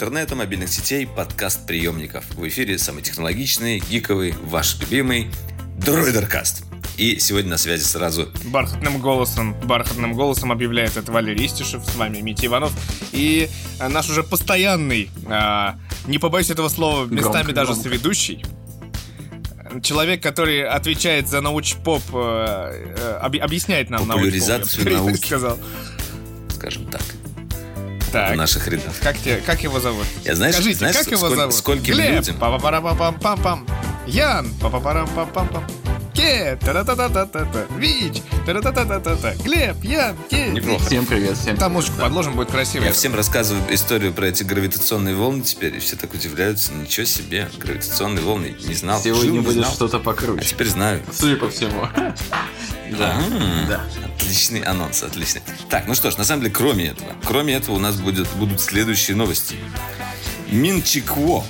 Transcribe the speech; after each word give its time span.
Интернета, 0.00 0.34
мобильных 0.34 0.70
сетей, 0.70 1.06
подкаст-приемников. 1.06 2.24
В 2.34 2.48
эфире 2.48 2.78
самый 2.78 3.02
технологичный, 3.02 3.80
гиковый, 3.80 4.34
ваш 4.44 4.80
любимый 4.80 5.30
Дроидеркаст. 5.76 6.64
И 6.96 7.18
сегодня 7.18 7.50
на 7.50 7.58
связи 7.58 7.82
сразу... 7.82 8.30
Бархатным 8.46 8.98
голосом, 8.98 9.54
бархатным 9.60 10.14
голосом 10.14 10.52
объявляет 10.52 10.96
это 10.96 11.12
Валерий 11.12 11.44
Истишев, 11.44 11.84
с 11.84 11.96
вами 11.96 12.22
Митя 12.22 12.46
Иванов. 12.46 12.72
И 13.12 13.50
а, 13.78 13.90
наш 13.90 14.08
уже 14.08 14.22
постоянный, 14.22 15.10
а, 15.26 15.78
не 16.06 16.16
побоюсь 16.16 16.48
этого 16.48 16.70
слова, 16.70 17.04
местами 17.04 17.32
громко, 17.32 17.52
даже 17.52 17.72
громко. 17.72 17.82
соведущий, 17.82 18.42
человек, 19.82 20.22
который 20.22 20.66
отвечает 20.66 21.28
за 21.28 21.42
научпоп, 21.42 22.02
э, 22.14 23.18
об, 23.20 23.36
объясняет 23.36 23.90
нам 23.90 24.08
Популяризацию 24.08 24.82
научпоп, 24.86 25.06
науки. 25.08 25.26
сказал. 25.26 25.58
Скажем 26.48 26.86
так. 26.86 27.02
Так. 28.12 28.34
В 28.34 28.36
наших 28.36 28.66
рядах. 28.68 28.92
Как, 29.02 29.16
тебе, 29.18 29.40
как 29.46 29.62
его 29.62 29.78
зовут? 29.80 30.06
Я 30.24 30.34
знаешь, 30.34 30.54
Скажите, 30.54 30.78
знаешь, 30.78 30.96
как 30.96 31.06
его 31.06 31.26
сколь, 31.26 31.36
зовут? 31.36 31.54
Скольким 31.54 31.94
Глеб, 31.94 32.16
людям? 32.16 32.36
па 32.38 32.58
па 32.58 32.80
па 32.80 32.94
пам 32.94 33.18
пам 33.20 33.42
пам 33.42 33.66
Ян, 34.06 34.50
па 34.60 34.68
па 34.68 34.80
пам 34.80 35.08
пам 35.14 35.30
пам 35.30 35.48
пам 35.48 35.64
Ке, 36.12 36.58
та 36.60 36.72
та 36.72 36.84
та 36.84 37.08
та 37.08 37.26
та 37.26 37.44
та 37.44 37.66
Вич, 37.78 38.20
та 38.44 38.52
та 38.54 38.72
та 38.72 38.84
та 38.84 38.98
та 39.00 39.16
та 39.16 39.32
Глеб, 39.44 39.76
Ян, 39.84 40.16
Ке. 40.28 40.48
Неплохо. 40.48 40.84
Всем 40.84 41.06
привет, 41.06 41.36
всем 41.36 41.56
Там 41.56 41.72
музычку 41.72 42.00
подложим, 42.00 42.34
будет 42.34 42.50
красиво. 42.50 42.84
Я 42.84 42.92
всем 42.92 43.14
рассказываю 43.14 43.62
историю 43.72 44.12
про 44.12 44.26
эти 44.26 44.42
гравитационные 44.42 45.14
волны 45.14 45.42
теперь, 45.42 45.76
и 45.76 45.78
все 45.78 45.94
так 45.96 46.12
удивляются. 46.12 46.72
Ничего 46.72 47.06
себе, 47.06 47.48
гравитационные 47.58 48.24
волны, 48.24 48.56
не 48.66 48.74
знал. 48.74 49.00
Сегодня 49.00 49.40
будет 49.40 49.66
что-то 49.66 50.00
покруче. 50.00 50.40
А 50.40 50.44
теперь 50.44 50.68
знаю. 50.68 51.00
Судя 51.12 51.36
по 51.36 51.48
всему. 51.48 51.86
Да. 52.98 53.22
да. 53.68 53.80
Отличный 54.04 54.60
анонс, 54.60 55.02
отличный. 55.02 55.42
Так, 55.68 55.86
ну 55.86 55.94
что 55.94 56.10
ж, 56.10 56.16
на 56.16 56.24
самом 56.24 56.42
деле, 56.42 56.54
кроме 56.54 56.86
этого, 56.88 57.10
кроме 57.24 57.54
этого 57.54 57.76
у 57.76 57.78
нас 57.78 57.96
будет, 57.96 58.28
будут 58.36 58.60
следующие 58.60 59.16
новости. 59.16 59.56
Минчикво 60.50 61.44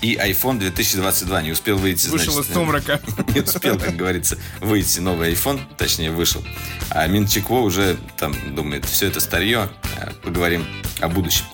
и 0.00 0.14
iPhone 0.14 0.58
2022 0.58 1.42
не 1.42 1.52
успел 1.52 1.76
выйти. 1.76 2.08
Вышел 2.08 2.34
значит, 2.34 2.50
из 2.50 2.54
сумрака. 2.54 3.00
Не 3.34 3.40
успел, 3.40 3.78
как 3.78 3.96
говорится, 3.96 4.38
выйти 4.60 5.00
новый 5.00 5.32
iPhone, 5.32 5.60
точнее 5.76 6.12
вышел. 6.12 6.44
А 6.90 7.06
Минчикво 7.06 7.60
уже 7.60 7.96
там 8.16 8.34
думает, 8.54 8.84
все 8.84 9.08
это 9.08 9.20
старье, 9.20 9.68
э, 9.96 10.12
поговорим 10.22 10.66
о 11.00 11.08
будущем. 11.08 11.44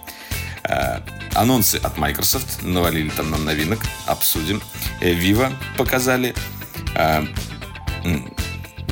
Э, 0.64 1.00
анонсы 1.34 1.76
от 1.76 1.96
Microsoft 1.96 2.62
навалили 2.62 3.08
там 3.10 3.30
нам 3.30 3.44
новинок, 3.44 3.80
обсудим. 4.06 4.62
Э, 5.00 5.14
Vivo 5.14 5.52
показали. 5.76 6.34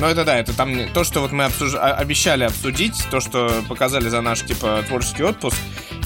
Ну, 0.03 0.09
это 0.09 0.25
да, 0.25 0.37
это 0.37 0.51
там 0.51 0.89
то, 0.89 1.05
что 1.05 1.21
вот 1.21 1.31
мы 1.31 1.45
обсуж... 1.45 1.75
Обещали 1.75 2.43
обсудить, 2.43 3.05
то, 3.09 3.21
что 3.21 3.63
показали 3.69 4.09
за 4.09 4.19
наш, 4.19 4.41
типа, 4.41 4.83
творческий 4.85 5.23
отпуск. 5.23 5.55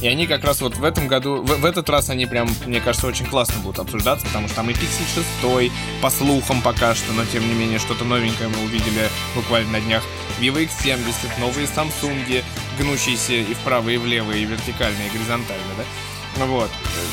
И 0.04 0.08
они 0.08 0.28
как 0.28 0.44
раз 0.44 0.62
вот 0.62 0.78
в 0.78 0.84
этом 0.84 1.08
году, 1.08 1.38
в, 1.38 1.48
в 1.48 1.66
этот 1.66 1.90
раз 1.90 2.12
они 2.12 2.28
прям, 2.28 2.48
мне 2.68 2.80
кажется, 2.80 3.08
очень 3.08 3.26
классно 3.26 3.60
будут 3.62 3.80
обсуждаться, 3.80 4.28
потому 4.28 4.50
что 4.50 4.58
там 4.58 4.70
и 4.70 4.74
Pixel 4.74 5.26
6, 5.42 5.72
по 6.00 6.12
слухам 6.12 6.62
пока 6.62 6.94
что, 6.94 7.12
но 7.12 7.26
тем 7.26 7.48
не 7.48 7.56
менее 7.56 7.80
что-то 7.80 8.06
новенькое 8.06 8.50
мы 8.50 8.66
увидели 8.66 9.10
буквально 9.34 9.72
на 9.72 9.82
днях. 9.82 10.04
Vivo 10.40 10.64
X70, 10.64 11.40
новые 11.40 11.66
Samsung, 11.66 12.44
гнущиеся 12.78 13.34
и 13.34 13.54
вправо, 13.56 13.90
и 13.90 13.98
влево, 13.98 14.32
и 14.32 14.46
вертикально, 14.46 15.08
и 15.08 15.10
горизонтально, 15.10 15.74
да? 15.76 16.46
Вот. 16.46 16.70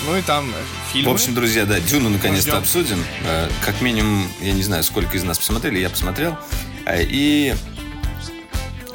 Ну 0.07 0.19
и 0.19 0.21
там 0.21 0.53
фильмы. 0.93 1.13
В 1.13 1.15
общем, 1.15 1.35
друзья, 1.35 1.65
да, 1.65 1.81
Дюну 1.81 2.11
наконец-то 2.11 2.59
обсудим. 2.59 3.03
Э, 3.25 3.49
как 3.65 3.81
минимум, 3.81 4.29
я 4.43 4.53
не 4.53 4.63
знаю, 4.63 4.83
сколько 4.85 5.17
из 5.17 5.23
нас 5.25 5.39
посмотрели, 5.39 5.79
я 5.79 5.89
посмотрел. 5.89 6.37
Э, 6.87 7.03
и 7.03 7.55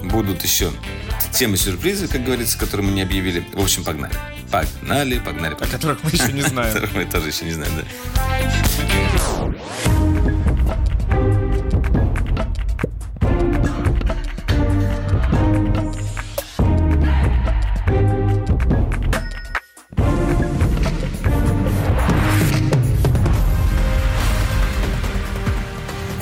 будут 0.03 0.43
еще 0.43 0.71
темы-сюрпризы, 1.31 2.07
как 2.07 2.23
говорится, 2.23 2.57
которые 2.57 2.87
мы 2.87 2.93
не 2.93 3.01
объявили. 3.01 3.45
В 3.53 3.61
общем, 3.61 3.83
погнали. 3.83 4.13
Погнали, 4.51 5.19
погнали, 5.19 5.53
погнали. 5.53 5.69
О 5.69 5.77
которых 5.77 6.03
мы 6.03 6.11
еще 6.11 6.31
не 6.31 6.41
знаем. 6.41 6.73
Которых 6.73 6.93
мы 6.93 7.05
тоже 7.05 7.27
еще 7.29 7.45
не 7.45 7.51
знаем, 7.51 7.71
да. 7.75 7.83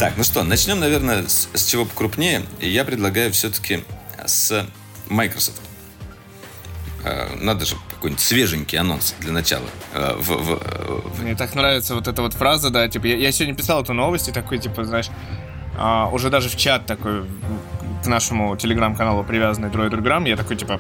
Так, 0.08 0.16
ну 0.16 0.24
что, 0.24 0.42
начнем, 0.44 0.80
наверное, 0.80 1.28
с, 1.28 1.50
с 1.54 1.66
чего 1.66 1.84
покрупнее. 1.84 2.44
Я 2.62 2.86
предлагаю 2.86 3.30
все-таки 3.34 3.84
с 4.26 4.66
Microsoft. 5.10 5.62
Э, 7.04 7.36
надо 7.36 7.66
же 7.66 7.76
какой-нибудь 7.90 8.24
свеженький 8.24 8.78
анонс 8.78 9.16
для 9.20 9.34
начала. 9.34 9.66
Э, 9.94 10.16
в, 10.18 10.30
в, 10.30 11.14
в... 11.14 11.22
Мне 11.22 11.36
так 11.36 11.54
нравится 11.56 11.94
вот 11.94 12.08
эта 12.08 12.22
вот 12.22 12.34
фраза, 12.36 12.70
да, 12.70 12.88
типа, 12.88 13.06
я, 13.06 13.18
я 13.18 13.34
сегодня 13.34 13.54
писал 13.54 13.84
эту 13.84 13.92
новость 13.92 14.30
и 14.30 14.32
такой, 14.32 14.60
типа, 14.60 14.86
знаешь, 14.86 15.10
а, 15.78 16.08
уже 16.10 16.30
даже 16.30 16.48
в 16.48 16.56
чат 16.56 16.86
такой 16.86 17.26
к 18.02 18.08
нашему 18.08 18.56
телеграм-каналу 18.56 19.26
привязанный 19.26 19.68
Droidergram, 19.68 20.26
я 20.30 20.38
такой, 20.38 20.56
типа, 20.56 20.80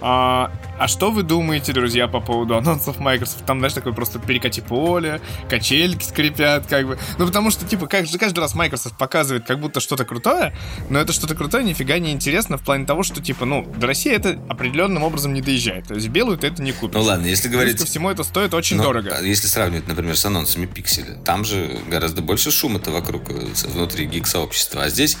а, 0.00 0.50
а 0.78 0.88
что 0.88 1.10
вы 1.10 1.22
думаете, 1.22 1.72
друзья, 1.72 2.08
по 2.08 2.20
поводу 2.20 2.56
анонсов 2.56 2.98
Microsoft? 2.98 3.44
Там, 3.44 3.58
знаешь, 3.58 3.74
такое 3.74 3.92
просто 3.92 4.18
перекати 4.18 4.60
поле, 4.60 5.20
качельки 5.48 6.04
скрипят, 6.04 6.66
как 6.66 6.86
бы. 6.86 6.98
Ну, 7.18 7.26
потому 7.26 7.50
что, 7.50 7.66
типа, 7.66 7.86
каждый, 7.86 8.18
каждый 8.18 8.40
раз 8.40 8.54
Microsoft 8.54 8.96
показывает 8.96 9.46
как 9.46 9.60
будто 9.60 9.80
что-то 9.80 10.04
крутое, 10.04 10.54
но 10.88 10.98
это 10.98 11.12
что-то 11.12 11.34
крутое 11.34 11.64
нифига 11.64 11.98
не 11.98 12.12
интересно 12.12 12.56
в 12.56 12.62
плане 12.62 12.86
того, 12.86 13.02
что, 13.02 13.20
типа, 13.22 13.44
ну, 13.44 13.64
до 13.76 13.86
России 13.86 14.12
это 14.12 14.38
определенным 14.48 15.02
образом 15.02 15.34
не 15.34 15.42
доезжает. 15.42 15.88
То 15.88 15.94
есть 15.94 16.08
белую 16.08 16.38
ты 16.38 16.46
это 16.46 16.62
не 16.62 16.72
купишь. 16.72 16.94
Ну, 16.94 17.02
ладно, 17.02 17.26
если 17.26 17.48
говорить... 17.48 17.76
Плюс 17.76 17.84
ко 17.84 17.90
всему 17.90 18.10
это 18.10 18.24
стоит 18.24 18.54
очень 18.54 18.76
ну, 18.76 18.84
дорого. 18.84 19.16
А 19.18 19.22
если 19.22 19.46
сравнивать, 19.46 19.86
например, 19.88 20.16
с 20.16 20.24
анонсами 20.24 20.66
Pixel, 20.66 21.22
там 21.24 21.44
же 21.44 21.78
гораздо 21.88 22.22
больше 22.22 22.50
шума-то 22.50 22.90
вокруг 22.90 23.30
э, 23.30 23.46
внутри 23.68 24.06
гик-сообщества. 24.06 24.84
А 24.84 24.88
здесь, 24.88 25.18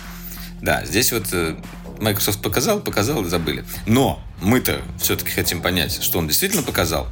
да, 0.62 0.84
здесь 0.84 1.12
вот 1.12 1.26
э, 1.32 1.56
Microsoft 2.00 2.42
показал, 2.42 2.80
показал 2.80 3.22
забыли. 3.24 3.64
Но 3.86 4.20
мы-то 4.40 4.80
все-таки 4.98 5.30
хотим 5.30 5.62
понять, 5.62 6.02
что 6.02 6.18
он 6.18 6.26
действительно 6.26 6.62
показал. 6.62 7.06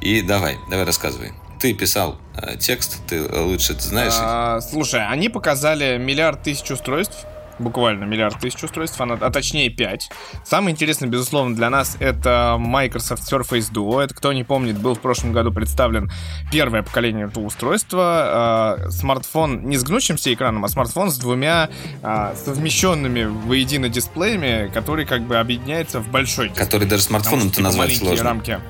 И 0.00 0.20
давай, 0.20 0.58
давай 0.68 0.84
рассказывай. 0.84 1.32
Ты 1.60 1.74
писал 1.74 2.18
э, 2.36 2.56
текст, 2.58 2.98
ты 3.06 3.22
лучше 3.22 3.74
это 3.74 3.82
знаешь. 3.82 4.12
А, 4.16 4.60
слушай, 4.60 5.06
они 5.06 5.28
показали 5.28 5.96
миллиард 5.96 6.42
тысяч 6.42 6.68
устройств 6.70 7.24
буквально 7.58 8.04
миллиард 8.04 8.38
тысяч 8.38 8.62
устройств, 8.62 9.00
а, 9.00 9.04
а 9.04 9.30
точнее 9.30 9.70
5. 9.70 10.10
Самое 10.44 10.72
интересное, 10.72 11.08
безусловно, 11.08 11.54
для 11.54 11.70
нас 11.70 11.96
это 12.00 12.56
Microsoft 12.58 13.30
Surface 13.30 13.72
Duo. 13.72 14.02
Это, 14.02 14.14
кто 14.14 14.32
не 14.32 14.44
помнит, 14.44 14.78
был 14.78 14.94
в 14.94 15.00
прошлом 15.00 15.32
году 15.32 15.52
представлен 15.52 16.10
первое 16.50 16.82
поколение 16.82 17.26
этого 17.26 17.44
устройства. 17.44 18.78
Э, 18.78 18.90
смартфон 18.90 19.68
не 19.68 19.76
с 19.76 19.84
гнущимся 19.84 20.32
экраном, 20.32 20.64
а 20.64 20.68
смартфон 20.68 21.10
с 21.10 21.18
двумя 21.18 21.70
э, 22.02 22.34
совмещенными 22.44 23.24
воедино 23.24 23.88
дисплеями, 23.88 24.70
который 24.72 25.04
как 25.04 25.22
бы 25.22 25.36
объединяется 25.36 26.00
в 26.00 26.08
большой. 26.08 26.50
Который 26.50 26.86
даже 26.86 27.02
смартфоном-то 27.02 27.56
типа, 27.56 27.64
назвать 27.64 27.96
сложно. 27.96 28.24
рамки. 28.24 28.60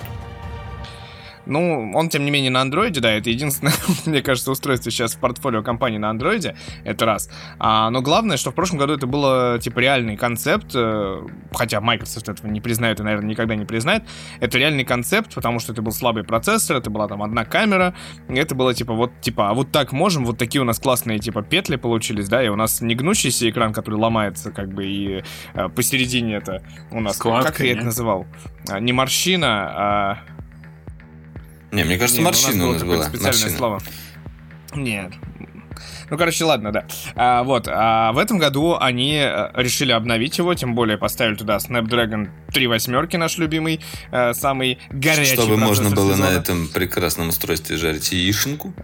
Ну, 1.47 1.93
он, 1.95 2.09
тем 2.09 2.25
не 2.25 2.31
менее, 2.31 2.51
на 2.51 2.61
андроиде, 2.61 3.01
да, 3.01 3.13
это 3.13 3.31
единственное, 3.31 3.75
мне 4.07 4.23
кажется, 4.23 4.51
устройство 4.51 4.91
сейчас 4.91 5.15
в 5.15 5.19
портфолио 5.19 5.63
компании 5.63 5.99
на 5.99 6.11
андроиде, 6.11 6.57
это 6.85 7.07
раз. 7.07 7.31
А, 7.59 7.91
но 7.91 8.01
главное, 8.01 8.37
что 8.37 8.51
в 8.51 8.55
прошлом 8.55 8.79
году 8.79 8.95
это 8.95 9.07
было, 9.07 9.59
типа, 9.61 9.81
реальный 9.81 10.17
концепт, 10.17 10.73
э, 10.75 11.27
хотя 11.53 11.81
Microsoft 11.81 12.29
этого 12.29 12.51
не 12.51 12.61
признает 12.61 13.01
и, 13.01 13.03
наверное, 13.03 13.31
никогда 13.31 13.55
не 13.55 13.65
признает, 13.65 14.05
это 14.41 14.59
реальный 14.59 14.85
концепт, 14.85 15.35
потому 15.35 15.59
что 15.59 15.73
это 15.73 15.83
был 15.83 15.93
слабый 15.93 16.25
процессор, 16.25 16.77
это 16.77 16.91
была 16.91 17.09
там 17.09 17.23
одна 17.23 17.45
камера, 17.45 17.95
это 18.29 18.55
было, 18.55 18.75
типа, 18.75 18.95
вот, 18.95 19.13
типа, 19.21 19.51
а 19.51 19.55
вот 19.55 19.73
так 19.73 19.93
можем, 19.93 20.25
вот 20.25 20.39
такие 20.39 20.61
у 20.61 20.65
нас 20.65 20.79
классные, 20.79 21.19
типа, 21.19 21.43
петли 21.43 21.77
получились, 21.77 22.29
да, 22.29 22.43
и 22.43 22.49
у 22.49 22.57
нас 22.57 22.81
не 22.81 22.95
гнущийся 22.95 23.49
экран, 23.51 23.73
который 23.73 23.97
ломается, 23.97 24.51
как 24.53 24.73
бы, 24.73 24.87
и 24.87 25.25
э, 25.55 25.69
посередине 25.69 26.37
это 26.37 26.63
у 26.91 27.01
нас, 27.01 27.17
Складка, 27.17 27.53
как 27.53 27.61
я 27.61 27.73
это 27.73 27.85
называл? 27.85 28.27
А, 28.69 28.81
не 28.81 28.93
морщина, 28.93 29.73
а 29.75 30.19
не, 31.73 31.85
мне 31.85 31.99
кажется, 31.99 32.21
не, 32.21 32.25
морщина 32.25 32.69
у 32.69 32.73
нас, 32.73 32.83
была. 32.83 33.05
Специальное 33.05 33.33
морщина. 33.33 33.57
слово. 33.57 33.81
Нет. 34.75 35.13
Ну, 36.11 36.19
короче, 36.19 36.45
ладно, 36.45 36.73
да. 36.73 36.85
А, 37.15 37.43
вот, 37.43 37.67
а 37.69 38.13
в 38.13 38.19
этом 38.19 38.39
году 38.39 38.77
они 38.79 39.17
э, 39.17 39.51
решили 39.55 39.93
обновить 39.93 40.37
его, 40.37 40.55
тем 40.55 40.75
более 40.75 40.99
поставили 40.99 41.35
туда 41.37 41.57
Snapdragon 41.57 42.29
3 42.53 42.67
восьмерки, 42.67 43.17
наш 43.17 43.39
любимый, 43.39 43.81
э, 44.11 44.35
самый 44.35 44.79
горячий 44.91 45.33
Чтобы 45.35 45.57
можно 45.57 45.91
было 45.91 46.13
сезона. 46.13 46.31
на 46.31 46.35
этом 46.35 46.69
прекрасном 46.69 47.29
устройстве 47.29 47.79
жарить 47.79 48.13
яишенку. 48.13 48.75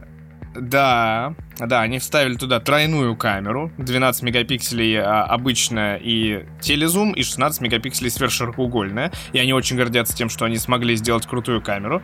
Да, 0.60 1.34
да, 1.58 1.82
они 1.82 1.99
вставили 1.99 2.34
туда 2.34 2.60
тройную 2.60 3.16
камеру, 3.16 3.70
12 3.78 4.22
мегапикселей 4.22 5.00
а, 5.00 5.25
обычная 5.25 5.96
и 5.96 6.46
телезум, 6.60 7.12
и 7.12 7.22
16 7.22 7.60
мегапикселей 7.60 8.10
сверхширокоугольная. 8.10 9.12
И 9.32 9.38
они 9.38 9.52
очень 9.52 9.76
гордятся 9.76 10.16
тем, 10.16 10.28
что 10.28 10.44
они 10.44 10.58
смогли 10.58 10.96
сделать 10.96 11.26
крутую 11.26 11.62
камеру. 11.62 12.02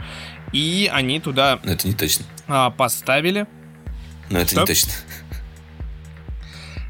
И 0.52 0.90
они 0.92 1.20
туда... 1.20 1.58
Но 1.64 1.72
это 1.72 1.88
не 1.88 1.94
точно. 1.94 2.24
А, 2.46 2.70
поставили... 2.70 3.46
Но 4.30 4.38
это 4.38 4.52
Что? 4.52 4.60
не 4.60 4.66
точно. 4.66 4.92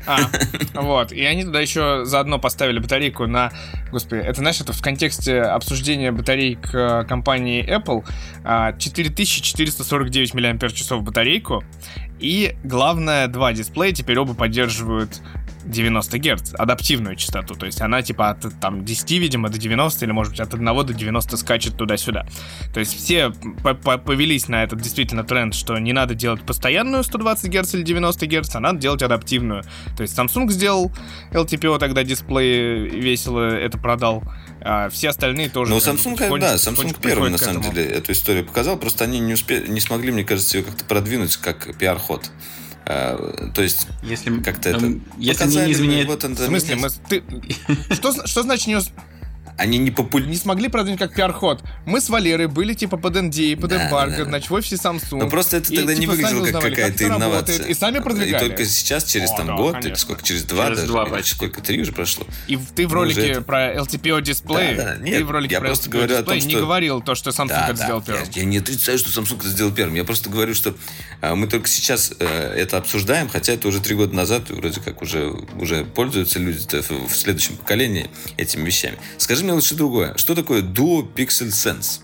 А, 0.06 0.18
вот. 0.74 1.12
И 1.12 1.24
они 1.24 1.44
туда 1.44 1.60
еще 1.60 2.04
заодно 2.04 2.38
поставили 2.38 2.78
батарейку 2.78 3.26
на... 3.26 3.52
Господи, 3.90 4.20
это, 4.20 4.40
знаешь, 4.40 4.60
это 4.60 4.72
в 4.72 4.82
контексте 4.82 5.40
обсуждения 5.40 6.12
батареек 6.12 6.74
э, 6.74 7.04
компании 7.04 7.64
Apple. 7.64 8.04
а, 8.44 8.72
4449 8.72 10.34
мАч 10.34 10.92
батарейку. 11.02 11.64
И 12.20 12.56
главное, 12.62 13.28
два 13.28 13.52
дисплея 13.52 13.92
теперь 13.92 14.18
оба 14.18 14.34
поддерживают 14.34 15.20
90 15.64 16.18
Гц, 16.18 16.54
адаптивную 16.58 17.16
частоту. 17.16 17.54
То 17.54 17.66
есть 17.66 17.80
она 17.80 18.02
типа 18.02 18.30
от 18.30 18.46
там, 18.60 18.84
10, 18.84 19.10
видимо, 19.12 19.48
до 19.48 19.58
90, 19.58 20.04
или 20.04 20.12
может 20.12 20.32
быть 20.32 20.40
от 20.40 20.52
1 20.54 20.64
до 20.86 20.92
90 20.94 21.36
скачет 21.36 21.76
туда-сюда. 21.76 22.26
То 22.72 22.80
есть 22.80 22.96
все 22.96 23.30
по- 23.62 23.74
по- 23.74 23.98
повелись 23.98 24.48
на 24.48 24.62
этот 24.62 24.80
действительно 24.80 25.24
тренд, 25.24 25.54
что 25.54 25.78
не 25.78 25.92
надо 25.92 26.14
делать 26.14 26.42
постоянную 26.42 27.02
120 27.04 27.50
Гц 27.50 27.74
или 27.74 27.82
90 27.82 28.26
Гц, 28.26 28.54
а 28.56 28.60
надо 28.60 28.78
делать 28.78 29.02
адаптивную. 29.02 29.62
То 29.96 30.02
есть 30.02 30.18
Samsung 30.18 30.50
сделал 30.50 30.92
LTPO, 31.32 31.78
тогда 31.78 32.02
дисплей 32.04 32.88
весело 32.88 33.40
это 33.42 33.78
продал. 33.78 34.22
А 34.60 34.88
все 34.88 35.10
остальные 35.10 35.50
тоже. 35.50 35.70
Ну, 35.72 35.80
как 35.80 35.88
Samsung, 35.94 36.16
потихонечку- 36.16 36.40
да, 36.40 36.54
Samsung 36.54 36.96
первым, 37.02 37.32
на 37.32 37.38
самом 37.38 37.62
деле, 37.74 37.84
эту 37.90 38.12
историю 38.12 38.44
показал. 38.46 38.78
Просто 38.78 39.04
они 39.04 39.18
не 39.20 39.34
успели, 39.34 39.68
не 39.68 39.80
смогли, 39.80 40.10
мне 40.12 40.24
кажется, 40.24 40.56
ее 40.58 40.64
как-то 40.64 40.84
продвинуть 40.84 41.36
как 41.36 41.76
пиар-ход. 41.78 42.30
А, 42.86 43.50
то 43.54 43.62
есть, 43.62 43.86
Если, 44.02 44.40
как-то 44.40 44.70
это... 44.70 44.92
если 45.18 45.46
мне 45.46 45.66
не 45.66 45.72
изменяет... 45.72 46.06
вот 46.06 46.24
В 46.24 46.36
смысле, 46.36 46.76
мы... 46.76 46.88
Ты... 47.08 47.22
Что, 47.94 48.26
что 48.26 48.42
значит 48.42 48.66
не, 48.66 48.76
ус- 48.76 48.90
Они 49.56 49.78
не 49.78 49.90
популярны. 49.90 50.30
не 50.32 50.36
смогли 50.36 50.68
продвинуть 50.68 50.98
как 50.98 51.14
пиар-ход? 51.14 51.62
Мы 51.86 52.00
с 52.00 52.08
Валерой 52.08 52.48
были 52.48 52.74
типа 52.74 52.96
под 52.96 53.16
NDA, 53.16 53.56
под 53.60 53.70
Да, 53.70 53.86
эмбарго, 53.86 54.16
да, 54.16 54.24
да. 54.24 54.30
значит, 54.30 54.50
в 54.50 54.54
офисе 54.54 54.76
Samsung. 54.76 55.18
Но 55.18 55.28
просто 55.30 55.58
это 55.58 55.72
И, 55.72 55.76
тогда 55.76 55.94
не 55.94 56.00
типа, 56.02 56.12
выглядело 56.12 56.44
как 56.46 56.62
какая-то 56.62 56.94
это 56.94 57.04
инновация. 57.04 57.30
работает, 57.58 57.66
И 57.68 57.74
сами 57.74 57.98
продвигали. 58.00 58.44
И 58.44 58.48
только 58.48 58.64
сейчас, 58.64 59.04
через 59.04 59.30
О, 59.30 59.36
там 59.36 59.46
да, 59.46 59.54
год, 59.56 59.72
конечно. 59.74 59.88
или 59.90 59.94
сколько, 59.96 60.22
через 60.24 60.42
два 60.44 60.64
Через 60.66 60.78
даже, 60.80 60.92
два 60.92 61.04
или 61.04 61.22
сколько, 61.22 61.60
три 61.62 61.80
уже 61.80 61.92
прошло. 61.92 62.26
И 62.48 62.56
ты 62.74 62.84
в 62.84 62.88
уже 62.88 62.94
ролике 62.96 63.26
это- 63.28 63.42
про 63.42 63.74
LTPO 63.74 64.20
дисплей, 64.22 64.74
Да, 64.74 64.84
да, 64.84 64.94
ты 64.96 65.02
нет, 65.02 65.22
в 65.22 65.30
ролике 65.30 65.52
я 65.54 65.60
про 65.60 65.68
просто 65.68 65.88
LTPO 65.88 65.92
говорю 65.92 66.14
о 66.14 66.18
дисплей 66.18 66.40
том, 66.40 66.48
не 66.48 66.54
что- 66.54 66.60
говорил 66.64 67.00
то, 67.00 67.14
что 67.14 67.30
Samsung 67.30 67.48
Да, 67.48 67.64
это 67.68 67.76
да, 67.78 67.84
сделал 67.84 68.00
я, 68.00 68.06
первым. 68.06 68.28
я 68.34 68.44
не 68.44 68.58
отрицаю, 68.58 68.98
что 68.98 69.20
Samsung 69.20 69.38
это 69.38 69.48
сделал 69.48 69.72
первым. 69.72 69.94
Я 69.94 70.04
просто 70.04 70.30
говорю, 70.30 70.54
что 70.54 70.74
а, 71.20 71.34
мы 71.36 71.46
только 71.46 71.68
сейчас 71.68 72.12
э, 72.18 72.26
это 72.56 72.76
обсуждаем, 72.76 73.28
хотя 73.28 73.52
это 73.52 73.68
уже 73.68 73.80
три 73.80 73.94
года 73.94 74.14
назад, 74.14 74.50
и 74.50 74.52
вроде 74.54 74.80
как 74.80 75.00
уже, 75.00 75.30
уже 75.60 75.84
пользуются 75.84 76.38
люди 76.38 76.58
в, 76.58 77.08
в 77.08 77.16
следующем 77.16 77.56
поколении 77.56 78.10
этими 78.36 78.64
вещами. 78.66 78.98
Скажи 79.18 79.43
мне 79.44 79.52
лучше 79.54 79.74
другое. 79.74 80.16
Что 80.16 80.34
такое 80.34 80.62
Duo 80.62 81.06
Pixel 81.14 81.48
Sense? 81.48 82.00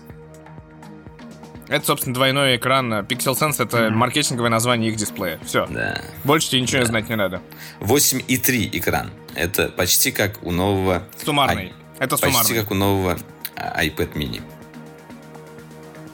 Это, 1.67 1.85
собственно, 1.85 2.13
двойной 2.13 2.57
экран. 2.57 2.91
Pixel 3.05 3.33
Sense— 3.33 3.55
это 3.63 3.89
маркетинговое 3.89 4.49
название 4.49 4.91
их 4.91 4.97
дисплея. 4.97 5.39
Все. 5.45 5.65
Да. 5.67 6.01
Больше 6.25 6.49
тебе 6.49 6.61
ничего 6.61 6.83
знать 6.83 7.07
не 7.07 7.15
надо. 7.15 7.41
8,3 7.79 8.69
экран. 8.73 9.09
Это 9.35 9.69
почти 9.69 10.11
как 10.11 10.43
у 10.43 10.51
нового... 10.51 11.03
Суммарный. 11.23 11.73
Это 11.97 12.17
Почти 12.17 12.27
суммарный. 12.27 12.59
как 12.59 12.71
у 12.71 12.73
нового 12.75 13.17
а, 13.55 13.85
iPad 13.85 14.13
mini. 14.15 14.41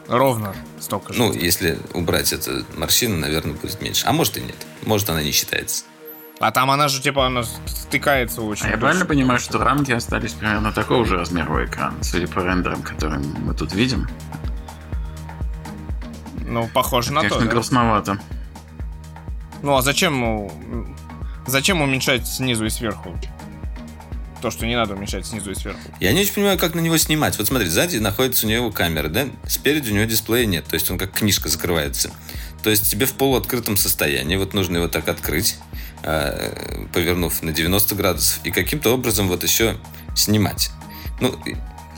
Ровно 0.07 0.56
столько 0.79 1.13
же. 1.13 1.19
Ну, 1.19 1.33
если 1.33 1.79
убрать 1.94 2.31
эту 2.33 2.63
морщину, 2.77 3.18
наверное, 3.18 3.56
будет 3.56 3.81
меньше. 3.81 4.06
А 4.06 4.13
может 4.13 4.38
и 4.38 4.41
нет. 4.41 4.56
Может, 4.83 5.09
она 5.09 5.24
не 5.24 5.31
считается. 5.31 5.85
А 6.39 6.51
там 6.51 6.69
она 6.69 6.88
же, 6.88 7.01
типа, 7.01 7.25
она 7.25 7.44
стыкается 7.66 8.42
очень. 8.42 8.68
А 8.68 8.69
я 8.69 8.78
правильно 8.78 9.06
понимаю, 9.06 9.39
что 9.39 9.57
рамки 9.57 9.92
остались 9.92 10.34
примерно 10.34 10.72
такого 10.72 11.06
же 11.06 11.18
размера 11.18 11.66
экрана, 11.66 12.04
судя 12.04 12.28
по 12.28 12.39
рендерам, 12.39 12.84
которые 12.84 13.19
мы 13.19 13.54
тут 13.56 13.74
видим? 13.74 14.07
Ну, 16.45 16.69
похоже 16.74 17.12
на 17.12 17.22
то. 17.22 17.30
Конечно, 17.30 17.45
да. 17.45 17.51
грустновато. 17.51 18.19
Ну, 19.63 19.75
а 19.75 19.81
зачем... 19.81 20.50
Зачем 21.48 21.81
уменьшать 21.81 22.28
снизу 22.28 22.66
и 22.66 22.69
сверху? 22.69 23.18
То, 24.42 24.51
что 24.51 24.68
не 24.68 24.75
надо 24.75 24.94
уменьшать 24.94 25.25
снизу 25.25 25.51
и 25.51 25.56
сверху. 25.56 25.80
Я 26.00 26.13
не 26.13 26.22
очень 26.22 26.34
понимаю, 26.34 26.60
как 26.60 26.75
на 26.75 26.81
него 26.81 26.98
снимать. 26.98 27.38
Вот 27.38 27.48
смотри, 27.48 27.68
сзади 27.68 27.98
находится 27.98 28.45
у 28.45 28.50
него 28.50 28.69
камера, 28.69 29.07
да? 29.07 29.28
Спереди 29.48 29.92
у 29.92 29.95
него 29.95 30.06
дисплея 30.06 30.45
нет. 30.45 30.66
То 30.66 30.75
есть 30.75 30.92
он 30.92 30.98
как 30.98 31.13
книжка 31.13 31.50
закрывается. 31.50 32.12
То 32.62 32.69
есть 32.69 32.92
тебе 32.92 33.06
в 33.06 33.13
полуоткрытом 33.13 33.78
состоянии, 33.78 34.36
вот 34.36 34.54
нужно 34.54 34.78
его 34.78 34.88
так 34.89 35.07
открыть, 35.07 35.56
повернув 36.01 37.41
на 37.44 37.51
90 37.51 37.95
градусов, 37.95 38.39
и 38.44 38.51
каким-то 38.51 38.94
образом 38.94 39.27
вот 39.27 39.44
еще 39.44 39.77
снимать. 40.15 40.69
Ну, 41.19 41.35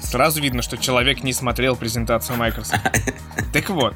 Сразу 0.01 0.41
видно, 0.41 0.61
что 0.61 0.77
человек 0.77 1.23
не 1.23 1.33
смотрел 1.33 1.75
презентацию 1.75 2.37
Microsoft. 2.37 2.81
Так 3.53 3.69
вот, 3.69 3.95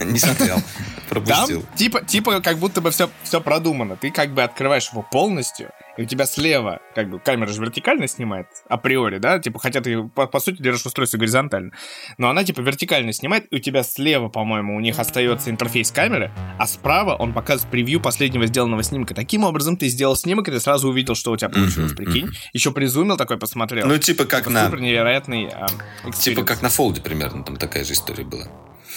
не 0.00 0.18
смотрел, 0.18 0.56
там 0.56 0.64
пропустил. 1.08 1.64
типа, 1.74 2.02
типа 2.02 2.40
как 2.40 2.58
будто 2.58 2.80
бы 2.80 2.90
все, 2.90 3.10
все 3.22 3.40
продумано. 3.40 3.96
Ты 3.96 4.10
как 4.10 4.32
бы 4.32 4.42
открываешь 4.42 4.90
его 4.90 5.02
полностью, 5.02 5.70
и 6.00 6.02
у 6.02 6.06
тебя 6.06 6.24
слева, 6.24 6.80
как 6.94 7.10
бы 7.10 7.18
камера 7.18 7.48
же 7.48 7.60
вертикально 7.60 8.08
снимает, 8.08 8.46
априори, 8.70 9.18
да? 9.18 9.38
Типа, 9.38 9.58
хотя 9.58 9.82
ты, 9.82 10.02
по, 10.02 10.26
по 10.26 10.40
сути, 10.40 10.62
держишь 10.62 10.86
устройство 10.86 11.18
горизонтально. 11.18 11.72
Но 12.16 12.30
она, 12.30 12.42
типа, 12.42 12.62
вертикально 12.62 13.12
снимает, 13.12 13.46
и 13.50 13.56
у 13.56 13.58
тебя 13.58 13.82
слева, 13.82 14.30
по-моему, 14.30 14.76
у 14.76 14.80
них 14.80 14.98
остается 14.98 15.50
интерфейс 15.50 15.92
камеры, 15.92 16.30
а 16.58 16.66
справа 16.66 17.16
он 17.16 17.34
показывает 17.34 17.70
превью 17.70 18.00
последнего 18.00 18.46
сделанного 18.46 18.82
снимка. 18.82 19.14
Таким 19.14 19.44
образом, 19.44 19.76
ты 19.76 19.88
сделал 19.88 20.16
снимок, 20.16 20.48
и 20.48 20.52
ты 20.52 20.60
сразу 20.60 20.88
увидел, 20.88 21.14
что 21.14 21.32
у 21.32 21.36
тебя 21.36 21.50
получилось, 21.50 21.92
прикинь. 21.92 22.30
Еще 22.54 22.72
призумил 22.72 23.18
такой, 23.18 23.36
посмотрел. 23.36 23.86
Ну, 23.86 23.98
типа 23.98 24.24
как 24.24 24.44
Это 24.44 24.50
на... 24.50 24.64
супер 24.64 24.80
невероятный 24.80 25.50
а, 25.52 25.66
Типа 26.12 26.44
как 26.44 26.62
на 26.62 26.70
фолде 26.70 27.02
примерно, 27.02 27.44
там 27.44 27.56
такая 27.56 27.84
же 27.84 27.92
история 27.92 28.24
была. 28.24 28.46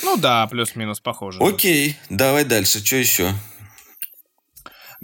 Ну 0.03 0.15
да, 0.15 0.47
плюс-минус 0.47 1.01
похоже. 1.01 1.39
да. 1.39 1.47
Окей, 1.47 1.97
давай 2.09 2.45
дальше, 2.45 2.83
что 2.85 2.95
еще? 2.95 3.33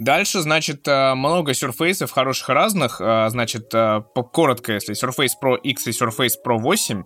Дальше, 0.00 0.40
значит, 0.40 0.88
э, 0.88 1.14
много 1.14 1.52
сюрфейсов 1.52 2.10
хороших 2.10 2.48
разных. 2.48 3.02
Э, 3.02 3.28
Значит, 3.28 3.68
э, 3.74 4.00
коротко, 4.32 4.72
если 4.72 4.94
Surface 4.94 5.32
Pro 5.42 5.58
X 5.58 5.86
и 5.88 5.90
Surface 5.90 6.36
Pro 6.44 6.56
8, 6.58 7.04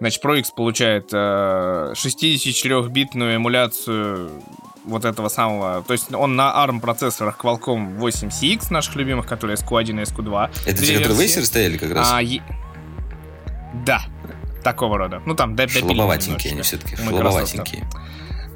значит, 0.00 0.24
Pro 0.24 0.38
X 0.38 0.50
получает 0.50 1.10
э, 1.12 1.92
64-битную 1.94 3.36
эмуляцию 3.36 4.30
вот 4.86 5.04
этого 5.04 5.28
самого... 5.28 5.82
То 5.86 5.92
есть 5.92 6.14
он 6.14 6.34
на 6.36 6.50
ARM 6.64 6.80
процессорах 6.80 7.38
Qualcomm 7.38 7.98
8CX 7.98 8.68
наших 8.72 8.96
любимых, 8.96 9.26
которые 9.26 9.56
SQ1 9.58 10.00
и 10.00 10.04
SQ2. 10.04 10.50
Это 10.64 10.82
те, 10.82 10.94
которые 10.96 11.12
в 11.16 11.20
стояли 11.44 11.76
как 11.76 11.92
раз? 11.92 12.08
А, 12.10 12.22
е- 12.22 12.42
Да, 13.84 14.00
такого 14.64 14.96
рода. 14.96 15.20
Ну, 15.26 15.34
там, 15.34 15.54
допилили 15.56 15.88
Шлобоватенькие 15.94 16.52
они 16.54 16.62
все-таки. 16.62 16.96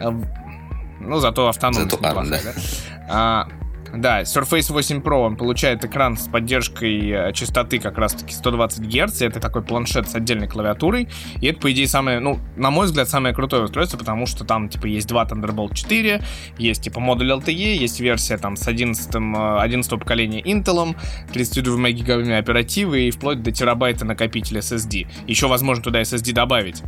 Эм, 0.01 0.27
Ну, 1.01 1.19
зато 1.21 1.49
автономность 1.49 1.91
Зато 1.91 2.03
ARM, 2.03 2.25
неплохая, 2.25 2.55
А, 3.11 3.47
да, 3.97 4.23
Surface 4.23 4.73
8 4.73 5.01
Pro, 5.01 5.27
он 5.27 5.37
получает 5.37 5.85
экран 5.85 6.17
с 6.17 6.29
поддержкой 6.29 7.11
э, 7.11 7.33
частоты 7.33 7.79
как 7.79 7.99
раз-таки 7.99 8.35
120 8.35 8.87
Гц, 8.87 9.23
это 9.23 9.41
такой 9.41 9.63
планшет 9.63 10.09
с 10.09 10.15
отдельной 10.15 10.49
клавиатурой, 10.49 11.09
и 11.41 11.47
это, 11.47 11.61
по 11.61 11.73
идее, 11.73 11.87
самое, 11.87 12.21
ну, 12.21 12.39
на 12.57 12.71
мой 12.71 12.87
взгляд, 12.87 13.09
самое 13.09 13.35
крутое 13.35 13.65
устройство, 13.65 13.97
потому 13.99 14.27
что 14.27 14.45
там, 14.45 14.69
типа, 14.69 14.87
есть 14.87 15.09
два 15.09 15.25
Thunderbolt 15.25 15.75
4, 15.75 16.23
есть, 16.59 16.83
типа, 16.83 17.01
модуль 17.01 17.33
LTE, 17.33 17.77
есть 17.77 18.01
версия, 18.01 18.37
там, 18.37 18.57
с 18.57 18.67
11, 18.67 19.15
11 19.15 19.91
поколения 19.99 20.41
Intel, 20.41 20.97
32 21.33 21.91
гигабами 21.91 22.37
оперативы 22.37 23.03
и 23.03 23.11
вплоть 23.11 23.43
до 23.43 23.53
терабайта 23.53 24.05
накопителя 24.05 24.61
SSD. 24.61 25.07
Еще, 25.27 25.47
возможно, 25.47 25.85
туда 25.85 26.03
SSD 26.03 26.33
добавить. 26.33 26.83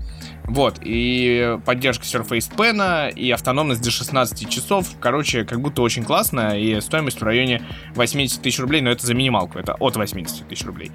Вот, 0.49 0.79
и 0.83 1.59
поддержка 1.65 2.05
Surface 2.05 2.55
Pen, 2.55 3.13
и 3.13 3.31
автономность 3.31 3.83
до 3.83 3.91
16 3.91 4.49
часов. 4.49 4.89
Короче, 5.01 5.45
как 5.45 5.61
будто 5.61 5.83
очень 5.83 6.05
классно, 6.05 6.59
и 6.59 6.81
стоимость 6.81 7.21
в 7.21 7.25
районе 7.25 7.63
80 7.95 8.43
тысяч 8.43 8.61
рублей, 8.61 8.81
но 8.81 8.91
это 8.91 9.05
за 9.07 9.15
минималку, 9.15 9.59
это 9.59 9.75
от 9.75 9.97
80 9.97 10.49
тысяч 10.49 10.65
рублей. 10.65 10.93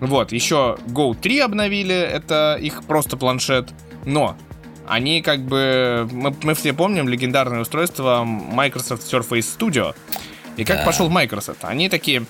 Вот, 0.00 0.32
еще 0.32 0.78
Go 0.88 1.14
3 1.14 1.40
обновили, 1.40 1.94
это 1.94 2.58
их 2.60 2.84
просто 2.84 3.16
планшет, 3.16 3.70
но 4.06 4.36
они 4.86 5.22
как 5.22 5.40
бы... 5.40 6.08
Мы, 6.12 6.34
мы 6.42 6.54
все 6.54 6.72
помним 6.72 7.08
легендарное 7.08 7.60
устройство 7.60 8.24
Microsoft 8.24 9.02
Surface 9.02 9.46
Studio. 9.58 9.94
И 10.56 10.64
как 10.64 10.78
Да. 10.78 10.84
пошел 10.84 11.08
Microsoft? 11.08 11.64
Они 11.64 11.88
такие, 11.88 12.24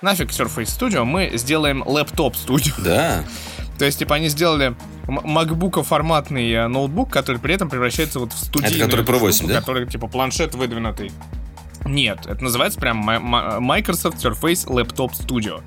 нафиг 0.00 0.30
Surface 0.30 0.64
Studio, 0.78 1.04
мы 1.04 1.30
сделаем 1.34 1.82
лэптоп 1.86 2.34
Studio. 2.34 2.72
Да, 2.82 3.24
То 3.78 3.84
есть, 3.84 3.98
типа, 3.98 4.16
они 4.16 4.28
сделали 4.28 4.74
MacBook 5.06 5.82
форматный 5.82 6.50
э, 6.52 6.68
ноутбук, 6.68 7.10
который 7.10 7.38
при 7.38 7.54
этом 7.54 7.68
превращается 7.68 8.20
вот 8.20 8.32
в 8.32 8.38
студийную 8.38 8.84
который 8.84 9.04
Pro 9.04 9.18
8, 9.18 9.36
штуку, 9.36 9.52
да? 9.52 9.60
Который, 9.60 9.86
типа, 9.86 10.06
планшет 10.06 10.54
выдвинутый. 10.54 11.10
Нет, 11.84 12.26
это 12.26 12.44
называется 12.44 12.78
прям 12.78 12.98
Microsoft 12.98 14.24
Surface 14.24 14.66
Laptop 14.66 15.12
Studio. 15.12 15.62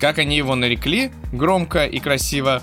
Как 0.00 0.18
они 0.18 0.36
его 0.36 0.54
нарекли, 0.54 1.12
громко 1.32 1.84
и 1.84 1.98
красиво, 2.00 2.62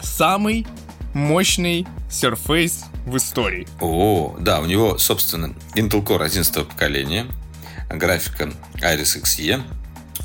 самый 0.00 0.66
мощный 1.14 1.86
Surface 2.08 2.84
в 3.06 3.16
истории. 3.16 3.66
О, 3.80 4.36
да, 4.38 4.60
у 4.60 4.66
него, 4.66 4.98
собственно, 4.98 5.54
Intel 5.74 6.04
Core 6.04 6.24
11 6.24 6.68
поколения, 6.68 7.26
графика 7.90 8.52
Iris 8.74 9.20
Xe, 9.22 9.62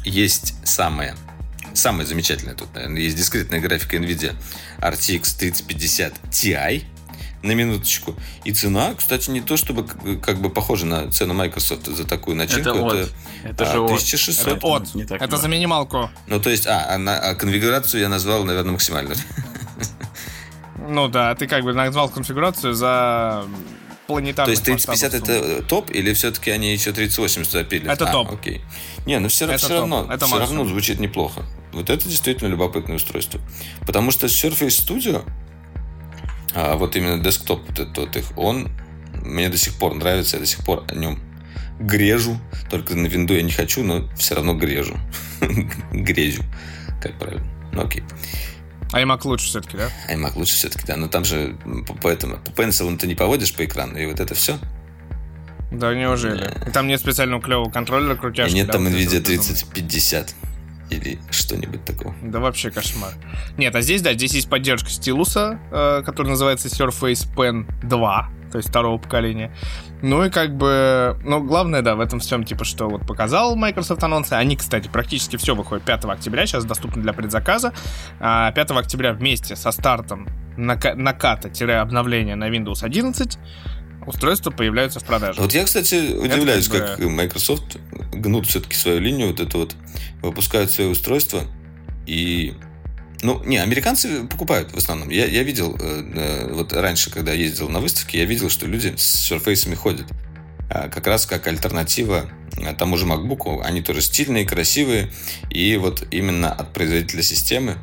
есть 0.05 0.55
самая, 0.63 1.15
самая 1.77 2.05
замечательная 2.05 2.55
тут, 2.55 2.73
наверное, 2.73 3.01
есть 3.01 3.15
дискретная 3.15 3.59
графика 3.59 3.97
NVIDIA 3.97 4.35
RTX 4.79 5.37
3050 5.37 6.13
Ti, 6.31 6.83
на 7.43 7.51
минуточку. 7.51 8.15
И 8.43 8.51
цена, 8.51 8.93
кстати, 8.95 9.29
не 9.29 9.41
то 9.41 9.57
чтобы 9.57 9.85
как- 10.19 10.41
бы 10.41 10.49
похожа 10.49 10.85
на 10.85 11.11
цену 11.11 11.33
Microsoft 11.35 11.85
за 11.85 12.05
такую 12.05 12.35
начинку. 12.35 12.69
Это 12.69 12.85
от. 12.85 12.93
Это, 12.93 13.09
Это 13.43 13.63
а, 13.69 13.73
же 13.73 13.79
от. 13.79 13.85
1600. 13.91 14.47
Это 14.57 14.67
от. 14.67 14.95
Не 14.95 15.05
так 15.05 15.17
Это 15.17 15.27
много. 15.27 15.41
за 15.43 15.47
минималку. 15.47 16.09
Ну, 16.25 16.39
то 16.41 16.49
есть, 16.49 16.65
а, 16.67 16.87
а, 16.89 16.97
на- 16.97 17.19
а 17.19 17.35
конфигурацию 17.35 18.01
я 18.01 18.09
назвал, 18.09 18.43
наверное, 18.43 18.71
максимальную. 18.73 19.15
Ну 20.89 21.07
да, 21.09 21.35
ты 21.35 21.47
как 21.47 21.63
бы 21.63 21.73
назвал 21.73 22.09
конфигурацию 22.09 22.73
за 22.73 23.45
То 24.07 24.13
планетарный 24.13 24.51
есть 24.53 24.63
3050 24.63 25.13
это 25.13 25.63
топ, 25.63 25.91
или 25.91 26.13
все-таки 26.13 26.49
они 26.49 26.71
еще 26.71 26.93
3080 26.93 27.69
туда? 27.69 27.93
Это 27.93 28.09
А, 28.09 28.11
топ. 28.11 28.31
окей. 28.31 28.61
Не, 29.05 29.19
ну 29.19 29.27
все, 29.27 29.45
Это 29.45 29.57
все 29.57 29.67
топ. 29.67 29.77
равно, 29.79 30.07
Это 30.09 30.25
все 30.25 30.35
максимум. 30.35 30.39
равно 30.59 30.65
звучит 30.65 30.99
неплохо. 30.99 31.43
Вот 31.73 31.89
это 31.89 32.07
действительно 32.07 32.47
любопытное 32.47 32.95
устройство. 32.95 33.41
Потому 33.85 34.11
что 34.11 34.27
Surface 34.27 34.67
Studio, 34.87 35.23
а, 36.55 36.77
вот 36.77 36.95
именно 36.95 37.21
десктоп 37.21 37.61
вот 37.67 37.79
этот 37.79 37.97
вот 37.97 38.15
их, 38.15 38.37
он 38.37 38.69
мне 39.13 39.49
до 39.49 39.57
сих 39.57 39.75
пор 39.77 39.93
нравится, 39.95 40.37
я 40.37 40.41
до 40.41 40.47
сих 40.47 40.63
пор 40.63 40.85
о 40.89 40.95
нем 40.95 41.19
грежу. 41.79 42.39
Только 42.69 42.95
на 42.95 43.07
винду 43.07 43.33
я 43.35 43.41
не 43.41 43.51
хочу, 43.51 43.83
но 43.83 44.07
все 44.17 44.35
равно 44.35 44.53
грежу. 44.53 44.95
Грезю. 45.91 46.43
Как 47.01 47.19
правильно? 47.19 47.45
Ну 47.73 47.81
окей. 47.83 48.03
А 48.93 49.01
iMac 49.01 49.21
лучше 49.25 49.47
все-таки, 49.47 49.77
да? 49.77 49.89
iMac 50.13 50.33
лучше 50.35 50.53
все-таки, 50.55 50.85
да. 50.87 50.95
Но 50.97 51.07
там 51.07 51.25
же 51.25 51.55
по, 51.87 51.93
по 51.93 52.07
этому, 52.07 52.37
по 52.37 52.61
Pencil 52.61 52.95
ты 52.97 53.07
не 53.07 53.15
поводишь 53.15 53.53
по 53.53 53.65
экрану, 53.65 53.97
и 53.97 54.05
вот 54.05 54.19
это 54.19 54.33
все. 54.33 54.57
Да, 55.71 55.93
неужели? 55.93 56.49
И 56.65 56.71
там 56.71 56.87
нет 56.87 56.99
специального 56.99 57.41
клевого 57.41 57.69
контроллера 57.69 58.13
И 58.13 58.17
крутяшки. 58.17 58.55
нет 58.55 58.67
да, 58.67 58.73
там 58.73 58.87
NVIDIA 58.87 59.03
вот 59.05 59.23
безумно. 59.23 59.23
3050 59.25 60.35
или 60.89 61.19
что-нибудь 61.31 61.83
такого. 61.83 62.15
Да 62.21 62.39
вообще 62.39 62.71
кошмар. 62.71 63.11
Нет, 63.57 63.75
а 63.75 63.81
здесь, 63.81 64.01
да, 64.01 64.13
здесь 64.13 64.33
есть 64.33 64.49
поддержка 64.49 64.89
стилуса, 64.89 65.59
э, 65.71 66.01
который 66.05 66.29
называется 66.29 66.69
Surface 66.69 67.27
Pen 67.35 67.69
2, 67.83 68.29
то 68.53 68.57
есть 68.57 68.69
второго 68.69 68.97
поколения. 68.97 69.53
Ну 70.01 70.23
и 70.23 70.29
как 70.29 70.55
бы, 70.55 71.19
ну 71.23 71.43
главное, 71.43 71.81
да, 71.81 71.95
в 71.95 71.99
этом 71.99 72.19
всем, 72.19 72.43
типа, 72.43 72.65
что 72.65 72.87
вот 72.87 73.05
показал 73.07 73.55
Microsoft 73.55 74.03
анонсы. 74.03 74.33
Они, 74.33 74.55
кстати, 74.55 74.87
практически 74.87 75.37
все 75.37 75.55
выходит 75.55 75.85
5 75.85 76.05
октября, 76.05 76.45
сейчас 76.45 76.65
доступно 76.65 77.01
для 77.01 77.13
предзаказа. 77.13 77.73
А 78.19 78.51
5 78.51 78.71
октября 78.71 79.13
вместе 79.13 79.55
со 79.55 79.71
стартом 79.71 80.27
нака- 80.55 80.93
наката-обновления 80.93 82.35
на 82.35 82.49
Windows 82.49 82.83
11 82.83 83.39
устройства 84.05 84.51
появляются 84.51 84.99
в 84.99 85.03
продаже. 85.03 85.41
Вот 85.41 85.53
я, 85.53 85.65
кстати, 85.65 86.15
удивляюсь, 86.15 86.67
как 86.67 86.97
как 86.97 86.99
Microsoft 86.99 87.77
гнут 88.13 88.45
все-таки 88.47 88.75
свою 88.75 88.99
линию, 88.99 89.27
вот 89.27 89.39
это 89.39 89.57
вот, 89.57 89.75
выпускают 90.21 90.71
свои 90.71 90.87
устройства, 90.87 91.41
и... 92.05 92.53
Ну, 93.21 93.43
не, 93.43 93.57
американцы 93.57 94.25
покупают 94.25 94.71
в 94.73 94.77
основном. 94.77 95.09
Я, 95.09 95.25
я 95.25 95.43
видел, 95.43 95.75
э, 95.79 96.03
э, 96.15 96.53
вот 96.53 96.73
раньше, 96.73 97.09
когда 97.09 97.33
ездил 97.33 97.69
на 97.69 97.79
выставке, 97.79 98.19
я 98.19 98.25
видел, 98.25 98.49
что 98.49 98.67
люди 98.67 98.93
с 98.95 99.31
Surface 99.31 99.73
ходят. 99.75 100.05
А, 100.69 100.89
как 100.89 101.07
раз 101.07 101.25
как 101.25 101.47
альтернатива 101.47 102.29
э, 102.57 102.73
тому 102.73 102.97
же 102.97 103.05
MacBook. 103.05 103.61
Они 103.63 103.81
тоже 103.81 104.01
стильные, 104.01 104.45
красивые, 104.45 105.11
и 105.49 105.77
вот 105.77 106.05
именно 106.11 106.51
от 106.51 106.73
производителя 106.73 107.23
системы 107.23 107.77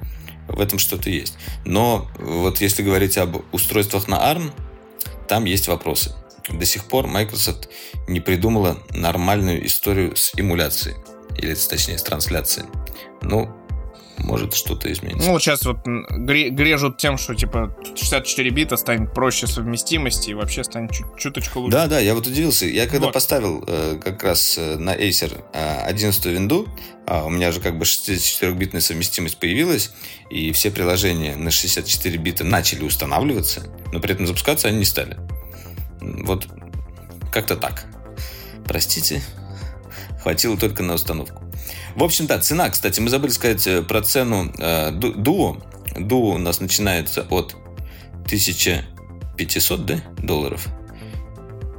в 0.49 0.61
этом 0.61 0.79
что-то 0.79 1.11
есть. 1.11 1.35
Но 1.65 2.09
вот 2.19 2.61
если 2.61 2.83
говорить 2.83 3.17
об 3.17 3.43
устройствах 3.53 4.09
на 4.09 4.17
ARM, 4.17 4.53
там 5.29 5.47
есть 5.47 5.69
вопросы. 5.69 6.15
До 6.51 6.67
сих 6.67 6.85
пор 6.85 7.07
Microsoft 7.07 7.69
не 8.07 8.21
придумала 8.21 8.79
нормальную 8.91 9.67
историю 9.67 10.15
с 10.15 10.33
эмуляцией. 10.37 10.97
Или, 11.39 11.55
точнее, 11.55 11.99
с 11.99 12.03
трансляцией. 12.03 12.67
Ну, 13.23 13.51
может 14.19 14.55
что-то 14.55 14.93
изменится. 14.93 15.27
Ну, 15.27 15.33
вот 15.33 15.43
сейчас 15.43 15.65
вот 15.65 15.79
грежут 15.85 16.99
тем, 16.99 17.19
что, 17.19 17.35
типа, 17.35 17.77
64 17.97 18.51
бита 18.51 18.77
станет 18.77 19.13
проще 19.13 19.47
совместимости 19.47 20.31
и 20.31 20.35
вообще 20.35 20.63
станет 20.65 20.93
чуть- 20.93 21.07
чуточку 21.19 21.61
лучше. 21.61 21.73
Да, 21.77 21.87
да, 21.87 21.99
я 21.99 22.15
вот 22.15 22.27
удивился. 22.27 22.67
Я 22.67 22.87
когда 22.87 23.07
Вот. 23.07 23.15
поставил 23.15 23.65
э, 23.67 23.99
как 24.03 24.23
раз 24.23 24.57
э, 24.59 24.77
на 24.77 24.95
Acer 24.95 25.43
э, 25.53 25.81
11 25.83 26.25
винду, 26.27 26.69
а 27.07 27.25
у 27.25 27.31
меня 27.31 27.53
же 27.53 27.61
как 27.61 27.77
бы 27.79 27.85
64-битная 27.85 28.81
совместимость 28.81 29.39
появилась, 29.39 29.93
и 30.31 30.53
все 30.53 30.71
приложения 30.71 31.37
на 31.37 31.51
64 31.51 32.17
бита 32.19 32.45
начали 32.45 32.85
устанавливаться, 32.85 33.67
но 33.93 34.01
при 34.01 34.13
этом 34.15 34.27
запускаться 34.27 34.69
они 34.69 34.79
не 34.79 34.85
стали. 34.85 35.17
Вот 36.01 36.47
как-то 37.33 37.57
так. 37.57 37.85
Простите, 38.67 39.23
хватило 40.23 40.57
только 40.57 40.83
на 40.83 40.95
установку. 40.95 41.44
В 41.97 42.03
общем, 42.03 42.27
да, 42.27 42.39
цена, 42.41 42.69
кстати, 42.71 43.01
мы 43.01 43.09
забыли 43.09 43.31
сказать 43.31 43.67
э, 43.67 43.83
про 43.83 44.03
цену 44.03 44.53
э, 44.59 44.91
ду- 44.91 45.13
Duo. 45.15 45.63
Duo 45.97 46.35
у 46.35 46.39
нас 46.39 46.61
начинается 46.61 47.23
от 47.31 47.55
1500 48.25 49.87
да, 49.87 50.01
долларов. 50.19 50.67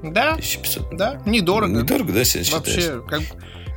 Да, 0.03 0.33
1500. 0.33 0.95
да, 0.95 1.21
недорого. 1.25 1.81
Недорого, 1.81 2.13
да, 2.13 2.23
сейчас 2.23 2.47
считаешь? 2.47 2.87
Вообще, 2.89 3.01
как, 3.07 3.21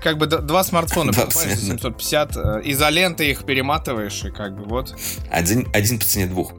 как 0.02 0.18
бы 0.18 0.26
два 0.26 0.62
смартфона 0.62 1.12
Два 1.12 1.24
покупаешь 1.24 1.58
за 1.58 1.72
абсолютно. 1.74 1.78
750, 2.00 2.36
э, 2.36 2.60
изоленты 2.64 3.30
их 3.30 3.44
перематываешь, 3.44 4.22
и 4.24 4.30
как 4.30 4.56
бы 4.56 4.64
вот. 4.64 4.94
Один, 5.30 5.66
один 5.72 5.98
по 5.98 6.04
цене 6.04 6.26
двух. 6.26 6.52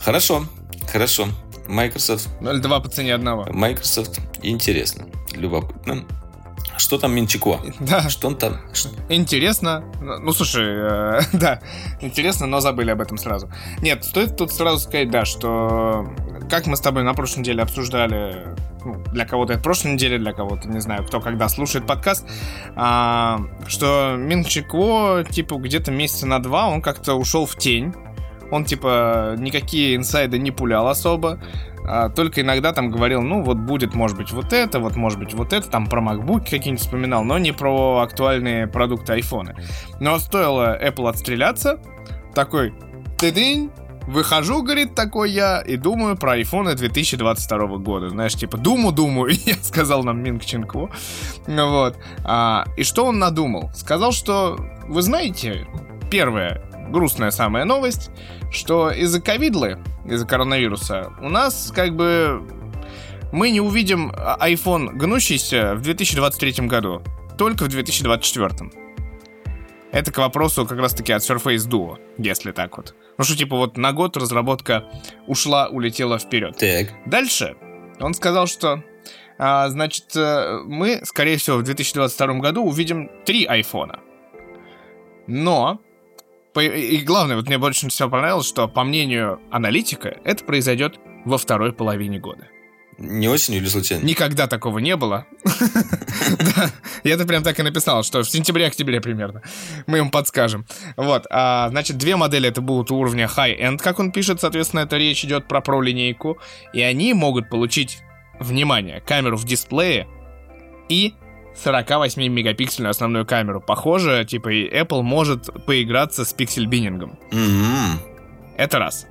Хорошо, 0.00 0.44
хорошо. 0.90 1.28
Microsoft, 1.68 2.28
Ну, 2.40 2.52
или 2.52 2.60
два 2.60 2.78
по 2.80 2.88
цене 2.88 3.12
одного. 3.14 3.44
Microsoft, 3.52 4.20
интересно, 4.42 5.06
любопытно. 5.32 6.04
Что 6.76 6.98
там 6.98 7.14
Минчико? 7.14 7.60
Да, 7.80 8.08
Что 8.08 8.28
он 8.28 8.36
там? 8.36 8.60
Интересно. 9.08 9.84
Ну, 10.00 10.32
слушай, 10.32 10.64
э, 10.66 11.20
да, 11.32 11.60
интересно, 12.00 12.46
но 12.46 12.60
забыли 12.60 12.90
об 12.90 13.00
этом 13.00 13.18
сразу. 13.18 13.50
Нет, 13.80 14.04
стоит 14.04 14.36
тут 14.36 14.52
сразу 14.52 14.80
сказать, 14.80 15.10
да, 15.10 15.24
что 15.24 16.06
как 16.50 16.66
мы 16.66 16.76
с 16.76 16.80
тобой 16.80 17.02
на 17.02 17.14
прошлой 17.14 17.40
неделе 17.40 17.62
обсуждали, 17.62 18.54
ну, 18.84 19.02
для 19.12 19.26
кого-то 19.26 19.54
это 19.54 19.62
прошлой 19.62 19.92
неделе, 19.94 20.18
для 20.18 20.32
кого-то, 20.32 20.68
не 20.68 20.80
знаю, 20.80 21.04
кто 21.04 21.20
когда 21.20 21.48
слушает 21.48 21.86
подкаст, 21.86 22.26
а, 22.76 23.40
что 23.66 24.16
Минчико, 24.18 25.24
типа, 25.28 25.56
где-то 25.56 25.90
месяца 25.90 26.26
на 26.26 26.38
два 26.40 26.68
он 26.68 26.82
как-то 26.82 27.14
ушел 27.14 27.46
в 27.46 27.56
тень. 27.56 27.94
Он, 28.50 28.64
типа, 28.64 29.34
никакие 29.38 29.96
инсайды 29.96 30.38
не 30.38 30.50
пулял 30.50 30.88
особо. 30.88 31.38
а, 31.88 32.08
только 32.08 32.40
иногда 32.40 32.72
там 32.72 32.90
говорил, 32.90 33.22
ну, 33.22 33.42
вот 33.42 33.58
будет, 33.58 33.94
может 33.94 34.16
быть, 34.16 34.32
вот 34.32 34.52
это, 34.52 34.80
вот, 34.80 34.96
может 34.96 35.18
быть, 35.18 35.34
вот 35.34 35.52
это, 35.52 35.68
там 35.68 35.86
про 35.86 36.00
MacBook 36.00 36.40
какие-нибудь 36.40 36.80
вспоминал, 36.80 37.24
но 37.24 37.38
не 37.38 37.52
про 37.52 38.00
актуальные 38.00 38.66
продукты 38.66 39.12
айфона. 39.12 39.54
Но 40.00 40.18
стоило 40.18 40.76
Apple 40.82 41.08
отстреляться, 41.08 41.78
такой, 42.34 42.74
ты 43.18 43.70
выхожу, 44.06 44.62
говорит, 44.62 44.94
такой 44.94 45.30
я, 45.30 45.60
и 45.60 45.76
думаю 45.76 46.16
про 46.16 46.32
айфоны 46.32 46.74
2022 46.74 47.78
года. 47.78 48.10
Знаешь, 48.10 48.34
типа, 48.34 48.56
думу-думаю, 48.56 49.34
я 49.46 49.54
сказал 49.54 50.04
нам 50.04 50.22
Минг 50.22 50.44
Чинку. 50.44 50.90
Вот. 51.46 51.96
А, 52.24 52.64
и 52.76 52.84
что 52.84 53.06
он 53.06 53.18
надумал? 53.18 53.70
Сказал, 53.74 54.12
что, 54.12 54.58
вы 54.86 55.02
знаете, 55.02 55.66
первое, 56.10 56.62
грустная 56.90 57.30
самая 57.30 57.64
новость, 57.64 58.10
что 58.50 58.90
из-за 58.90 59.20
ковидлы, 59.20 59.78
из-за 60.04 60.26
коронавируса, 60.26 61.12
у 61.20 61.28
нас 61.28 61.72
как 61.74 61.94
бы 61.94 62.42
мы 63.32 63.50
не 63.50 63.60
увидим 63.60 64.12
а- 64.16 64.48
iPhone 64.48 64.92
гнущийся 64.92 65.74
в 65.74 65.82
2023 65.82 66.66
году, 66.66 67.02
только 67.36 67.64
в 67.64 67.68
2024. 67.68 68.70
Это 69.92 70.12
к 70.12 70.18
вопросу 70.18 70.66
как 70.66 70.78
раз-таки 70.78 71.12
от 71.12 71.22
Surface 71.22 71.68
Duo, 71.68 71.98
если 72.18 72.52
так 72.52 72.76
вот. 72.76 72.94
Ну 73.18 73.24
что, 73.24 73.36
типа, 73.36 73.56
вот 73.56 73.76
на 73.76 73.92
год 73.92 74.16
разработка 74.16 74.84
ушла, 75.26 75.68
улетела 75.68 76.18
вперед. 76.18 76.56
Так. 76.58 76.92
Дальше 77.06 77.56
он 77.98 78.12
сказал, 78.14 78.46
что 78.46 78.82
а, 79.38 79.68
значит, 79.68 80.16
э, 80.16 80.60
мы, 80.64 81.00
скорее 81.04 81.36
всего, 81.36 81.58
в 81.58 81.62
2022 81.62 82.34
году 82.40 82.64
увидим 82.64 83.10
три 83.24 83.44
айфона. 83.44 84.00
Но, 85.26 85.80
и 86.60 86.98
главное, 86.98 87.36
вот 87.36 87.46
мне 87.46 87.58
больше 87.58 87.88
всего 87.88 88.08
понравилось, 88.08 88.46
что, 88.46 88.68
по 88.68 88.84
мнению 88.84 89.40
аналитика, 89.50 90.16
это 90.24 90.44
произойдет 90.44 90.98
во 91.24 91.38
второй 91.38 91.72
половине 91.72 92.18
года. 92.18 92.48
Не 92.98 93.28
осенью 93.28 93.60
или 93.60 93.68
случайно? 93.68 94.04
Никогда 94.04 94.46
такого 94.46 94.78
не 94.78 94.96
было. 94.96 95.26
Я 97.04 97.14
это 97.14 97.26
прям 97.26 97.42
так 97.42 97.60
и 97.60 97.62
написал, 97.62 98.02
что 98.02 98.22
в 98.22 98.30
сентябре-октябре 98.30 99.02
примерно. 99.02 99.42
Мы 99.86 99.98
им 99.98 100.10
подскажем. 100.10 100.64
Вот, 100.96 101.26
а, 101.30 101.68
значит, 101.68 101.98
две 101.98 102.16
модели 102.16 102.48
это 102.48 102.62
будут 102.62 102.90
уровня 102.90 103.28
high-end, 103.34 103.78
как 103.78 103.98
он 103.98 104.12
пишет, 104.12 104.40
соответственно, 104.40 104.80
это 104.80 104.96
речь 104.96 105.22
идет 105.24 105.46
про 105.46 105.60
Pro-линейку. 105.60 106.38
И 106.72 106.80
они 106.80 107.12
могут 107.12 107.50
получить, 107.50 107.98
внимание, 108.40 109.00
камеру 109.00 109.36
в 109.36 109.44
дисплее 109.44 110.06
и 110.88 111.14
48-мегапиксельную 111.64 112.88
основную 112.88 113.26
камеру. 113.26 113.60
Похоже, 113.60 114.24
типа 114.28 114.50
и 114.50 114.68
Apple 114.70 115.02
может 115.02 115.64
поиграться 115.64 116.24
с 116.24 116.32
пиксель-биннингом. 116.32 117.18
М-м. 117.32 118.00
Это 118.56 118.78
раз. 118.78 119.06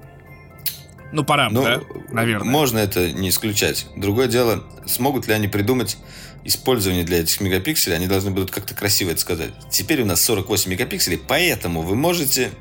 Ну, 1.12 1.24
пора, 1.24 1.50
Ну, 1.50 1.64
да? 1.64 1.82
Наверное. 2.10 2.50
можно 2.50 2.80
это 2.80 3.12
не 3.12 3.30
исключать. 3.30 3.88
Другое 3.96 4.28
дело, 4.28 4.64
смогут 4.86 5.28
ли 5.28 5.34
они 5.34 5.48
придумать 5.48 5.98
использование 6.44 7.04
для 7.04 7.22
этих 7.22 7.40
мегапикселей, 7.42 7.96
они 7.96 8.08
должны 8.08 8.32
будут 8.32 8.52
как-то 8.52 8.75
красиво 8.75 9.12
это 9.12 9.20
сказать. 9.20 9.52
Теперь 9.70 10.02
у 10.02 10.06
нас 10.06 10.22
48 10.22 10.72
мегапикселей, 10.72 11.18
поэтому 11.18 11.82
вы 11.82 11.96
можете 11.96 12.52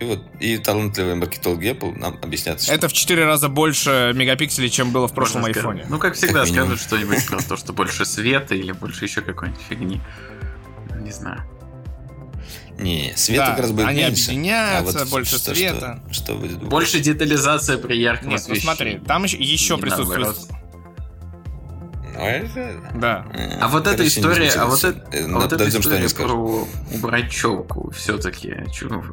И 0.00 0.04
вот 0.04 0.22
и 0.38 0.58
талантливые 0.58 1.16
маркетологи 1.16 1.70
Apple 1.72 1.98
нам 1.98 2.16
объяснят, 2.22 2.62
что... 2.62 2.72
Это 2.72 2.88
в 2.88 2.92
4 2.92 3.24
раза 3.24 3.48
больше 3.48 4.12
мегапикселей, 4.14 4.70
чем 4.70 4.92
было 4.92 5.08
в 5.08 5.12
прошлом 5.12 5.40
Можно 5.40 5.54
сказать. 5.54 5.70
айфоне. 5.80 5.90
Ну, 5.90 5.98
как 5.98 6.14
всегда, 6.14 6.40
Как 6.44 6.48
скажут 6.48 6.80
что-нибудь 6.80 7.26
про 7.26 7.42
то, 7.42 7.56
что 7.56 7.72
больше 7.72 8.04
света 8.04 8.54
или 8.54 8.70
больше 8.72 9.04
еще 9.06 9.22
какой-нибудь 9.22 9.60
фигни. 9.68 10.00
Не 11.00 11.10
знаю. 11.10 11.42
Не, 12.78 13.12
света 13.16 13.42
Да, 13.46 13.50
как 13.50 13.60
раз 13.60 13.70
будет 13.72 13.86
они 13.88 14.02
меньше. 14.02 14.24
объединяются, 14.30 14.98
А 15.00 15.04
вот 15.04 15.10
больше 15.10 15.38
что- 15.38 15.52
света. 15.54 16.00
Что, 16.12 16.14
что 16.24 16.34
будет 16.36 16.62
Больше 16.62 17.00
детализация 17.00 17.76
при 17.76 17.96
ярком 17.98 18.28
Нет, 18.28 18.38
ну 18.46 18.52
освещении. 18.52 18.60
смотри, 18.76 18.98
там 19.04 19.24
еще, 19.24 19.36
еще 19.36 19.78
присутствует... 19.78 20.20
наоборот. 20.20 20.48
Ну, 22.18 22.24
это- 22.24 22.90
Да. 22.94 23.26
А 23.60 23.68
вот 23.68 23.86
эта 23.86 24.02
история, 24.06 24.50
а 24.50 24.66
вот, 24.66 24.84
Э, 24.84 25.24
а 25.26 25.38
вот 25.38 25.52
эта 25.52 25.68
история 25.68 26.08
про 26.26 26.68
убрать 26.94 27.30
челку 27.30 27.90
все-таки. 27.92 28.54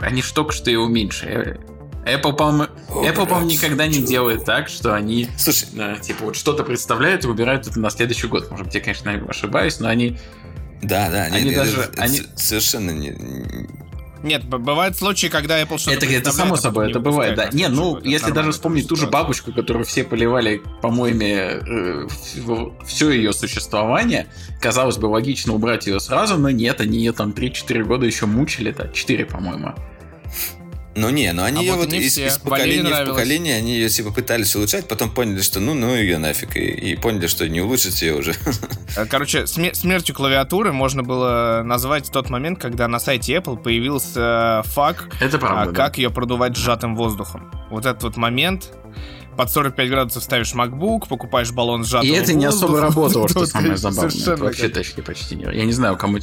Они 0.02 0.22
ж 0.22 0.32
только 0.32 0.52
что 0.54 0.70
ее 0.70 0.80
уменьшили. 0.80 1.60
Apple, 2.06 2.34
по-моему, 2.36 2.72
Apple, 2.90 3.26
по-моему, 3.26 3.50
никогда 3.50 3.88
не 3.88 4.04
делает 4.04 4.46
так, 4.46 4.70
что 4.70 4.94
они 4.94 5.28
Слушай, 5.38 5.68
э, 5.76 5.96
типа 6.02 6.26
вот 6.26 6.36
что-то 6.36 6.64
представляют 6.64 7.26
и 7.26 7.28
убирают 7.28 7.66
это 7.68 7.80
на 7.80 7.90
следующий 7.90 8.28
год. 8.28 8.50
Может 8.52 8.68
быть, 8.68 8.76
я, 8.76 8.82
конечно, 8.82 9.12
ошибаюсь, 9.28 9.80
но 9.80 9.88
они 9.88 10.20
да, 10.84 11.10
да, 11.10 11.24
Они 11.24 11.52
даже- 11.56 11.82
это 11.82 12.02
они- 12.04 12.22
совершенно 12.36 12.92
не... 12.92 13.12
Нет, 14.26 14.44
бывают 14.44 14.98
случаи, 14.98 15.28
когда 15.28 15.62
Apple 15.62 15.78
что-то 15.78 15.98
Это, 15.98 16.06
это 16.08 16.32
само 16.32 16.56
а 16.56 16.58
собой, 16.58 16.90
это 16.90 17.00
бывает, 17.00 17.36
да. 17.36 17.50
Не, 17.52 17.68
ну, 17.68 18.00
если 18.02 18.32
даже 18.32 18.52
вспомнить 18.52 18.88
ту 18.88 18.96
же 18.96 19.08
бабушку, 19.08 19.54
которую 19.54 19.86
все 19.86 20.04
поливали 20.04 20.64
помоями 20.82 22.06
э, 22.06 22.08
все 22.86 23.12
ее 23.12 23.34
существование, 23.34 24.28
казалось 24.60 24.98
бы, 24.98 25.06
логично 25.06 25.54
убрать 25.54 25.86
ее 25.86 26.00
сразу, 26.00 26.38
но 26.38 26.50
нет, 26.50 26.82
они 26.82 26.98
ее 26.98 27.12
там 27.12 27.32
3-4 27.32 27.84
года 27.84 28.08
еще 28.08 28.26
мучили, 28.26 28.72
да, 28.72 28.88
4, 28.88 29.26
по-моему. 29.26 29.76
Ну 30.98 31.10
не, 31.10 31.32
ну 31.34 31.44
они 31.44 31.60
А 31.60 31.62
ее 31.64 31.74
вот 31.74 31.86
вот 31.86 31.94
из, 31.94 32.14
все. 32.14 32.28
из 32.28 32.38
поколения 32.38 33.04
в 33.04 33.10
поколение, 33.10 33.58
они 33.58 33.74
ее 33.74 33.90
типа 33.90 34.12
пытались 34.12 34.56
улучшать, 34.56 34.88
потом 34.88 35.10
поняли, 35.12 35.42
что 35.42 35.60
ну, 35.60 35.74
ну 35.74 35.94
ее 35.94 36.18
нафиг, 36.18 36.56
и, 36.56 36.62
и 36.62 36.96
поняли, 36.96 37.28
что 37.28 37.48
не 37.50 37.60
улучшить 37.60 38.02
ее 38.02 38.16
уже. 38.16 38.34
Э, 38.96 39.06
Короче, 39.06 39.44
сме- 39.44 39.74
смертью 39.74 40.16
клавиатуры 40.16 40.72
можно 40.72 41.04
было 41.04 41.64
назвать 41.66 42.10
тот 42.12 42.30
момент, 42.30 42.60
когда 42.60 42.88
на 42.88 43.00
сайте 43.00 43.36
Apple 43.36 43.62
появился 43.62 44.62
фак, 44.66 45.10
Это 45.20 45.38
правда. 45.38 45.62
а 45.62 45.66
да. 45.66 45.72
как 45.74 45.98
ее 45.98 46.10
продувать 46.12 46.56
сжатым 46.56 46.96
воздухом. 46.96 47.52
Вот 47.70 47.86
этот 47.86 48.04
вот 48.04 48.18
момент. 48.18 48.72
Под 49.36 49.52
45 49.52 49.90
градусов 49.90 50.24
ставишь 50.24 50.54
MacBook, 50.54 51.10
покупаешь 51.10 51.52
баллон 51.52 51.84
сжатого 51.84 52.10
И 52.10 52.16
это 52.16 52.34
не 52.34 52.46
особо 52.46 52.72
воздуха. 52.72 52.86
работало, 52.88 53.28
что 53.30 53.46
самое 53.46 53.76
забавное. 53.76 54.18
Это 54.22 54.38
вообще 54.38 54.70
тачки 54.70 55.02
почти 55.02 55.36
не... 55.36 55.44
Я 55.44 55.66
не 55.66 55.74
знаю, 55.74 55.98
кому... 55.98 56.20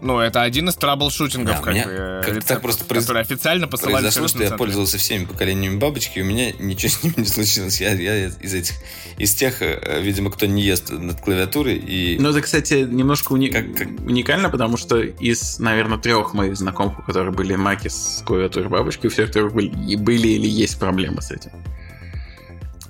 Ну, 0.00 0.20
это 0.20 0.42
один 0.42 0.68
из 0.68 0.74
траблшутингов, 0.76 1.56
Да, 1.56 1.62
как 1.62 1.74
меня 1.74 1.84
бы, 1.84 1.90
э, 1.90 2.20
как-то 2.22 2.34
рецептов, 2.36 2.46
так 2.48 2.60
просто 2.62 2.84
произ- 3.12 3.20
официально 3.20 3.66
посылались 3.68 4.14
Произошло, 4.14 4.28
что 4.28 4.42
я 4.44 4.50
пользовался 4.56 4.98
всеми 4.98 5.24
поколениями 5.24 5.76
бабочки, 5.78 6.18
и 6.18 6.22
у 6.22 6.24
меня 6.24 6.52
ничего 6.58 6.88
с 6.92 7.02
ними 7.02 7.14
не 7.16 7.24
случилось. 7.26 7.80
Я, 7.80 7.92
я 7.94 8.26
из 8.26 8.54
этих, 8.54 8.74
из 9.18 9.34
тех, 9.34 9.60
э, 9.60 10.00
видимо, 10.00 10.30
кто 10.30 10.46
не 10.46 10.62
ест 10.62 10.90
над 10.90 11.20
клавиатурой, 11.20 11.76
и 11.76 12.16
Ну, 12.20 12.30
это, 12.30 12.40
кстати, 12.42 12.74
немножко 12.88 13.32
уни- 13.32 13.50
Как- 13.50 13.74
как- 13.74 13.88
уникально, 14.06 14.50
потому 14.50 14.76
что 14.76 15.00
из, 15.00 15.58
наверное, 15.58 15.98
трех 15.98 16.32
моих 16.34 16.56
знакомых, 16.56 17.00
у 17.00 17.02
которых 17.02 17.34
были 17.34 17.56
маки 17.56 17.88
с 17.88 18.22
клавиатурой 18.24 18.68
бабочки, 18.68 19.06
у 19.06 19.10
всех 19.10 19.32
трех 19.32 19.52
были, 19.52 19.96
были 19.96 20.28
или 20.28 20.46
есть 20.46 20.78
проблемы 20.78 21.22
с 21.22 21.30
этим. 21.32 21.50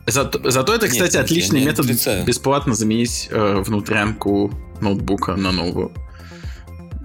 Зато, 0.06 0.50
зато 0.50 0.74
это, 0.74 0.86
Нет, 0.86 0.92
кстати, 0.92 1.16
я 1.16 1.20
отличный 1.20 1.60
не 1.60 1.66
метод 1.66 1.86
бесплатно 2.24 2.74
заменить 2.74 3.28
э, 3.30 3.56
внутрянку 3.60 4.52
ноутбука 4.80 5.36
на 5.36 5.52
новую. 5.52 5.92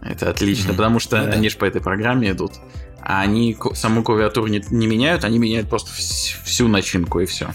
Это 0.06 0.30
отлично, 0.30 0.70
Мгм. 0.70 0.78
потому 0.78 1.00
что 1.00 1.18
Ну 1.18 1.26
да. 1.28 1.32
они 1.34 1.50
же 1.50 1.58
по 1.58 1.66
этой 1.66 1.82
программе 1.82 2.32
идут. 2.32 2.54
А 3.02 3.22
они 3.22 3.56
саму 3.74 4.04
клавиатуру 4.04 4.48
не, 4.48 4.64
не 4.70 4.88
меняют, 4.88 5.24
они 5.24 5.40
меняют 5.40 5.70
просто 5.70 5.92
вс- 5.92 6.36
всю 6.44 6.68
начинку 6.68 7.20
и 7.20 7.26
все. 7.26 7.50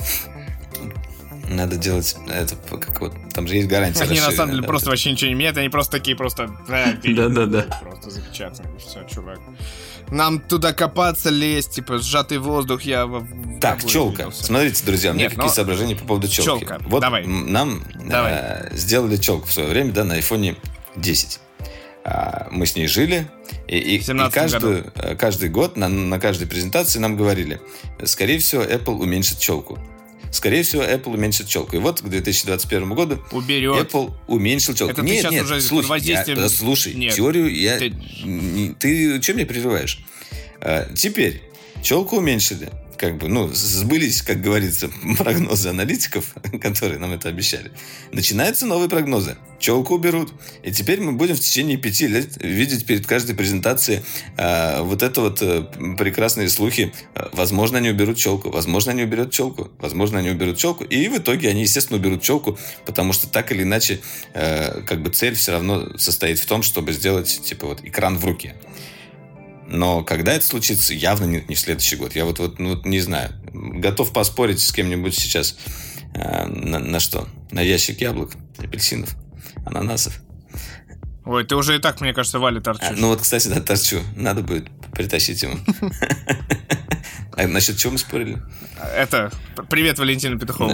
надо 1.51 1.77
делать 1.77 2.15
это, 2.29 2.57
как 2.79 3.01
вот, 3.01 3.15
там 3.33 3.47
же 3.49 3.57
есть 3.57 3.69
гарантия 3.69 4.03
Они 4.05 4.21
на 4.21 4.31
самом 4.31 4.51
деле 4.51 4.61
да, 4.63 4.69
просто 4.69 4.87
вот 4.89 4.93
вообще 4.93 5.13
ничего 5.13 5.29
не 5.31 5.35
меняют, 5.35 5.57
они 5.57 5.71
просто 5.71 5.93
такие 5.93 6.15
просто... 6.17 6.51
«Да, 6.69 6.93
ты 7.03 7.15
Да-да-да. 7.15 7.63
Просто 7.81 8.11
запечатаны. 8.11 8.69
Все, 8.79 9.03
чувак. 9.05 9.39
Нам 10.11 10.41
туда 10.41 10.73
копаться, 10.75 11.31
лезть, 11.31 11.73
типа, 11.73 11.99
сжатый 11.99 12.37
воздух, 12.39 12.83
я... 12.83 13.09
Так, 13.63 13.85
челка. 13.85 14.31
Смотрите, 14.31 14.85
друзья, 14.85 15.11
у 15.11 15.15
меня 15.15 15.25
Нет, 15.25 15.33
какие 15.33 15.49
но- 15.49 15.53
соображения 15.55 15.97
по 15.97 16.05
поводу 16.05 16.29
челки. 16.29 16.61
Челка. 16.61 16.79
Вот 16.87 17.01
Давай. 17.01 17.27
нам 17.27 17.83
Давай. 17.95 18.33
э, 18.35 18.77
сделали 18.77 19.17
челку 19.17 19.47
в 19.47 19.53
свое 19.53 19.69
время, 19.71 19.93
да, 19.93 20.05
на 20.05 20.19
iPhone 20.19 20.57
10. 20.97 21.41
А, 22.05 22.49
мы 22.51 22.65
с 22.67 22.75
ней 22.77 22.87
жили, 22.87 23.27
и, 23.67 23.77
и- 23.79 23.97
и 23.97 24.01
17 24.01 24.33
каждую, 24.35 24.93
э, 24.97 25.15
каждый 25.17 25.49
год 25.51 25.77
на, 25.77 25.89
на 25.89 26.19
каждой 26.19 26.47
презентации 26.47 26.99
нам 27.01 27.17
говорили, 27.17 27.61
скорее 28.05 28.39
всего, 28.39 28.63
Apple 28.63 28.97
уменьшит 28.99 29.39
челку. 29.39 29.79
Скорее 30.31 30.63
всего, 30.63 30.83
Apple 30.83 31.15
уменьшит 31.15 31.49
челку. 31.49 31.77
И 31.77 31.79
вот 31.79 32.01
к 32.03 32.05
2021 32.05 32.95
году 32.95 33.19
Уберет. 33.33 33.91
Apple 33.93 34.13
уменьшил 34.27 34.75
челку. 34.75 34.93
Это 34.93 35.03
ты 35.03 35.09
нет, 35.09 35.23
щас 35.23 35.33
нет, 35.33 35.45
уже 35.45 35.61
слушай, 35.61 35.85
я- 35.87 35.89
воздействием- 35.89 36.37
да, 36.37 36.49
слушай, 36.51 36.95
Нет. 36.95 37.15
теорию 37.15 37.55
я... 37.55 37.79
Ты- 37.79 37.95
Ты 38.79 39.23
что 39.23 39.35
меня 39.35 39.47
прерываешь? 39.47 40.01
А, 40.61 40.87
теперь, 40.95 41.43
челку 41.83 42.17
уменьшили. 42.19 42.71
Как 42.99 43.17
бы, 43.17 43.29
ну, 43.29 43.49
сбылись, 43.53 44.23
как 44.23 44.41
говорится, 44.41 44.91
прогнозы 45.19 45.69
аналитиков, 45.69 46.35
которые 46.61 46.99
нам 46.99 47.13
это 47.13 47.29
обещали. 47.29 47.71
Начинаются 48.13 48.67
новые 48.67 48.89
прогнозы. 48.89 49.37
Челку 49.61 49.95
уберут. 49.95 50.33
И 50.63 50.73
теперь 50.73 51.01
мы 51.01 51.13
будем 51.13 51.37
в 51.37 51.41
течение 51.41 51.77
пяти 51.77 52.09
лет 52.09 52.43
видеть 52.43 52.87
перед 52.87 53.07
каждой 53.07 53.35
презентацией 53.37 54.03
а, 54.37 54.83
вот 54.83 55.03
это 55.03 55.21
вот 55.21 55.43
э, 55.43 55.65
прекрасные 55.97 56.49
слухи. 56.49 56.93
А, 57.15 57.31
Возможно, 57.33 57.79
они 57.79 57.91
уберут 57.91 58.19
челку. 58.19 58.51
Возможно, 58.51 58.93
они 58.93 59.05
уберут 59.05 59.31
челку. 59.31 59.71
Возможно, 59.79 60.19
они 60.19 60.31
уберут 60.31 60.59
челку. 60.59 60.85
И 60.85 61.09
в 61.09 61.19
итоге 61.19 61.51
они, 61.51 61.63
естественно, 61.63 61.99
уберут 61.99 62.23
челку, 62.23 62.59
потому 62.85 63.13
что 63.13 63.29
так 63.29 63.53
или 63.53 63.63
иначе, 63.63 64.01
э, 64.35 64.81
как 64.83 65.03
бы 65.03 65.11
цель 65.11 65.35
все 65.35 65.53
равно 65.53 65.97
состоит 65.99 66.41
в 66.41 66.47
том, 66.47 66.63
чтобы 66.63 66.93
сделать, 66.93 67.43
типа, 67.45 67.69
вот 67.69 67.85
экран 67.85 68.19
в 68.19 68.25
руке. 68.25 68.57
Но 69.69 70.03
когда 70.03 70.33
это 70.33 70.47
случится, 70.47 70.95
явно 70.95 71.27
не, 71.27 71.45
не 71.47 71.55
в 71.55 71.61
следующий 71.61 71.97
год. 71.97 72.17
Я 72.17 72.25
вот, 72.25 72.39
вот, 72.39 72.59
ну, 72.59 72.71
вот 72.71 72.87
не 72.87 73.01
знаю. 73.01 73.33
Готов 73.53 74.13
поспорить 74.13 74.61
с 74.61 74.73
кем-нибудь 74.73 75.15
сейчас 75.15 75.57
э, 76.15 76.47
на, 76.47 76.79
на 76.79 77.01
что? 77.01 77.29
На 77.51 77.61
ящик 77.61 78.01
яблок, 78.01 78.33
апельсинов, 78.57 79.15
ананасов. 79.67 80.21
Ой, 81.27 81.45
ты 81.45 81.55
уже 81.55 81.77
и 81.77 81.79
так, 81.79 82.01
мне 82.01 82.15
кажется, 82.15 82.39
Вали 82.39 82.59
А, 82.59 82.63
торчишь. 82.63 82.97
ну 82.99 83.09
вот, 83.09 83.21
кстати, 83.21 83.49
да, 83.49 83.61
торчу. 83.61 84.01
Надо 84.17 84.41
будет 84.43 84.69
притащить 84.93 85.43
ему. 85.43 85.59
А 87.39 87.47
насчет 87.47 87.77
чего 87.77 87.93
мы 87.93 87.99
спорили? 87.99 88.43
Это, 88.97 89.31
привет 89.71 90.01
Валентину 90.01 90.41
Петухову. 90.41 90.73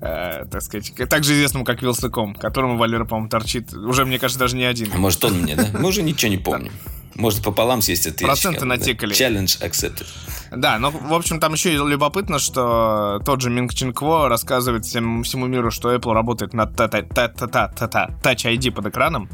Э, 0.00 0.44
так 0.48 0.62
сказать, 0.62 0.92
также 1.10 1.34
известному 1.34 1.64
как 1.64 1.82
Вилсаком, 1.82 2.36
которому 2.36 2.76
Валера, 2.76 3.04
по-моему, 3.04 3.28
торчит. 3.28 3.74
Уже, 3.74 4.04
мне 4.04 4.20
кажется, 4.20 4.38
даже 4.38 4.54
не 4.54 4.62
один. 4.62 4.90
А 4.94 4.98
может, 4.98 5.24
он 5.24 5.40
мне, 5.40 5.56
да? 5.56 5.66
Мы 5.76 5.88
уже 5.88 6.02
ничего 6.02 6.30
не 6.30 6.38
помним. 6.38 6.70
Может, 7.16 7.42
пополам 7.42 7.82
съесть 7.82 8.06
ящик 8.06 8.26
Проценты 8.26 8.60
да? 8.60 8.66
натекали. 8.66 9.12
Challenge 9.12 9.60
accepted. 9.60 10.06
Да, 10.52 10.78
ну, 10.78 10.90
в 10.90 11.14
общем, 11.14 11.40
там 11.40 11.52
еще 11.54 11.72
и 11.72 11.76
любопытно, 11.76 12.38
что 12.38 13.20
тот 13.26 13.40
же 13.40 13.50
Минг 13.50 13.74
Чинкво 13.74 14.28
рассказывает 14.28 14.84
всем, 14.84 15.24
всему 15.24 15.46
миру, 15.46 15.72
что 15.72 15.92
Apple 15.92 16.12
работает 16.12 16.54
над 16.54 16.78
Touch 16.78 18.22
ID 18.22 18.70
под 18.70 18.86
экраном. 18.86 19.28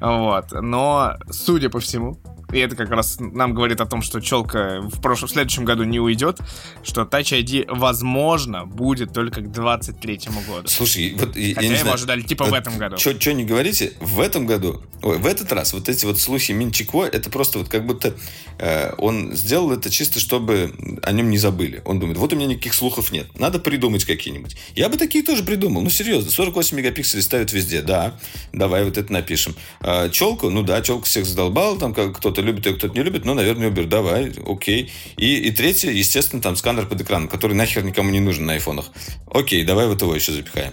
Вот. 0.00 0.46
Но, 0.52 1.16
судя 1.30 1.68
по 1.68 1.78
всему, 1.80 2.18
и 2.52 2.58
это 2.58 2.76
как 2.76 2.90
раз 2.90 3.16
нам 3.18 3.54
говорит 3.54 3.80
о 3.80 3.86
том, 3.86 4.02
что 4.02 4.20
челка 4.20 4.80
в, 4.80 5.00
прошлом, 5.00 5.28
в 5.28 5.32
следующем 5.32 5.64
году 5.64 5.84
не 5.84 5.98
уйдет, 5.98 6.38
что 6.84 7.02
Touch 7.02 7.32
ID, 7.38 7.66
возможно, 7.68 8.66
будет 8.66 9.12
только 9.12 9.40
к 9.40 9.50
23 9.50 10.20
году. 10.46 10.68
Слушай, 10.68 11.14
вот 11.18 11.36
я, 11.36 11.48
я 11.48 11.54
Хотя 11.54 11.66
не 11.66 11.74
его 11.74 11.82
знаю. 11.82 11.94
ожидали 11.94 12.22
типа 12.22 12.44
в 12.44 12.54
этом 12.54 12.78
году. 12.78 12.96
Что 12.98 13.32
не 13.32 13.44
говорите, 13.44 13.92
в 14.00 14.20
этом 14.20 14.46
году, 14.46 14.82
ой, 15.02 15.18
в 15.18 15.26
этот 15.26 15.52
раз 15.52 15.72
вот 15.72 15.88
эти 15.88 16.04
вот 16.06 16.20
слухи 16.20 16.52
Минчикво, 16.52 17.04
это 17.04 17.30
просто 17.30 17.58
вот 17.58 17.68
как 17.68 17.84
будто 17.84 18.14
э, 18.58 18.94
он 18.98 19.34
сделал 19.34 19.72
это 19.72 19.90
чисто, 19.90 20.20
чтобы 20.20 20.72
о 21.02 21.12
нем 21.12 21.30
не 21.30 21.38
забыли. 21.38 21.82
Он 21.84 21.98
думает, 21.98 22.18
вот 22.18 22.32
у 22.32 22.36
меня 22.36 22.46
никаких 22.46 22.74
слухов 22.74 23.10
нет, 23.10 23.26
надо 23.38 23.58
придумать 23.58 24.04
какие-нибудь. 24.04 24.56
Я 24.74 24.88
бы 24.88 24.96
такие 24.96 25.24
тоже 25.24 25.42
придумал, 25.42 25.82
ну 25.82 25.90
серьезно, 25.90 26.30
48 26.30 26.76
мегапикселей 26.76 27.22
ставят 27.22 27.52
везде, 27.52 27.82
да, 27.82 28.14
давай 28.52 28.84
вот 28.84 28.96
это 28.98 29.12
напишем. 29.12 29.54
А, 29.80 30.08
челку, 30.08 30.50
ну 30.50 30.62
да, 30.62 30.80
челку 30.80 31.04
всех 31.06 31.26
задолбал, 31.26 31.76
там 31.76 31.92
как 31.92 32.16
кто-то 32.16 32.35
любит 32.42 32.66
ее, 32.66 32.74
кто-то 32.74 32.94
не 32.94 33.02
любит, 33.02 33.24
ну, 33.24 33.34
наверное, 33.34 33.68
убер, 33.68 33.86
давай, 33.86 34.32
окей. 34.46 34.92
И, 35.16 35.36
и 35.36 35.50
третье, 35.50 35.90
естественно, 35.90 36.42
там 36.42 36.56
сканер 36.56 36.86
под 36.86 37.00
экраном, 37.00 37.28
который 37.28 37.54
нахер 37.54 37.84
никому 37.84 38.10
не 38.10 38.20
нужен 38.20 38.46
на 38.46 38.54
айфонах. 38.54 38.90
Окей, 39.32 39.64
давай 39.64 39.86
вот 39.86 40.02
его 40.02 40.14
еще 40.14 40.32
запихаем. 40.32 40.72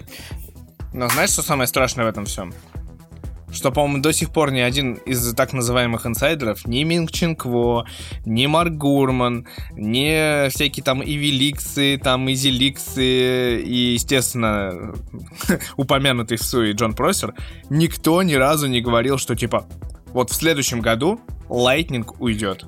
Но 0.92 1.08
знаешь, 1.08 1.30
что 1.30 1.42
самое 1.42 1.66
страшное 1.66 2.04
в 2.04 2.08
этом 2.08 2.24
всем? 2.24 2.54
Что, 3.54 3.70
по-моему, 3.70 4.02
до 4.02 4.12
сих 4.12 4.30
пор 4.30 4.50
ни 4.50 4.58
один 4.58 4.94
из 4.94 5.32
так 5.34 5.52
называемых 5.52 6.06
инсайдеров, 6.06 6.66
ни 6.66 6.82
Минг 6.82 7.12
Чинкво, 7.12 7.86
ни 8.26 8.46
Марк 8.46 8.72
Гурман, 8.72 9.46
ни 9.76 10.48
всякие 10.48 10.82
там 10.82 11.02
Ивиликсы, 11.02 12.00
там 12.02 12.30
Изиликсы 12.32 13.62
и, 13.62 13.92
естественно, 13.94 14.94
упомянутый 15.76 16.36
в 16.36 16.42
Суе 16.42 16.72
Джон 16.72 16.94
Просер, 16.94 17.34
никто 17.70 18.22
ни 18.22 18.34
разу 18.34 18.66
не 18.66 18.80
говорил, 18.80 19.18
что, 19.18 19.36
типа, 19.36 19.68
вот 20.06 20.30
в 20.30 20.34
следующем 20.34 20.80
году 20.80 21.20
Lightning 21.48 22.06
уйдет. 22.18 22.64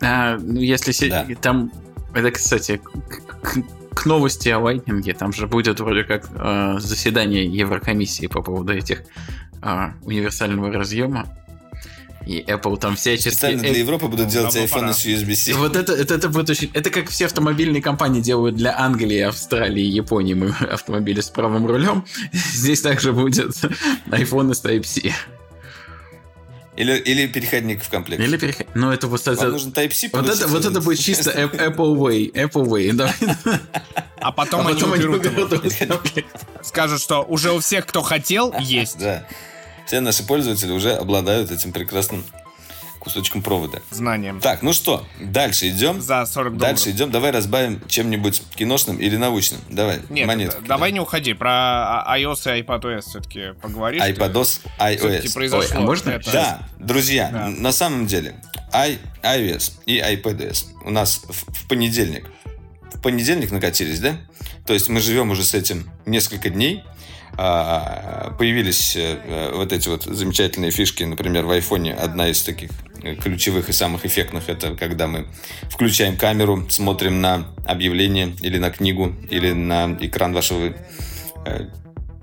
А, 0.00 0.36
ну, 0.38 0.60
если 0.60 0.92
се- 0.92 1.08
Да. 1.08 1.26
там... 1.40 1.72
Это, 2.14 2.30
кстати, 2.30 2.76
к, 2.78 2.90
к- 3.42 3.94
к 3.94 4.06
новости 4.06 4.48
о 4.50 4.58
Lightning, 4.60 5.12
там 5.14 5.32
же 5.32 5.46
будет 5.46 5.80
вроде 5.80 6.04
как 6.04 6.28
э, 6.34 6.76
заседание 6.78 7.46
Еврокомиссии 7.46 8.26
по 8.26 8.42
поводу 8.42 8.72
этих 8.72 9.02
э, 9.62 9.88
универсального 10.02 10.70
разъема. 10.72 11.26
И 12.26 12.40
Apple 12.40 12.78
там 12.78 12.94
всячески... 12.96 13.30
Специально 13.30 13.60
э, 13.62 13.70
для 13.70 13.78
Европы 13.80 14.06
будут 14.06 14.28
делать 14.28 14.54
давно 14.54 14.68
iPhone 14.68 14.92
с 14.92 15.04
USB-C. 15.04 15.54
Вот 15.54 15.74
это, 15.76 15.92
это, 15.92 16.14
это 16.14 16.28
будет 16.28 16.50
очень... 16.50 16.70
Это 16.72 16.90
как 16.90 17.08
все 17.08 17.26
автомобильные 17.26 17.82
компании 17.82 18.20
делают 18.20 18.56
для 18.56 18.78
Англии, 18.78 19.18
Австралии, 19.20 19.82
Японии 19.84 20.34
мы 20.34 20.50
автомобили 20.50 21.20
с 21.20 21.30
правым 21.30 21.66
рулем. 21.66 22.04
Здесь 22.32 22.80
также 22.82 23.12
будет 23.12 23.48
iPhone 24.06 24.54
с 24.54 24.64
Type-C. 24.64 25.12
Или, 26.82 26.98
или 26.98 27.26
переходник 27.28 27.84
в 27.84 27.88
комплект. 27.88 28.20
Или 28.20 28.36
переход... 28.36 28.66
Ну, 28.74 28.90
это 28.90 29.06
вот 29.06 29.20
это... 29.20 29.36
Вам 29.36 29.52
нужен 29.52 29.70
Type-C 29.70 30.08
Вот 30.12 30.28
это, 30.28 30.48
вот 30.48 30.64
это 30.64 30.80
будет 30.80 30.98
чисто 30.98 31.30
App- 31.30 31.56
Apple 31.56 31.94
Way. 31.96 32.32
Apple 32.32 32.64
Way. 32.66 33.60
А 34.16 34.32
потом, 34.32 34.66
А 34.66 34.70
они 34.70 34.82
уберут 34.82 35.24
его. 35.24 35.42
уберут. 35.44 36.24
Скажут, 36.62 37.00
что 37.00 37.22
уже 37.22 37.52
у 37.52 37.60
всех, 37.60 37.86
кто 37.86 38.02
хотел, 38.02 38.52
есть. 38.58 38.98
Да. 38.98 39.24
Все 39.86 40.00
наши 40.00 40.24
пользователи 40.24 40.72
уже 40.72 40.92
обладают 40.92 41.52
этим 41.52 41.72
прекрасным 41.72 42.24
кусочком 43.02 43.42
провода. 43.42 43.80
Знанием. 43.90 44.40
Так, 44.40 44.62
ну 44.62 44.72
что, 44.72 45.04
дальше 45.20 45.68
идем. 45.68 46.00
За 46.00 46.24
40 46.24 46.56
долларов. 46.56 46.58
Дальше 46.76 46.90
идем. 46.90 47.10
Давай 47.10 47.32
разбавим 47.32 47.82
чем-нибудь 47.88 48.42
киношным 48.54 48.98
или 48.98 49.16
научным. 49.16 49.60
Давай, 49.68 50.00
Нет, 50.08 50.26
монетку 50.28 50.62
давай 50.62 50.92
не 50.92 51.00
уходи. 51.00 51.34
Про 51.34 51.50
а- 52.04 52.18
iOS 52.18 52.58
и 52.58 52.62
iPadOS 52.62 53.00
все-таки 53.00 53.52
поговоришь. 53.60 54.00
iPadOS, 54.02 54.60
iOS. 54.78 55.32
произошло. 55.34 55.76
Ой, 55.78 55.82
а 55.82 55.86
можно? 55.86 56.10
это. 56.10 56.32
Да, 56.32 56.68
друзья, 56.78 57.28
Да. 57.32 57.48
на 57.48 57.72
самом 57.72 58.06
деле, 58.06 58.36
i, 58.72 58.98
iOS 59.22 59.72
и 59.86 59.98
iPadOS 59.98 60.66
у 60.84 60.90
нас 60.90 61.22
в, 61.28 61.52
в 61.52 61.68
понедельник. 61.68 62.30
В 62.92 63.00
понедельник 63.00 63.50
накатились, 63.50 63.98
да? 63.98 64.16
То 64.64 64.74
есть 64.74 64.88
мы 64.88 65.00
живем 65.00 65.30
уже 65.30 65.42
с 65.42 65.54
этим 65.54 65.90
несколько 66.06 66.50
дней. 66.50 66.84
А, 67.36 68.34
Появились 68.38 68.94
э, 68.94 69.18
э, 69.24 69.52
вот 69.54 69.72
эти 69.72 69.88
вот 69.88 70.04
замечательные 70.04 70.70
фишки, 70.70 71.02
например, 71.02 71.46
в 71.46 71.50
айфоне 71.50 71.94
одна 71.94 72.28
из 72.28 72.42
таких 72.42 72.70
ключевых 73.02 73.68
и 73.68 73.72
самых 73.72 74.04
эффектных, 74.04 74.48
это 74.48 74.74
когда 74.76 75.06
мы 75.06 75.26
включаем 75.70 76.16
камеру, 76.16 76.66
смотрим 76.68 77.20
на 77.20 77.48
объявление 77.66 78.34
или 78.40 78.58
на 78.58 78.70
книгу, 78.70 79.14
или 79.30 79.52
на 79.52 79.96
экран 80.00 80.32
вашего 80.32 80.74
э, 81.46 81.66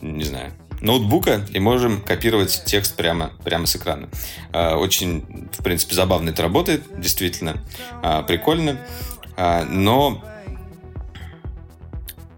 не 0.02 0.24
знаю, 0.24 0.54
ноутбука 0.82 1.46
и 1.52 1.60
можем 1.60 2.02
копировать 2.02 2.64
текст 2.66 2.96
прямо, 2.96 3.32
прямо 3.44 3.66
с 3.66 3.76
экрана. 3.76 4.10
А, 4.52 4.78
Очень, 4.78 5.50
в 5.58 5.64
принципе, 5.64 5.96
забавно 5.96 6.30
это 6.30 6.42
работает, 6.42 6.84
действительно 7.00 7.58
а, 8.02 8.24
прикольно. 8.24 8.80
А, 9.36 9.66
Но 9.66 10.24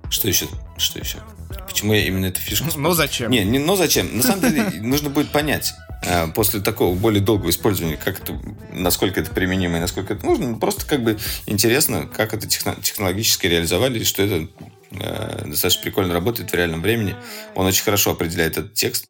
что 0.10 0.28
еще? 0.28 0.48
Что 0.78 1.00
еще? 1.00 1.20
Почему 1.68 1.94
я 1.94 2.06
именно 2.06 2.26
эту 2.26 2.40
фишку 2.40 2.68
Ну 2.76 2.94
зачем? 2.94 3.32
не, 3.32 3.44
не, 3.44 3.60
но 3.60 3.76
зачем? 3.76 4.18
На 4.18 4.24
самом 4.24 4.42
деле 4.42 4.64
нужно 4.82 5.10
будет 5.10 5.32
понять 5.32 5.74
э, 5.90 5.91
после 6.34 6.62
такого 6.62 6.96
более 6.96 7.22
долгого 7.22 7.50
использования, 7.50 7.98
как 7.98 8.22
это, 8.22 8.40
насколько 8.74 9.20
это 9.20 9.32
применимо 9.32 9.78
и 9.78 9.82
насколько 9.82 10.14
это 10.14 10.26
нужно. 10.26 10.58
Просто 10.58 10.86
как 10.86 11.04
бы 11.04 11.18
интересно, 11.46 12.08
как 12.08 12.34
это 12.34 12.48
техно- 12.48 12.82
технологически 12.82 13.48
реализовали, 13.48 14.00
и 14.00 14.04
что 14.04 14.24
это 14.24 14.48
э, 14.92 15.46
достаточно 15.46 15.84
прикольно 15.84 16.14
работает 16.14 16.52
в 16.52 16.56
реальном 16.56 16.82
времени. 16.82 17.16
Он 17.56 17.66
очень 17.66 17.84
хорошо 17.84 18.12
определяет 18.12 18.58
этот 18.58 18.74
текст. 18.74 19.06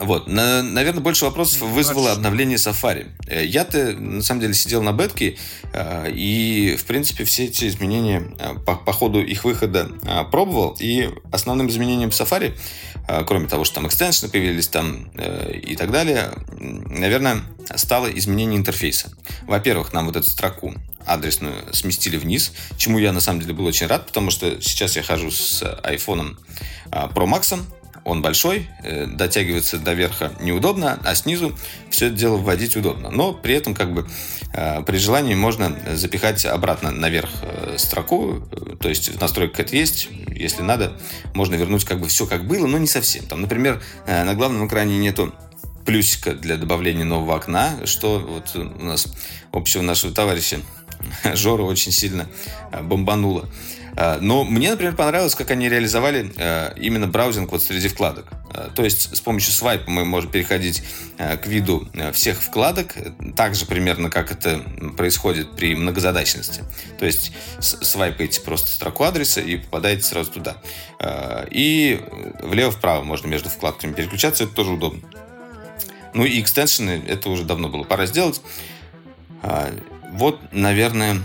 Вот. 0.00 0.28
На- 0.28 0.62
наверное, 0.62 1.02
больше 1.02 1.24
вопросов 1.24 1.62
вызвало 1.62 2.12
обновление 2.12 2.58
Safari. 2.58 3.10
Э, 3.26 3.44
Я-то, 3.44 3.92
на 3.92 4.22
самом 4.22 4.40
деле, 4.40 4.54
сидел 4.54 4.82
на 4.82 4.92
бетке, 4.92 5.36
э, 5.72 6.10
и, 6.12 6.76
в 6.76 6.84
принципе, 6.84 7.24
все 7.24 7.44
эти 7.46 7.66
изменения 7.66 8.22
э, 8.38 8.54
по, 8.54 8.76
по 8.76 8.92
ходу 8.92 9.20
их 9.20 9.44
выхода 9.44 9.88
пробовал. 10.30 10.76
И 10.78 11.10
основным 11.32 11.68
изменением 11.68 12.10
Safari, 12.10 12.56
кроме 13.26 13.48
того, 13.48 13.64
что 13.64 13.76
там 13.76 13.86
экстеншены 13.86 14.30
появились 14.30 14.68
там 14.68 15.10
и 15.52 15.76
так 15.76 15.90
далее, 15.90 16.30
наверное, 16.58 17.42
стало 17.76 18.06
изменение 18.06 18.58
интерфейса. 18.58 19.12
Во-первых, 19.42 19.92
нам 19.92 20.06
вот 20.06 20.16
эту 20.16 20.28
строку 20.30 20.74
адресную 21.04 21.74
сместили 21.74 22.16
вниз, 22.16 22.52
чему 22.76 22.98
я, 22.98 23.12
на 23.12 23.20
самом 23.20 23.40
деле, 23.40 23.52
был 23.52 23.66
очень 23.66 23.86
рад, 23.86 24.06
потому 24.06 24.30
что 24.30 24.60
сейчас 24.62 24.96
я 24.96 25.02
хожу 25.02 25.30
с 25.30 25.62
iPhone 25.82 26.36
Pro 26.90 27.26
Max, 27.26 27.60
он 28.04 28.20
большой, 28.20 28.68
э, 28.82 29.06
дотягиваться 29.06 29.78
до 29.78 29.94
верха 29.94 30.32
неудобно, 30.40 31.00
а 31.04 31.14
снизу 31.14 31.56
все 31.90 32.06
это 32.06 32.16
дело 32.16 32.36
вводить 32.36 32.76
удобно. 32.76 33.10
Но 33.10 33.32
при 33.32 33.54
этом 33.54 33.74
как 33.74 33.92
бы 33.92 34.06
э, 34.52 34.82
при 34.82 34.98
желании 34.98 35.34
можно 35.34 35.76
запихать 35.94 36.44
обратно 36.44 36.90
наверх 36.90 37.30
э, 37.42 37.76
строку, 37.78 38.46
то 38.80 38.88
есть 38.88 39.08
в 39.08 39.20
настройках 39.20 39.60
это 39.60 39.76
есть, 39.76 40.08
если 40.28 40.62
надо, 40.62 40.92
можно 41.32 41.54
вернуть 41.54 41.84
как 41.84 42.00
бы 42.00 42.08
все 42.08 42.26
как 42.26 42.46
было, 42.46 42.66
но 42.66 42.78
не 42.78 42.86
совсем. 42.86 43.24
Там, 43.24 43.40
например, 43.40 43.82
на 44.06 44.34
главном 44.34 44.66
экране 44.66 44.98
нету 44.98 45.34
плюсика 45.86 46.32
для 46.32 46.56
добавления 46.56 47.04
нового 47.04 47.36
окна, 47.36 47.78
что 47.84 48.18
вот 48.18 48.54
у 48.56 48.84
нас 48.84 49.06
общего 49.52 49.82
нашего 49.82 50.12
товарища 50.12 50.60
Жора 51.34 51.62
очень 51.62 51.92
сильно 51.92 52.28
бомбануло. 52.82 53.48
Э, 53.96 54.18
Но 54.20 54.44
мне, 54.44 54.70
например, 54.70 54.94
понравилось, 54.94 55.34
как 55.34 55.50
они 55.50 55.68
реализовали 55.68 56.32
э, 56.36 56.72
именно 56.76 57.06
браузинг 57.06 57.52
вот 57.52 57.62
среди 57.62 57.88
вкладок. 57.88 58.26
Э, 58.52 58.68
То 58.74 58.84
есть 58.84 59.16
с 59.16 59.20
помощью 59.20 59.52
свайпа 59.52 59.90
мы 59.90 60.04
можем 60.04 60.30
переходить 60.30 60.82
к 61.16 61.46
виду 61.46 61.88
всех 62.12 62.42
вкладок, 62.42 62.96
так 63.36 63.54
же 63.54 63.66
примерно, 63.66 64.10
как 64.10 64.32
это 64.32 64.60
происходит 64.96 65.54
при 65.54 65.76
многозадачности. 65.76 66.64
То 66.98 67.06
есть 67.06 67.32
свайпаете 67.60 68.40
просто 68.40 68.68
строку 68.68 69.04
адреса 69.04 69.40
и 69.40 69.58
попадаете 69.58 70.02
сразу 70.02 70.32
туда. 70.32 70.56
И 71.52 72.02
влево-вправо 72.40 73.04
можно 73.04 73.28
между 73.28 73.48
вкладками 73.48 73.92
переключаться, 73.92 74.44
это 74.44 74.54
тоже 74.54 74.72
удобно. 74.72 75.02
Ну 76.14 76.24
и 76.24 76.40
экстеншены, 76.40 77.04
это 77.06 77.30
уже 77.30 77.44
давно 77.44 77.68
было 77.68 77.84
пора 77.84 78.06
сделать. 78.06 78.40
А, 79.42 79.70
Вот, 80.10 80.40
наверное... 80.52 81.20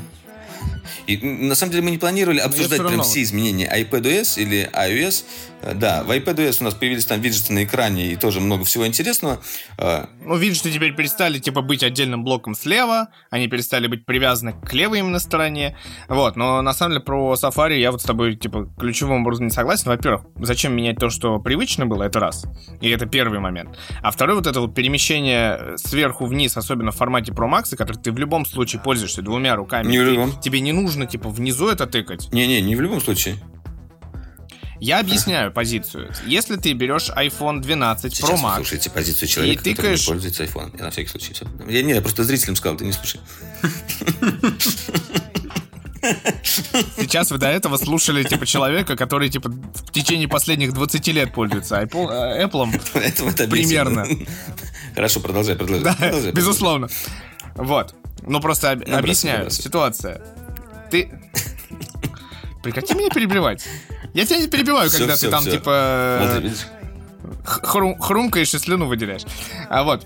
И, 1.07 1.17
на 1.17 1.55
самом 1.55 1.71
деле 1.71 1.83
мы 1.83 1.91
не 1.91 1.97
планировали 1.97 2.39
обсуждать 2.39 2.79
прям 2.79 3.01
все 3.03 3.21
изменения 3.23 3.69
iPadOS 3.71 4.41
или 4.41 4.69
iOS. 4.73 5.23
Э, 5.61 5.73
Да, 5.73 6.03
в 6.03 6.11
iPadOS 6.11 6.57
у 6.61 6.63
нас 6.65 6.73
появились 6.73 7.05
там 7.05 7.21
виджеты 7.21 7.53
на 7.53 7.63
экране 7.63 8.11
и 8.11 8.15
тоже 8.15 8.39
много 8.39 8.63
всего 8.63 8.87
интересного. 8.87 9.39
А, 9.77 10.09
Ну, 10.21 10.37
что 10.53 10.71
теперь 10.71 10.95
перестали, 10.95 11.39
типа, 11.39 11.61
быть 11.61 11.83
отдельным 11.83 12.23
блоком 12.23 12.55
слева, 12.55 13.09
они 13.29 13.47
перестали 13.47 13.87
быть 13.87 14.05
привязаны 14.05 14.53
к 14.53 14.73
левой 14.73 14.99
именно 14.99 15.19
стороне, 15.19 15.77
вот, 16.07 16.35
но 16.35 16.61
на 16.61 16.73
самом 16.73 16.93
деле 16.93 17.03
про 17.03 17.33
Safari 17.33 17.79
я 17.79 17.91
вот 17.91 18.01
с 18.01 18.05
тобой, 18.05 18.35
типа, 18.35 18.69
ключевым 18.77 19.21
образом 19.21 19.45
не 19.45 19.51
согласен. 19.51 19.89
Во-первых, 19.89 20.23
зачем 20.37 20.75
менять 20.75 20.97
то, 20.97 21.09
что 21.09 21.39
привычно 21.39 21.85
было, 21.85 22.03
это 22.03 22.19
раз, 22.19 22.45
и 22.81 22.89
это 22.89 23.05
первый 23.05 23.39
момент. 23.39 23.77
А 24.01 24.11
второй 24.11 24.35
вот 24.35 24.47
это 24.47 24.61
вот 24.61 24.73
перемещение 24.73 25.77
сверху 25.77 26.25
вниз, 26.25 26.55
особенно 26.57 26.91
в 26.91 26.95
формате 26.95 27.31
Pro 27.31 27.49
Max, 27.49 27.75
который 27.75 27.97
ты 27.97 28.11
в 28.11 28.17
любом 28.17 28.45
случае 28.45 28.81
пользуешься 28.81 29.21
двумя 29.21 29.55
руками. 29.55 29.87
Не 29.89 29.99
в 29.99 30.03
любом. 30.03 30.39
Тебе 30.39 30.59
не 30.61 30.71
нужно, 30.71 31.05
типа, 31.05 31.29
внизу 31.29 31.67
это 31.67 31.85
тыкать. 31.85 32.31
Не-не, 32.31 32.61
не 32.61 32.75
в 32.75 32.81
любом 32.81 33.01
случае. 33.01 33.35
Я 34.79 34.99
объясняю 34.99 35.51
позицию. 35.51 36.11
Если 36.25 36.55
ты 36.55 36.73
берешь 36.73 37.09
iPhone 37.09 37.59
12 37.59 38.15
Сейчас 38.15 38.29
Pro 38.29 38.35
Max, 38.41 38.55
слушаете 38.55 38.89
позицию 38.89 39.27
человека, 39.27 39.53
И 39.69 39.73
который 39.73 39.89
не 39.89 39.95
тыкаешь- 39.95 40.05
пользуется 40.07 40.43
iPhone. 40.45 40.75
Я 40.77 40.83
на 40.85 40.91
всякий 40.91 41.09
случай 41.09 41.33
все. 41.33 41.45
Я, 41.67 41.81
не, 41.83 41.93
я 41.93 42.01
просто 42.01 42.23
зрителям 42.23 42.55
сказал, 42.55 42.77
ты 42.77 42.85
не 42.85 42.93
слушай. 42.93 43.19
Сейчас 46.97 47.29
вы 47.31 47.37
до 47.37 47.47
этого 47.47 47.77
слушали, 47.77 48.23
типа, 48.23 48.45
человека, 48.45 48.95
который, 48.95 49.29
типа, 49.29 49.49
в 49.49 49.91
течение 49.91 50.27
последних 50.27 50.73
20 50.73 51.07
лет 51.09 51.33
пользуется 51.33 51.81
Apple. 51.81 52.09
э, 52.09 52.45
Apple. 52.45 52.81
Поэтому 52.93 53.31
это 53.31 53.47
Примерно. 53.47 54.05
Хорошо, 54.95 55.19
продолжай, 55.19 55.55
продолжай. 55.55 55.83
Да, 55.83 55.93
Продолжай, 55.95 56.31
безусловно. 56.31 56.87
Вот. 57.55 57.93
Ну, 58.25 58.39
просто 58.39 58.71
об- 58.71 58.89
объясняю 58.89 59.49
ситуация. 59.51 60.21
Ты... 60.89 61.11
Прекрати 62.63 62.93
меня 62.93 63.09
перебивать. 63.09 63.65
Я 64.13 64.25
тебя 64.25 64.39
не 64.39 64.47
перебиваю, 64.47 64.89
когда 64.89 65.15
всё, 65.15 65.27
ты 65.27 65.31
там, 65.31 65.41
всё. 65.41 65.51
типа... 65.51 66.41
Х- 67.43 67.61
хрум- 67.61 67.99
хрумкаешь 67.99 68.53
и 68.53 68.59
слюну 68.59 68.87
выделяешь. 68.87 69.23
А 69.69 69.83
вот. 69.83 70.05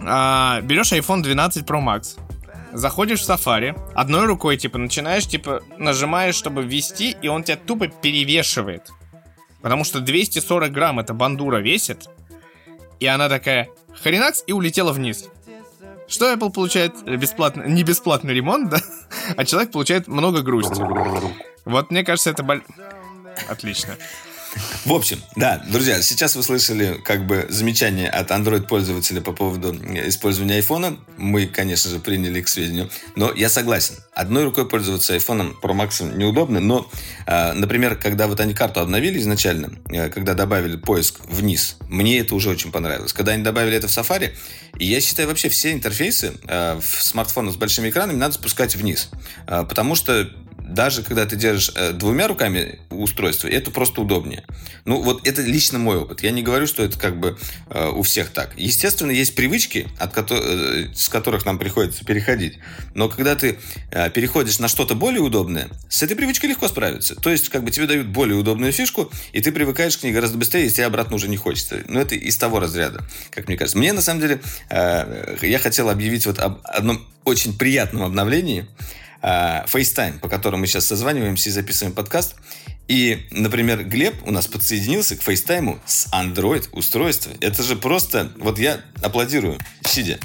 А, 0.00 0.60
берешь 0.62 0.92
iPhone 0.92 1.22
12 1.22 1.64
Pro 1.64 1.80
Max, 1.80 2.18
заходишь 2.72 3.20
в 3.20 3.28
Safari, 3.28 3.78
одной 3.94 4.26
рукой, 4.26 4.56
типа, 4.56 4.78
начинаешь, 4.78 5.26
типа, 5.26 5.62
нажимаешь, 5.78 6.34
чтобы 6.34 6.62
ввести, 6.62 7.16
и 7.22 7.28
он 7.28 7.44
тебя 7.44 7.56
тупо 7.56 7.86
перевешивает. 7.86 8.90
Потому 9.60 9.84
что 9.84 10.00
240 10.00 10.72
грамм 10.72 10.98
эта 10.98 11.14
бандура 11.14 11.58
весит, 11.58 12.08
и 12.98 13.06
она 13.06 13.28
такая 13.28 13.68
хренакс 14.02 14.42
и 14.46 14.52
улетела 14.52 14.92
вниз. 14.92 15.26
Что 16.08 16.32
Apple 16.32 16.50
получает 16.52 17.00
бесплатно, 17.04 17.62
не 17.62 17.84
бесплатный 17.84 18.34
ремонт, 18.34 18.70
да? 18.70 18.78
А 19.36 19.44
человек 19.44 19.70
получает 19.70 20.08
много 20.08 20.42
грусти. 20.42 20.82
Вот 21.64 21.90
мне 21.90 22.02
кажется, 22.04 22.30
это 22.30 22.42
боль... 22.42 22.62
Отлично. 23.48 23.96
В 24.84 24.92
общем, 24.92 25.22
да, 25.36 25.62
друзья, 25.66 26.02
сейчас 26.02 26.36
вы 26.36 26.42
слышали 26.42 27.00
как 27.02 27.26
бы 27.26 27.46
замечание 27.48 28.08
от 28.08 28.30
Android-пользователя 28.30 29.20
по 29.20 29.32
поводу 29.32 29.74
использования 30.06 30.56
айфона. 30.56 30.98
Мы, 31.16 31.46
конечно 31.46 31.90
же, 31.90 32.00
приняли 32.00 32.40
к 32.42 32.48
сведению. 32.48 32.90
Но 33.16 33.32
я 33.32 33.48
согласен. 33.48 33.94
Одной 34.12 34.44
рукой 34.44 34.68
пользоваться 34.68 35.14
айфоном 35.14 35.58
Pro 35.62 35.72
Max 35.74 36.14
неудобно, 36.16 36.60
но, 36.60 36.90
э, 37.26 37.52
например, 37.52 37.96
когда 37.96 38.26
вот 38.26 38.40
они 38.40 38.52
карту 38.52 38.80
обновили 38.80 39.18
изначально, 39.20 39.70
э, 39.90 40.10
когда 40.10 40.34
добавили 40.34 40.76
поиск 40.76 41.20
вниз, 41.28 41.76
мне 41.88 42.18
это 42.18 42.34
уже 42.34 42.50
очень 42.50 42.72
понравилось. 42.72 43.12
Когда 43.12 43.32
они 43.32 43.42
добавили 43.42 43.76
это 43.76 43.88
в 43.88 43.90
Safari, 43.90 44.34
я 44.78 45.00
считаю, 45.00 45.28
вообще 45.28 45.48
все 45.48 45.72
интерфейсы 45.72 46.34
э, 46.46 46.78
в 46.78 47.02
смартфонах 47.02 47.54
с 47.54 47.56
большими 47.56 47.88
экранами 47.88 48.16
надо 48.16 48.34
спускать 48.34 48.76
вниз. 48.76 49.08
Э, 49.46 49.64
потому 49.66 49.94
что 49.94 50.30
даже 50.72 51.02
когда 51.02 51.26
ты 51.26 51.36
держишь 51.36 51.72
э, 51.74 51.92
двумя 51.92 52.28
руками 52.28 52.80
устройство, 52.90 53.48
это 53.48 53.70
просто 53.70 54.00
удобнее. 54.00 54.44
Ну, 54.84 55.00
вот 55.02 55.26
это 55.26 55.42
лично 55.42 55.78
мой 55.78 55.98
опыт. 55.98 56.22
Я 56.22 56.30
не 56.30 56.42
говорю, 56.42 56.66
что 56.66 56.82
это 56.82 56.98
как 56.98 57.18
бы 57.18 57.38
э, 57.70 57.88
у 57.88 58.02
всех 58.02 58.30
так. 58.30 58.52
Естественно, 58.56 59.10
есть 59.10 59.34
привычки, 59.34 59.88
от 59.98 60.12
ко- 60.12 60.26
э, 60.30 60.86
с 60.94 61.08
которых 61.08 61.44
нам 61.44 61.58
приходится 61.58 62.04
переходить. 62.04 62.58
Но 62.94 63.08
когда 63.08 63.36
ты 63.36 63.58
переходишь 64.14 64.58
на 64.58 64.68
что-то 64.68 64.94
более 64.94 65.20
удобное, 65.20 65.68
с 65.88 66.02
этой 66.02 66.16
привычкой 66.16 66.50
легко 66.50 66.68
справиться. 66.68 67.14
То 67.14 67.30
есть, 67.30 67.48
как 67.48 67.62
бы 67.64 67.70
тебе 67.70 67.86
дают 67.86 68.06
более 68.06 68.36
удобную 68.36 68.72
фишку, 68.72 69.10
и 69.32 69.40
ты 69.40 69.52
привыкаешь 69.52 69.96
к 69.96 70.02
ней 70.02 70.12
гораздо 70.12 70.38
быстрее, 70.38 70.66
и 70.66 70.70
тебе 70.70 70.86
обратно 70.86 71.16
уже 71.16 71.28
не 71.28 71.36
хочется. 71.36 71.82
Но 71.88 72.00
это 72.00 72.14
из 72.14 72.36
того 72.36 72.60
разряда, 72.60 73.02
как 73.30 73.48
мне 73.48 73.56
кажется. 73.56 73.78
Мне, 73.78 73.92
на 73.92 74.00
самом 74.00 74.20
деле, 74.20 74.40
я 74.70 75.58
хотел 75.62 75.90
объявить 75.90 76.26
вот 76.26 76.38
об 76.38 76.60
одном 76.64 77.06
очень 77.24 77.56
приятном 77.56 78.02
обновлении– 78.02 78.66
э, 79.22 79.64
FaceTime, 79.64 80.18
по 80.18 80.28
которому 80.28 80.62
мы 80.62 80.66
сейчас 80.66 80.86
созваниваемся 80.86 81.48
и 81.48 81.52
записываем 81.52 81.94
подкаст. 81.94 82.36
И, 82.88 83.26
например, 83.30 83.84
Глеб 83.84 84.16
у 84.26 84.32
нас 84.32 84.46
подсоединился 84.46 85.16
к 85.16 85.20
FaceTime 85.20 85.78
с 85.86 86.08
Android 86.12 86.68
устройства. 86.72 87.32
Это 87.40 87.62
же 87.62 87.76
просто... 87.76 88.30
Вот 88.36 88.58
я 88.58 88.80
аплодирую, 89.02 89.58
сидя. 89.86 90.18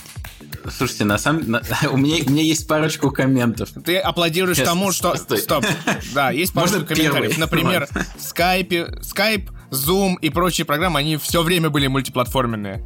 Слушайте, 0.76 1.06
на 1.06 1.18
самом 1.18 1.50
на, 1.50 1.62
у, 1.92 1.98
меня, 1.98 2.24
у 2.26 2.30
меня 2.30 2.44
есть 2.44 2.68
парочку 2.68 3.12
комментов. 3.12 3.70
Ты 3.86 3.98
аплодируешь 3.98 4.58
Сейчас, 4.58 4.70
тому, 4.70 4.92
что... 4.92 5.16
стой. 5.16 5.40
Стоп. 5.40 5.66
Да, 6.14 6.32
есть 6.32 6.54
парочку 6.54 6.80
Можно 6.80 6.96
комментариев. 6.96 7.36
первый? 7.36 7.40
Например, 7.40 7.90
Skype, 8.18 9.02
Skype, 9.02 9.50
Zoom 9.72 10.16
и 10.22 10.30
прочие 10.30 10.66
программы, 10.66 11.00
они 11.00 11.18
все 11.18 11.44
время 11.44 11.70
были 11.70 11.88
мультиплатформенные. 11.88 12.84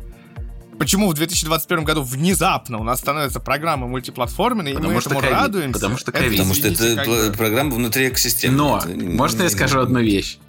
Почему 0.82 1.10
в 1.10 1.13
2021 1.13 1.84
году 1.84 2.02
внезапно 2.02 2.80
у 2.80 2.84
нас 2.84 2.98
становятся 3.02 3.39
программы 3.39 3.88
мультиплатформенные, 3.88 4.74
и 4.74 4.76
Потому 4.76 4.96
мы 4.96 5.02
что 5.02 5.10
этому 5.12 5.22
ковид. 5.22 5.36
радуемся? 5.38 5.74
Потому 5.74 5.98
что 5.98 6.10
Это, 6.10 6.20
ковид. 6.22 6.39
Потому 6.39 6.54
что 6.56 6.67
это 6.70 6.96
как 7.28 7.38
программа 7.38 7.72
внутри 7.76 8.08
экосистемы. 8.10 8.56
Но, 8.58 8.80
Это 8.84 8.91
не- 8.91 9.10
можно 9.15 9.44
я 9.44 9.50
не- 9.50 9.50
скажу 9.54 9.80
одну 9.80 10.00
вещь? 10.00 10.39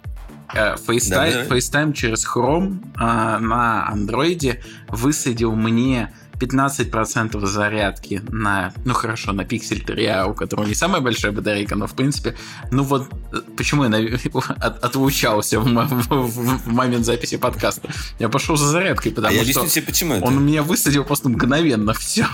Э, 0.55 0.75
FaceTime, 0.87 1.47
Да. 1.47 1.55
FaceTime 1.55 1.93
через 1.93 2.25
Chrome 2.25 2.79
а, 2.95 3.37
на 3.37 3.87
андроиде 3.87 4.63
высадил 4.87 5.51
мне 5.55 6.11
15% 6.43 7.45
зарядки 7.45 8.21
на, 8.29 8.73
ну 8.85 8.93
хорошо, 8.93 9.31
на 9.33 9.41
Pixel 9.41 9.85
3a, 9.85 10.29
у 10.29 10.33
которого 10.33 10.65
не 10.65 10.75
самая 10.75 11.01
большая 11.01 11.31
батарейка, 11.31 11.75
но 11.75 11.87
в 11.87 11.93
принципе, 11.93 12.35
ну 12.71 12.83
вот 12.83 13.09
э, 13.31 13.37
почему 13.57 13.83
я 13.85 13.89
от- 14.59 14.83
отлучался 14.83 15.59
в, 15.59 15.63
в- 15.87 16.27
в- 16.27 16.67
момент 16.67 17.05
записи 17.05 17.37
подкаста. 17.37 17.89
Я 18.19 18.29
пошел 18.29 18.57
за 18.57 18.67
зарядкой, 18.67 19.11
А 19.11 19.15
потому 19.15 19.33
я 19.35 19.43
что 19.43 19.51
объясню 19.61 19.67
тебе, 19.69 19.85
почему 19.85 20.13
это. 20.15 20.25
он 20.25 20.37
у 20.37 20.41
меня 20.41 20.63
высадил 20.63 21.03
просто 21.03 21.29
мгновенно 21.29 21.93
все. 22.03 22.25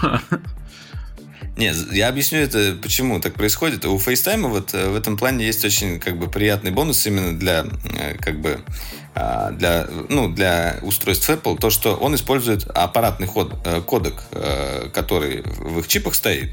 Нет, 1.58 1.76
я 1.91 2.08
объясню 2.08 2.39
это, 2.39 2.78
почему 2.82 3.19
так 3.19 3.34
происходит. 3.34 3.84
У 3.86 3.98
FaceTime 3.98 4.48
вот 4.48 4.74
э, 4.74 4.89
в 4.89 4.95
этом 4.95 5.17
плане 5.17 5.45
есть 5.45 5.65
очень 5.65 6.00
как 6.00 6.17
бы 6.17 6.28
приятный 6.30 6.72
бонус 6.72 7.06
именно 7.06 7.38
для 7.38 7.65
э, 8.00 8.15
как 8.17 8.39
бы 8.39 8.62
а, 9.09 9.09
для, 9.51 9.88
ну, 10.10 10.29
для 10.29 10.77
устройств 10.82 11.29
Apple, 11.29 11.58
то, 11.60 11.69
что 11.69 11.95
он 11.95 12.15
использует 12.15 12.69
аппаратный 12.69 13.27
ход, 13.27 13.53
э, 13.65 13.82
кодек, 13.82 14.23
э, 14.32 14.89
который 14.93 15.41
в 15.43 15.79
их 15.79 15.88
чипах 15.88 16.15
стоит, 16.15 16.51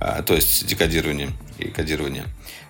а, 0.00 0.22
то 0.22 0.34
есть 0.34 0.66
декодирование 0.66 1.30
и 1.58 1.68
кодирование. 1.68 2.24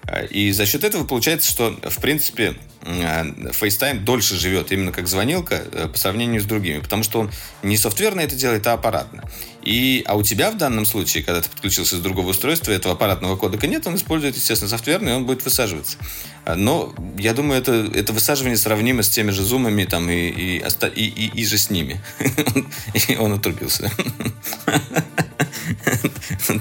А, 0.06 0.22
И 0.24 0.52
за 0.52 0.66
счет 0.66 0.84
этого 0.84 1.04
получается, 1.04 1.50
что, 1.50 1.76
в 1.82 2.00
принципе, 2.00 2.54
FaceTime 2.82 4.00
дольше 4.00 4.36
живет 4.36 4.72
именно 4.72 4.92
как 4.92 5.06
звонилка 5.06 5.62
э, 5.72 5.88
по 5.88 5.96
сравнению 5.96 6.40
с 6.40 6.44
другими, 6.44 6.80
потому 6.80 7.02
что 7.02 7.20
он 7.20 7.30
не 7.62 7.76
софтверно 7.76 8.20
это 8.20 8.34
делает, 8.34 8.66
а 8.66 8.72
аппаратно. 8.72 9.22
И, 9.62 10.02
а 10.06 10.16
у 10.16 10.22
тебя 10.22 10.50
в 10.50 10.56
данном 10.56 10.84
случае, 10.84 11.22
когда 11.22 11.40
ты 11.40 11.48
подключился 11.48 11.96
с 11.96 12.00
другого 12.00 12.30
устройства, 12.30 12.72
этого 12.72 12.94
аппаратного 12.94 13.36
кодека 13.36 13.68
нет, 13.68 13.86
он 13.86 13.94
использует, 13.94 14.34
естественно, 14.34 14.68
софтверный, 14.68 15.12
и 15.12 15.14
он 15.14 15.24
будет 15.24 15.44
высаживаться. 15.44 15.98
А, 16.44 16.56
Но 16.56 16.92
я 17.16 17.34
думаю, 17.34 17.60
это, 17.60 17.88
это 17.94 18.12
высаживание 18.12 18.56
сравнимо 18.56 19.04
с 19.04 19.08
теми 19.08 19.30
же 19.30 19.44
зумами 19.44 19.84
там, 19.84 20.10
и, 20.10 20.14
и, 20.14 20.58
и, 20.58 21.04
и, 21.04 21.40
и 21.40 21.44
же 21.44 21.58
с 21.58 21.70
ними. 21.70 22.00
И 23.08 23.16
он 23.16 23.34
отрубился. 23.34 23.90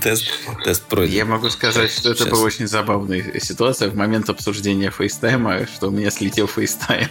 Тест, 0.02 0.26
тест 0.64 0.84
пройден. 0.86 1.16
Я 1.16 1.26
могу 1.26 1.50
сказать, 1.50 1.92
что 1.92 2.12
это 2.12 2.26
была 2.26 2.44
очень 2.44 2.68
забавная 2.68 3.40
ситуация 3.40 3.90
в 3.90 3.96
момент 3.96 4.30
обсуждения 4.30 4.94
FaceTime, 4.96 5.68
что 5.74 5.88
у 5.88 5.92
меня 5.92 6.11
слетел 6.12 6.46
FaceTime. 6.46 7.10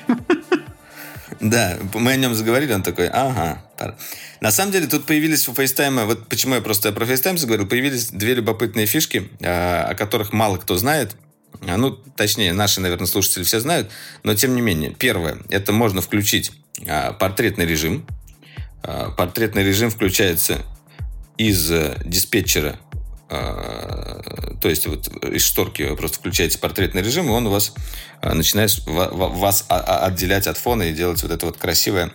Да, 1.40 1.78
мы 1.94 2.12
о 2.12 2.16
нем 2.16 2.34
заговорили, 2.34 2.72
он 2.72 2.82
такой, 2.82 3.08
ага. 3.08 3.62
пора». 3.78 3.96
На 4.40 4.50
самом 4.50 4.72
деле 4.72 4.86
тут 4.86 5.06
появились 5.06 5.48
у 5.48 5.52
FaceTime, 5.52 6.04
вот 6.04 6.28
почему 6.28 6.54
я 6.54 6.60
просто 6.60 6.92
про 6.92 7.06
FaceTime 7.06 7.38
заговорил, 7.38 7.66
появились 7.66 8.08
две 8.08 8.34
любопытные 8.34 8.86
фишки, 8.86 9.28
а, 9.42 9.86
о 9.90 9.94
которых 9.94 10.32
мало 10.32 10.58
кто 10.58 10.76
знает. 10.76 11.16
А, 11.66 11.76
Ну, 11.76 11.92
точнее, 11.92 12.52
наши, 12.52 12.80
наверное, 12.80 13.06
слушатели 13.06 13.42
все 13.44 13.60
знают, 13.60 13.90
но 14.22 14.34
тем 14.34 14.54
не 14.54 14.60
менее. 14.60 14.90
Первое, 14.90 15.38
это 15.48 15.72
можно 15.72 16.02
включить 16.02 16.52
а, 16.86 17.12
портретный 17.12 17.66
режим. 17.66 18.06
Портретный 18.82 19.62
режим 19.62 19.90
включается 19.90 20.64
из 21.36 21.70
э, 21.70 21.98
диспетчера, 22.02 22.78
то 23.30 24.68
есть 24.68 24.86
вот 24.86 25.08
из 25.24 25.42
шторки 25.44 25.94
просто 25.94 26.18
включаете 26.18 26.58
портретный 26.58 27.02
режим, 27.02 27.26
и 27.26 27.30
он 27.30 27.46
у 27.46 27.50
вас 27.50 27.72
а, 28.20 28.34
начинает 28.34 28.76
ва- 28.86 29.10
ва- 29.10 29.28
вас 29.28 29.64
а- 29.68 29.78
а- 29.78 30.06
отделять 30.06 30.46
от 30.46 30.58
фона 30.58 30.82
и 30.84 30.92
делать 30.92 31.22
вот 31.22 31.30
это 31.30 31.46
вот 31.46 31.56
красивое, 31.56 32.12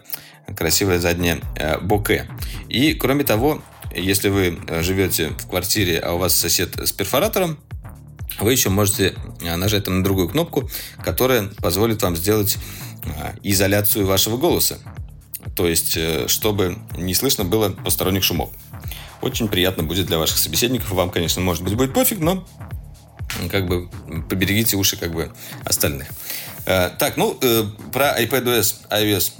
красивое 0.55 0.99
заднее 0.99 1.39
э, 1.55 1.79
боке. 1.79 2.29
И, 2.69 2.93
кроме 2.93 3.23
того, 3.23 3.63
если 3.95 4.29
вы 4.29 4.59
э, 4.67 4.83
живете 4.83 5.29
в 5.29 5.47
квартире, 5.47 5.99
а 5.99 6.13
у 6.13 6.17
вас 6.17 6.35
сосед 6.35 6.75
с 6.77 6.91
перфоратором, 6.91 7.57
вы 8.39 8.51
еще 8.51 8.69
можете 8.69 9.15
э, 9.41 9.55
нажать 9.55 9.85
там 9.85 9.99
на 9.99 10.03
другую 10.03 10.29
кнопку, 10.29 10.69
которая 11.03 11.47
позволит 11.47 12.01
вам 12.01 12.15
сделать 12.15 12.57
изоляцию 13.43 14.07
вашего 14.07 14.35
голоса. 14.35 14.79
То 15.55 15.67
есть, 15.67 15.97
чтобы 16.27 16.79
не 16.97 17.13
слышно 17.13 17.45
было 17.45 17.69
посторонних 17.69 18.23
шумов. 18.23 18.49
Очень 19.21 19.47
приятно 19.47 19.83
будет 19.83 20.05
для 20.07 20.17
ваших 20.17 20.37
собеседников. 20.37 20.91
Вам, 20.91 21.09
конечно, 21.09 21.41
может 21.41 21.63
быть, 21.63 21.75
будет 21.75 21.93
пофиг, 21.93 22.19
но 22.19 22.45
как 23.49 23.67
бы 23.67 23.89
поберегите 24.29 24.77
уши 24.77 24.97
как 24.97 25.11
бы 25.13 25.31
остальных. 25.63 26.07
Э, 26.65 26.89
Так, 26.97 27.17
ну, 27.17 27.37
э, 27.41 27.63
про 27.91 28.21
iPadOS, 28.21 28.87
iOS 28.89 29.33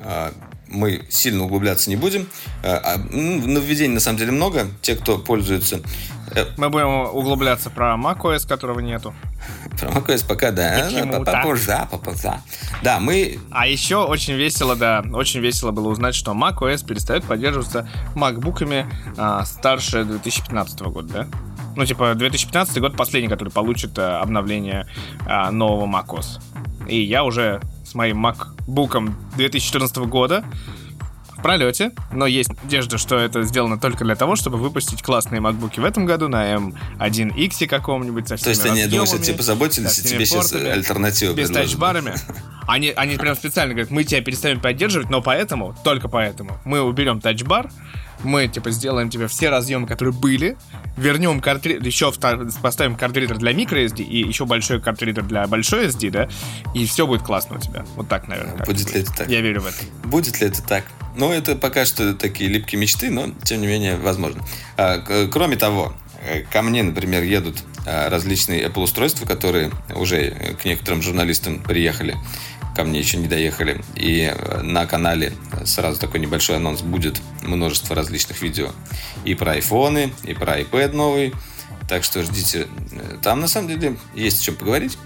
э, 0.00 0.32
мы 0.72 1.02
сильно 1.08 1.44
углубляться 1.44 1.90
не 1.90 1.96
будем. 1.96 2.26
Э, 2.62 2.74
а, 2.76 2.98
Нововведений 2.98 3.94
на 3.94 4.00
самом 4.00 4.18
деле 4.18 4.32
много. 4.32 4.66
Те, 4.80 4.96
кто 4.96 5.18
пользуется 5.18 5.80
э, 6.34 6.46
Мы 6.56 6.70
будем 6.70 6.88
углубляться 7.14 7.70
про 7.70 7.94
macOS, 7.94 8.46
которого 8.48 8.80
нету. 8.80 9.14
про 9.78 9.90
macOS 9.90 10.26
пока, 10.26 10.50
да. 10.50 10.88
Почему 10.88 11.24
Попозже, 11.24 11.86
попозже. 11.90 12.32
Да, 12.82 12.98
мы 13.00 13.38
А 13.50 13.66
еще 13.66 14.04
очень 14.04 14.34
весело, 14.34 14.74
да, 14.74 15.04
очень 15.12 15.40
весело 15.40 15.70
было 15.70 15.88
узнать, 15.88 16.14
что 16.14 16.32
macOS 16.32 16.84
перестает 16.86 17.24
поддерживаться 17.24 17.88
макбуками 18.14 18.86
а, 19.16 19.44
старше 19.44 20.04
2015 20.04 20.80
года, 20.82 21.12
да? 21.12 21.26
Ну, 21.74 21.86
типа, 21.86 22.14
2015 22.14 22.78
год 22.80 22.96
последний, 22.96 23.28
который 23.28 23.50
получит 23.50 23.98
а, 23.98 24.20
обновление 24.20 24.86
а, 25.26 25.50
нового 25.50 25.86
macOS. 25.86 26.40
И 26.88 27.00
я 27.00 27.24
уже 27.24 27.60
с 27.92 27.94
моим 27.94 28.26
MacBook 28.26 29.12
2014 29.36 29.96
года 29.98 30.44
в 31.36 31.42
пролете, 31.42 31.92
но 32.10 32.26
есть 32.26 32.48
надежда, 32.62 32.96
что 32.96 33.16
это 33.16 33.42
сделано 33.42 33.78
только 33.78 34.04
для 34.04 34.16
того, 34.16 34.34
чтобы 34.34 34.56
выпустить 34.56 35.02
классные 35.02 35.40
макбуки 35.40 35.78
в 35.78 35.84
этом 35.84 36.06
году 36.06 36.28
на 36.28 36.54
M1X 36.54 37.66
каком-нибудь 37.66 38.28
со 38.28 38.36
То 38.38 38.48
есть 38.48 38.62
всеми 38.62 38.80
они, 38.80 38.90
думаешь, 38.90 39.10
о 39.10 39.18
разъемами, 39.18 39.24
тебе 39.26 39.36
позаботились, 39.36 39.98
и 39.98 40.02
всеми 40.02 40.14
тебе 40.14 40.26
сейчас 40.26 40.52
портами, 40.52 40.70
альтернативу 40.70 41.34
без 41.34 41.50
тачбарами. 41.50 42.14
Они, 42.66 42.90
они 42.90 43.16
прям 43.16 43.34
специально 43.34 43.74
говорят, 43.74 43.90
мы 43.90 44.04
тебя 44.04 44.22
перестанем 44.22 44.60
поддерживать, 44.60 45.10
но 45.10 45.20
поэтому, 45.20 45.76
только 45.84 46.08
поэтому, 46.08 46.58
мы 46.64 46.80
уберем 46.80 47.20
тачбар, 47.20 47.70
мы, 48.24 48.48
типа, 48.48 48.70
сделаем 48.70 49.10
тебе 49.10 49.28
все 49.28 49.50
разъемы, 49.50 49.86
которые 49.86 50.14
были, 50.14 50.56
вернем 50.96 51.40
картридер, 51.40 51.84
еще 51.84 52.12
поставим 52.62 52.96
картридер 52.96 53.38
для 53.38 53.52
microSD 53.52 54.02
и 54.02 54.18
еще 54.18 54.44
большой 54.44 54.80
картридер 54.80 55.22
для 55.24 55.46
большой 55.46 55.86
SD, 55.86 56.10
да, 56.10 56.28
и 56.74 56.86
все 56.86 57.06
будет 57.06 57.22
классно 57.22 57.56
у 57.56 57.60
тебя. 57.60 57.84
Вот 57.96 58.08
так, 58.08 58.28
наверное. 58.28 58.64
Будет 58.64 58.92
ли 58.94 59.00
это 59.00 59.12
так? 59.12 59.28
Я 59.28 59.40
верю 59.40 59.62
в 59.62 59.66
это. 59.66 59.84
Будет 60.04 60.40
ли 60.40 60.46
это 60.48 60.62
так? 60.62 60.84
Ну, 61.16 61.30
это 61.32 61.56
пока 61.56 61.84
что 61.84 62.14
такие 62.14 62.48
липкие 62.48 62.80
мечты, 62.80 63.10
но, 63.10 63.30
тем 63.44 63.60
не 63.60 63.66
менее, 63.66 63.96
возможно. 63.96 64.42
А, 64.76 64.98
Кроме 65.30 65.56
того, 65.56 65.94
э, 66.24 66.40
ко 66.40 66.62
мне, 66.62 66.82
например, 66.82 67.22
едут 67.22 67.62
а, 67.84 68.08
различные 68.08 68.64
Apple 68.64 68.82
устройства, 68.82 69.26
которые 69.26 69.70
уже 69.94 70.56
к 70.60 70.64
некоторым 70.64 71.02
журналистам 71.02 71.60
приехали. 71.60 72.16
Ко 72.74 72.84
мне 72.84 72.98
еще 72.98 73.16
не 73.16 73.28
доехали. 73.28 73.82
И 73.94 74.32
э, 74.32 74.62
на 74.62 74.86
канале 74.86 75.32
сразу 75.64 76.00
такой 76.00 76.20
небольшой 76.20 76.56
анонс 76.56 76.82
будет 76.82 77.20
множество 77.42 77.94
различных 77.94 78.42
видео 78.42 78.72
и 79.24 79.34
про 79.34 79.52
айфоны, 79.52 80.12
и 80.24 80.34
про 80.34 80.60
iPad 80.60 80.92
новый. 80.92 81.34
Так 81.88 82.04
что 82.04 82.22
ждите. 82.22 82.68
Там 83.22 83.40
на 83.40 83.48
самом 83.48 83.68
деле 83.68 83.96
есть 84.14 84.40
о 84.40 84.44
чем 84.44 84.56
поговорить. 84.56 84.98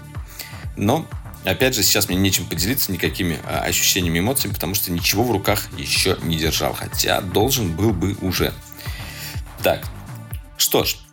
Но 0.75 1.05
Опять 1.47 1.75
же, 1.75 1.83
сейчас 1.83 2.09
мне 2.09 2.17
нечем 2.17 2.45
поделиться 2.45 2.91
никакими 2.91 3.39
а, 3.45 3.61
ощущениями, 3.61 4.19
эмоциями, 4.19 4.53
потому 4.53 4.75
что 4.75 4.91
ничего 4.91 5.23
в 5.23 5.31
руках 5.31 5.67
еще 5.77 6.17
не 6.23 6.35
держал. 6.35 6.73
Хотя 6.73 7.21
должен 7.21 7.73
был 7.73 7.93
бы 7.93 8.17
уже. 8.19 8.53
Так, 9.63 9.87
что 10.57 10.83
ж, 10.83 10.97
э, 10.97 11.06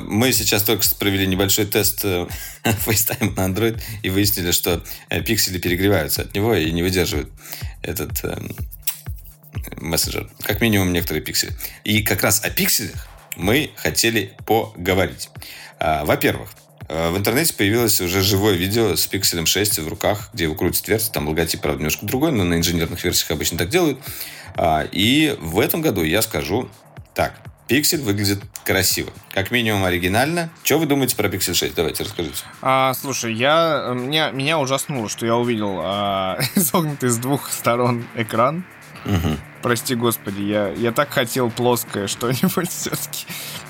мы 0.00 0.32
сейчас 0.32 0.64
только 0.64 0.84
провели 0.98 1.26
небольшой 1.26 1.66
тест 1.66 2.04
э, 2.04 2.26
FaceTime 2.64 3.34
на 3.36 3.48
Android 3.48 3.80
и 4.02 4.10
выяснили, 4.10 4.50
что 4.50 4.82
э, 5.08 5.22
пиксели 5.22 5.58
перегреваются 5.58 6.22
от 6.22 6.34
него 6.34 6.54
и 6.54 6.70
не 6.72 6.82
выдерживают 6.82 7.30
этот 7.82 8.20
мессенджер. 9.76 10.28
Как 10.42 10.60
минимум 10.60 10.92
некоторые 10.92 11.22
пиксели. 11.22 11.52
И 11.84 12.02
как 12.02 12.22
раз 12.22 12.44
о 12.44 12.50
пикселях 12.50 13.08
мы 13.36 13.70
хотели 13.76 14.36
поговорить. 14.46 15.30
Во-первых, 15.78 16.50
в 16.88 17.16
интернете 17.16 17.54
появилось 17.54 18.00
уже 18.00 18.22
живое 18.22 18.54
видео 18.54 18.96
с 18.96 19.06
Pixel 19.06 19.46
6 19.46 19.78
в 19.78 19.88
руках, 19.88 20.30
где 20.32 20.44
его 20.44 20.54
крутит 20.56 20.88
верть. 20.88 21.12
Там 21.12 21.28
логотип, 21.28 21.60
правда, 21.60 21.78
немножко 21.78 22.04
другой, 22.04 22.32
но 22.32 22.42
на 22.44 22.54
инженерных 22.54 23.04
версиях 23.04 23.30
обычно 23.30 23.58
так 23.58 23.68
делают. 23.68 23.98
И 24.92 25.36
в 25.40 25.60
этом 25.60 25.82
году 25.82 26.02
я 26.02 26.20
скажу 26.22 26.68
так. 27.14 27.40
Pixel 27.68 28.02
выглядит 28.02 28.40
красиво. 28.64 29.10
Как 29.32 29.50
минимум 29.50 29.84
оригинально. 29.84 30.48
Что 30.64 30.78
вы 30.78 30.86
думаете 30.86 31.14
про 31.16 31.28
Pixel 31.28 31.54
6? 31.54 31.74
Давайте 31.74 32.02
расскажите. 32.02 32.42
А, 32.62 32.94
слушай, 32.94 33.34
я, 33.34 33.92
меня, 33.94 34.30
меня 34.30 34.58
ужаснуло, 34.58 35.08
что 35.08 35.26
я 35.26 35.36
увидел 35.36 35.78
а, 35.82 36.38
изогнутый 36.54 37.10
с 37.10 37.18
двух 37.18 37.50
сторон 37.52 38.04
экран. 38.16 38.64
Угу. 39.04 39.36
Прости 39.62 39.94
господи, 39.94 40.42
я, 40.42 40.68
я 40.68 40.92
так 40.92 41.10
хотел 41.10 41.50
плоское 41.50 42.06
что-нибудь 42.08 42.70
все-таки. 42.70 43.26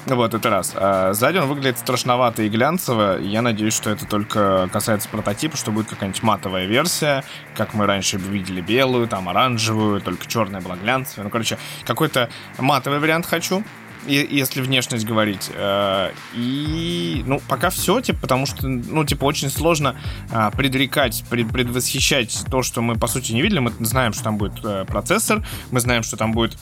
Вот, 0.07 0.33
это 0.33 0.49
раз. 0.49 0.73
А 0.75 1.13
сзади 1.13 1.39
он 1.39 1.49
выглядит 1.49 1.79
страшновато 1.79 2.43
и 2.43 2.49
глянцево. 2.49 3.19
Я 3.21 3.43
надеюсь, 3.43 3.75
что 3.75 3.91
это 3.91 4.07
только 4.07 4.69
касается 4.73 5.09
прототипа, 5.09 5.57
что 5.57 5.73
будет 5.73 5.89
какая-нибудь 5.89 6.23
матовая 6.23 6.67
версия, 6.67 7.25
как 7.57 7.75
мы 7.75 7.87
раньше 7.87 8.17
видели 8.17 8.61
белую, 8.61 9.09
там 9.09 9.29
оранжевую, 9.29 10.01
только 10.01 10.27
черная 10.27 10.61
была 10.61 10.77
глянцевая. 10.77 11.25
Ну, 11.25 11.31
короче, 11.31 11.59
какой-то 11.85 12.31
матовый 12.59 13.01
вариант 13.01 13.27
хочу 13.27 13.65
если 14.07 14.61
внешность 14.61 15.05
говорить. 15.05 15.51
Э, 15.55 16.13
и, 16.35 17.23
ну, 17.27 17.41
пока 17.49 17.71
все, 17.71 18.01
типа, 18.01 18.21
потому 18.21 18.47
что, 18.47 18.67
ну, 18.67 19.05
типа, 19.05 19.25
очень 19.25 19.51
сложно 19.51 19.97
а, 20.31 20.51
предрекать, 20.51 21.25
пред, 21.29 21.51
предвосхищать 21.51 22.45
то, 22.51 22.63
что 22.63 22.81
мы, 22.81 22.97
по 22.97 23.07
сути, 23.07 23.33
не 23.33 23.43
видели. 23.43 23.59
Мы 23.59 23.73
знаем, 23.81 24.13
что 24.13 24.25
там 24.25 24.39
будет 24.39 24.65
э, 24.65 24.85
процессор, 24.87 25.45
мы 25.71 25.81
знаем, 25.81 26.03
что 26.03 26.17
там 26.17 26.33
будет 26.33 26.59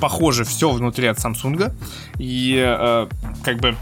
похоже 0.00 0.44
все 0.44 0.70
внутри 0.70 1.06
от 1.06 1.18
Samsung. 1.18 1.72
И, 2.18 2.56
э, 2.56 3.08
как 3.44 3.58
бы, 3.58 3.76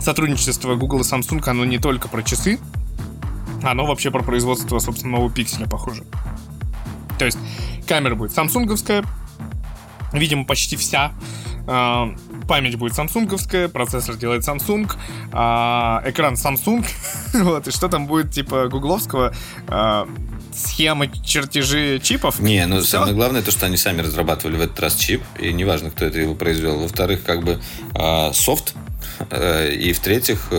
сотрудничество 0.00 0.74
Google 0.74 1.00
и 1.00 1.02
Samsung, 1.02 1.42
оно 1.48 1.64
не 1.64 1.78
только 1.78 2.08
про 2.08 2.22
часы, 2.22 2.58
оно 3.62 3.86
вообще 3.86 4.10
про 4.10 4.22
производство, 4.22 4.78
собственно, 4.78 5.16
нового 5.16 5.30
пикселя, 5.32 5.66
похоже. 5.66 6.04
То 7.18 7.24
есть 7.24 7.38
камера 7.86 8.14
будет 8.14 8.32
самсунговская, 8.32 9.04
видимо, 10.12 10.44
почти 10.44 10.76
вся. 10.76 11.12
А, 11.70 12.14
память 12.48 12.76
будет 12.76 12.94
самсунговская, 12.94 13.68
процессор 13.68 14.16
делает 14.16 14.42
Samsung, 14.42 14.90
а, 15.32 16.02
экран 16.06 16.32
Samsung, 16.32 16.86
вот, 17.34 17.68
и 17.68 17.70
что 17.70 17.88
там 17.88 18.06
будет, 18.06 18.32
типа, 18.32 18.68
гугловского, 18.68 19.34
а, 19.66 20.08
схемы, 20.54 21.10
чертежи 21.22 22.00
чипов. 22.02 22.40
Не, 22.40 22.66
ну 22.66 22.80
Все? 22.80 22.92
самое 22.92 23.12
главное 23.12 23.42
то, 23.42 23.50
что 23.50 23.66
они 23.66 23.76
сами 23.76 24.00
разрабатывали 24.00 24.56
в 24.56 24.62
этот 24.62 24.80
раз 24.80 24.94
чип, 24.94 25.22
и 25.38 25.52
неважно, 25.52 25.90
кто 25.90 26.06
это 26.06 26.18
его 26.18 26.34
произвел. 26.34 26.80
Во-вторых, 26.80 27.22
как 27.22 27.42
бы 27.42 27.60
софт, 28.32 28.74
э, 29.30 29.74
и 29.74 29.92
в-третьих, 29.92 30.50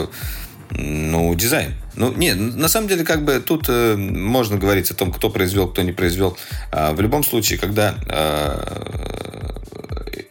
ну, 0.70 1.34
дизайн. 1.34 1.74
Ну, 2.00 2.14
не, 2.14 2.34
на 2.34 2.70
самом 2.70 2.88
деле, 2.88 3.04
как 3.04 3.26
бы 3.26 3.42
тут 3.42 3.66
э, 3.68 3.98
можно 3.98 4.58
говорить 4.58 4.90
о 4.90 4.94
том, 4.94 5.12
кто 5.12 5.30
произвел, 5.30 5.68
кто 5.68 5.82
не 5.82 5.92
произвел. 5.92 6.38
А, 6.72 6.94
в 6.94 7.02
любом 7.02 7.26
случае, 7.26 7.60
когда 7.60 7.94
э, 8.08 9.50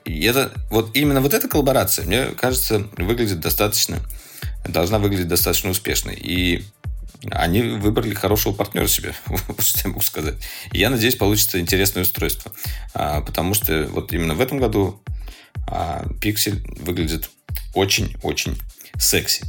это, 0.07 0.51
вот 0.71 0.97
именно 0.97 1.21
вот 1.21 1.35
эта 1.35 1.47
коллаборация, 1.47 2.07
мне 2.07 2.29
кажется, 2.29 2.87
выглядит 2.97 3.41
достаточно, 3.41 3.99
должна 4.67 4.99
выглядеть 4.99 5.29
достаточно 5.29 5.69
успешной. 5.69 6.15
И 6.15 6.65
они 7.31 7.61
выбрали 7.61 8.15
хорошего 8.15 8.55
партнера 8.55 8.87
себе, 8.87 9.15
вот 9.27 9.63
что 9.63 9.81
я 9.85 9.89
могу 9.91 10.01
сказать. 10.01 10.37
И 10.73 10.79
я 10.79 10.89
надеюсь, 10.89 11.17
получится 11.17 11.61
интересное 11.61 12.03
устройство. 12.03 12.51
А, 12.95 13.21
потому 13.21 13.53
что 13.53 13.87
вот 13.91 14.11
именно 14.15 14.35
в 14.35 14.41
этом 14.41 14.57
году 14.57 15.03
а, 15.71 16.07
Pixel 16.23 16.65
выглядит 16.83 17.29
очень-очень 17.75 18.59
секси. 18.99 19.45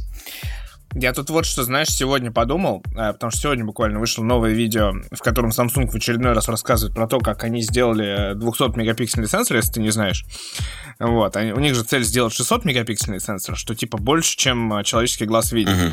Я 0.94 1.12
тут 1.12 1.30
вот 1.30 1.46
что, 1.46 1.62
знаешь, 1.62 1.88
сегодня 1.88 2.32
подумал, 2.32 2.82
э, 2.96 3.12
потому 3.12 3.30
что 3.30 3.42
сегодня 3.42 3.64
буквально 3.64 4.00
вышло 4.00 4.24
новое 4.24 4.52
видео, 4.52 4.92
в 5.12 5.18
котором 5.20 5.50
Samsung 5.50 5.86
в 5.86 5.94
очередной 5.94 6.32
раз 6.32 6.48
рассказывает 6.48 6.94
про 6.94 7.06
то, 7.06 7.20
как 7.20 7.44
они 7.44 7.62
сделали 7.62 8.34
200-мегапиксельный 8.34 9.28
сенсор, 9.28 9.58
если 9.58 9.74
ты 9.74 9.80
не 9.80 9.90
знаешь. 9.90 10.24
Вот, 10.98 11.36
они, 11.36 11.52
у 11.52 11.60
них 11.60 11.76
же 11.76 11.84
цель 11.84 12.02
сделать 12.02 12.38
600-мегапиксельный 12.38 13.20
сенсор, 13.20 13.56
что 13.56 13.74
типа 13.76 13.98
больше, 13.98 14.36
чем 14.36 14.72
э, 14.74 14.84
человеческий 14.84 15.26
глаз 15.26 15.52
видит. 15.52 15.74
Uh-huh. 15.74 15.92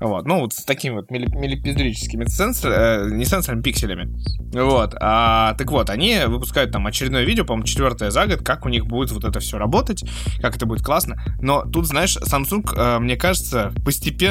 Вот, 0.00 0.26
ну 0.26 0.40
вот 0.40 0.54
с 0.54 0.64
такими 0.64 0.94
вот 0.94 1.10
миллипиздрическими 1.10 2.24
сенсорами, 2.24 3.12
э, 3.12 3.14
не 3.14 3.24
сенсорами, 3.26 3.60
пикселями. 3.60 4.12
Вот, 4.52 4.94
а, 4.98 5.54
так 5.54 5.70
вот, 5.70 5.90
они 5.90 6.20
выпускают 6.26 6.72
там 6.72 6.86
очередное 6.86 7.24
видео, 7.24 7.44
по-моему, 7.44 7.66
четвертое 7.66 8.10
за 8.10 8.26
год, 8.26 8.42
как 8.42 8.64
у 8.64 8.70
них 8.70 8.86
будет 8.86 9.12
вот 9.12 9.24
это 9.24 9.40
все 9.40 9.58
работать, 9.58 10.04
как 10.40 10.56
это 10.56 10.64
будет 10.64 10.82
классно. 10.82 11.22
Но 11.40 11.64
тут, 11.64 11.86
знаешь, 11.86 12.16
Samsung, 12.16 12.68
э, 12.74 12.98
мне 12.98 13.16
кажется, 13.16 13.72
постепенно 13.84 14.21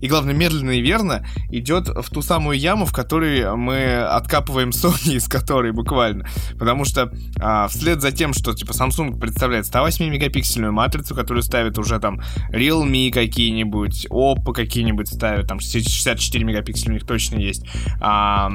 и, 0.00 0.08
главное, 0.08 0.34
медленно 0.34 0.70
и 0.70 0.80
верно 0.80 1.26
идет 1.50 1.88
в 1.88 2.10
ту 2.10 2.22
самую 2.22 2.58
яму, 2.58 2.84
в 2.84 2.92
которой 2.92 3.56
мы 3.56 4.02
откапываем 4.02 4.70
Sony, 4.70 5.14
из 5.14 5.28
которой 5.28 5.72
буквально. 5.72 6.26
Потому 6.58 6.84
что 6.84 7.12
э, 7.40 7.66
вслед 7.68 8.00
за 8.00 8.12
тем, 8.12 8.32
что 8.34 8.52
типа 8.52 8.72
Samsung 8.72 9.18
представляет 9.18 9.66
108-мегапиксельную 9.66 10.72
матрицу, 10.72 11.14
которую 11.14 11.42
ставит 11.42 11.78
уже 11.78 11.98
там 11.98 12.20
Realme 12.50 13.10
какие-нибудь, 13.10 14.06
Oppo 14.10 14.52
какие-нибудь, 14.52 15.08
ставят, 15.08 15.48
там 15.48 15.60
64 15.60 16.44
мегапикселя 16.44 16.90
у 16.90 16.94
них 16.94 17.06
точно 17.06 17.36
есть. 17.36 17.64
А, 18.00 18.50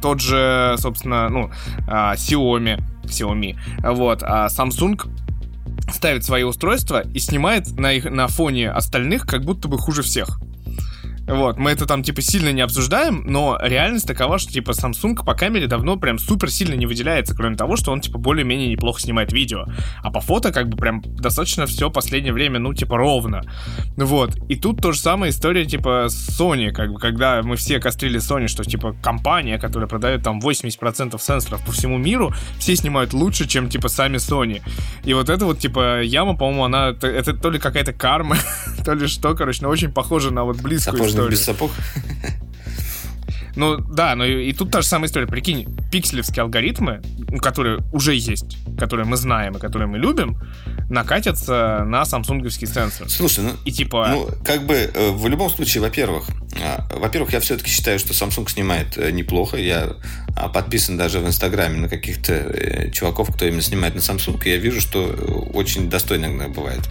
тот 0.00 0.20
же, 0.20 0.76
собственно, 0.78 1.28
ну, 1.28 1.50
а, 1.88 2.14
Xiaomi, 2.14 2.82
Xiaomi, 3.04 3.56
вот, 3.82 4.22
а 4.22 4.46
Samsung 4.46 5.00
ставит 5.92 6.24
свои 6.24 6.42
устройства 6.42 7.02
и 7.12 7.18
снимает 7.18 7.78
на, 7.78 7.92
их, 7.92 8.04
на 8.04 8.28
фоне 8.28 8.70
остальных 8.70 9.26
как 9.26 9.44
будто 9.44 9.68
бы 9.68 9.78
хуже 9.78 10.02
всех. 10.02 10.40
Вот, 11.26 11.58
мы 11.58 11.70
это 11.70 11.86
там, 11.86 12.02
типа, 12.02 12.20
сильно 12.20 12.50
не 12.52 12.60
обсуждаем, 12.60 13.24
но 13.26 13.58
реальность 13.62 14.06
такова, 14.06 14.38
что, 14.38 14.52
типа, 14.52 14.72
Samsung 14.72 15.24
по 15.24 15.34
камере 15.34 15.66
давно 15.66 15.96
прям 15.96 16.18
супер 16.18 16.50
сильно 16.50 16.74
не 16.74 16.86
выделяется, 16.86 17.34
кроме 17.34 17.56
того, 17.56 17.76
что 17.76 17.92
он, 17.92 18.00
типа, 18.00 18.18
более-менее 18.18 18.68
неплохо 18.68 19.00
снимает 19.00 19.32
видео. 19.32 19.64
А 20.02 20.10
по 20.10 20.20
фото, 20.20 20.52
как 20.52 20.68
бы, 20.68 20.76
прям 20.76 21.00
достаточно 21.02 21.66
все 21.66 21.90
последнее 21.90 22.32
время, 22.32 22.58
ну, 22.58 22.74
типа, 22.74 22.98
ровно. 22.98 23.42
Вот. 23.96 24.36
И 24.48 24.56
тут 24.56 24.82
то 24.82 24.92
же 24.92 24.98
самое 25.00 25.30
история, 25.30 25.64
типа, 25.64 26.08
Sony, 26.08 26.72
как 26.72 26.92
бы, 26.92 26.98
когда 26.98 27.42
мы 27.42 27.56
все 27.56 27.80
кострили 27.80 28.20
Sony, 28.20 28.48
что, 28.48 28.62
типа, 28.64 28.94
компания, 29.02 29.58
которая 29.58 29.88
продает 29.88 30.22
там 30.22 30.40
80% 30.40 31.18
сенсоров 31.18 31.64
по 31.64 31.72
всему 31.72 31.96
миру, 31.96 32.34
все 32.58 32.76
снимают 32.76 33.14
лучше, 33.14 33.48
чем, 33.48 33.70
типа, 33.70 33.88
сами 33.88 34.16
Sony. 34.16 34.60
И 35.04 35.14
вот 35.14 35.30
это 35.30 35.46
вот, 35.46 35.58
типа, 35.58 36.02
яма, 36.02 36.36
по-моему, 36.36 36.64
она, 36.64 36.90
это 36.90 37.32
то 37.32 37.50
ли 37.50 37.58
какая-то 37.58 37.94
карма, 37.94 38.36
то 38.84 38.92
ли 38.92 39.06
что, 39.06 39.34
короче, 39.34 39.60
но 39.62 39.70
очень 39.70 39.90
похоже 39.90 40.30
на 40.30 40.44
вот 40.44 40.60
близкую 40.60 41.13
историю. 41.14 41.30
без 41.30 41.44
сапог. 41.44 41.70
Ну 43.56 43.76
да, 43.78 44.16
но 44.16 44.24
и, 44.24 44.50
и 44.50 44.52
тут 44.52 44.70
та 44.70 44.82
же 44.82 44.88
самая 44.88 45.08
история. 45.08 45.26
Прикинь, 45.26 45.66
пикселевские 45.90 46.42
алгоритмы, 46.42 47.02
которые 47.40 47.80
уже 47.92 48.14
есть, 48.14 48.58
которые 48.78 49.06
мы 49.06 49.16
знаем 49.16 49.56
и 49.56 49.60
которые 49.60 49.86
мы 49.86 49.98
любим, 49.98 50.38
накатятся 50.90 51.84
на 51.86 52.04
самсунговский 52.04 52.66
сенсор. 52.66 53.08
Слушай, 53.08 53.44
ну, 53.44 53.50
и 53.64 53.72
типа... 53.72 54.08
ну 54.10 54.28
как 54.44 54.66
бы 54.66 54.74
э, 54.74 55.10
в 55.10 55.26
любом 55.28 55.50
случае, 55.50 55.82
во-первых, 55.82 56.28
э, 56.56 56.98
во-первых, 56.98 57.32
я 57.32 57.40
все-таки 57.40 57.70
считаю, 57.70 57.98
что 57.98 58.12
Samsung 58.12 58.50
снимает 58.50 58.98
э, 58.98 59.10
неплохо. 59.12 59.56
Я 59.56 59.92
а, 60.36 60.48
подписан 60.48 60.96
даже 60.96 61.20
в 61.20 61.26
Инстаграме 61.26 61.78
на 61.78 61.88
каких-то 61.88 62.90
чуваков, 62.92 63.32
кто 63.32 63.46
именно 63.46 63.62
снимает 63.62 63.94
на 63.94 64.00
Samsung, 64.00 64.42
и 64.44 64.50
я 64.50 64.56
вижу, 64.56 64.80
что 64.80 65.04
очень 65.52 65.88
достойно 65.88 66.26
иногда 66.26 66.48
бывает. 66.48 66.82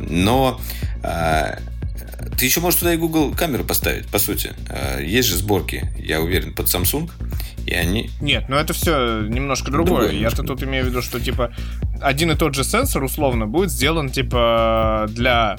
Но 0.00 0.58
ты 2.36 2.44
еще 2.44 2.60
можешь 2.60 2.80
туда 2.80 2.94
и 2.94 2.96
Google 2.96 3.34
камеру 3.34 3.64
поставить, 3.64 4.06
по 4.06 4.18
сути. 4.18 4.52
А, 4.68 5.00
есть 5.00 5.28
же 5.28 5.36
сборки, 5.36 5.90
я 5.98 6.20
уверен, 6.20 6.54
под 6.54 6.66
Samsung. 6.66 7.10
И 7.66 7.74
они... 7.74 8.10
Нет, 8.20 8.46
ну 8.48 8.56
это 8.56 8.72
все 8.72 9.20
немножко 9.22 9.70
другое. 9.70 10.08
другое 10.08 10.20
Я-то 10.20 10.42
тут 10.42 10.62
имею 10.62 10.84
в 10.84 10.88
виду, 10.88 11.02
что 11.02 11.20
типа 11.20 11.52
один 12.00 12.30
и 12.30 12.34
тот 12.34 12.54
же 12.54 12.64
сенсор 12.64 13.04
условно 13.04 13.46
будет 13.46 13.70
сделан 13.70 14.08
типа 14.08 15.06
для 15.10 15.56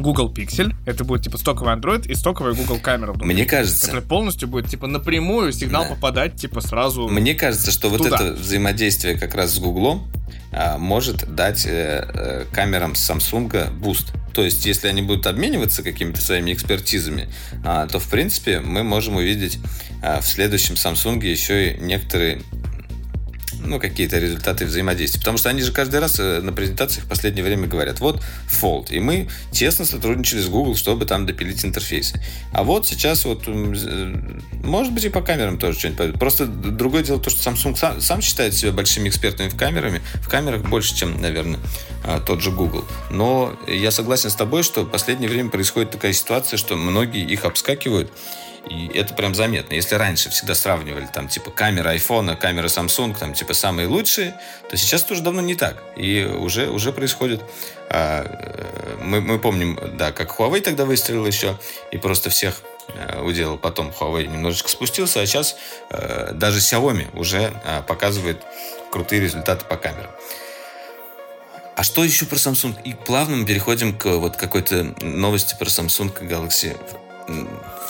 Google 0.00 0.32
Pixel, 0.32 0.74
Это 0.86 1.04
будет 1.04 1.22
типа 1.22 1.38
стоковый 1.38 1.74
Android 1.74 2.06
и 2.08 2.14
стоковая 2.14 2.54
Google 2.54 2.78
камера. 2.80 3.12
внутри, 3.12 3.32
Мне 3.32 3.44
кажется, 3.44 3.82
Которая 3.86 4.02
полностью 4.06 4.48
будет 4.48 4.68
типа 4.68 4.86
напрямую 4.86 5.52
сигнал 5.52 5.84
Да. 5.84 5.90
попадать 5.94 6.36
типа 6.36 6.60
сразу. 6.60 7.08
Мне 7.08 7.34
кажется, 7.34 7.70
что 7.70 7.88
вот 7.88 7.98
Туда. 8.02 8.16
это 8.16 8.32
взаимодействие 8.34 9.16
как 9.18 9.34
раз 9.34 9.54
с 9.54 9.58
Гуглом 9.58 10.08
а, 10.52 10.78
может 10.78 11.32
дать 11.34 11.64
э, 11.66 11.70
э, 12.12 12.44
камерам 12.52 12.92
Samsung 12.92 13.70
буст. 13.78 14.12
То 14.34 14.42
есть, 14.44 14.64
если 14.66 14.88
они 14.88 15.02
будут 15.02 15.26
обмениваться 15.26 15.82
какими-то 15.82 16.20
своими 16.20 16.52
экспертизами, 16.52 17.28
а, 17.64 17.86
то, 17.86 17.98
в 17.98 18.08
принципе, 18.08 18.60
мы 18.60 18.82
можем 18.82 19.16
увидеть 19.16 19.58
а, 20.02 20.20
в 20.20 20.26
следующем 20.26 20.74
Samsung 20.74 21.24
еще 21.24 21.72
и 21.72 21.80
некоторые 21.80 22.42
ну, 23.64 23.78
какие-то 23.78 24.18
результаты 24.18 24.66
взаимодействия. 24.66 25.20
Потому 25.20 25.38
что 25.38 25.48
они 25.48 25.62
же 25.62 25.72
каждый 25.72 26.00
раз 26.00 26.18
э, 26.18 26.40
на 26.40 26.52
презентациях 26.52 27.06
в 27.06 27.08
последнее 27.08 27.44
время 27.44 27.66
говорят, 27.66 28.00
вот 28.00 28.22
Fold. 28.50 28.90
И 28.90 29.00
мы 29.00 29.28
тесно 29.52 29.84
сотрудничали 29.84 30.40
с 30.40 30.48
Google, 30.48 30.76
чтобы 30.76 31.04
там 31.06 31.26
допилить 31.26 31.64
интерфейсы. 31.64 32.20
А 32.52 32.64
вот 32.64 32.86
сейчас 32.86 33.24
вот, 33.24 33.44
э, 33.46 34.14
может 34.62 34.92
быть, 34.92 35.04
и 35.04 35.08
по 35.08 35.22
камерам 35.22 35.58
тоже 35.58 35.78
что-нибудь 35.78 35.98
пойдет. 35.98 36.18
Просто 36.18 36.46
другое 36.46 37.02
дело 37.02 37.20
то, 37.20 37.30
что 37.30 37.48
Samsung 37.50 37.76
сам, 37.76 38.00
сам 38.00 38.20
считает 38.20 38.54
себя 38.54 38.72
большими 38.72 39.08
экспертами 39.08 39.48
в 39.48 39.56
камерами. 39.56 40.00
В 40.14 40.28
камерах 40.28 40.62
больше, 40.62 40.94
чем, 40.94 41.20
наверное, 41.20 41.60
а, 42.04 42.20
тот 42.20 42.42
же 42.42 42.50
Google. 42.50 42.84
Но 43.10 43.56
я 43.66 43.90
согласен 43.90 44.30
с 44.30 44.34
тобой, 44.34 44.62
что 44.62 44.82
в 44.82 44.90
последнее 44.90 45.28
время 45.28 45.50
происходит 45.50 45.90
такая 45.90 46.12
ситуация, 46.12 46.56
что 46.56 46.76
многие 46.76 47.24
их 47.24 47.44
обскакивают. 47.44 48.10
И 48.68 48.90
это 48.94 49.14
прям 49.14 49.34
заметно. 49.34 49.74
Если 49.74 49.94
раньше 49.94 50.30
всегда 50.30 50.54
сравнивали 50.54 51.08
там 51.12 51.28
типа 51.28 51.50
камера 51.50 51.90
айфона, 51.90 52.36
камера 52.36 52.66
Samsung, 52.66 53.18
там 53.18 53.32
типа 53.32 53.49
самые 53.54 53.88
лучшие, 53.88 54.34
то 54.68 54.76
сейчас 54.76 55.02
тоже 55.02 55.22
давно 55.22 55.40
не 55.40 55.54
так. 55.54 55.82
И 55.96 56.24
уже, 56.24 56.68
уже 56.68 56.92
происходит... 56.92 57.42
а, 57.88 58.24
э, 58.24 58.96
мы, 59.02 59.20
мы 59.20 59.38
помним, 59.38 59.78
да, 59.96 60.12
как 60.12 60.38
Huawei 60.38 60.60
тогда 60.60 60.84
выстрелил 60.84 61.26
еще 61.26 61.58
и 61.90 61.98
просто 61.98 62.30
всех 62.30 62.62
э, 62.88 63.20
уделал. 63.22 63.58
Потом 63.58 63.92
Huawei 63.98 64.26
немножечко 64.26 64.68
спустился, 64.68 65.20
а 65.20 65.26
сейчас 65.26 65.56
э, 65.90 66.32
даже 66.34 66.58
Xiaomi 66.58 67.08
уже 67.18 67.52
э, 67.64 67.82
показывает 67.86 68.42
крутые 68.90 69.20
результаты 69.20 69.64
по 69.64 69.76
камерам. 69.76 70.10
А 71.76 71.82
что 71.82 72.04
еще 72.04 72.26
про 72.26 72.36
Samsung? 72.36 72.76
И 72.84 72.94
плавно 72.94 73.36
мы 73.36 73.46
переходим 73.46 73.96
к 73.96 74.04
вот 74.04 74.36
какой-то 74.36 74.94
новости 75.00 75.56
про 75.58 75.66
Samsung 75.66 76.12
Galaxy 76.28 76.76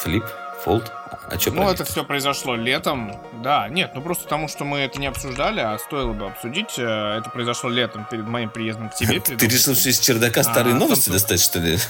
Flip, 0.05 0.25
Fold. 0.65 0.89
А 1.33 1.39
что 1.39 1.53
Ну, 1.53 1.69
это 1.71 1.85
все 1.85 2.05
произошло 2.05 2.57
летом. 2.57 3.13
Да, 3.43 3.69
нет, 3.69 3.93
ну 3.95 4.03
просто 4.03 4.25
потому, 4.25 4.49
что 4.49 4.65
мы 4.65 4.79
это 4.81 4.99
не 5.01 5.07
обсуждали, 5.07 5.61
а 5.61 5.79
стоило 5.79 6.13
бы 6.13 6.27
обсудить. 6.27 6.75
Э, 6.79 7.19
Это 7.19 7.31
произошло 7.31 7.71
летом 7.71 8.07
перед 8.11 8.27
моим 8.27 8.51
приездом 8.51 8.89
к 8.89 8.95
тебе. 8.95 9.21
Ты 9.21 9.35
решил, 9.47 9.75
что 9.75 9.89
из 9.89 9.99
чердака 10.01 10.43
старые 10.43 10.75
А, 10.75 10.79
новости 10.79 11.09
Samsung. 11.09 11.13
достать, 11.13 11.41
что 11.41 11.59
ли? 11.61 11.79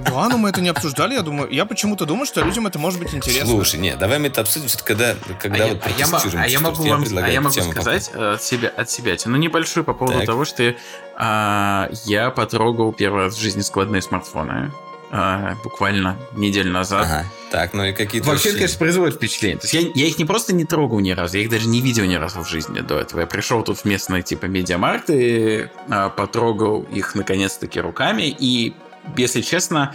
Да, 0.00 0.28
но 0.28 0.38
мы 0.38 0.48
это 0.48 0.60
не 0.60 0.68
обсуждали, 0.70 1.14
я 1.14 1.22
думаю. 1.22 1.48
Я 1.50 1.64
почему-то 1.64 2.06
думаю, 2.06 2.26
что 2.26 2.40
людям 2.42 2.66
это 2.66 2.78
может 2.78 2.98
быть 2.98 3.14
интересно. 3.14 3.46
Слушай, 3.46 3.78
нет, 3.78 3.98
давай 3.98 4.18
мы 4.18 4.28
это 4.28 4.40
обсудим, 4.40 4.66
все 4.68 4.78
когда, 4.82 5.14
когда 5.38 5.64
а, 5.64 5.66
я, 5.68 5.74
вот 5.74 5.82
а 5.84 5.90
я 5.90 6.06
мо- 6.06 6.10
протестируем. 6.12 6.44
а 6.44 6.48
я 6.48 6.60
могу 6.60 6.82
вам, 6.84 7.00
а 7.00 7.04
предлагаю 7.04 7.32
я 7.32 7.40
могу 7.40 7.60
сказать 7.60 8.10
э, 8.14 8.32
от 8.34 8.42
себя, 8.42 8.68
от 8.74 8.90
себя, 8.90 9.14
ну 9.26 9.36
небольшую 9.36 9.84
по 9.84 9.92
поводу 9.92 10.18
Так. 10.18 10.26
того, 10.26 10.44
что 10.44 10.74
а, 11.16 11.88
я 12.04 12.30
потрогал 12.30 12.92
первый 12.92 13.24
раз 13.24 13.36
в 13.36 13.40
жизни 13.40 13.60
складные 13.60 14.02
смартфоны 14.02 14.72
а, 15.10 15.54
буквально 15.62 16.16
неделю 16.32 16.72
назад. 16.72 17.04
Ага. 17.04 17.24
Так, 17.50 17.74
ну 17.74 17.84
и 17.84 17.92
какие-то... 17.92 18.28
Вообще, 18.28 18.48
это, 18.50 18.58
конечно, 18.58 18.78
производит 18.78 19.16
впечатление. 19.16 19.58
То 19.58 19.64
есть 19.64 19.74
я, 19.74 19.80
я 19.94 20.06
их 20.08 20.18
не 20.18 20.24
просто 20.24 20.52
не 20.52 20.64
трогал 20.64 20.98
ни 21.00 21.12
разу, 21.12 21.36
я 21.36 21.44
их 21.44 21.50
даже 21.50 21.68
не 21.68 21.80
видел 21.80 22.04
ни 22.04 22.16
разу 22.16 22.42
в 22.42 22.48
жизни 22.48 22.80
до 22.80 22.98
этого. 22.98 23.20
Я 23.20 23.26
пришел 23.26 23.62
тут 23.62 23.78
в 23.78 23.84
местные 23.84 24.22
типа 24.22 24.46
медиамаркты, 24.46 25.70
а, 25.88 26.08
потрогал 26.08 26.82
их 26.82 27.14
наконец-таки 27.14 27.80
руками, 27.80 28.34
и, 28.38 28.74
если 29.16 29.42
честно, 29.42 29.94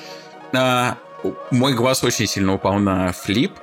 а, 0.54 0.98
мой 1.52 1.74
глаз 1.74 2.04
очень 2.04 2.28
сильно 2.28 2.54
упал 2.54 2.80
на 2.80 3.12
флип. 3.12 3.54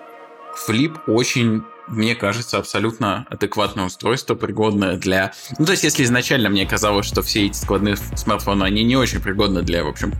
Флип 0.54 0.98
очень 1.06 1.62
мне 1.86 2.14
кажется, 2.14 2.58
абсолютно 2.58 3.26
адекватное 3.30 3.86
устройство, 3.86 4.34
пригодное 4.34 4.98
для... 4.98 5.32
Ну, 5.58 5.64
то 5.64 5.72
есть, 5.72 5.84
если 5.84 6.04
изначально 6.04 6.50
мне 6.50 6.66
казалось, 6.66 7.06
что 7.06 7.22
все 7.22 7.46
эти 7.46 7.56
складные 7.56 7.96
смартфоны, 7.96 8.64
они 8.64 8.84
не 8.84 8.94
очень 8.94 9.20
пригодны 9.20 9.62
для, 9.62 9.84
в 9.84 9.88
общем, 9.88 10.12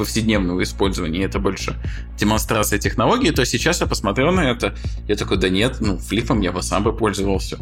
повседневного 0.00 0.62
использования, 0.62 1.24
это 1.24 1.38
больше 1.38 1.76
демонстрация 2.16 2.78
технологии, 2.78 3.30
то 3.32 3.44
сейчас 3.44 3.82
я 3.82 3.86
посмотрел 3.86 4.32
на 4.32 4.40
это, 4.40 4.74
я 5.06 5.14
такой, 5.14 5.36
да 5.36 5.50
нет, 5.50 5.76
ну, 5.80 5.98
флипом 5.98 6.40
я 6.40 6.52
бы 6.52 6.62
сам 6.62 6.84
бы 6.84 6.96
пользовался. 6.96 7.58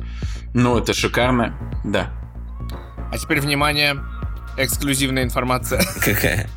Ну, 0.54 0.78
это 0.78 0.94
шикарно, 0.94 1.52
да. 1.84 2.12
А 3.10 3.18
теперь, 3.18 3.40
внимание, 3.40 3.96
эксклюзивная 4.56 5.24
информация. 5.24 5.82
Какая? 6.04 6.48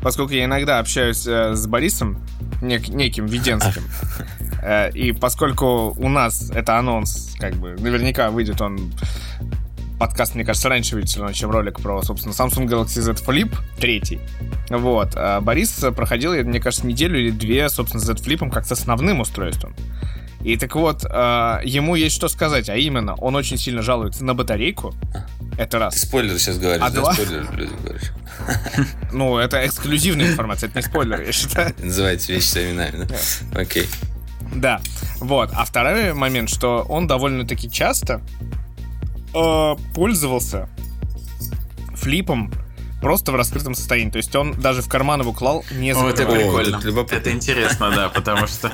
Поскольку 0.00 0.34
я 0.34 0.44
иногда 0.44 0.78
общаюсь 0.78 1.26
э, 1.26 1.54
с 1.56 1.66
Борисом, 1.66 2.24
нек- 2.62 2.94
неким 2.94 3.26
Веденским, 3.26 3.82
э, 4.62 4.92
и 4.92 5.10
поскольку 5.10 5.96
у 5.98 6.08
нас 6.08 6.52
это 6.54 6.78
анонс, 6.78 7.34
как 7.40 7.54
бы, 7.54 7.74
наверняка 7.80 8.30
выйдет 8.30 8.60
он 8.60 8.92
подкаст, 9.98 10.34
мне 10.34 10.44
кажется, 10.44 10.68
раньше 10.68 10.96
равно, 10.96 11.32
чем 11.32 11.50
ролик 11.50 11.80
про, 11.80 12.02
собственно, 12.02 12.32
Samsung 12.32 12.66
Galaxy 12.66 13.00
Z 13.00 13.12
Flip 13.14 13.54
3. 13.80 14.20
Вот. 14.70 15.12
А 15.16 15.40
Борис 15.40 15.84
проходил, 15.96 16.34
я- 16.34 16.44
мне 16.44 16.60
кажется, 16.60 16.86
неделю 16.86 17.18
или 17.18 17.30
две, 17.30 17.68
собственно, 17.68 18.02
Z 18.02 18.14
Flip 18.14 18.50
как 18.50 18.64
с 18.66 18.72
основным 18.72 19.20
устройством. 19.20 19.74
И 20.44 20.56
так 20.56 20.76
вот, 20.76 21.04
э, 21.04 21.60
ему 21.64 21.96
есть 21.96 22.14
что 22.14 22.28
сказать, 22.28 22.68
а 22.68 22.76
именно, 22.76 23.14
он 23.16 23.34
очень 23.34 23.58
сильно 23.58 23.82
жалуется 23.82 24.24
на 24.24 24.34
батарейку. 24.34 24.94
Это 25.58 25.70
Ты 25.72 25.78
раз. 25.78 26.00
спойлер 26.00 26.38
сейчас 26.38 26.58
говоришь, 26.58 26.82
А 26.84 26.90
да? 26.90 27.00
два? 27.00 27.12
Спойлер 27.12 27.48
людям 27.56 27.76
говоришь. 27.82 28.12
Ну, 29.12 29.36
это 29.36 29.66
эксклюзивная 29.66 30.28
информация, 30.28 30.68
это 30.68 30.78
не 30.78 30.82
спойлер, 30.84 31.20
я 31.22 31.32
считаю. 31.32 31.74
Называйте 31.82 32.32
вещи 32.34 32.44
своими 32.46 32.70
именами, 32.70 33.04
да? 33.04 33.16
Окей. 33.60 33.86
Да, 34.54 34.80
вот. 35.18 35.50
А 35.54 35.64
второй 35.64 36.14
момент, 36.14 36.48
что 36.50 36.82
он 36.88 37.08
довольно-таки 37.08 37.68
часто 37.68 38.20
э, 39.34 39.76
пользовался 39.94 40.68
флипом 41.94 42.52
просто 43.00 43.32
в 43.32 43.36
раскрытом 43.36 43.74
состоянии. 43.74 44.10
То 44.10 44.18
есть 44.18 44.34
он 44.34 44.52
даже 44.52 44.82
в 44.82 44.88
карман 44.88 45.20
его 45.20 45.32
клал, 45.32 45.64
не 45.72 45.92
О, 45.92 46.08
это 46.08 46.18
закрывая. 46.18 46.48
О, 46.48 46.56
прикольно. 46.56 46.76
это. 46.76 47.16
Это 47.16 47.32
интересно, 47.32 47.90
да, 47.90 48.08
потому 48.08 48.46
что... 48.46 48.72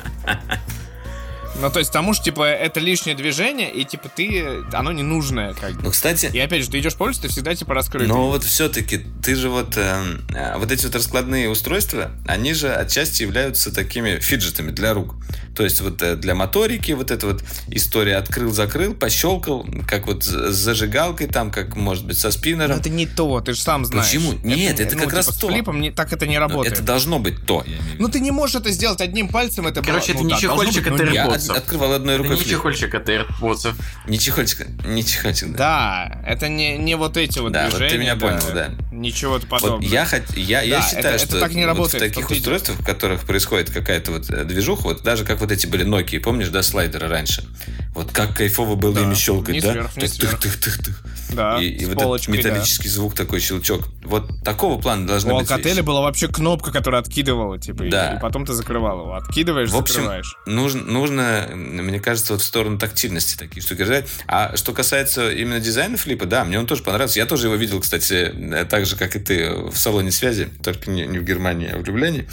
Ну, 1.61 1.71
то 1.71 1.79
есть 1.79 1.91
тому 1.91 2.13
что, 2.13 2.25
типа, 2.25 2.43
это 2.43 2.79
лишнее 2.79 3.15
движение, 3.15 3.71
и, 3.71 3.85
типа, 3.85 4.09
ты... 4.09 4.45
Оно 4.73 4.91
ненужное, 4.91 5.53
как 5.53 5.73
бы. 5.75 5.83
Ну, 5.83 5.91
кстати, 5.91 6.29
И 6.33 6.39
опять 6.39 6.63
же, 6.63 6.69
ты 6.69 6.79
идешь 6.79 6.95
по 6.95 7.03
улице, 7.03 7.21
ты 7.21 7.27
всегда, 7.29 7.55
типа, 7.55 7.73
раскрытый. 7.73 8.07
Но 8.07 8.29
вот 8.29 8.43
все-таки 8.43 8.99
ты 9.23 9.35
же 9.35 9.49
вот 9.49 9.77
эм, 9.77 10.21
э, 10.35 10.57
вот 10.57 10.71
эти 10.71 10.85
вот 10.85 10.95
раскладные 10.95 11.49
устройства, 11.49 12.11
они 12.27 12.53
же 12.53 12.73
отчасти 12.73 13.23
являются 13.23 13.73
такими 13.73 14.19
фиджетами 14.19 14.71
для 14.71 14.93
рук. 14.93 15.15
То 15.55 15.63
есть 15.63 15.79
вот 15.79 16.01
э, 16.01 16.15
для 16.17 16.35
моторики 16.35 16.91
вот 16.91 17.11
эта 17.11 17.27
вот 17.27 17.43
история 17.69 18.17
открыл-закрыл, 18.17 18.93
пощелкал, 18.93 19.65
как 19.87 20.07
вот 20.07 20.23
с 20.23 20.53
зажигалкой 20.53 21.27
там, 21.27 21.51
как 21.51 21.77
может 21.77 22.05
быть 22.05 22.17
со 22.17 22.27
Но 22.27 22.31
спиннером. 22.31 22.77
это 22.77 22.89
не 22.89 23.05
то, 23.07 23.39
ты 23.39 23.53
же 23.53 23.61
сам 23.61 23.85
знаешь. 23.85 24.05
Почему? 24.07 24.33
Нет, 24.43 24.81
это 24.81 24.97
ну, 24.97 25.03
как 25.03 25.13
раз 25.13 25.27
типа, 25.27 25.39
то. 25.39 25.47
С 25.47 25.51
флипом 25.51 25.79
не- 25.79 25.91
так 25.91 26.11
это 26.11 26.27
не 26.27 26.35
Ну, 26.35 26.41
работает. 26.41 26.73
это 26.73 26.83
должно 26.83 27.19
быть 27.19 27.45
то. 27.45 27.63
Ну, 27.97 28.09
ты 28.09 28.19
не 28.19 28.31
можешь 28.31 28.57
это 28.57 28.69
сделать 28.71 28.99
одним 28.99 29.29
пальцем, 29.29 29.65
это 29.67 29.81
Короче, 29.81 30.13
было- 30.13 30.19
это 30.19 30.23
ну, 30.23 30.25
не 30.25 30.33
да, 30.33 30.39
чехольчик, 30.41 30.87
это 30.87 31.03
но 31.05 31.11
нет. 31.11 31.25
AirPods. 31.47 31.51
от- 31.51 31.57
открывал 31.57 31.93
одной 31.93 32.15
Это 32.15 32.23
рукой 32.23 32.35
не 32.37 32.41
флип. 32.43 32.51
чехольчик 32.55 32.95
от 32.95 33.09
AirPods. 33.09 33.73
Не 34.07 34.19
чехольчик, 34.19 34.67
не 34.85 35.03
чехольчик, 35.05 35.51
да. 35.51 35.57
Да, 35.57 36.21
это 36.25 36.47
не, 36.49 36.77
не 36.77 36.95
вот 36.95 37.17
эти 37.17 37.39
вот 37.39 37.51
Да, 37.51 37.65
вот 37.65 37.73
ты 37.73 37.77
движения. 37.79 38.01
меня 38.03 38.15
понял, 38.15 38.39
да. 38.53 38.69
Ничего-то 38.91 39.45
Вот 39.47 39.61
подобного. 39.61 39.91
я, 39.91 40.03
хот- 40.05 40.37
я, 40.37 40.61
я 40.61 40.77
Да, 40.79 40.83
считаю, 40.83 41.05
это- 41.05 41.09
это 41.15 41.25
что 41.27 41.39
так 41.39 41.51
не 41.53 41.61
вот 41.63 41.67
работает, 41.67 42.03
в 42.03 42.05
в 42.05 42.09
таких 42.09 42.29
устройствах, 42.31 42.77
в 42.79 42.85
которых 42.85 43.21
происходит 43.25 43.69
какая-то 43.71 44.11
вот 44.11 44.29
э, 44.29 44.43
движуха, 44.45 44.83
вот 44.83 45.03
даже 45.03 45.25
как 45.25 45.39
вот 45.41 45.51
эти 45.51 45.67
были 45.67 45.85
Nokia, 45.85 46.19
помнишь, 46.19 46.49
да, 46.49 46.63
слайдеры 46.63 47.07
раньше? 47.07 47.45
Вот 47.93 48.11
как 48.11 48.35
кайфово 48.35 48.75
было 48.75 48.93
Да, 48.95 49.01
ими 49.01 49.13
щелкать, 49.15 49.49
вниз 49.49 49.63
да? 49.63 49.73
вверх, 49.73 49.95
вниз 49.95 50.17
вверх. 50.19 50.39
тых-тых-тых-тых. 50.39 51.03
Да, 51.33 51.59
и 51.61 51.67
и 51.67 51.85
вот 51.85 51.95
полочкой, 51.95 52.35
этот 52.35 52.43
да. 52.45 52.49
металлический 52.51 52.87
звук, 52.89 53.15
такой 53.15 53.39
щелчок. 53.39 53.87
Вот 54.03 54.43
такого 54.43 54.79
плана 54.79 55.07
должны 55.07 55.33
У 55.33 55.39
быть 55.39 55.49
Alcatel 55.49 55.63
вещи. 55.63 55.79
была 55.81 56.01
вообще 56.01 56.27
кнопка, 56.27 56.71
которая 56.71 57.01
откидывала, 57.01 57.57
типа, 57.59 57.83
и- 57.83 57.89
Да. 57.89 58.13
и, 58.15 58.19
потом 58.19 58.45
ты 58.45 58.53
закрывал 58.53 59.01
его. 59.01 59.15
Откидываешь, 59.15 59.69
В 59.71 59.75
общем, 59.77 59.95
закрываешь. 59.95 60.37
нужно, 60.45 60.83
нужно, 60.83 61.49
мне 61.55 61.99
кажется, 61.99 62.33
вот 62.33 62.41
в 62.41 62.45
сторону 62.45 62.77
тактильности 62.77 63.37
такие 63.37 63.61
штуки 63.63 63.79
держать. 63.79 64.07
А 64.27 64.55
что 64.55 64.71
касается 64.73 65.31
именно 65.31 65.59
дизайна 65.59 65.97
флипа, 65.97 66.25
да, 66.25 66.45
мне 66.45 66.59
он 66.59 66.67
тоже 66.67 66.83
понравился. 66.83 67.19
Я 67.19 67.25
тоже 67.25 67.47
его 67.47 67.55
видел, 67.55 67.79
кстати, 67.81 68.31
э, 68.33 68.65
так 68.65 68.85
же, 68.85 68.95
как 68.95 69.15
и 69.15 69.19
ты, 69.19 69.51
в 69.53 69.75
салоне 69.77 70.11
связи, 70.11 70.47
только 70.63 70.89
не, 70.91 71.05
не 71.07 71.17
в 71.19 71.23
Германии, 71.23 71.69
а 71.73 71.77
в 71.77 71.83
Люблине. 71.85 72.27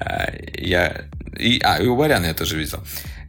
А, 0.00 0.30
Я... 0.56 1.04
И, 1.38 1.60
а, 1.62 1.76
и 1.82 1.86
у 1.86 1.96
Баряна 1.96 2.26
я 2.26 2.34
тоже 2.34 2.56
видел. 2.56 2.80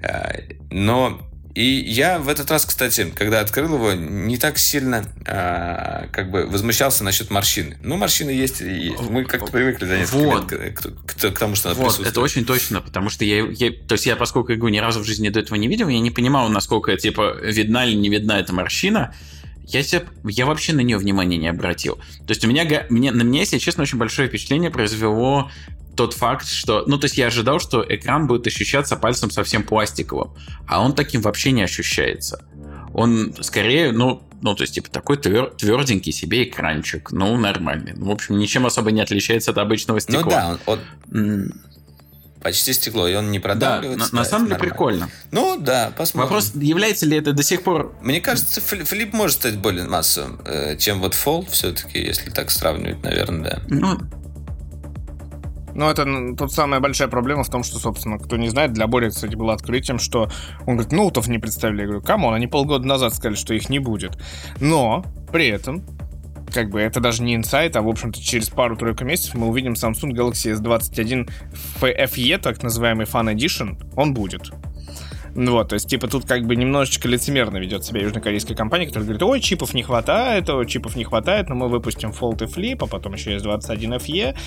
А, 0.04 0.34
Но 0.70 1.22
и 1.56 1.64
я 1.64 2.20
в 2.20 2.30
этот 2.30 2.50
раз, 2.52 2.66
кстати, 2.66 3.12
когда 3.16 3.40
открыл 3.42 3.74
его, 3.76 3.94
не 3.94 4.38
так 4.38 4.58
сильно 4.58 5.06
а, 5.28 6.08
как 6.12 6.32
бы 6.32 6.46
возмущался 6.46 7.04
насчет 7.04 7.30
морщины. 7.30 7.78
Ну, 7.84 7.98
морщины 7.98 8.30
есть 8.30 8.62
и 8.62 8.70
есть. 8.90 9.02
Мы 9.10 9.26
как-то 9.26 9.52
привыкли 9.52 9.86
за 9.86 9.98
несколько 9.98 10.18
Вот. 10.18 10.52
лет 10.52 10.74
к, 10.74 10.82
к- 11.06 11.34
к 11.34 11.40
тому, 11.40 11.56
что 11.56 11.70
она 11.70 11.76
Вот, 11.76 11.84
присутствует. 11.84 12.10
это 12.12 12.22
очень 12.22 12.46
точно, 12.46 12.82
потому 12.82 13.10
что 13.10 13.26
я, 13.26 13.46
я- 13.46 13.72
то 13.72 13.94
есть 13.94 14.06
я, 14.06 14.16
поскольку 14.16 14.54
игру 14.54 14.70
ни 14.70 14.78
разу 14.78 15.02
в 15.02 15.04
жизни 15.06 15.30
до 15.30 15.40
этого 15.40 15.56
не 15.58 15.68
видел, 15.68 15.88
я 15.90 16.00
не 16.00 16.12
понимал, 16.12 16.48
насколько, 16.50 16.96
типа, 16.96 17.38
видна 17.44 17.86
или 17.86 17.96
не 17.96 18.10
видна 18.10 18.40
эта 18.40 18.54
морщина, 18.54 19.14
я, 19.68 19.84
себе, 19.84 20.04
я 20.26 20.46
вообще 20.46 20.74
на 20.74 20.82
нее 20.82 20.98
внимания 20.98 21.38
не 21.38 21.48
обратил. 21.48 21.96
То 21.96 22.30
есть 22.30 22.44
у 22.44 22.48
меня, 22.48 22.66
мне, 22.90 23.12
на 23.12 23.22
меня, 23.24 23.42
если 23.42 23.58
честно, 23.58 23.84
очень 23.84 23.98
большое 23.98 24.28
впечатление 24.28 24.70
произвело 24.70 25.50
тот 25.96 26.14
факт, 26.14 26.48
что... 26.48 26.84
Ну, 26.88 26.98
то 26.98 27.06
есть 27.06 27.18
я 27.18 27.28
ожидал, 27.28 27.60
что 27.60 27.86
экран 27.88 28.28
будет 28.28 28.48
ощущаться 28.48 28.96
пальцем 28.96 29.30
совсем 29.32 29.64
пластиковым, 29.64 30.34
а 30.68 30.82
он 30.82 30.94
таким 30.96 31.22
вообще 31.22 31.52
не 31.52 31.64
ощущается. 31.64 32.44
Он 32.94 33.34
скорее, 33.42 33.92
ну, 33.92 34.24
ну, 34.42 34.56
то 34.56 34.64
есть, 34.64 34.74
типа, 34.74 34.90
такой 34.90 35.18
твер, 35.18 35.52
тверденький 35.52 36.12
себе 36.12 36.44
экранчик. 36.44 37.12
Ну, 37.12 37.38
нормальный. 37.38 37.94
Ну, 37.96 38.08
в 38.08 38.12
общем, 38.12 38.40
ничем 38.40 38.66
особо 38.66 38.92
не 38.92 39.02
отличается 39.02 39.52
от 39.52 39.58
обычного 39.60 39.98
ну 39.98 40.02
стекла. 40.02 40.24
Ну 40.24 40.30
да, 40.32 40.60
он, 40.66 40.80
он 41.14 41.54
почти 42.42 42.74
стекло, 42.74 43.08
и 43.08 43.14
он 43.14 43.32
не 43.32 43.40
продавливается. 43.40 44.10
Да, 44.10 44.16
на, 44.16 44.24
на 44.24 44.26
самом 44.28 44.48
деле 44.48 44.60
прикольно. 44.60 45.10
Ну 45.32 45.58
да, 45.60 45.94
посмотрим. 45.96 46.30
Вопрос, 46.30 46.52
является 46.56 47.06
ли 47.06 47.18
это 47.18 47.34
до 47.34 47.44
сих 47.44 47.64
пор... 47.64 47.96
Мне 48.02 48.20
кажется, 48.20 48.62
Flip 48.62 49.14
может 49.14 49.38
стать 49.38 49.58
более 49.58 49.86
массовым, 49.86 50.42
э, 50.46 50.76
чем 50.78 51.00
вот 51.00 51.14
Fold 51.14 51.46
все-таки, 51.46 52.00
если 52.00 52.30
так 52.32 52.50
сравнивать, 52.50 53.04
наверное, 53.04 53.52
да. 53.52 53.62
Ну, 53.70 54.00
ну, 55.76 55.90
это 55.90 56.36
тут 56.36 56.52
самая 56.52 56.80
большая 56.80 57.08
проблема 57.08 57.44
в 57.44 57.50
том, 57.50 57.64
что, 57.64 57.80
собственно, 57.80 58.18
кто 58.18 58.38
не 58.38 58.50
знает, 58.50 58.74
для 58.74 58.88
Бори, 58.88 59.10
кстати, 59.10 59.36
было 59.36 59.54
открытием, 59.54 60.00
что 60.00 60.30
он 60.66 60.76
говорит, 60.76 60.92
Note 60.92 61.16
ов 61.16 61.28
не 61.28 61.40
представили. 61.40 61.82
Я 61.82 61.88
говорю, 61.88 62.02
come 62.02 62.20
on, 62.20 62.34
они 62.34 62.48
полгода 62.48 62.88
назад 62.88 63.14
сказали, 63.14 63.36
что 63.36 63.54
их 63.54 63.70
не 63.70 63.80
будет. 63.80 64.18
Но 64.60 65.06
при 65.32 65.48
этом 65.48 65.84
как 66.52 66.70
бы 66.70 66.82
это 66.82 67.00
даже 67.00 67.24
не 67.24 67.36
инсайт, 67.36 67.76
а 67.76 67.82
в 67.82 67.88
общем-то 67.88 68.22
через 68.22 68.50
пару-тройку 68.50 69.06
месяцев 69.06 69.36
мы 69.36 69.48
увидим 69.48 69.74
Samsung 69.74 70.12
Galaxy 70.12 70.54
S21 70.54 71.30
FE, 71.80 72.38
так 72.40 72.62
называемый 72.62 73.06
Fan 73.06 73.34
Edition, 73.34 73.82
он 73.96 74.14
будет. 74.14 74.52
Ну 75.36 75.54
вот, 75.54 75.70
то 75.70 75.76
есть, 75.76 75.88
типа, 75.88 76.08
тут 76.08 76.26
как 76.26 76.46
бы 76.46 76.56
немножечко 76.56 77.08
лицемерно 77.08 77.58
ведет 77.58 77.86
себя 77.86 78.02
южнокорейская 78.02 78.56
компания, 78.56 78.86
которая 78.88 79.06
говорит, 79.06 79.24
ой, 79.24 79.40
чипов 79.40 79.74
не 79.74 79.84
хватает, 79.84 80.50
ой, 80.50 80.68
чипов 80.68 80.96
не 80.96 81.04
хватает, 81.04 81.50
но 81.50 81.56
мы 81.56 81.70
выпустим 81.70 82.12
Fold 82.12 82.44
и 82.44 82.48
Flip, 82.48 82.78
а 82.82 82.88
потом 82.88 83.14
еще 83.14 83.32
есть 83.32 83.44
21 83.44 83.94
FE, 83.94 84.38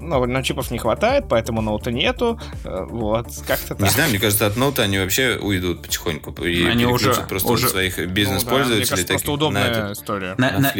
но, 0.00 0.24
но 0.24 0.42
чипов 0.42 0.70
не 0.70 0.78
хватает, 0.78 1.26
поэтому 1.28 1.60
ноута 1.60 1.90
нету, 1.92 2.40
э, 2.64 2.86
вот, 2.88 3.28
как-то 3.46 3.74
так. 3.74 3.80
Не 3.80 3.90
знаю, 3.90 4.10
мне 4.10 4.18
кажется, 4.18 4.46
от 4.46 4.56
ноута 4.56 4.82
они 4.82 4.98
вообще 4.98 5.38
уйдут 5.40 5.82
потихоньку 5.82 6.32
и 6.44 6.64
они 6.64 6.86
уже 6.86 7.14
просто 7.28 7.52
уже... 7.52 7.68
своих 7.68 7.98
бизнес-пользователей. 8.08 8.64
Ну, 8.64 8.68
да, 8.70 8.76
мне 8.76 8.86
кажется, 8.86 9.12
просто 9.12 9.32
удобная 9.32 9.84
на 9.88 9.92
история. 9.92 10.34
На, 10.38 10.52
на, 10.52 10.60
на, 10.60 10.72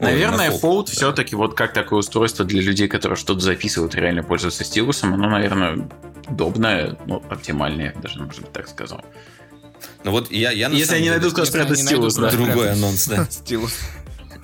Наверное, 0.00 0.50
на 0.50 0.56
Fold, 0.56 0.60
Fold 0.60 0.90
все-таки 0.90 1.36
вот 1.36 1.54
как 1.54 1.72
такое 1.72 2.00
устройство 2.00 2.44
для 2.44 2.60
людей, 2.60 2.88
которые 2.88 3.16
что-то 3.16 3.40
записывают 3.40 3.94
и 3.94 4.00
реально 4.00 4.22
пользуются 4.22 4.64
стилусом, 4.64 5.14
оно, 5.14 5.28
наверное, 5.28 5.88
удобное, 6.28 6.96
ну, 7.06 7.22
оптимальное, 7.28 7.94
даже, 8.02 8.20
может 8.20 8.42
быть, 8.42 8.52
так 8.52 8.68
сказал. 8.68 9.04
Ну 10.04 10.10
вот 10.10 10.30
я, 10.30 10.50
я 10.50 10.68
Если 10.68 10.94
я 10.94 11.00
не 11.00 11.10
найду, 11.10 11.30
то 11.30 11.44
спрятать 11.44 11.78
стилус, 11.78 12.14
да. 12.16 12.30
Другой 12.30 12.72
анонс, 12.72 13.06
да. 13.06 13.26
Стилус 13.30 13.74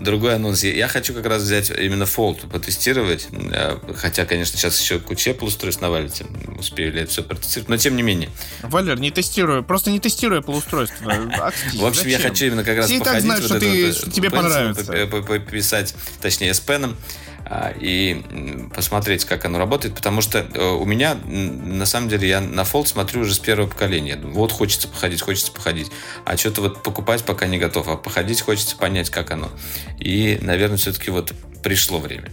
другой 0.01 0.37
анонс. 0.37 0.64
Я 0.64 0.89
хочу 0.89 1.14
как 1.14 1.26
раз 1.26 1.43
взять 1.43 1.70
именно 1.70 2.05
Fold, 2.05 2.49
потестировать. 2.51 3.28
Э, 3.33 3.78
хотя, 3.95 4.24
конечно, 4.26 4.59
сейчас 4.59 4.81
еще 4.81 4.99
куча 4.99 5.31
Apple 5.31 5.47
устройств 5.47 5.83
навалится. 5.83 6.24
Успею 6.59 6.93
ли 6.93 7.03
это 7.03 7.11
все 7.11 7.22
протестировать. 7.22 7.68
Но 7.68 7.76
тем 7.76 7.97
не 7.97 8.03
менее. 8.03 8.31
Валер, 8.62 8.99
не 8.99 9.11
тестирую. 9.11 9.62
Просто 9.62 9.91
не 9.91 10.01
тестируй 10.01 10.41
Apple 10.41 10.57
устройство. 10.57 11.11
В 11.74 11.85
общем, 11.85 12.09
я 12.09 12.18
хочу 12.18 12.47
именно 12.47 12.64
как 12.64 12.78
раз 12.78 12.87
Все 12.87 12.99
походить. 12.99 13.28
так 13.28 13.43
знают, 13.43 13.95
что 13.95 14.11
тебе 14.11 14.31
понравится. 14.31 14.85
Пописать, 15.07 15.95
точнее, 16.20 16.55
с 16.55 16.61
пеном 16.61 16.97
и 17.80 18.22
посмотреть, 18.74 19.24
как 19.24 19.44
оно 19.44 19.59
работает, 19.59 19.94
потому 19.96 20.20
что 20.20 20.38
э, 20.38 20.64
у 20.64 20.84
меня, 20.84 21.16
на 21.24 21.84
самом 21.84 22.09
деле, 22.09 22.28
я 22.28 22.40
на 22.40 22.61
Fold 22.61 22.86
смотрю 22.86 23.22
уже 23.22 23.34
с 23.34 23.40
первого 23.40 23.68
поколения. 23.68 24.16
Вот 24.22 24.53
хочется 24.53 24.86
походить, 24.86 25.20
хочется 25.20 25.51
походить. 25.51 25.90
А 26.24 26.36
что-то 26.36 26.61
вот 26.62 26.82
покупать 26.82 27.24
пока 27.24 27.46
не 27.46 27.59
готов, 27.59 27.88
а 27.88 27.96
походить 27.96 28.40
хочется 28.40 28.76
понять, 28.76 29.11
как 29.11 29.32
оно. 29.32 29.51
И, 29.98 30.38
наверное, 30.42 30.76
все-таки 30.76 31.11
вот 31.11 31.32
пришло 31.62 31.98
время. 31.98 32.30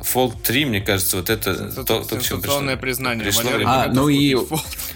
Fold 0.00 0.42
3, 0.42 0.64
мне 0.64 0.80
кажется, 0.80 1.16
вот 1.16 1.30
это 1.30 1.54
то, 1.84 2.02
то 2.04 2.16
к 2.16 2.22
чему 2.22 2.40
пришло. 2.40 2.76
признание. 2.76 3.24
Пришло 3.24 3.50
время. 3.50 3.68
А, 3.68 3.88
ну 3.88 4.08
и, 4.08 4.36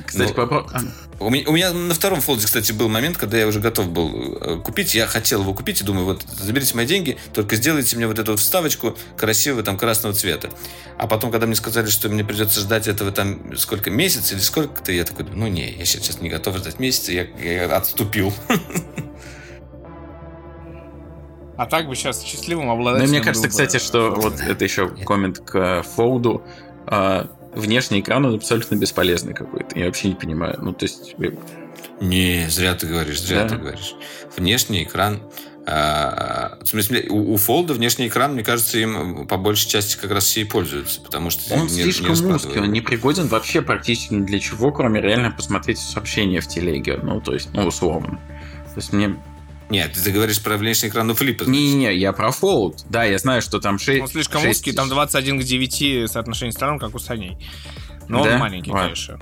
кстати, 0.07 0.33
ну, 0.35 0.35
вопрос... 0.35 0.73
У 1.21 1.31
меня, 1.31 1.49
у 1.49 1.53
меня 1.53 1.73
на 1.73 1.95
втором 1.95 2.21
фолде, 2.21 2.45
кстати, 2.45 2.73
был 2.73 2.89
момент, 2.89 3.17
когда 3.17 3.39
я 3.39 3.47
уже 3.47 3.61
готов 3.61 3.89
был 3.89 4.37
э, 4.41 4.57
купить. 4.59 4.95
Я 4.95 5.07
хотел 5.07 5.43
его 5.43 5.55
купить 5.55 5.81
и 5.81 5.85
думаю, 5.85 6.07
вот 6.07 6.23
заберите 6.23 6.75
мои 6.75 6.87
деньги, 6.87 7.17
только 7.33 7.57
сделайте 7.57 7.97
мне 7.97 8.07
вот 8.07 8.19
эту 8.19 8.33
вот 8.33 8.41
вставочку 8.41 8.97
красивого 9.17 9.63
там 9.63 9.79
красного 9.79 10.15
цвета. 10.15 10.51
А 10.99 11.07
потом, 11.07 11.31
когда 11.31 11.47
мне 11.47 11.55
сказали, 11.55 11.89
что 11.89 12.09
мне 12.09 12.25
придется 12.25 12.61
ждать 12.61 12.89
этого 12.89 13.13
там 13.13 13.57
сколько, 13.57 13.91
месяц 13.91 14.33
или 14.33 14.41
сколько-то, 14.41 14.91
я 14.91 15.05
такой, 15.05 15.27
ну 15.33 15.47
не, 15.47 15.71
я 15.71 15.85
сейчас 15.85 16.21
не 16.21 16.29
готов 16.29 16.59
ждать 16.59 16.81
месяца, 16.81 17.13
я, 17.13 17.27
я 17.39 17.77
отступил. 17.77 18.35
А 21.57 21.67
так 21.67 21.89
бы 21.89 21.95
сейчас 21.95 22.23
счастливым 22.23 22.71
обладателем. 22.71 23.11
Ну, 23.11 23.17
мне 23.17 23.25
кажется, 23.25 23.49
кстати, 23.49 23.79
что 23.79 24.11
вот 24.11 24.41
это 24.41 24.65
еще 24.65 24.89
коммент 24.89 25.39
к 25.39 25.83
фолду. 25.83 26.43
А, 26.87 27.29
внешний 27.55 28.01
экран, 28.01 28.25
он 28.25 28.35
абсолютно 28.35 28.77
бесполезный 28.77 29.35
какой-то. 29.35 29.79
Я 29.79 29.87
вообще 29.87 30.09
не 30.09 30.15
понимаю. 30.15 30.59
Ну, 30.61 30.73
то 30.73 30.85
есть... 30.85 31.17
Не, 32.01 32.47
зря 32.49 32.75
ты 32.75 32.87
говоришь, 32.87 33.21
зря 33.21 33.45
да? 33.45 33.51
ты 33.51 33.57
говоришь. 33.57 33.95
Внешний 34.37 34.85
экран... 34.85 35.21
А, 35.67 36.59
в 36.63 36.67
смысле, 36.67 37.07
у, 37.09 37.33
у 37.33 37.37
Fold 37.37 37.73
внешний 37.73 38.09
экран, 38.09 38.35
мне 38.35 38.45
кажется, 38.45 38.79
им 38.79 39.27
по 39.27 39.39
большей 39.39 39.67
части 39.67 39.97
как 39.97 40.11
раз 40.11 40.25
все 40.25 40.43
и 40.43 40.45
пользуются, 40.45 41.01
потому 41.01 41.31
что 41.31 41.55
он 41.55 41.63
не, 41.63 41.83
слишком 41.85 42.13
не 42.13 42.35
узкий, 42.35 42.59
он 42.59 42.71
не 42.71 42.83
пригоден 42.83 43.29
вообще 43.29 43.63
практически 43.63 44.13
ни 44.13 44.27
для 44.27 44.41
чего, 44.41 44.73
кроме 44.73 45.01
реально 45.01 45.31
посмотреть 45.31 45.79
сообщения 45.79 46.43
в 46.43 46.49
телеге, 46.49 46.99
ну 47.03 47.19
то 47.23 47.33
есть, 47.33 47.49
ну 47.55 47.67
условно. 47.67 48.21
То 48.75 48.77
есть 48.77 48.93
мне 48.93 49.17
нет, 49.75 49.93
ты 49.93 50.11
говоришь 50.12 50.41
про 50.41 50.57
внешний 50.57 50.89
экран 50.89 51.11
у 51.11 51.14
флипа. 51.14 51.45
Не-не-не, 51.45 51.97
я 51.97 52.12
про 52.12 52.29
Fold. 52.29 52.85
Да, 52.89 53.03
я 53.05 53.18
знаю, 53.18 53.43
что 53.43 53.59
там 53.59 53.79
6... 53.79 54.03
Он 54.03 54.09
слишком 54.09 54.41
6... 54.41 54.51
узкий, 54.59 54.72
там 54.72 54.89
21 54.89 55.41
к 55.41 55.43
9 55.43 56.11
соотношение 56.11 56.53
сторон, 56.53 56.79
как 56.79 56.95
у 56.95 56.99
саней. 56.99 57.37
Но 58.09 58.22
да? 58.22 58.35
он 58.35 58.39
маленький, 58.39 58.70
ладно. 58.70 58.85
конечно. 58.85 59.18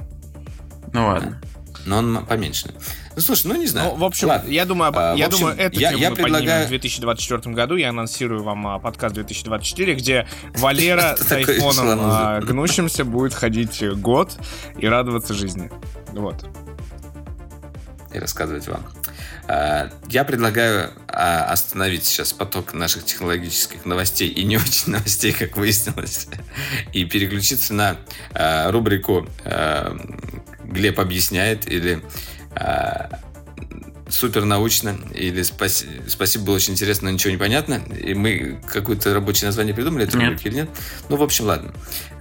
Ну 0.92 1.06
ладно. 1.06 1.40
Но 1.86 1.98
он 1.98 2.26
поменьше. 2.26 2.70
Ну, 3.16 3.22
слушай, 3.22 3.46
ну 3.46 3.56
не 3.56 3.66
знаю. 3.66 3.92
Ну, 3.92 3.96
в 3.96 4.04
общем, 4.04 4.28
Ладно. 4.28 4.50
я 4.50 4.64
думаю, 4.64 4.92
а, 4.94 5.14
я 5.16 5.26
общем, 5.26 5.40
думаю, 5.40 5.58
это 5.58 5.80
я, 5.80 5.90
я 5.92 6.10
мы 6.10 6.16
предлагаю... 6.16 6.66
в 6.66 6.68
2024 6.68 7.54
году. 7.54 7.76
Я 7.76 7.88
анонсирую 7.88 8.42
вам 8.42 8.66
а, 8.66 8.78
подкаст 8.78 9.14
2024, 9.14 9.94
где 9.94 10.28
Валера 10.54 11.16
с 11.16 11.32
айфоном 11.32 11.98
а, 12.02 12.40
гнущимся 12.40 13.04
будет 13.04 13.34
ходить 13.34 13.82
год 13.96 14.38
и 14.78 14.86
радоваться 14.86 15.34
жизни. 15.34 15.70
Вот. 16.12 16.44
И 18.14 18.18
рассказывать 18.18 18.68
вам. 18.68 18.86
Э, 19.48 19.90
я 20.08 20.24
предлагаю 20.24 20.90
а, 21.08 21.44
остановить 21.44 22.04
сейчас 22.04 22.32
поток 22.32 22.74
наших 22.74 23.04
технологических 23.04 23.84
новостей 23.84 24.28
и 24.28 24.44
не 24.44 24.56
очень 24.58 24.92
новостей, 24.92 25.32
как 25.32 25.56
выяснилось, 25.56 26.28
и 26.92 27.04
переключиться 27.04 27.74
на 27.74 27.96
э, 28.34 28.70
рубрику 28.70 29.26
«Глеб 30.64 31.00
объясняет» 31.00 31.70
или 31.70 32.02
супер 34.12 34.44
научно, 34.44 34.96
или 35.14 35.42
спаси, 35.42 35.86
спасибо, 36.06 36.46
было 36.46 36.56
очень 36.56 36.74
интересно, 36.74 37.06
но 37.06 37.14
ничего 37.14 37.30
не 37.30 37.38
понятно. 37.38 37.82
И 37.98 38.14
мы 38.14 38.60
какое-то 38.66 39.12
рабочее 39.14 39.48
название 39.48 39.74
придумали, 39.74 40.04
это 40.04 40.18
рубрики 40.18 40.48
или 40.48 40.54
нет. 40.56 40.70
Ну, 41.08 41.16
в 41.16 41.22
общем, 41.22 41.46
ладно. 41.46 41.72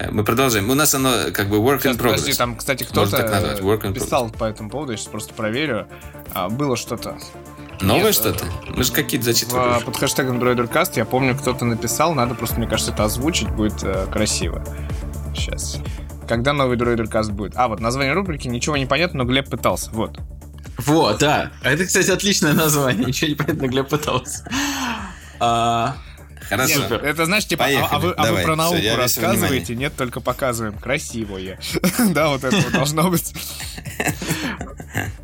Мы 0.09 0.23
продолжаем. 0.23 0.69
У 0.69 0.73
нас 0.73 0.93
оно 0.95 1.11
как 1.33 1.49
бы 1.49 1.57
work 1.57 1.81
Сейчас, 1.81 1.95
in 1.95 1.99
progress. 1.99 2.11
Подожди, 2.11 2.33
там, 2.33 2.55
кстати, 2.55 2.83
кто-то 2.83 3.93
писал 3.93 4.29
по 4.29 4.45
этому 4.45 4.69
поводу, 4.69 4.93
я 4.93 4.97
сейчас 4.97 5.09
просто 5.09 5.33
проверю. 5.33 5.87
А, 6.33 6.49
было 6.49 6.77
что-то. 6.77 7.17
Новое 7.81 8.05
Нет, 8.05 8.15
что-то? 8.15 8.45
Мы 8.67 8.83
же 8.83 8.91
какие-то 8.91 9.25
зачитывали. 9.25 9.81
В, 9.81 9.85
под 9.85 9.97
хэштегом 9.97 10.39
DroiderCast 10.39 10.93
я 10.95 11.05
помню, 11.05 11.35
кто-то 11.35 11.65
написал, 11.65 12.13
надо 12.13 12.35
просто, 12.35 12.57
мне 12.57 12.67
кажется, 12.67 12.93
это 12.93 13.05
озвучить, 13.05 13.49
будет 13.49 13.83
э, 13.83 14.05
красиво. 14.11 14.63
Сейчас. 15.35 15.79
Когда 16.27 16.53
новый 16.53 16.77
DroiderCast 16.77 17.31
будет? 17.31 17.53
А, 17.55 17.67
вот 17.67 17.79
название 17.79 18.13
рубрики, 18.13 18.47
ничего 18.47 18.77
не 18.77 18.85
понятно, 18.85 19.23
но 19.23 19.29
Глеб 19.29 19.49
пытался. 19.49 19.89
Вот. 19.91 20.19
Вот, 20.85 21.19
да. 21.19 21.51
Это, 21.63 21.85
кстати, 21.85 22.11
отличное 22.11 22.53
название. 22.53 23.05
Ничего 23.05 23.29
не 23.29 23.35
понятно, 23.35 23.67
Глеб 23.67 23.89
пытался. 23.89 24.45
А... 25.39 25.97
Хорошо. 26.49 26.81
Нет, 26.81 26.91
это 26.91 27.25
значит, 27.25 27.47
типа, 27.47 27.65
а, 27.65 27.87
а, 27.91 27.99
вы, 27.99 28.11
а 28.11 28.33
вы 28.33 28.41
про 28.41 28.57
науку 28.57 28.77
все, 28.77 28.95
рассказываете? 28.97 29.73
Нет, 29.73 29.93
только 29.95 30.19
показываем. 30.19 30.73
Красивое. 30.77 31.57
да, 32.13 32.27
вот 32.27 32.43
это 32.43 32.69
должно 32.71 33.09
быть. 33.09 33.33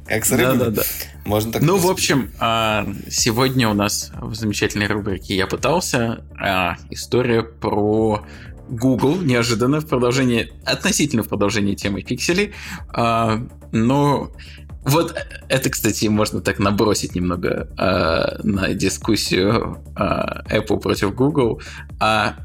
Как 0.06 0.24
с. 0.26 0.30
Да, 0.30 0.54
да, 0.54 0.70
да. 0.70 0.84
Можно 1.26 1.52
так 1.52 1.62
Ну, 1.64 1.76
в 1.76 1.88
общем, 1.88 2.32
а, 2.40 2.88
сегодня 3.10 3.68
у 3.68 3.74
нас 3.74 4.12
в 4.14 4.36
замечательной 4.36 4.88
рубрике 4.88 5.36
«Я 5.36 5.48
пытался» 5.48 6.24
а, 6.40 6.78
история 6.92 7.44
про 7.44 8.26
Google, 8.70 9.18
неожиданно, 9.18 9.82
в 9.82 9.88
продолжении, 9.88 10.54
относительно 10.64 11.24
в 11.24 11.28
продолжении 11.28 11.76
темы 11.76 12.04
пикселей. 12.04 12.54
Но 13.74 14.32
вот 14.88 15.16
это, 15.50 15.70
кстати, 15.70 16.06
можно 16.08 16.42
так 16.42 16.60
набросить 16.60 17.16
немного 17.16 17.70
э, 17.78 18.42
на 18.44 18.74
дискуссию 18.74 19.84
э, 19.96 20.60
Apple 20.60 20.80
против 20.80 21.14
Google. 21.14 21.62
А 22.00 22.36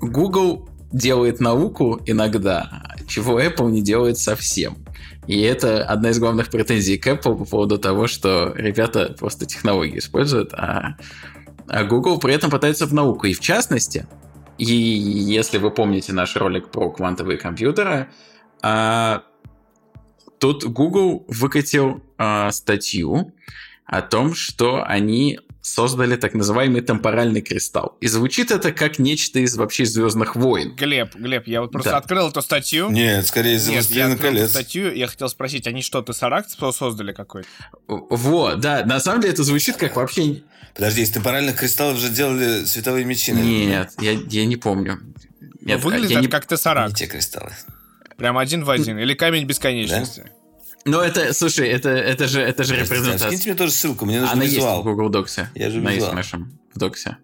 Google 0.00 0.68
делает 0.92 1.40
науку 1.40 2.00
иногда, 2.06 2.94
чего 3.06 3.40
Apple 3.40 3.70
не 3.70 3.82
делает 3.82 4.18
совсем. 4.18 4.78
И 5.26 5.40
это 5.42 5.84
одна 5.84 6.10
из 6.10 6.18
главных 6.18 6.48
претензий 6.48 6.98
к 6.98 7.06
Apple 7.06 7.36
по 7.36 7.44
поводу 7.44 7.78
того, 7.78 8.06
что 8.06 8.52
ребята 8.56 9.14
просто 9.18 9.46
технологии 9.46 9.98
используют, 9.98 10.52
а, 10.54 10.96
а 11.68 11.84
Google 11.84 12.18
при 12.18 12.34
этом 12.34 12.50
пытается 12.50 12.86
в 12.86 12.94
науку. 12.94 13.26
И 13.26 13.34
в 13.34 13.40
частности, 13.40 14.06
и 14.58 14.64
если 14.64 15.58
вы 15.58 15.70
помните 15.70 16.12
наш 16.12 16.36
ролик 16.36 16.70
про 16.70 16.90
квантовые 16.90 17.38
компьютеры, 17.38 18.08
а, 18.62 19.22
тут 20.40 20.64
Google 20.64 21.24
выкатил 21.28 22.02
а, 22.18 22.50
статью 22.50 23.32
о 23.86 24.02
том, 24.02 24.34
что 24.34 24.82
они 24.84 25.38
создали 25.62 26.16
так 26.16 26.32
называемый 26.32 26.80
темпоральный 26.80 27.42
кристалл. 27.42 27.98
И 28.00 28.06
звучит 28.08 28.50
это 28.50 28.72
как 28.72 28.98
нечто 28.98 29.40
из 29.40 29.56
вообще 29.56 29.84
Звездных 29.84 30.34
войн. 30.34 30.74
Глеб, 30.74 31.14
Глеб, 31.14 31.46
я 31.46 31.60
вот 31.60 31.70
просто 31.70 31.90
Да. 31.90 31.98
открыл 31.98 32.28
эту 32.30 32.40
статью. 32.40 32.90
Нет, 32.90 33.26
скорее 33.26 33.56
из 33.56 33.66
Нет, 33.68 33.74
я 33.74 33.80
«Властелина 33.82 34.12
открыл 34.14 34.30
эту 34.30 34.36
колец». 34.38 34.50
статью, 34.52 34.94
я 34.94 35.06
хотел 35.06 35.28
спросить, 35.28 35.66
они 35.66 35.82
что, 35.82 36.00
Тессаракт 36.02 36.50
создали 36.74 37.12
какой-то? 37.12 37.48
Вот, 37.86 38.60
да, 38.60 38.84
на 38.86 39.00
самом 39.00 39.20
деле 39.20 39.34
это 39.34 39.44
звучит 39.44 39.76
как 39.76 39.96
вообще... 39.96 40.42
Подожди, 40.74 41.02
из 41.02 41.10
темпоральных 41.10 41.56
кристаллов 41.56 41.98
же 41.98 42.08
делали 42.08 42.64
световые 42.64 43.04
мечи. 43.04 43.32
наверное. 43.32 43.66
Нет, 43.66 43.92
я, 44.00 44.12
я 44.12 44.46
не 44.46 44.56
помню. 44.56 44.98
Нет, 45.60 45.82
выглядит 45.84 46.10
я 46.10 46.16
это 46.20 46.26
не- 46.26 46.30
как 46.30 46.44
Не 46.50 46.56
Тессаракт. 46.56 46.94
те 46.96 47.06
кристаллы. 47.06 47.50
Прям 48.20 48.36
один 48.36 48.64
в 48.64 48.70
один. 48.70 48.98
Или 48.98 49.14
камень 49.14 49.46
бесконечности. 49.46 50.30
Ну, 50.84 51.00
это, 51.00 51.32
слушай, 51.32 51.68
это, 51.68 51.88
это 51.88 52.28
же, 52.28 52.42
это 52.42 52.64
же 52.64 52.74
а 52.74 52.82
репрезентация. 52.82 53.28
Скиньте 53.28 53.48
мне 53.50 53.56
тоже 53.56 53.72
ссылку, 53.72 54.04
мне 54.04 54.20
нужен 54.20 54.34
Она 54.34 54.42
есть 54.44 54.56
в 54.56 54.58
визуал. 54.58 54.82
Google 54.82 55.10
Docs. 55.10 55.46
Я 55.54 55.70
же 55.70 55.78
Она 55.78 55.90
есть 55.90 55.96
визуал. 55.96 56.12
в 56.12 56.16
нашем 56.16 56.58
в 56.74 56.78
доксе. 56.78 57.16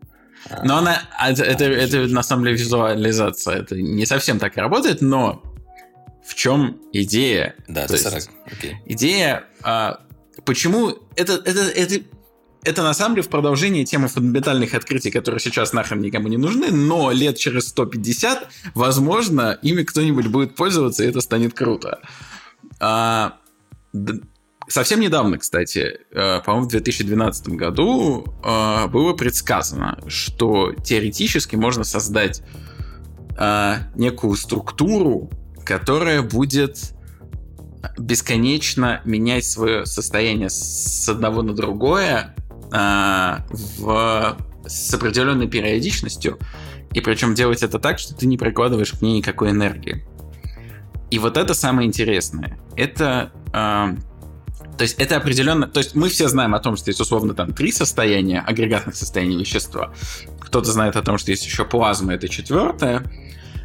А. 0.48 0.64
Но 0.64 0.78
она, 0.78 1.02
а 1.18 1.30
это, 1.30 1.44
это, 1.44 1.64
это 1.64 2.06
на 2.06 2.22
самом 2.22 2.44
деле 2.44 2.56
визуализация. 2.56 3.56
Это 3.56 3.76
не 3.76 4.06
совсем 4.06 4.38
так 4.38 4.56
работает, 4.56 5.02
но 5.02 5.42
в 6.26 6.34
чем 6.34 6.80
идея? 6.94 7.54
Да, 7.68 7.86
То 7.86 7.92
есть. 7.92 8.30
Окей. 8.46 8.76
Идея, 8.86 9.44
а, 9.62 10.00
почему 10.46 10.96
это, 11.14 11.34
это, 11.34 11.60
это, 11.60 12.04
это 12.66 12.82
на 12.82 12.94
самом 12.94 13.14
деле 13.14 13.26
в 13.26 13.30
продолжении 13.30 13.84
темы 13.84 14.08
фундаментальных 14.08 14.74
открытий, 14.74 15.12
которые 15.12 15.40
сейчас 15.40 15.72
нахрен 15.72 16.00
никому 16.00 16.26
не 16.26 16.36
нужны, 16.36 16.72
но 16.72 17.12
лет 17.12 17.36
через 17.38 17.68
150, 17.68 18.48
возможно, 18.74 19.56
ими 19.62 19.84
кто-нибудь 19.84 20.26
будет 20.26 20.56
пользоваться, 20.56 21.04
и 21.04 21.06
это 21.06 21.20
станет 21.20 21.54
круто. 21.54 22.00
А, 22.80 23.36
совсем 24.66 24.98
недавно, 24.98 25.38
кстати, 25.38 26.00
э, 26.10 26.40
по-моему, 26.40 26.66
в 26.66 26.70
2012 26.70 27.50
году 27.50 28.24
э, 28.42 28.88
было 28.88 29.12
предсказано, 29.12 30.00
что 30.08 30.72
теоретически 30.72 31.54
можно 31.54 31.84
создать 31.84 32.42
э, 33.38 33.74
некую 33.94 34.34
структуру, 34.34 35.30
которая 35.64 36.22
будет 36.22 36.94
бесконечно 37.96 39.02
менять 39.04 39.44
свое 39.44 39.86
состояние 39.86 40.50
с 40.50 41.08
одного 41.08 41.42
на 41.42 41.54
другое 41.54 42.34
в, 42.70 44.36
с 44.66 44.94
определенной 44.94 45.48
периодичностью, 45.48 46.38
и 46.92 47.00
причем 47.00 47.34
делать 47.34 47.62
это 47.62 47.78
так, 47.78 47.98
что 47.98 48.14
ты 48.14 48.26
не 48.26 48.38
прикладываешь 48.38 48.92
к 48.92 49.02
ней 49.02 49.18
никакой 49.18 49.50
энергии. 49.50 50.06
И 51.10 51.18
вот 51.18 51.36
это 51.36 51.54
самое 51.54 51.86
интересное. 51.86 52.58
Это 52.76 53.32
а, 53.52 53.94
то 54.76 54.82
есть 54.82 54.98
это 54.98 55.16
определенно... 55.16 55.66
То 55.66 55.78
есть 55.78 55.94
мы 55.94 56.08
все 56.08 56.28
знаем 56.28 56.54
о 56.54 56.58
том, 56.58 56.76
что 56.76 56.90
есть 56.90 57.00
условно 57.00 57.34
там 57.34 57.52
три 57.52 57.72
состояния, 57.72 58.40
агрегатных 58.40 58.94
состояний 58.94 59.38
вещества. 59.38 59.92
Кто-то 60.40 60.70
знает 60.70 60.96
о 60.96 61.02
том, 61.02 61.16
что 61.18 61.30
есть 61.30 61.46
еще 61.46 61.64
плазма, 61.64 62.14
это 62.14 62.28
четвертое. 62.28 63.02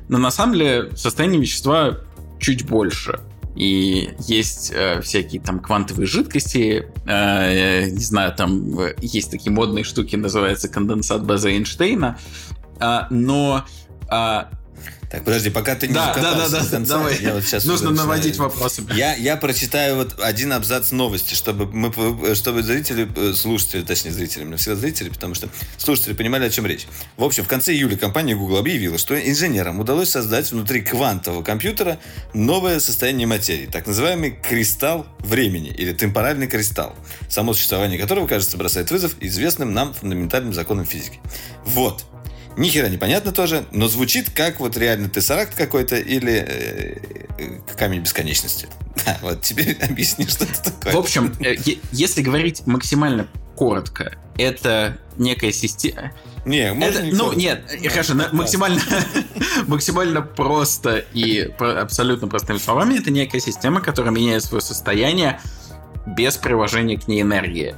Но 0.08 0.18
на 0.18 0.32
самом 0.32 0.54
деле 0.56 0.96
состояние 0.96 1.42
вещества 1.42 1.98
чуть 2.40 2.66
больше. 2.66 3.20
И 3.56 4.12
есть 4.20 4.72
э, 4.74 5.02
всякие 5.02 5.42
там 5.42 5.60
квантовые 5.60 6.08
жидкости, 6.08 6.86
э, 7.06 7.90
не 7.90 8.04
знаю, 8.04 8.34
там 8.34 8.80
э, 8.80 8.96
есть 9.02 9.30
такие 9.30 9.52
модные 9.52 9.84
штуки, 9.84 10.16
называется 10.16 10.70
конденсат 10.70 11.26
базы 11.26 11.52
Эйнштейна, 11.52 12.18
А, 12.80 13.08
но 13.10 13.66
а, 14.08 14.50
Так, 15.12 15.26
подожди, 15.26 15.50
пока 15.50 15.76
ты 15.76 15.88
не 15.90 15.94
Да, 15.94 16.14
да, 16.16 16.36
да, 16.36 16.48
до 16.48 16.64
да, 16.64 16.66
конца, 16.66 16.98
давай. 16.98 17.22
я 17.22 17.34
вот 17.34 17.44
сейчас 17.44 17.66
нужно 17.66 17.92
наводить 17.92 18.28
начинаю. 18.28 18.50
вопросы. 18.50 18.84
Я, 18.94 19.14
я 19.16 19.36
прочитаю 19.36 19.98
вот 19.98 20.18
один 20.22 20.54
абзац 20.54 20.92
новости, 20.92 21.34
чтобы 21.34 21.66
мы, 21.66 21.92
чтобы 22.34 22.64
зрители, 22.64 23.10
э, 23.14 23.34
слушатели, 23.34 23.82
точнее 23.82 24.12
зрители, 24.12 24.46
мне 24.46 24.56
всегда 24.56 24.78
зрители, 24.78 25.10
потому 25.10 25.36
что 25.36 25.50
слушатели 25.78 26.14
понимали, 26.14 26.46
о 26.46 26.50
чем 26.50 26.66
речь. 26.66 26.88
В 27.18 27.26
общем, 27.26 27.44
в 27.44 27.50
конце 27.50 27.74
июля 27.74 27.98
компания 27.98 28.36
Google 28.36 28.58
объявила, 28.58 28.98
что 28.98 29.20
инженерам 29.20 29.82
удалось 29.82 30.10
создать 30.10 30.50
внутри 30.50 30.82
квантового 30.82 31.44
компьютера 31.44 32.00
новое 32.34 32.80
состояние 32.80 33.28
материи, 33.28 33.66
так 33.66 33.88
называемый 33.88 34.32
кристалл 34.32 35.06
времени 35.20 35.70
или 35.78 35.92
темпоральный 35.92 36.48
кристалл, 36.48 36.96
само 37.28 37.54
существование 37.54 38.00
которого, 38.00 38.28
кажется, 38.28 38.56
бросает 38.56 38.90
вызов 38.92 39.16
известным 39.20 39.74
нам 39.74 39.94
фундаментальным 39.94 40.54
законам 40.54 40.86
физики. 40.86 41.20
Вот. 41.66 42.06
Ни 42.58 42.68
хера 42.68 42.90
непонятно 42.90 43.32
тоже, 43.32 43.66
но 43.72 43.88
звучит 43.88 44.30
как 44.30 44.60
вот 44.60 44.78
реально 44.78 45.10
тессаракт 45.10 45.56
какой-то 45.56 45.96
или 45.98 46.34
э, 46.34 46.98
э, 47.38 47.76
камень 47.78 48.02
бесконечности. 48.02 48.68
Да, 49.06 49.18
вот 49.22 49.42
теперь 49.42 49.78
объясни, 49.82 50.28
что 50.28 50.44
это 50.44 50.62
такое. 50.64 50.94
В 50.94 50.98
общем, 50.98 51.34
э, 51.40 51.56
если 51.92 52.22
говорить 52.22 52.68
максимально 52.68 53.28
коротко, 53.56 54.18
это 54.38 54.98
некая 55.18 55.52
система... 55.52 56.12
не, 56.46 56.60
Это, 56.60 57.02
не 57.02 57.12
ну, 57.12 57.26
коротко. 57.26 57.40
нет, 57.40 57.64
э, 57.72 57.90
хорошо, 57.90 58.14
прекрасно. 58.14 58.30
максимально, 58.38 58.82
максимально 59.68 60.22
просто 60.22 61.06
и 61.14 61.50
абсолютно 61.60 62.28
простыми 62.28 62.58
словами, 62.58 63.00
это 63.00 63.12
некая 63.12 63.40
система, 63.40 63.82
которая 63.82 64.12
меняет 64.12 64.44
свое 64.44 64.62
состояние 64.62 65.40
без 66.06 66.38
приложения 66.38 66.98
к 67.00 67.08
ней 67.08 67.22
энергии. 67.22 67.76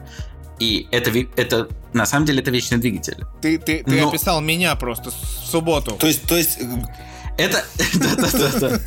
И 0.59 0.87
это, 0.91 1.11
это 1.35 1.67
на 1.93 2.05
самом 2.05 2.25
деле 2.25 2.41
это 2.41 2.51
вечный 2.51 2.77
двигатель. 2.77 3.25
Ты, 3.41 3.57
ты, 3.57 3.83
ты 3.83 4.01
Но- 4.01 4.09
описал 4.09 4.39
меня 4.41 4.75
просто 4.75 5.11
в 5.11 5.15
субботу. 5.45 5.91
То 5.93 6.07
есть, 6.07 6.23
то 6.23 6.37
есть, 6.37 6.57
э, 6.59 6.65
Это... 7.37 7.63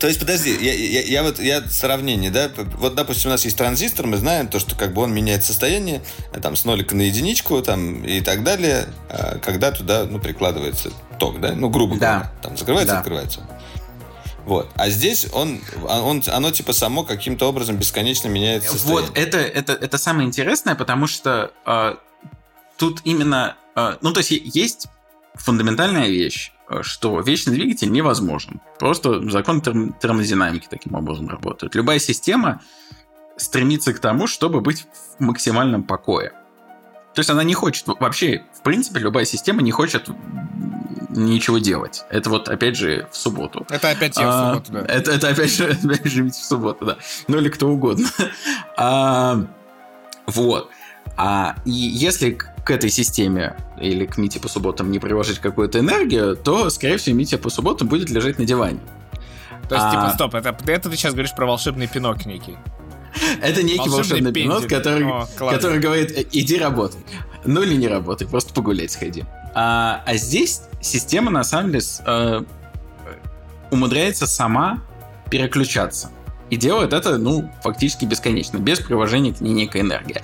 То 0.00 0.06
есть, 0.06 0.18
подожди, 0.18 0.56
я, 0.58 0.72
я- 0.72 1.02
я 1.02 1.22
вот 1.22 1.38
я 1.38 1.62
сравнение, 1.68 2.30
да, 2.30 2.50
вот, 2.78 2.94
допустим, 2.94 3.28
у 3.28 3.32
нас 3.32 3.44
есть 3.44 3.58
транзистор, 3.58 4.06
мы 4.06 4.16
знаем 4.16 4.48
то, 4.48 4.58
что 4.58 4.74
как 4.74 4.94
бы 4.94 5.02
он 5.02 5.12
меняет 5.12 5.44
состояние, 5.44 6.00
э, 6.32 6.40
там, 6.40 6.56
с 6.56 6.64
нолика 6.64 6.96
на 6.96 7.02
единичку, 7.02 7.60
там, 7.60 8.02
и 8.04 8.22
так 8.22 8.42
далее, 8.42 8.86
а, 9.10 9.38
когда 9.40 9.70
туда, 9.72 10.06
ну, 10.08 10.18
прикладывается 10.18 10.90
ток, 11.18 11.38
да, 11.40 11.52
ну, 11.52 11.68
грубо 11.68 11.96
Да. 11.98 12.12
говоря, 12.14 12.32
там, 12.42 12.56
закрывается, 12.56 12.94
Да. 12.94 13.00
открывается. 13.00 13.40
Вот. 14.50 14.68
А 14.74 14.90
здесь 14.90 15.28
он, 15.32 15.60
а, 15.88 16.02
он, 16.02 16.24
оно 16.26 16.50
типа 16.50 16.72
само 16.72 17.04
каким-то 17.04 17.48
образом 17.48 17.76
бесконечно 17.76 18.26
меняет 18.26 18.64
состояние. 18.64 19.06
Вот, 19.06 19.16
это, 19.16 19.38
это, 19.38 19.74
это 19.74 19.96
самое 19.96 20.26
интересное, 20.26 20.74
потому 20.74 21.06
что 21.06 21.52
э, 21.64 21.94
тут 22.76 23.00
именно... 23.04 23.56
э, 23.76 23.94
ну, 24.00 24.12
то 24.12 24.18
есть 24.18 24.32
есть 24.32 24.88
фундаментальная 25.36 26.08
вещь, 26.08 26.50
что 26.82 27.20
вечный 27.20 27.54
двигатель 27.54 27.92
невозможен. 27.92 28.60
Просто 28.80 29.30
закон 29.30 29.60
терм- 29.60 29.94
термодинамики 30.00 30.66
таким 30.68 30.96
образом 30.96 31.28
работает. 31.28 31.76
Любая 31.76 32.00
система 32.00 32.60
стремится 33.36 33.94
к 33.94 34.00
тому, 34.00 34.26
чтобы 34.26 34.60
быть 34.62 34.84
в 35.16 35.22
максимальном 35.22 35.84
покое. 35.84 36.30
То 37.14 37.20
есть 37.20 37.30
она 37.30 37.44
не 37.44 37.54
хочет... 37.54 37.86
Вообще, 37.86 38.42
в 38.52 38.62
принципе, 38.62 38.98
любая 38.98 39.26
система 39.26 39.62
не 39.62 39.70
хочет 39.70 40.08
ничего 41.10 41.58
делать. 41.58 42.04
Это 42.10 42.30
вот, 42.30 42.48
опять 42.48 42.76
же, 42.76 43.08
в 43.10 43.16
субботу. 43.16 43.66
Это 43.68 43.90
опять 43.90 44.16
я 44.16 44.26
в 44.26 44.30
А, 44.30 44.54
субботу, 44.54 44.72
да. 44.72 44.80
Это, 44.92 45.12
это 45.12 45.28
опять 45.28 45.52
же, 45.52 45.64
опять 45.84 46.06
же 46.06 46.24
в 46.24 46.32
субботу, 46.32 46.84
да. 46.84 46.96
Ну 47.28 47.38
или 47.38 47.48
кто 47.48 47.68
угодно. 47.68 48.08
А, 48.76 49.44
вот. 50.26 50.70
А, 51.16 51.56
и 51.64 51.70
если 51.70 52.30
к, 52.30 52.70
этой 52.70 52.88
системе 52.88 53.56
или 53.80 54.06
к 54.06 54.16
Мите 54.16 54.38
по 54.38 54.48
субботам 54.48 54.90
не 54.90 54.98
приложить 54.98 55.38
какую-то 55.38 55.80
энергию, 55.80 56.36
то, 56.36 56.70
скорее 56.70 56.96
всего, 56.98 57.16
Митя 57.16 57.36
по 57.36 57.50
субботам 57.50 57.88
будет 57.88 58.10
лежать 58.10 58.38
на 58.38 58.44
диване. 58.44 58.80
То 59.68 59.74
есть, 59.74 59.86
а- 59.86 59.90
типа, 59.90 60.12
стоп, 60.14 60.34
это, 60.34 60.56
это 60.66 60.88
ты 60.88 60.96
сейчас 60.96 61.12
говоришь 61.12 61.34
про 61.34 61.46
волшебный 61.46 61.88
пинок 61.88 62.26
некий. 62.26 62.56
Это 63.42 63.62
некий 63.62 63.88
Волшебный 63.88 64.22
волшебный 64.22 64.32
пинок, 64.32 64.68
который, 64.68 65.04
О, 65.04 65.26
который 65.50 65.80
говорит, 65.80 66.10
«Э, 66.16 66.24
иди 66.32 66.58
работай. 66.58 67.00
Ну 67.44 67.62
или 67.62 67.74
не 67.74 67.88
работай, 67.88 68.26
просто 68.26 68.54
погулять 68.54 68.92
сходи. 68.92 69.24
А, 69.54 70.02
а 70.06 70.16
здесь 70.16 70.62
система, 70.80 71.30
на 71.30 71.44
самом 71.44 71.72
деле, 71.72 71.84
э, 72.06 72.42
умудряется 73.70 74.26
сама 74.26 74.82
переключаться. 75.30 76.10
И 76.50 76.56
делает 76.56 76.92
это, 76.92 77.18
ну, 77.18 77.50
фактически 77.62 78.04
бесконечно, 78.04 78.58
без 78.58 78.80
приложения 78.80 79.32
к 79.32 79.40
ней 79.40 79.52
некой 79.52 79.82
энергии. 79.82 80.22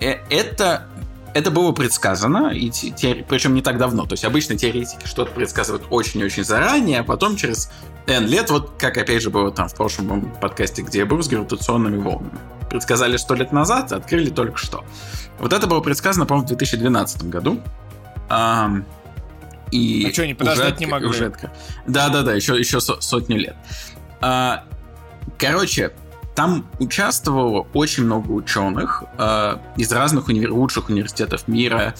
Э, 0.00 0.16
Это, 0.30 0.86
это 1.34 1.50
было 1.52 1.70
предсказано, 1.72 2.48
и 2.52 2.70
те- 2.70 2.88
теори- 2.88 3.24
причем 3.28 3.54
не 3.54 3.62
так 3.62 3.78
давно. 3.78 4.04
То 4.06 4.14
есть 4.14 4.24
обычно 4.24 4.56
теоретики 4.56 5.06
что-то 5.06 5.30
предсказывают 5.32 5.84
очень-очень 5.90 6.42
заранее, 6.44 7.00
а 7.00 7.04
потом 7.04 7.36
через 7.36 7.70
N 8.06 8.26
лет, 8.26 8.50
вот 8.50 8.72
как 8.78 8.96
опять 8.98 9.22
же 9.22 9.30
было 9.30 9.52
там 9.52 9.68
в 9.68 9.74
прошлом 9.74 10.32
подкасте, 10.40 10.82
где 10.82 11.00
я 11.00 11.06
был 11.06 11.22
с 11.22 11.28
гравитационными 11.28 11.98
волнами. 11.98 12.38
Предсказали 12.68 13.16
сто 13.16 13.34
лет 13.34 13.52
назад, 13.52 13.92
открыли 13.92 14.30
только 14.30 14.56
что. 14.56 14.84
Вот 15.38 15.52
это 15.52 15.66
было 15.68 15.80
предсказано, 15.80 16.26
по-моему, 16.26 16.46
в 16.46 16.48
2012 16.48 17.24
году. 17.28 17.60
Ам, 18.30 18.86
и 19.72 20.06
А 20.08 20.12
чё, 20.12 20.22
они 20.22 20.34
подождать 20.34 20.74
уже 20.76 20.80
не 20.80 20.86
могли? 20.86 21.08
уже 21.08 21.26
отк- 21.26 21.50
Да-да-да, 21.86 22.32
еще, 22.34 22.56
еще 22.58 22.80
со- 22.80 23.00
сотню 23.00 23.36
лет. 23.38 23.56
А, 24.20 24.64
Короче, 25.38 25.92
там 26.34 26.66
участвовало 26.78 27.66
очень 27.74 28.04
много 28.04 28.30
ученых 28.32 29.04
э, 29.18 29.56
из 29.76 29.90
разных 29.92 30.28
уни- 30.28 30.46
лучших 30.46 30.88
университетов 30.88 31.46
мира. 31.48 31.94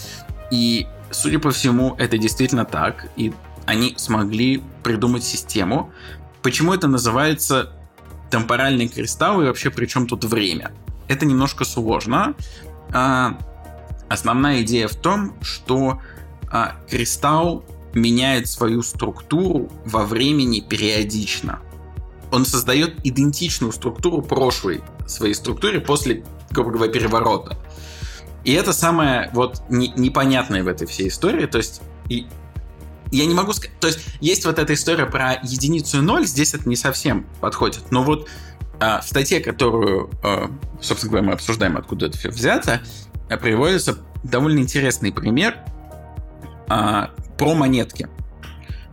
И, 0.51 0.87
судя 1.11 1.39
по 1.39 1.51
всему, 1.51 1.95
это 1.97 2.17
действительно 2.17 2.65
так. 2.65 3.07
И 3.15 3.33
они 3.65 3.93
смогли 3.97 4.63
придумать 4.83 5.23
систему. 5.23 5.91
Почему 6.41 6.73
это 6.73 6.87
называется 6.87 7.71
темпоральный 8.29 8.87
кристалл 8.87 9.41
и 9.41 9.45
вообще 9.45 9.69
при 9.69 9.85
чем 9.85 10.07
тут 10.07 10.23
время? 10.25 10.71
Это 11.07 11.25
немножко 11.25 11.63
сложно. 11.65 12.33
А, 12.93 13.37
основная 14.09 14.61
идея 14.61 14.87
в 14.87 14.95
том, 14.95 15.35
что 15.41 15.99
а, 16.51 16.75
кристалл 16.89 17.63
меняет 17.93 18.47
свою 18.47 18.83
структуру 18.83 19.69
во 19.85 20.05
времени 20.05 20.59
периодично. 20.59 21.59
Он 22.31 22.45
создает 22.45 23.05
идентичную 23.05 23.73
структуру 23.73 24.21
прошлой 24.21 24.81
своей 25.07 25.33
структуре 25.33 25.79
после, 25.81 26.23
грубо 26.51 26.71
говоря, 26.71 26.91
переворота. 26.91 27.57
И 28.43 28.53
это 28.53 28.73
самое 28.73 29.29
вот 29.33 29.61
не, 29.69 29.89
непонятное 29.89 30.63
в 30.63 30.67
этой 30.67 30.87
всей 30.87 31.09
истории. 31.09 31.45
То 31.45 31.57
есть 31.57 31.81
и, 32.09 32.27
я 33.11 33.25
не 33.25 33.33
могу 33.33 33.53
сказать... 33.53 33.77
То 33.79 33.87
есть 33.87 33.99
есть 34.21 34.45
вот 34.45 34.57
эта 34.57 34.73
история 34.73 35.05
про 35.05 35.33
единицу 35.43 35.99
и 35.99 36.01
ноль, 36.01 36.25
здесь 36.25 36.53
это 36.53 36.67
не 36.67 36.75
совсем 36.75 37.27
подходит. 37.41 37.91
Но 37.91 38.03
вот 38.03 38.29
а, 38.79 39.01
в 39.01 39.07
статье, 39.07 39.41
которую, 39.41 40.09
а, 40.23 40.49
собственно 40.81 41.11
говоря, 41.11 41.27
мы 41.27 41.33
обсуждаем, 41.33 41.77
откуда 41.77 42.07
это 42.07 42.17
все 42.17 42.29
взято, 42.29 42.81
а, 43.29 43.37
приводится 43.37 43.99
довольно 44.23 44.59
интересный 44.59 45.11
пример 45.11 45.57
а, 46.71 47.11
про 47.37 47.53
монетки. 47.53 48.07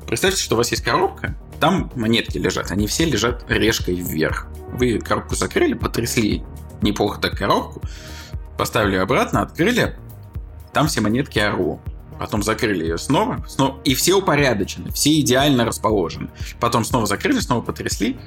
Представьте, 0.07 0.43
что 0.43 0.55
у 0.55 0.59
вас 0.59 0.71
есть 0.71 0.83
коробка, 0.83 1.37
там 1.61 1.93
монетки 1.95 2.39
лежат, 2.39 2.71
они 2.71 2.87
все 2.87 3.05
лежат 3.05 3.45
решкой 3.49 3.95
вверх. 3.95 4.49
Вы 4.73 4.99
коробку 4.99 5.37
закрыли, 5.37 5.75
потрясли 5.75 6.43
неплохо 6.83 7.21
так 7.21 7.37
коробку, 7.37 7.83
поставили 8.57 8.97
обратно, 8.97 9.43
открыли, 9.43 9.97
там 10.73 10.89
все 10.89 11.01
монетки 11.01 11.39
ору. 11.39 11.81
Потом 12.19 12.43
закрыли 12.43 12.83
ее 12.83 12.99
снова, 12.99 13.45
снова, 13.47 13.81
и 13.85 13.95
все 13.95 14.15
упорядочены, 14.15 14.91
все 14.91 15.21
идеально 15.21 15.65
расположены. 15.65 16.31
Потом 16.59 16.85
снова 16.85 17.07
закрыли, 17.07 17.39
снова 17.39 17.61
потрясли, 17.61 18.19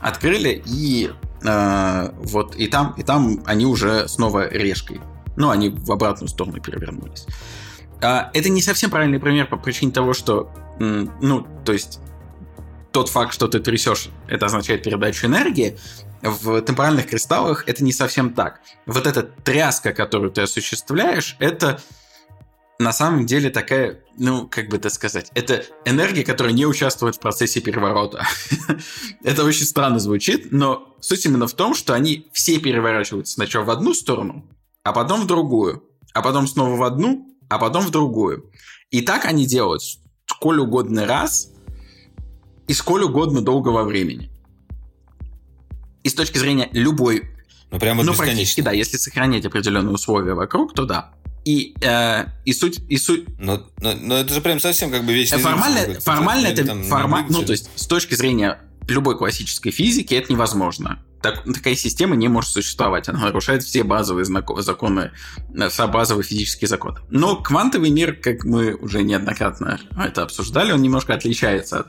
открыли, 0.00 0.62
и 0.66 1.10
э, 1.42 2.10
вот 2.18 2.56
и 2.56 2.66
там, 2.66 2.92
и 2.98 3.02
там 3.02 3.42
они 3.46 3.64
уже 3.64 4.06
снова 4.06 4.50
решкой. 4.50 5.00
Ну, 5.36 5.48
они 5.48 5.70
в 5.70 5.90
обратную 5.90 6.28
сторону 6.28 6.60
перевернулись. 6.60 7.26
А, 8.00 8.30
это 8.32 8.48
не 8.48 8.62
совсем 8.62 8.90
правильный 8.90 9.18
пример 9.18 9.46
по 9.46 9.56
причине 9.56 9.92
того, 9.92 10.14
что, 10.14 10.50
ну, 10.78 11.46
то 11.64 11.72
есть 11.72 12.00
тот 12.92 13.08
факт, 13.08 13.32
что 13.34 13.48
ты 13.48 13.60
трясешь, 13.60 14.08
это 14.28 14.46
означает 14.46 14.82
передачу 14.82 15.26
энергии. 15.26 15.78
В 16.22 16.60
темпоральных 16.62 17.06
кристаллах 17.06 17.64
это 17.68 17.84
не 17.84 17.92
совсем 17.92 18.34
так. 18.34 18.60
Вот 18.86 19.06
эта 19.06 19.22
тряска, 19.22 19.92
которую 19.92 20.30
ты 20.30 20.42
осуществляешь, 20.42 21.36
это 21.38 21.80
на 22.78 22.92
самом 22.92 23.26
деле 23.26 23.50
такая, 23.50 24.00
ну, 24.16 24.48
как 24.48 24.68
бы 24.68 24.76
это 24.76 24.88
сказать, 24.90 25.30
это 25.34 25.64
энергия, 25.84 26.24
которая 26.24 26.52
не 26.52 26.66
участвует 26.66 27.16
в 27.16 27.20
процессе 27.20 27.60
переворота. 27.60 28.24
это 29.24 29.44
очень 29.44 29.64
странно 29.64 29.98
звучит, 29.98 30.52
но 30.52 30.94
суть 31.00 31.26
именно 31.26 31.46
в 31.46 31.54
том, 31.54 31.74
что 31.74 31.94
они 31.94 32.28
все 32.32 32.58
переворачиваются 32.58 33.34
сначала 33.34 33.64
в 33.64 33.70
одну 33.70 33.94
сторону, 33.94 34.48
а 34.84 34.92
потом 34.92 35.22
в 35.22 35.26
другую, 35.26 35.84
а 36.14 36.22
потом 36.22 36.46
снова 36.46 36.76
в 36.76 36.82
одну, 36.84 37.27
а 37.48 37.58
потом 37.58 37.86
в 37.86 37.90
другую. 37.90 38.50
И 38.90 39.02
так 39.02 39.24
они 39.24 39.46
делают 39.46 39.82
сколь 40.26 40.60
угодно 40.60 41.06
раз 41.06 41.50
и 42.66 42.74
сколь 42.74 43.02
угодно 43.02 43.40
долгого 43.40 43.82
времени. 43.84 44.30
И 46.02 46.08
с 46.08 46.14
точки 46.14 46.38
зрения 46.38 46.68
любой... 46.72 47.24
Ну, 47.70 47.78
прямо 47.78 48.02
ну, 48.02 48.14
практически, 48.14 48.60
да. 48.60 48.72
Если 48.72 48.96
сохранять 48.96 49.44
определенные 49.44 49.92
условия 49.92 50.34
вокруг, 50.34 50.74
то 50.74 50.86
да. 50.86 51.12
И, 51.44 51.74
э, 51.80 52.26
и 52.44 52.52
суть... 52.52 52.80
И 52.88 52.96
суть... 52.96 53.24
Но, 53.38 53.66
но, 53.80 53.94
но 53.94 54.16
это 54.16 54.32
же 54.32 54.40
прям 54.40 54.60
совсем 54.60 54.90
как 54.90 55.04
бы 55.04 55.12
вечный 55.12 55.38
Формально, 55.38 55.84
римский, 55.84 56.02
формально 56.02 56.46
это... 56.48 56.82
Форма... 56.84 57.26
Ну, 57.28 57.42
то 57.42 57.52
есть, 57.52 57.70
с 57.74 57.86
точки 57.86 58.14
зрения 58.14 58.58
любой 58.86 59.18
классической 59.18 59.70
физики 59.70 60.14
это 60.14 60.32
невозможно. 60.32 61.04
Так, 61.22 61.42
такая 61.44 61.74
система 61.74 62.14
не 62.14 62.28
может 62.28 62.50
существовать. 62.50 63.08
Она 63.08 63.20
нарушает 63.20 63.62
все 63.64 63.82
базовые 63.82 64.24
законы, 64.24 65.10
э, 65.54 65.68
все 65.68 65.88
базовые 65.88 66.24
физические 66.24 66.68
законы. 66.68 66.98
Но 67.10 67.36
квантовый 67.36 67.90
мир, 67.90 68.14
как 68.14 68.44
мы 68.44 68.74
уже 68.74 69.02
неоднократно 69.02 69.80
это 69.98 70.22
обсуждали, 70.22 70.72
он 70.72 70.80
немножко 70.80 71.14
отличается 71.14 71.80
от 71.80 71.88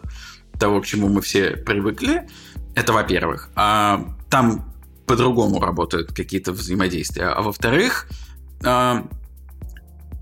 того, 0.59 0.81
к 0.81 0.85
чему 0.85 1.09
мы 1.09 1.21
все 1.21 1.51
привыкли. 1.51 2.27
Это 2.75 2.93
во-первых. 2.93 3.49
А 3.55 4.15
там 4.29 4.73
по-другому 5.05 5.59
работают 5.59 6.13
какие-то 6.13 6.51
взаимодействия. 6.51 7.25
А 7.25 7.41
во-вторых, 7.41 8.07
а, 8.63 9.07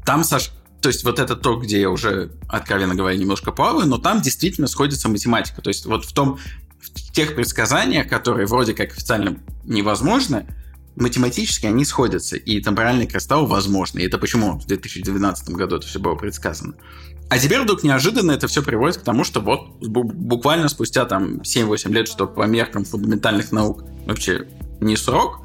там, 0.05 0.23
Саш, 0.23 0.51
то 0.81 0.89
есть 0.89 1.03
вот 1.03 1.19
это 1.19 1.35
то, 1.35 1.57
где 1.57 1.81
я 1.81 1.89
уже, 1.89 2.31
откровенно 2.47 2.95
говоря, 2.95 3.17
немножко 3.17 3.51
плаваю, 3.51 3.87
но 3.87 3.97
там 3.97 4.21
действительно 4.21 4.67
сходится 4.67 5.09
математика. 5.09 5.61
То 5.61 5.69
есть 5.69 5.85
вот 5.85 6.05
в 6.05 6.13
том, 6.13 6.39
тех 7.01 7.35
предсказаниях, 7.35 8.07
которые 8.07 8.47
вроде 8.47 8.73
как 8.73 8.91
официально 8.91 9.37
невозможны, 9.63 10.45
математически 10.95 11.67
они 11.67 11.85
сходятся, 11.85 12.37
и 12.37 12.59
темпоральный 12.61 13.05
кристалл 13.05 13.45
возможно. 13.45 13.99
И 13.99 14.05
это 14.05 14.17
почему 14.17 14.59
в 14.59 14.65
2012 14.65 15.49
году 15.49 15.77
это 15.77 15.87
все 15.87 15.99
было 15.99 16.15
предсказано. 16.15 16.73
А 17.29 17.37
теперь 17.37 17.61
вдруг 17.61 17.83
неожиданно 17.83 18.31
это 18.31 18.47
все 18.47 18.63
приводит 18.63 18.97
к 18.97 19.03
тому, 19.03 19.23
что 19.23 19.41
вот 19.41 19.79
буквально 19.79 20.69
спустя 20.69 21.05
там 21.05 21.41
7-8 21.41 21.91
лет, 21.91 22.07
что 22.07 22.25
по 22.25 22.43
меркам 22.43 22.85
фундаментальных 22.85 23.51
наук 23.51 23.83
вообще 24.05 24.47
не 24.79 24.95
срок, 24.95 25.41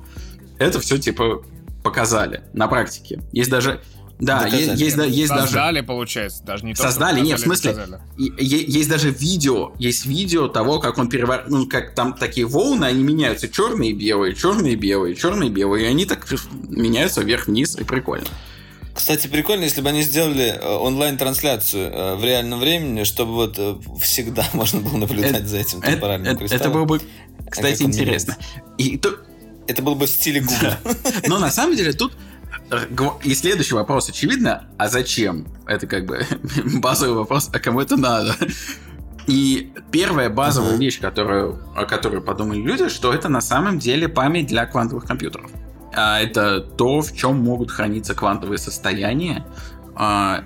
это 0.58 0.80
все 0.80 0.98
типа 0.98 1.42
показали 1.82 2.44
на 2.52 2.68
практике. 2.68 3.20
Есть 3.32 3.50
даже 3.50 3.82
да, 4.22 4.46
есть, 4.46 4.80
есть, 4.80 4.96
есть 4.96 4.96
создали, 4.96 5.28
даже... 5.28 5.42
Создали, 5.42 5.80
получается, 5.80 6.44
даже 6.44 6.64
не 6.64 6.76
Создали, 6.76 7.20
нет, 7.20 7.40
в 7.40 7.42
смысле, 7.42 7.76
есть 8.16 8.88
даже 8.88 9.10
видео, 9.10 9.72
есть 9.80 10.06
видео 10.06 10.46
того, 10.46 10.78
как 10.78 10.98
он 10.98 11.08
перевар... 11.08 11.46
Ну, 11.48 11.66
как 11.66 11.94
там 11.96 12.12
такие 12.12 12.46
волны, 12.46 12.84
они 12.84 13.02
меняются 13.02 13.48
черные 13.48 13.90
и 13.90 13.94
белые, 13.94 14.36
черные 14.36 14.74
и 14.74 14.76
белые, 14.76 15.16
черные 15.16 15.50
и 15.50 15.52
белые, 15.52 15.86
и 15.86 15.88
они 15.88 16.06
так 16.06 16.24
меняются 16.68 17.22
вверх-вниз, 17.22 17.76
и 17.76 17.82
прикольно. 17.82 18.28
Кстати, 18.94 19.26
прикольно, 19.26 19.64
если 19.64 19.80
бы 19.80 19.88
они 19.88 20.02
сделали 20.02 20.56
э, 20.56 20.68
онлайн-трансляцию 20.68 21.90
э, 21.90 22.14
в 22.14 22.24
реальном 22.24 22.60
времени, 22.60 23.02
чтобы 23.02 23.32
вот 23.32 23.54
э, 23.58 23.76
всегда 24.00 24.44
можно 24.52 24.80
было 24.80 24.98
наблюдать 24.98 25.32
это, 25.32 25.46
за 25.48 25.58
этим 25.58 25.82
темпоральным 25.82 26.28
это, 26.28 26.38
кристаллом. 26.38 26.62
Это 26.62 26.70
было 26.70 26.84
бы, 26.84 27.00
кстати, 27.50 27.82
интересно. 27.82 28.36
И 28.78 28.98
то... 28.98 29.16
Это 29.66 29.82
было 29.82 29.94
бы 29.94 30.06
в 30.06 30.10
стиле 30.10 30.40
Google. 30.40 30.74
Но 31.26 31.38
на 31.38 31.50
самом 31.50 31.76
деле 31.76 31.92
тут 31.92 32.12
и 33.24 33.34
следующий 33.34 33.74
вопрос, 33.74 34.08
очевидно, 34.08 34.68
а 34.78 34.88
зачем? 34.88 35.46
Это 35.66 35.86
как 35.86 36.06
бы 36.06 36.26
базовый 36.80 37.16
вопрос, 37.16 37.50
а 37.52 37.58
кому 37.58 37.80
это 37.80 37.96
надо? 37.96 38.34
И 39.26 39.72
первая 39.90 40.30
базовая 40.30 40.74
uh-huh. 40.74 40.78
вещь, 40.78 41.00
которую, 41.00 41.62
о 41.76 41.84
которой 41.84 42.20
подумали 42.20 42.60
люди, 42.60 42.88
что 42.88 43.12
это 43.12 43.28
на 43.28 43.40
самом 43.40 43.78
деле 43.78 44.08
память 44.08 44.46
для 44.48 44.66
квантовых 44.66 45.04
компьютеров. 45.04 45.50
А 45.94 46.20
это 46.20 46.60
то, 46.60 47.02
в 47.02 47.14
чем 47.14 47.36
могут 47.36 47.70
храниться 47.70 48.14
квантовые 48.14 48.58
состояния 48.58 49.46
а, 49.94 50.44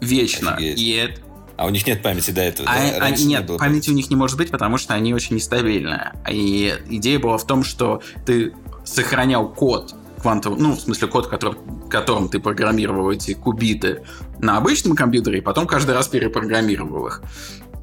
вечно. 0.00 0.54
Офигеть. 0.54 0.78
И 0.78 0.90
это, 0.90 1.20
а 1.56 1.66
у 1.66 1.70
них 1.70 1.86
нет 1.86 2.02
памяти 2.02 2.30
до 2.30 2.42
этого? 2.42 2.68
А, 2.68 2.74
да? 2.74 3.06
а, 3.06 3.10
нет, 3.10 3.48
не 3.48 3.58
памяти 3.58 3.90
у 3.90 3.92
них 3.92 4.10
не 4.10 4.16
может 4.16 4.36
быть, 4.36 4.50
потому 4.50 4.78
что 4.78 4.94
они 4.94 5.14
очень 5.14 5.36
нестабильные. 5.36 6.12
И 6.30 6.74
идея 6.90 7.18
была 7.18 7.38
в 7.38 7.46
том, 7.46 7.64
что 7.64 8.02
ты 8.26 8.52
сохранял 8.84 9.48
код 9.48 9.94
квантовый, 10.22 10.58
ну, 10.58 10.72
в 10.72 10.80
смысле, 10.80 11.08
код, 11.08 11.26
который, 11.26 11.56
которым 11.90 12.28
ты 12.28 12.38
программировал 12.38 13.10
эти 13.10 13.34
кубиты 13.34 14.04
на 14.38 14.56
обычном 14.56 14.96
компьютере, 14.96 15.38
и 15.38 15.40
потом 15.40 15.66
каждый 15.66 15.94
раз 15.94 16.08
перепрограммировал 16.08 17.08
их. 17.08 17.22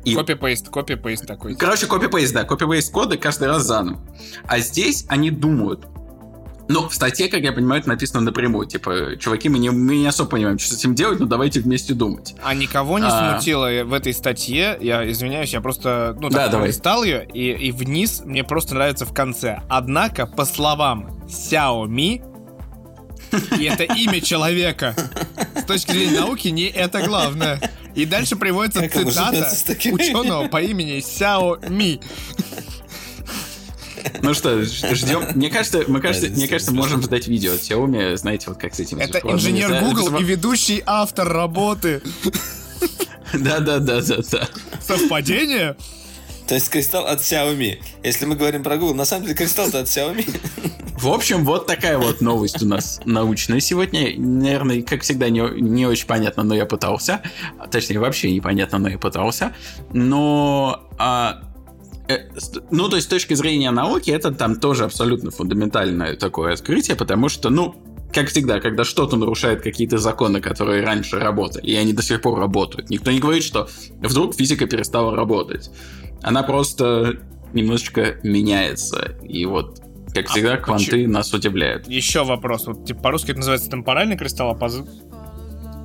И... 0.05 0.15
Копи-пейст, 0.15 0.69
копи-пейст 0.69 1.27
такой. 1.27 1.55
Короче, 1.55 1.85
копи-пейст, 1.85 2.33
да, 2.33 2.45
копи-пейст 2.45 2.91
кода 2.91 3.17
каждый 3.17 3.49
раз 3.49 3.63
заново. 3.63 3.99
А 4.47 4.59
здесь 4.59 5.05
они 5.09 5.29
думают, 5.29 5.85
ну, 6.69 6.87
в 6.87 6.93
статье, 6.93 7.29
как 7.29 7.41
я 7.41 7.51
понимаю, 7.51 7.81
это 7.81 7.89
написано 7.89 8.21
напрямую. 8.21 8.67
Типа, 8.67 9.17
чуваки, 9.19 9.49
мы 9.49 9.57
не, 9.57 9.71
мы 9.71 9.97
не 9.97 10.05
особо 10.05 10.29
понимаем, 10.29 10.59
что 10.59 10.75
с 10.75 10.77
этим 10.77 10.93
делать, 10.93 11.19
но 11.19 11.25
давайте 11.25 11.61
вместе 11.61 11.95
думать. 11.95 12.35
А 12.43 12.53
никого 12.53 12.99
не 12.99 13.07
а... 13.07 13.31
смутило 13.31 13.83
в 13.83 13.91
этой 13.91 14.13
статье, 14.13 14.77
я 14.79 15.09
извиняюсь, 15.09 15.51
я 15.51 15.61
просто, 15.61 16.15
ну, 16.21 16.29
так 16.29 16.51
да, 16.51 16.65
листал 16.65 17.03
ее, 17.03 17.27
и, 17.33 17.51
и 17.53 17.71
вниз 17.71 18.21
мне 18.23 18.43
просто 18.43 18.75
нравится 18.75 19.07
в 19.07 19.13
конце. 19.13 19.63
Однако, 19.67 20.27
по 20.27 20.45
словам 20.45 21.23
Xiaomi, 21.27 22.23
и 23.59 23.63
это 23.63 23.83
имя 23.83 24.21
человека. 24.21 24.95
С 25.55 25.63
точки 25.63 25.91
зрения 25.91 26.19
науки, 26.19 26.49
не 26.49 26.67
это 26.67 27.01
главное. 27.01 27.59
И 27.95 28.05
дальше 28.05 28.35
приводится 28.35 28.87
цитата 28.87 29.51
ученого 29.91 30.47
по 30.47 30.61
имени 30.61 30.99
Сяо 30.99 31.57
Ми. 31.67 31.99
Ну 34.21 34.33
что, 34.33 34.63
ждем. 34.63 35.23
Мне 35.35 35.49
кажется, 35.49 35.83
мы 35.87 36.01
кажется, 36.01 36.29
мне 36.29 36.47
кажется, 36.47 36.73
можем 36.73 37.01
ждать 37.01 37.27
видео 37.27 37.53
от 37.53 37.59
Xiaomi. 37.59 38.17
Знаете, 38.17 38.45
вот 38.47 38.57
как 38.57 38.73
с 38.75 38.79
этим. 38.79 38.99
Это 38.99 39.19
инженер 39.19 39.83
Google 39.83 40.17
и 40.17 40.23
ведущий 40.23 40.83
автор 40.85 41.27
работы. 41.27 42.01
Да, 43.33 43.59
да, 43.59 43.77
да, 43.79 44.01
да, 44.01 44.17
да. 44.31 44.49
Совпадение? 44.81 45.75
То 46.47 46.55
есть 46.55 46.69
кристалл 46.69 47.05
от 47.05 47.19
Xiaomi. 47.19 47.77
Если 48.03 48.25
мы 48.25 48.35
говорим 48.35 48.63
про 48.63 48.77
Google, 48.77 48.95
на 48.95 49.05
самом 49.05 49.25
деле 49.25 49.35
кристалл-то 49.35 49.81
от 49.81 49.85
Xiaomi. 49.85 50.27
В 50.99 51.07
общем, 51.07 51.45
вот 51.45 51.67
такая 51.67 51.97
вот 51.97 52.21
новость 52.21 52.61
у 52.63 52.65
нас 52.65 52.99
научная 53.05 53.59
сегодня. 53.59 54.19
Наверное, 54.19 54.81
как 54.81 55.03
всегда, 55.03 55.29
не, 55.29 55.41
не 55.61 55.85
очень 55.85 56.07
понятно, 56.07 56.41
но 56.43 56.55
я 56.55 56.65
пытался. 56.65 57.21
Точнее, 57.71 57.99
вообще 57.99 58.31
непонятно, 58.31 58.79
но 58.79 58.89
я 58.89 58.97
пытался. 58.97 59.53
Но 59.93 60.89
а, 60.97 61.43
ну, 62.71 62.89
то 62.89 62.95
есть, 62.95 63.07
с 63.07 63.09
точки 63.09 63.33
зрения 63.33 63.71
науки, 63.71 64.09
это 64.11 64.31
там 64.31 64.55
тоже 64.55 64.85
абсолютно 64.85 65.31
фундаментальное 65.31 66.15
такое 66.15 66.53
открытие, 66.53 66.95
потому 66.95 67.29
что, 67.29 67.49
ну, 67.49 67.75
как 68.13 68.29
всегда, 68.29 68.59
когда 68.59 68.83
что-то 68.83 69.17
нарушает 69.17 69.61
какие-то 69.61 69.97
законы, 69.99 70.41
которые 70.41 70.83
раньше 70.83 71.19
работали, 71.19 71.65
и 71.65 71.75
они 71.75 71.93
до 71.93 72.01
сих 72.01 72.21
пор 72.21 72.39
работают, 72.39 72.89
никто 72.89 73.11
не 73.11 73.19
говорит, 73.19 73.43
что 73.43 73.69
вдруг 73.99 74.33
физика 74.35 74.65
перестала 74.65 75.15
работать. 75.15 75.69
Она 76.21 76.43
просто 76.43 77.19
немножечко 77.53 78.17
меняется. 78.23 79.15
И 79.23 79.45
вот 79.45 79.81
как 80.13 80.25
а 80.25 80.29
всегда, 80.29 80.57
кванты 80.57 80.91
почему? 80.91 81.13
нас 81.13 81.33
удивляют. 81.33 81.87
Еще 81.87 82.23
вопрос. 82.23 82.65
Вот, 82.65 82.85
типа, 82.85 83.01
по-русски 83.01 83.31
это 83.31 83.39
называется 83.39 83.69
темпоральный 83.69 84.17
кристалл, 84.17 84.51
а 84.51 84.55
по... 84.55 84.69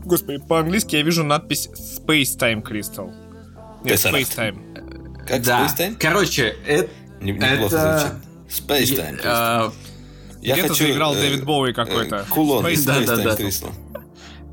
Господи, 0.04 0.38
по-английски 0.46 0.96
я 0.96 1.02
вижу 1.02 1.24
надпись 1.24 1.68
Space 1.68 2.38
Time 2.38 2.62
Crystal. 2.62 3.12
Нет, 3.84 3.98
Space 3.98 4.34
Time. 4.36 4.73
Как 5.26 5.42
да. 5.42 5.66
Space 5.66 5.78
Time? 5.78 5.96
Короче, 5.98 6.56
это... 6.66 6.90
Неплохо 7.20 7.52
это... 7.54 7.98
звучит. 7.98 8.24
Space 8.68 8.98
Time 8.98 9.22
Crystal. 9.22 9.72
Я 10.42 10.54
Где-то 10.54 10.68
хочу, 10.68 10.84
заиграл 10.84 11.14
э, 11.14 11.20
Дэвид 11.20 11.44
Боуи 11.44 11.72
какой-то. 11.72 12.16
Э, 12.16 12.24
кулон 12.28 12.66
Space, 12.66 12.74
Space 12.74 13.06
да, 13.06 13.14
Time 13.14 13.24
да, 13.24 13.34
Crystal. 13.34 13.72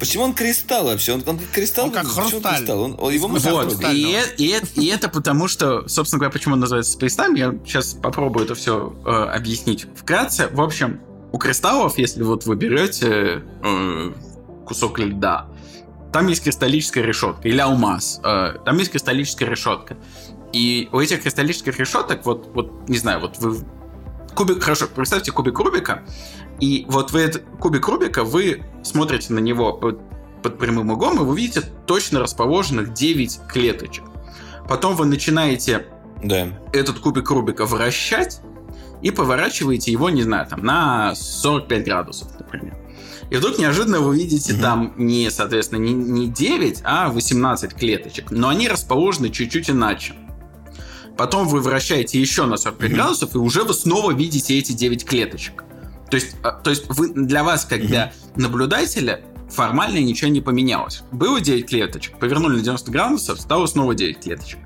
Почему 0.01 0.23
он 0.23 0.33
кристалл 0.33 0.85
вообще? 0.85 1.13
Он, 1.13 1.23
он 1.27 1.37
кристалл? 1.37 1.85
Он 1.85 1.91
как 1.91 2.07
хрусталь. 2.07 2.57
Кристалл? 2.57 2.81
Он, 2.81 2.95
он, 2.97 3.13
его 3.13 3.27
вот, 3.27 3.83
и, 3.93 4.17
и, 4.37 4.59
и 4.73 4.87
это 4.87 5.09
потому, 5.09 5.47
что, 5.47 5.87
собственно 5.87 6.17
говоря, 6.19 6.31
почему 6.31 6.55
он 6.55 6.61
называется 6.61 6.97
Space 6.97 7.17
Time, 7.19 7.37
я 7.37 7.53
сейчас 7.63 7.93
попробую 7.93 8.45
это 8.45 8.55
все 8.55 8.95
э, 9.05 9.09
объяснить 9.09 9.85
вкратце. 9.95 10.47
В 10.47 10.61
общем, 10.61 11.01
у 11.31 11.37
кристаллов, 11.37 11.99
если 11.99 12.23
вот 12.23 12.47
вы 12.47 12.55
берете 12.55 13.43
э, 13.63 14.11
кусок 14.65 14.97
льда, 14.97 15.49
там 16.11 16.27
есть 16.29 16.43
кристаллическая 16.43 17.03
решетка, 17.03 17.47
или 17.47 17.59
алмаз, 17.59 18.21
э, 18.23 18.55
там 18.65 18.77
есть 18.79 18.89
кристаллическая 18.89 19.47
решетка. 19.47 19.97
И 20.53 20.89
у 20.91 20.99
этих 20.99 21.21
кристаллических 21.23 21.79
решеток, 21.79 22.25
вот, 22.25 22.51
вот 22.53 22.89
не 22.89 22.97
знаю, 22.97 23.21
вот 23.21 23.37
вы 23.39 23.57
кубик, 24.35 24.63
хорошо, 24.63 24.87
представьте 24.93 25.31
кубик 25.31 25.57
Рубика, 25.59 26.03
и 26.59 26.85
вот 26.89 27.11
вы 27.11 27.21
этот 27.21 27.43
кубик 27.59 27.87
Рубика, 27.87 28.23
вы 28.23 28.63
смотрите 28.83 29.33
на 29.33 29.39
него 29.39 29.73
под, 29.73 29.99
под 30.41 30.57
прямым 30.57 30.91
углом, 30.91 31.21
и 31.21 31.23
вы 31.23 31.37
видите 31.37 31.61
точно 31.85 32.19
расположенных 32.19 32.93
9 32.93 33.39
клеточек. 33.47 34.03
Потом 34.67 34.95
вы 34.95 35.05
начинаете 35.05 35.87
да. 36.23 36.47
этот 36.73 36.99
кубик 36.99 37.29
Рубика 37.29 37.65
вращать, 37.65 38.41
и 39.01 39.11
поворачиваете 39.11 39.91
его, 39.91 40.09
не 40.09 40.23
знаю, 40.23 40.47
там, 40.47 40.63
на 40.63 41.15
45 41.15 41.83
градусов, 41.83 42.27
например. 42.39 42.77
И 43.29 43.35
вдруг 43.35 43.57
неожиданно 43.57 43.99
вы 44.01 44.15
видите 44.15 44.53
угу. 44.53 44.61
там 44.61 44.93
не, 44.97 45.29
соответственно, 45.31 45.79
не, 45.79 45.93
не 45.93 46.27
9, 46.27 46.81
а 46.83 47.09
18 47.09 47.73
клеточек. 47.73 48.29
Но 48.29 48.49
они 48.49 48.67
расположены 48.67 49.29
чуть-чуть 49.29 49.69
иначе. 49.69 50.13
Потом 51.17 51.47
вы 51.47 51.61
вращаете 51.61 52.19
еще 52.19 52.45
на 52.45 52.57
45 52.57 52.89
угу. 52.89 52.95
градусов, 52.95 53.35
и 53.35 53.37
уже 53.37 53.63
вы 53.63 53.73
снова 53.73 54.11
видите 54.11 54.57
эти 54.57 54.71
9 54.71 55.05
клеточек. 55.05 55.63
То 56.09 56.15
есть, 56.15 56.35
а, 56.43 56.51
то 56.51 56.69
есть 56.69 56.85
вы, 56.89 57.13
для 57.13 57.43
вас, 57.43 57.65
как 57.65 57.85
для 57.85 58.13
наблюдателя, 58.35 59.21
формально 59.49 59.99
ничего 59.99 60.29
не 60.29 60.41
поменялось. 60.41 61.03
Было 61.11 61.39
9 61.39 61.67
клеточек, 61.67 62.17
повернули 62.19 62.57
на 62.57 62.61
90 62.61 62.91
градусов, 62.91 63.39
стало 63.39 63.65
снова 63.67 63.95
9 63.95 64.19
клеточек. 64.19 64.59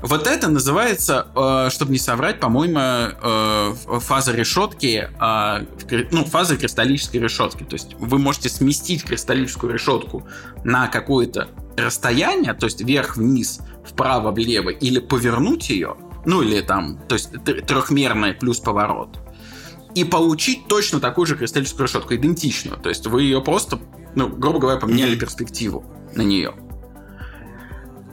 Вот 0.00 0.28
это 0.28 0.48
называется, 0.48 1.26
э, 1.34 1.70
чтобы 1.70 1.90
не 1.90 1.98
соврать, 1.98 2.38
по-моему, 2.38 2.78
э, 2.78 3.74
фаза 4.00 4.32
решетки, 4.32 5.10
э, 5.20 6.06
ну, 6.12 6.24
фаза 6.24 6.56
кристаллической 6.56 7.20
решетки. 7.20 7.64
То 7.64 7.74
есть 7.74 7.94
вы 7.98 8.18
можете 8.18 8.48
сместить 8.48 9.02
кристаллическую 9.04 9.72
решетку 9.72 10.26
на 10.62 10.86
какое-то 10.86 11.48
расстояние, 11.76 12.54
то 12.54 12.66
есть 12.66 12.80
вверх-вниз, 12.80 13.60
вправо-влево, 13.88 14.70
или 14.70 14.98
повернуть 14.98 15.70
ее, 15.70 15.96
ну 16.24 16.42
или 16.42 16.60
там, 16.60 16.98
то 17.08 17.14
есть 17.14 17.32
трехмерный 17.44 18.34
плюс 18.34 18.60
поворот 18.60 19.18
и 19.94 20.04
получить 20.04 20.68
точно 20.68 21.00
такую 21.00 21.26
же 21.26 21.36
кристаллическую 21.36 21.88
решетку, 21.88 22.14
идентичную. 22.14 22.78
То 22.78 22.88
есть 22.88 23.06
вы 23.06 23.22
ее 23.22 23.42
просто, 23.42 23.80
ну, 24.14 24.28
грубо 24.28 24.60
говоря, 24.60 24.78
поменяли 24.78 25.16
mm-hmm. 25.16 25.20
перспективу 25.20 25.84
на 26.14 26.22
нее. 26.22 26.54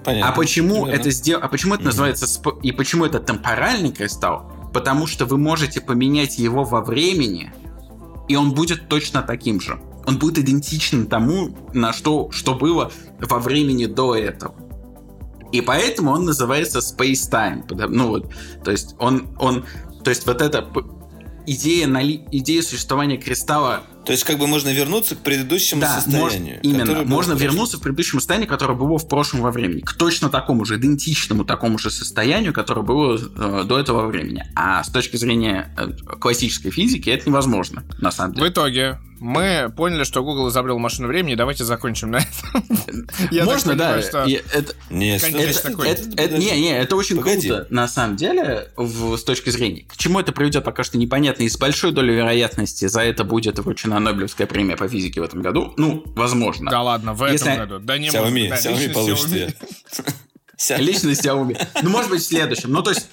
Понятно. 0.03 0.29
А 0.29 0.35
почему 0.35 0.85
Именно. 0.85 0.95
это 0.95 1.11
сдел... 1.11 1.39
А 1.41 1.47
почему 1.47 1.75
это 1.75 1.83
mm-hmm. 1.83 1.87
называется 1.87 2.27
сп... 2.27 2.47
и 2.63 2.71
почему 2.71 3.05
это 3.05 3.19
темпоральный 3.19 3.91
кристалл? 3.91 4.51
Потому 4.73 5.07
что 5.07 5.25
вы 5.25 5.37
можете 5.37 5.81
поменять 5.81 6.37
его 6.37 6.63
во 6.63 6.81
времени, 6.81 7.53
и 8.27 8.35
он 8.35 8.53
будет 8.53 8.87
точно 8.87 9.21
таким 9.21 9.61
же. 9.61 9.79
Он 10.07 10.17
будет 10.17 10.39
идентичен 10.39 11.07
тому, 11.07 11.55
на 11.73 11.93
что, 11.93 12.29
что 12.31 12.55
было 12.55 12.91
во 13.19 13.39
времени 13.39 13.85
до 13.85 14.15
этого. 14.15 14.55
И 15.55 15.61
поэтому 15.61 16.11
он 16.11 16.25
называется 16.25 16.79
Space 16.79 17.31
Time. 17.31 17.63
Ну 17.87 18.09
вот, 18.09 18.33
то 18.63 18.71
есть 18.71 18.95
он, 18.99 19.29
он, 19.39 19.63
то 20.03 20.09
есть 20.09 20.27
вот 20.27 20.41
это 20.41 20.67
идея, 21.45 21.87
идея 22.31 22.61
существования 22.61 23.17
кристалла 23.17 23.83
то 24.05 24.11
есть, 24.11 24.23
как 24.23 24.37
бы 24.37 24.47
можно 24.47 24.69
вернуться 24.69 25.15
к 25.15 25.19
предыдущему 25.19 25.81
да, 25.81 25.95
состоянию. 25.95 26.59
Мож, 26.63 26.73
именно. 26.73 27.03
Можно 27.03 27.33
вернуться 27.33 27.77
в 27.77 27.81
предыдущему 27.81 28.19
состоянию, 28.19 28.47
которое 28.47 28.75
было 28.75 28.97
в 28.97 29.07
прошлом 29.07 29.41
во 29.41 29.51
времени. 29.51 29.81
К 29.81 29.93
точно 29.93 30.29
такому 30.29 30.65
же, 30.65 30.77
идентичному 30.77 31.45
такому 31.45 31.77
же 31.77 31.89
состоянию, 31.89 32.53
которое 32.53 32.81
было 32.81 33.17
э, 33.17 33.63
до 33.65 33.79
этого 33.79 34.05
времени. 34.05 34.45
А 34.55 34.83
с 34.83 34.89
точки 34.89 35.17
зрения 35.17 35.73
э, 35.77 35.91
классической 36.19 36.71
физики 36.71 37.09
это 37.09 37.27
невозможно, 37.27 37.83
на 37.99 38.11
самом 38.11 38.33
деле. 38.33 38.47
В 38.47 38.51
итоге, 38.51 38.99
мы 39.19 39.73
поняли, 39.75 40.03
что 40.03 40.23
Google 40.23 40.49
изобрел 40.49 40.77
машину 40.77 41.07
времени, 41.07 41.35
давайте 41.35 41.63
закончим 41.63 42.11
на 42.11 42.17
этом. 42.17 42.63
Можно, 43.45 43.75
да. 43.75 44.01
Не, 44.25 44.41
не, 46.61 46.77
это 46.77 46.95
очень 46.95 47.21
круто, 47.21 47.67
на 47.69 47.87
самом 47.87 48.17
деле, 48.17 48.67
с 48.77 49.23
точки 49.23 49.49
зрения. 49.49 49.85
К 49.87 49.97
чему 49.97 50.19
это 50.19 50.31
приведет, 50.31 50.63
пока 50.63 50.83
что 50.83 50.97
непонятно, 50.97 51.43
и 51.43 51.49
с 51.49 51.57
большой 51.57 51.91
долей 51.91 52.15
вероятности 52.15 52.87
за 52.87 53.01
это 53.01 53.23
будет 53.23 53.59
вручена 53.59 53.94
на 53.99 54.11
Нобелевская 54.11 54.45
премия 54.45 54.75
по 54.75 54.87
физике 54.89 55.21
в 55.21 55.23
этом 55.23 55.41
году. 55.41 55.73
Ну, 55.77 56.03
возможно. 56.15 56.69
Да 56.69 56.81
ладно, 56.81 57.13
в 57.13 57.25
Если... 57.25 57.51
этом 57.51 57.67
году. 57.67 57.85
Да 57.85 57.97
не 57.97 58.09
Xiaomi, 58.09 58.49
может, 58.49 58.63
да, 58.63 58.71
Xiaomi 58.71 58.93
получите. 58.93 59.55
Лично 60.77 61.09
Xiaomi. 61.09 61.67
Ну, 61.81 61.89
может 61.89 62.09
быть, 62.09 62.21
в 62.21 62.25
следующем. 62.25 62.71
Ну, 62.71 62.81
то 62.81 62.91
есть, 62.91 63.07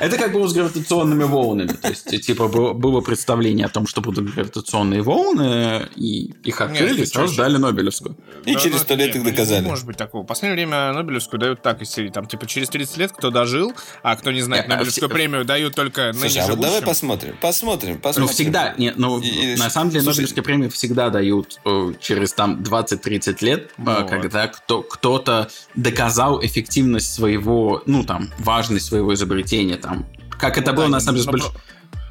это 0.00 0.16
как 0.16 0.32
было 0.32 0.46
с 0.48 0.52
гравитационными 0.52 1.24
волнами. 1.24 1.68
То 1.68 1.88
есть, 1.88 2.26
типа, 2.26 2.48
было 2.48 3.00
представление 3.00 3.66
о 3.66 3.68
том, 3.68 3.86
что 3.86 4.00
будут 4.00 4.32
гравитационные 4.32 5.02
волны, 5.02 5.88
и 5.96 6.32
их 6.44 6.60
открыли, 6.60 7.02
и 7.02 7.06
сразу 7.06 7.36
дали 7.36 7.56
Нобелевскую. 7.56 8.16
И 8.44 8.54
через 8.56 8.80
сто 8.80 8.94
лет 8.94 9.14
их 9.16 9.24
доказали. 9.24 9.62
Не 9.62 9.68
может 9.68 9.86
быть 9.86 9.96
такого. 9.96 10.22
В 10.22 10.26
последнее 10.26 10.54
время 10.66 10.92
Нобелевскую 10.92 11.40
дают 11.40 11.62
так 11.62 11.82
из 11.82 11.90
серии. 11.90 12.10
Там, 12.10 12.26
типа, 12.26 12.46
через 12.46 12.68
30 12.68 12.96
лет 12.96 13.12
кто 13.12 13.30
дожил, 13.30 13.72
а 14.02 14.16
кто 14.16 14.30
не 14.30 14.40
знает, 14.40 14.68
Нобелевскую 14.68 15.08
премию 15.08 15.44
дают 15.44 15.74
только 15.74 16.12
Слушай, 16.12 16.42
а 16.42 16.46
вот 16.46 16.60
давай 16.60 16.82
посмотрим. 16.82 17.36
Посмотрим, 17.40 17.98
посмотрим. 18.00 18.26
Ну, 18.26 18.32
всегда. 18.32 18.74
Не, 18.78 18.92
ну, 18.96 19.22
на 19.56 19.70
самом 19.70 19.90
деле, 19.90 20.04
Нобелевские 20.04 20.42
премии 20.42 20.68
всегда 20.68 21.10
дают 21.10 21.58
э, 21.64 21.92
через, 22.00 22.32
там, 22.32 22.62
20-30 22.62 23.36
лет, 23.44 23.70
э, 23.78 24.06
когда 24.08 24.48
кто-то 24.48 25.48
доказал 25.74 26.27
эффективность 26.42 27.12
своего, 27.12 27.82
ну, 27.86 28.04
там, 28.04 28.30
важность 28.38 28.86
своего 28.86 29.14
изобретения, 29.14 29.76
там, 29.76 30.06
как 30.30 30.56
ну, 30.56 30.62
это 30.62 30.70
да, 30.72 30.76
было, 30.76 30.86
на 30.88 31.00
самом 31.00 31.18
деле, 31.18 31.24
с 31.24 31.30
больш... 31.30 31.44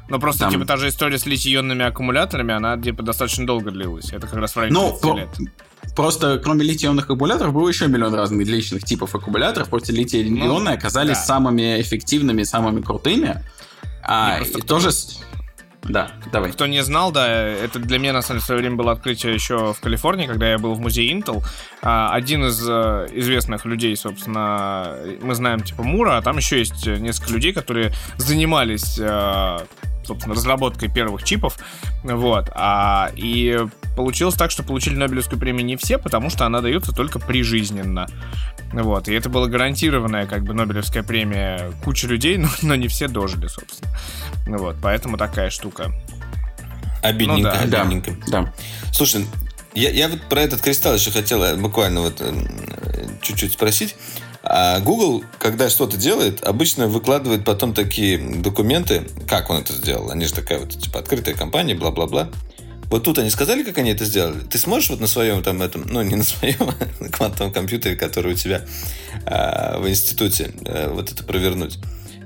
Но 0.08 0.18
просто, 0.18 0.40
там... 0.40 0.52
типа, 0.52 0.64
та 0.64 0.76
же 0.76 0.88
история 0.88 1.18
с 1.18 1.26
литий-ионными 1.26 1.84
аккумуляторами, 1.84 2.54
она, 2.54 2.78
типа, 2.80 3.02
достаточно 3.02 3.46
долго 3.46 3.70
длилась. 3.70 4.10
Это 4.12 4.26
как 4.26 4.36
раз 4.36 4.52
в 4.52 4.58
районе 4.58 4.74
ну, 4.74 4.90
30 4.90 5.16
лет. 5.16 5.52
Просто 5.94 6.40
кроме 6.42 6.64
литий-ионных 6.64 7.04
аккумуляторов 7.04 7.52
было 7.52 7.68
еще 7.68 7.88
миллион 7.88 8.14
разных 8.14 8.46
личных 8.46 8.84
типов 8.84 9.14
аккумуляторов. 9.14 9.68
Просто 9.68 9.92
литий-ионные 9.92 10.46
ну, 10.46 10.72
оказались 10.72 11.18
да. 11.18 11.24
самыми 11.24 11.80
эффективными, 11.80 12.42
самыми 12.44 12.80
крутыми. 12.80 13.44
А, 14.02 14.40
и 14.40 14.60
тоже... 14.62 14.90
Да, 15.84 16.10
давай. 16.32 16.52
Кто 16.52 16.66
не 16.66 16.82
знал, 16.82 17.12
да, 17.12 17.28
это 17.28 17.78
для 17.78 17.98
меня, 17.98 18.12
на 18.12 18.22
самом 18.22 18.38
деле, 18.38 18.42
в 18.42 18.46
свое 18.46 18.60
время 18.60 18.76
было 18.76 18.92
открытие 18.92 19.32
еще 19.32 19.72
в 19.72 19.80
Калифорнии, 19.80 20.26
когда 20.26 20.50
я 20.50 20.58
был 20.58 20.74
в 20.74 20.80
музее 20.80 21.12
Intel. 21.12 21.42
А, 21.82 22.12
один 22.12 22.44
из 22.44 22.62
э, 22.68 23.06
известных 23.12 23.64
людей, 23.64 23.96
собственно, 23.96 24.96
мы 25.22 25.34
знаем, 25.34 25.60
типа, 25.60 25.82
Мура, 25.82 26.18
а 26.18 26.22
там 26.22 26.36
еще 26.36 26.58
есть 26.58 26.86
несколько 26.86 27.32
людей, 27.32 27.52
которые 27.52 27.92
занимались 28.18 28.98
э, 29.00 29.58
собственно, 30.08 30.34
разработкой 30.34 30.92
первых 30.92 31.22
чипов. 31.22 31.56
Вот. 32.02 32.50
А, 32.54 33.10
и 33.14 33.58
получилось 33.98 34.36
так, 34.36 34.52
что 34.52 34.62
получили 34.62 34.94
Нобелевскую 34.94 35.40
премию 35.40 35.64
не 35.64 35.74
все, 35.74 35.98
потому 35.98 36.30
что 36.30 36.46
она 36.46 36.60
дается 36.60 36.92
только 36.92 37.18
прижизненно. 37.18 38.06
Вот. 38.72 39.08
И 39.08 39.12
это 39.12 39.28
была 39.28 39.48
гарантированная, 39.48 40.24
как 40.26 40.44
бы, 40.44 40.54
Нобелевская 40.54 41.02
премия 41.02 41.72
куча 41.82 42.06
людей, 42.06 42.36
но, 42.38 42.48
но 42.62 42.76
не 42.76 42.86
все 42.86 43.08
дожили, 43.08 43.48
собственно. 43.48 43.90
Вот. 44.46 44.76
Поэтому 44.80 45.16
такая 45.16 45.50
штука. 45.50 45.90
Обидненько, 47.02 47.58
ну, 47.64 47.68
да. 47.68 47.82
обидненько. 47.82 48.16
Да. 48.28 48.42
да. 48.42 48.54
Слушай, 48.92 49.26
я, 49.74 49.90
я 49.90 50.08
вот 50.08 50.20
про 50.28 50.42
этот 50.42 50.60
кристалл 50.60 50.94
еще 50.94 51.10
хотел 51.10 51.56
буквально 51.56 52.02
вот 52.02 52.20
э, 52.20 52.32
чуть-чуть 53.20 53.54
спросить. 53.54 53.96
А 54.44 54.78
Google, 54.78 55.24
когда 55.40 55.68
что-то 55.68 55.96
делает, 55.96 56.44
обычно 56.44 56.86
выкладывает 56.86 57.44
потом 57.44 57.74
такие 57.74 58.16
документы, 58.16 59.08
как 59.28 59.50
он 59.50 59.56
это 59.56 59.72
сделал. 59.72 60.12
Они 60.12 60.24
же 60.24 60.34
такая 60.34 60.60
вот, 60.60 60.70
типа, 60.70 61.00
открытая 61.00 61.34
компания, 61.34 61.74
бла-бла-бла. 61.74 62.28
Вот 62.90 63.04
тут 63.04 63.18
они 63.18 63.28
сказали, 63.30 63.62
как 63.62 63.78
они 63.78 63.90
это 63.90 64.04
сделали. 64.04 64.40
Ты 64.40 64.58
сможешь 64.58 64.90
вот 64.90 65.00
на 65.00 65.06
своем 65.06 65.42
там 65.42 65.60
этом, 65.60 65.86
ну 65.88 66.02
не 66.02 66.16
на 66.16 66.24
своем, 66.24 66.70
а 66.70 67.02
на 67.02 67.10
квантовом 67.10 67.52
компьютере, 67.52 67.96
который 67.96 68.32
у 68.32 68.36
тебя 68.36 68.64
а, 69.26 69.78
в 69.78 69.88
институте, 69.88 70.52
а, 70.64 70.92
вот 70.92 71.12
это 71.12 71.22
провернуть? 71.24 71.78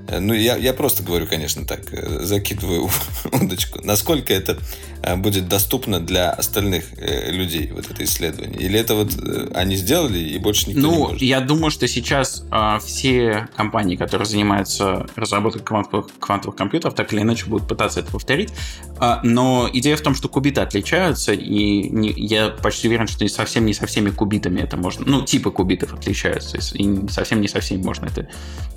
Э, 0.07 0.19
ну, 0.19 0.33
я, 0.33 0.57
я 0.57 0.73
просто 0.73 1.03
говорю, 1.03 1.27
конечно, 1.27 1.65
так, 1.65 1.93
э, 1.93 2.23
закидываю 2.23 2.89
удочку. 3.31 3.79
Насколько 3.83 4.33
это 4.33 4.57
э, 5.01 5.15
будет 5.15 5.47
доступно 5.47 5.99
для 5.99 6.31
остальных 6.31 6.85
людей, 6.97 7.71
вот 7.71 7.89
это 7.89 8.03
исследование? 8.03 8.59
Или 8.59 8.79
это 8.79 8.95
вот 8.95 9.11
они 9.53 9.75
сделали 9.75 10.19
и 10.19 10.37
больше 10.37 10.69
никто 10.69 10.81
ну, 10.81 10.91
не 10.91 10.97
может? 10.97 11.21
я 11.21 11.41
думаю, 11.41 11.71
что 11.71 11.87
сейчас 11.87 12.45
э, 12.51 12.79
все 12.85 13.47
компании, 13.55 13.95
которые 13.95 14.25
занимаются 14.25 15.07
разработкой 15.15 15.61
квантовых, 15.61 16.07
квантовых 16.19 16.55
компьютеров, 16.55 16.95
так 16.95 17.13
или 17.13 17.21
иначе 17.21 17.45
будут 17.45 17.67
пытаться 17.67 18.01
это 18.01 18.11
повторить. 18.11 18.51
Э, 18.99 19.17
но 19.23 19.69
идея 19.71 19.95
в 19.95 20.01
том, 20.01 20.15
что 20.15 20.27
кубиты 20.27 20.61
отличаются, 20.61 21.33
и 21.33 21.89
не, 21.89 22.11
я 22.11 22.49
почти 22.49 22.87
уверен, 22.87 23.07
что 23.07 23.27
совсем 23.27 23.65
не 23.65 23.73
со 23.73 23.87
всеми 23.87 24.09
кубитами 24.09 24.61
это 24.61 24.77
можно... 24.77 25.05
Ну, 25.05 25.21
типы 25.21 25.51
кубитов 25.51 25.93
отличаются, 25.93 26.57
и 26.57 27.07
совсем 27.09 27.41
не 27.41 27.47
со 27.47 27.59
всеми 27.61 27.83
можно 27.83 28.05
это 28.05 28.27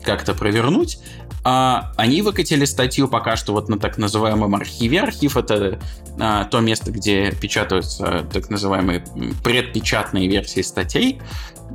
как-то 0.03 0.35
провернуть. 0.35 0.99
А, 1.45 1.93
они 1.97 2.23
выкатили 2.23 2.65
статью 2.65 3.07
пока 3.07 3.37
что 3.37 3.53
вот 3.53 3.69
на 3.69 3.79
так 3.79 3.99
называемом 3.99 4.57
архиве. 4.57 5.01
Архив— 5.01 5.37
это 5.39 5.79
а, 6.19 6.45
то 6.45 6.61
место, 6.61 6.91
где 6.91 7.31
печатаются 7.31 8.27
так 8.33 8.51
называемые 8.51 9.05
предпечатные 9.45 10.29
версии 10.29 10.63
статей. 10.63 11.21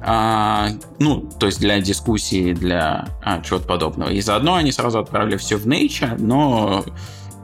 А, 0.02 0.70
ну, 1.00 1.22
то 1.40 1.46
есть 1.46 1.60
для 1.60 1.80
дискуссии, 1.80 2.54
для 2.54 3.08
а, 3.24 3.42
чего-то 3.42 3.66
подобного. 3.66 4.10
И 4.10 4.20
заодно 4.22 4.56
они 4.56 4.72
сразу 4.72 5.00
отправили 5.00 5.38
все 5.38 5.56
в 5.56 5.66
Nature, 5.66 6.16
но 6.20 6.84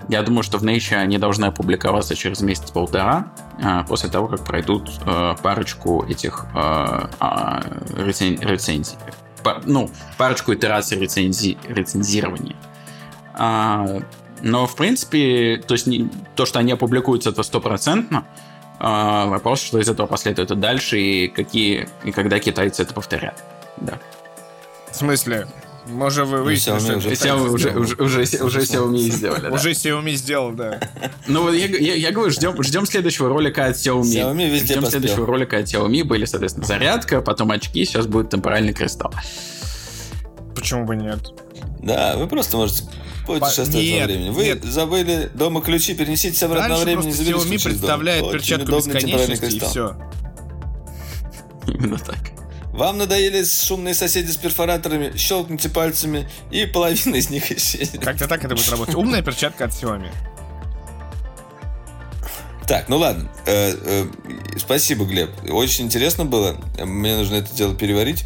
я 0.10 0.22
думаю, 0.22 0.44
что 0.44 0.58
в 0.58 0.64
Nature 0.64 0.98
они 0.98 1.18
должны 1.18 1.46
опубликоваться 1.46 2.16
через 2.16 2.42
месяц-полтора, 2.42 3.32
а, 3.62 3.84
после 3.84 4.10
того, 4.10 4.28
как 4.28 4.44
пройдут 4.44 4.92
а, 5.06 5.36
парочку 5.36 6.06
этих 6.08 6.46
а, 6.54 7.10
а, 7.20 7.64
рецензий 7.96 8.98
ну, 9.66 9.90
парочку 10.18 10.54
итераций 10.54 11.00
рецензи, 11.00 11.58
рецензирования. 11.68 12.56
А, 13.34 14.02
но, 14.42 14.68
в 14.68 14.76
принципе, 14.76 15.62
то 15.66 15.74
есть 15.74 15.88
не, 15.88 16.10
то, 16.36 16.46
что 16.46 16.60
они 16.60 16.72
опубликуются, 16.72 17.30
это 17.30 17.44
стопроцентно. 17.44 18.26
А, 18.80 19.26
вопрос, 19.28 19.62
что 19.62 19.80
из 19.80 19.90
этого 19.90 20.08
последует 20.08 20.58
дальше, 20.60 21.00
и 21.00 21.28
какие, 21.28 21.90
и 22.04 22.12
когда 22.12 22.40
китайцы 22.40 22.84
это 22.84 22.94
повторят. 22.94 23.44
Да. 23.78 24.00
В 24.92 24.96
смысле? 24.96 25.48
Может, 25.90 26.28
вы 26.28 26.44
выяснили, 26.44 26.80
что 26.80 26.98
уже, 26.98 27.10
Xiaomi 27.10 27.50
уже, 27.50 27.70
уже, 27.72 27.96
уже, 27.96 28.44
уже 28.44 28.60
Xiaomi 28.60 29.10
сделали. 29.10 29.50
Уже 29.50 29.72
Xiaomi 29.72 30.14
сделал, 30.16 30.52
да. 30.52 30.80
Ну, 31.28 31.44
вот 31.44 31.54
я, 31.54 32.12
говорю, 32.12 32.32
ждем, 32.32 32.62
ждем 32.62 32.86
следующего 32.86 33.30
ролика 33.30 33.66
от 33.66 33.76
Xiaomi. 33.76 34.04
Xiaomi 34.04 34.50
везде 34.50 34.74
Ждем 34.74 34.86
следующего 34.86 35.26
ролика 35.26 35.58
от 35.58 35.66
Xiaomi. 35.66 36.04
Были, 36.04 36.26
соответственно, 36.26 36.66
зарядка, 36.66 37.22
потом 37.22 37.52
очки, 37.52 37.86
сейчас 37.86 38.08
будет 38.08 38.30
темпоральный 38.30 38.74
кристалл. 38.74 39.14
Почему 40.56 40.86
бы 40.86 40.96
нет? 40.96 41.20
Да, 41.80 42.16
вы 42.18 42.28
просто 42.28 42.58
можете 42.58 42.84
путешествовать 43.26 43.74
нет, 43.74 44.02
во 44.02 44.06
времени. 44.08 44.30
Вы 44.30 44.46
нет. 44.46 44.64
забыли 44.64 45.30
дома 45.34 45.62
ключи, 45.62 45.94
перенеситесь 45.94 46.42
обратно 46.44 46.76
во 46.76 46.84
времени. 46.84 47.12
просто 47.12 47.24
Xiaomi 47.24 47.64
представляет 47.64 48.32
перчатку 48.32 48.72
бесконечности 48.72 49.56
и 49.56 49.60
все. 49.60 49.96
Именно 51.68 51.98
так. 52.00 52.37
Вам 52.78 53.00
надоели 53.00 53.44
шумные 53.44 53.96
соседи 53.96 54.30
с 54.30 54.38
перфораторами, 54.38 55.18
щелкните 55.18 55.68
пальцами, 55.68 56.30
и 56.52 56.68
половина 56.68 57.16
из 57.16 57.32
них 57.32 57.52
исчезнет. 57.52 58.04
Как-то 58.04 58.28
так 58.28 58.46
это 58.46 58.54
будет 58.54 58.70
работать. 58.70 58.94
Умная 58.94 59.24
перчатка 59.24 59.66
от 59.66 59.72
Xiaomi. 59.72 60.12
Так, 62.68 62.88
ну 62.88 62.98
ладно. 62.98 63.32
Э, 63.48 63.74
э, 63.74 64.06
спасибо, 64.58 65.06
Глеб. 65.06 65.32
Очень 65.50 65.86
интересно 65.86 66.26
было. 66.26 66.56
Мне 66.78 67.18
нужно 67.18 67.36
это 67.36 67.52
дело 67.56 67.74
переварить. 67.74 68.26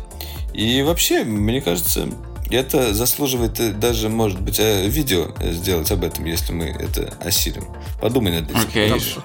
И 0.54 0.82
вообще, 0.82 1.24
мне 1.24 1.62
кажется, 1.62 2.10
это 2.50 2.94
заслуживает 2.94 3.58
э, 3.62 3.72
даже, 3.72 4.10
может 4.10 4.42
быть, 4.42 4.60
видео 4.60 5.34
сделать 5.40 5.90
об 5.92 6.04
этом, 6.04 6.26
если 6.26 6.52
мы 6.52 6.66
это 6.66 7.14
осилим. 7.22 7.64
Подумай 8.02 8.42
над 8.42 8.50
этим. 8.50 8.60
Okay. 8.60 9.22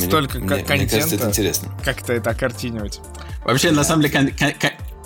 Столько 0.00 0.38
мне, 0.38 0.48
контента. 0.48 0.74
Мне 0.74 0.88
кажется, 0.88 1.14
это 1.14 1.28
интересно. 1.28 1.72
Как-то 1.84 2.12
это 2.12 2.30
окартинивать. 2.30 3.00
Вообще, 3.44 3.70
на 3.70 3.84
самом 3.84 4.02
деле, 4.02 4.46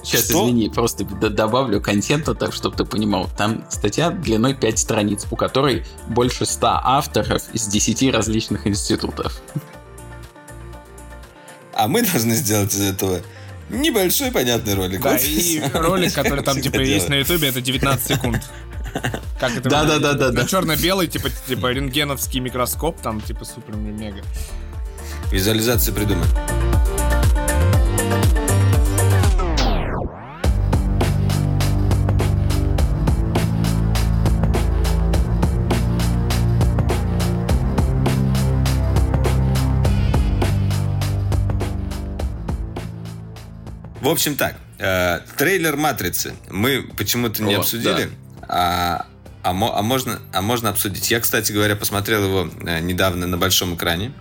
Сейчас, 0.02 0.26
Что? 0.26 0.44
извини, 0.44 0.70
просто 0.70 1.04
добавлю 1.04 1.80
контента, 1.80 2.34
так, 2.34 2.54
чтобы 2.54 2.76
ты 2.76 2.84
понимал. 2.84 3.28
Там 3.36 3.64
статья 3.68 4.10
длиной 4.10 4.54
5 4.54 4.78
страниц, 4.78 5.26
у 5.30 5.36
которой 5.36 5.84
больше 6.06 6.46
100 6.46 6.66
авторов 6.82 7.42
из 7.52 7.66
10 7.66 8.14
различных 8.14 8.66
институтов. 8.66 9.42
А 11.74 11.88
мы 11.88 12.02
должны 12.02 12.34
сделать 12.34 12.72
из 12.72 12.80
этого 12.80 13.20
Небольшой 13.70 14.30
понятный 14.32 14.74
ролик. 14.74 15.02
Да, 15.02 15.16
и 15.16 15.60
ролик, 15.74 16.14
который 16.14 16.42
там 16.42 16.60
типа 16.60 16.80
есть 16.80 17.08
на 17.08 17.14
Ютубе, 17.16 17.48
это 17.48 17.60
19 17.60 18.06
секунд. 18.06 18.42
Как 19.38 19.56
это 19.56 19.68
да, 19.68 19.84
да, 19.84 19.98
да, 19.98 20.14
да, 20.14 20.30
да. 20.30 20.46
Черно-белый, 20.46 21.06
типа, 21.06 21.28
типа 21.46 21.70
рентгеновский 21.70 22.40
микроскоп, 22.40 22.98
там, 23.00 23.20
типа, 23.20 23.44
супер 23.44 23.76
мега. 23.76 24.22
Визуализация 25.30 25.94
придумай. 25.94 26.26
В 44.08 44.10
общем 44.10 44.36
так, 44.36 44.54
э, 44.78 45.20
трейлер 45.36 45.76
«Матрицы» 45.76 46.32
мы 46.48 46.82
почему-то 46.96 47.42
не 47.42 47.56
О, 47.56 47.58
обсудили, 47.58 48.08
да. 48.40 48.46
а, 48.48 49.06
а, 49.42 49.50
а, 49.50 49.82
можно, 49.82 50.18
а 50.32 50.40
можно 50.40 50.70
обсудить. 50.70 51.10
Я, 51.10 51.20
кстати 51.20 51.52
говоря, 51.52 51.76
посмотрел 51.76 52.24
его 52.24 52.50
э, 52.62 52.80
недавно 52.80 53.26
на 53.26 53.36
большом 53.36 53.74
экране. 53.74 54.12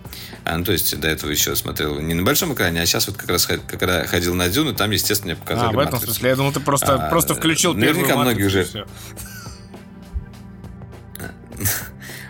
А, 0.44 0.58
ну, 0.58 0.64
то 0.64 0.72
есть 0.72 1.00
до 1.00 1.08
этого 1.08 1.30
еще 1.30 1.56
смотрел 1.56 1.92
его 1.92 2.02
не 2.02 2.12
на 2.12 2.22
большом 2.22 2.52
экране, 2.52 2.82
а 2.82 2.86
сейчас 2.86 3.06
вот 3.06 3.16
как 3.16 3.30
раз 3.30 3.46
когда 3.46 4.04
ходил 4.04 4.34
на 4.34 4.50
Дюну, 4.50 4.74
там, 4.74 4.90
естественно, 4.90 5.32
мне 5.32 5.40
показали 5.40 5.68
А, 5.68 5.70
в 5.70 5.78
этом 5.78 5.94
«Матрицу». 5.94 6.04
смысле? 6.12 6.28
Я 6.28 6.36
думал, 6.36 6.52
ты 6.52 6.60
просто, 6.60 7.06
а, 7.06 7.08
просто 7.08 7.34
включил 7.34 7.72
наверняка 7.72 8.08
первую 8.08 8.24
многие 8.24 8.44
уже... 8.44 8.66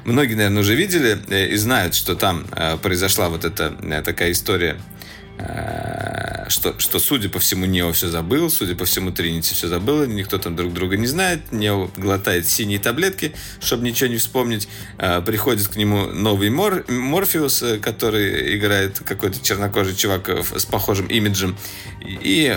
Многие, 0.05 0.35
наверное, 0.35 0.61
уже 0.61 0.77
видели 0.77 1.19
э, 1.29 1.49
и 1.49 1.57
знают, 1.57 1.97
что 1.97 2.15
там 2.15 2.47
э, 2.53 2.77
произошла 2.77 3.29
вот 3.29 3.45
эта 3.45 3.73
такая 4.05 4.31
история 4.31 4.77
Э, 4.77 4.98
что, 6.49 6.79
что, 6.79 6.99
судя 6.99 7.29
по 7.29 7.39
всему, 7.39 7.67
Нео 7.67 7.93
все 7.93 8.09
забыл, 8.09 8.51
судя 8.51 8.75
по 8.75 8.85
всему, 8.85 9.13
Тринити 9.13 9.55
все 9.55 9.69
забыл, 9.69 10.07
никто 10.07 10.39
там 10.39 10.57
друг 10.57 10.73
друга 10.73 10.97
не 10.97 11.07
знает, 11.07 11.53
Нео 11.53 11.91
глотает 11.97 12.47
синие 12.47 12.79
таблетки, 12.79 13.33
чтобы 13.61 13.85
ничего 13.85 14.11
не 14.11 14.17
вспомнить, 14.17 14.69
э, 14.99 15.23
приходит 15.23 15.69
к 15.69 15.77
нему 15.77 16.07
новый 16.07 16.51
Мор, 16.51 16.85
Морфеус, 16.89 17.63
э, 17.63 17.79
который 17.79 18.57
играет 18.57 18.99
какой-то 19.01 19.43
чернокожий 19.43 19.95
чувак 19.95 20.29
с 20.29 20.65
похожим 20.65 21.07
имиджем, 21.07 21.57
и, 22.01 22.49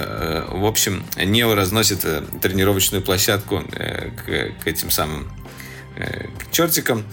в 0.49 0.65
общем, 0.65 1.03
Нео 1.17 1.55
разносит 1.55 1.99
тренировочную 2.41 3.01
площадку 3.03 3.61
к, 3.61 4.63
к 4.63 4.67
этим 4.67 4.91
самым 4.91 5.31
к 5.95 6.51
чертикам, 6.51 7.03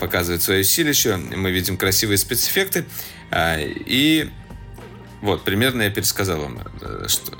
показывает 0.00 0.42
свое 0.42 0.64
силище, 0.64 1.16
мы 1.16 1.50
видим 1.50 1.76
красивые 1.76 2.18
спецэффекты, 2.18 2.84
и 3.32 4.28
вот, 5.20 5.42
примерно 5.42 5.82
я 5.82 5.90
пересказал 5.90 6.40
вам, 6.40 6.60
э, 6.80 7.06
что, 7.08 7.32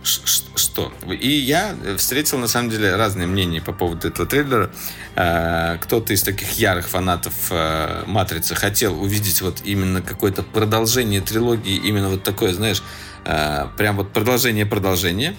что. 0.56 0.92
И 1.08 1.28
я 1.28 1.76
встретил, 1.96 2.38
на 2.38 2.48
самом 2.48 2.70
деле, 2.70 2.96
разные 2.96 3.28
мнения 3.28 3.60
по 3.60 3.72
поводу 3.72 4.08
этого 4.08 4.26
трейлера. 4.26 4.70
Э, 5.14 5.78
кто-то 5.80 6.12
из 6.12 6.22
таких 6.22 6.50
ярых 6.52 6.88
фанатов 6.88 7.34
э, 7.50 8.02
«Матрицы» 8.06 8.56
хотел 8.56 9.00
увидеть 9.00 9.42
вот 9.42 9.62
именно 9.64 10.02
какое-то 10.02 10.42
продолжение 10.42 11.20
трилогии, 11.20 11.76
именно 11.76 12.08
вот 12.08 12.22
такое, 12.24 12.52
знаешь, 12.52 12.82
прям 13.24 13.96
вот 13.96 14.12
продолжение-продолжение. 14.12 15.36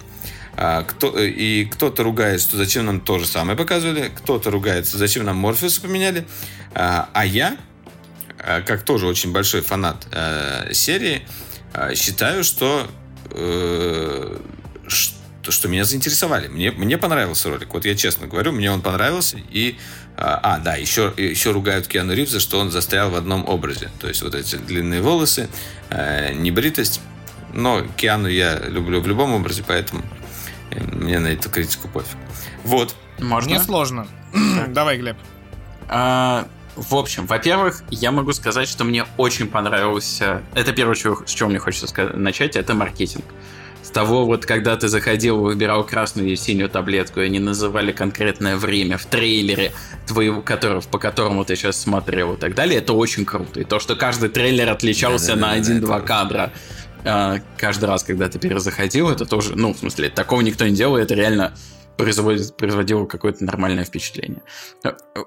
Кто, 0.55 1.17
и 1.17 1.65
кто-то 1.65 2.03
ругает, 2.03 2.41
что 2.41 2.57
зачем 2.57 2.85
нам 2.85 2.99
то 2.99 3.17
же 3.17 3.25
самое 3.25 3.57
показывали, 3.57 4.11
кто-то 4.15 4.51
ругается, 4.51 4.97
зачем 4.97 5.23
нам 5.23 5.37
Морфеуса 5.37 5.81
поменяли. 5.81 6.27
А 6.75 7.23
я, 7.25 7.57
как 8.37 8.83
тоже 8.83 9.07
очень 9.07 9.31
большой 9.31 9.61
фанат 9.61 10.05
серии, 10.71 11.25
считаю, 11.95 12.43
что, 12.43 12.88
э, 13.32 14.38
что, 14.88 15.51
что 15.51 15.67
меня 15.67 15.84
заинтересовали. 15.84 16.47
Мне, 16.47 16.72
мне 16.72 16.97
понравился 16.97 17.49
ролик. 17.49 17.74
Вот 17.74 17.86
я 17.86 17.95
честно 17.95 18.28
говорю, 18.28 18.51
мне 18.51 18.72
он 18.72 18.82
понравился. 18.82 19.38
И, 19.51 19.78
а, 20.17 20.39
а 20.41 20.59
да, 20.59 20.76
еще, 20.76 21.13
еще 21.17 21.51
ругают 21.51 21.88
Киану 21.88 22.13
Ривза, 22.13 22.39
что 22.39 22.59
он 22.59 22.72
застрял 22.72 23.09
в 23.09 23.15
одном 23.15 23.47
образе. 23.47 23.89
То 23.99 24.07
есть 24.07 24.22
вот 24.22 24.36
эти 24.36 24.55
длинные 24.55 25.01
волосы, 25.01 25.49
э, 25.89 26.34
небритость. 26.34 27.01
Но 27.53 27.84
Киану 27.97 28.28
я 28.28 28.59
люблю 28.59 29.01
в 29.01 29.07
любом 29.07 29.34
образе, 29.34 29.63
поэтому 29.67 30.03
Мне 30.72 31.17
на 31.17 31.28
эту 31.28 31.49
критику 31.49 31.88
пофиг. 31.88 32.17
Вот. 32.63 32.95
Можно? 33.20 33.49
Мне 33.49 33.59
сложно. 33.59 34.07
Давай, 34.67 34.97
Глеб. 34.97 35.17
А, 35.88 36.47
в 36.80 36.95
общем, 36.95 37.25
во-первых, 37.25 37.84
я 37.89 38.11
могу 38.11 38.34
сказать, 38.34 38.67
что 38.67 38.84
мне 38.84 39.05
очень 39.17 39.47
понравился... 39.47 40.41
Это 40.53 40.71
первое, 40.71 40.95
с 40.95 40.99
чего 40.99 41.49
мне 41.49 41.59
хочется 41.59 41.88
сказать, 41.88 42.15
начать, 42.15 42.55
это 42.55 42.73
маркетинг. 42.73 43.25
С 43.84 43.91
того, 43.91 44.25
вот 44.25 44.45
когда 44.45 44.75
ты 44.75 44.88
заходил, 44.88 45.39
выбирал 45.39 45.86
красную 45.86 46.30
и 46.30 46.36
синюю 46.36 46.69
таблетку, 46.69 47.21
и 47.21 47.25
они 47.25 47.39
называли 47.39 47.91
конкретное 47.91 48.55
время 48.55 48.97
в 48.97 49.05
трейлере, 49.05 49.71
твоего, 50.07 50.41
который, 50.41 50.82
по 50.82 50.99
которому 50.99 51.43
ты 51.43 51.55
сейчас 51.55 51.82
смотрел 51.82 52.34
и 52.34 52.38
так 52.38 52.55
далее, 52.55 52.80
это 52.80 52.93
очень 52.93 53.25
круто. 53.25 53.59
И 53.59 53.63
то, 53.63 53.80
что 53.80 53.95
каждый 53.95 54.30
трейлер 54.30 54.69
отличался 54.69 55.36
на 55.36 55.51
один-два 55.51 56.01
кадра 56.01 56.51
э, 57.03 57.39
каждый 57.57 57.86
раз, 57.86 58.03
когда 58.03 58.30
ты 58.30 58.38
перезаходил, 58.38 59.09
это 59.09 59.25
тоже, 59.25 59.55
ну, 59.55 59.73
в 59.73 59.77
смысле, 59.77 60.09
такого 60.09 60.41
никто 60.41 60.65
не 60.65 60.75
делал, 60.75 60.97
это 60.97 61.15
реально 61.15 61.53
производит, 61.97 62.55
производило 62.55 63.05
какое-то 63.05 63.43
нормальное 63.43 63.86
впечатление. 63.86 64.41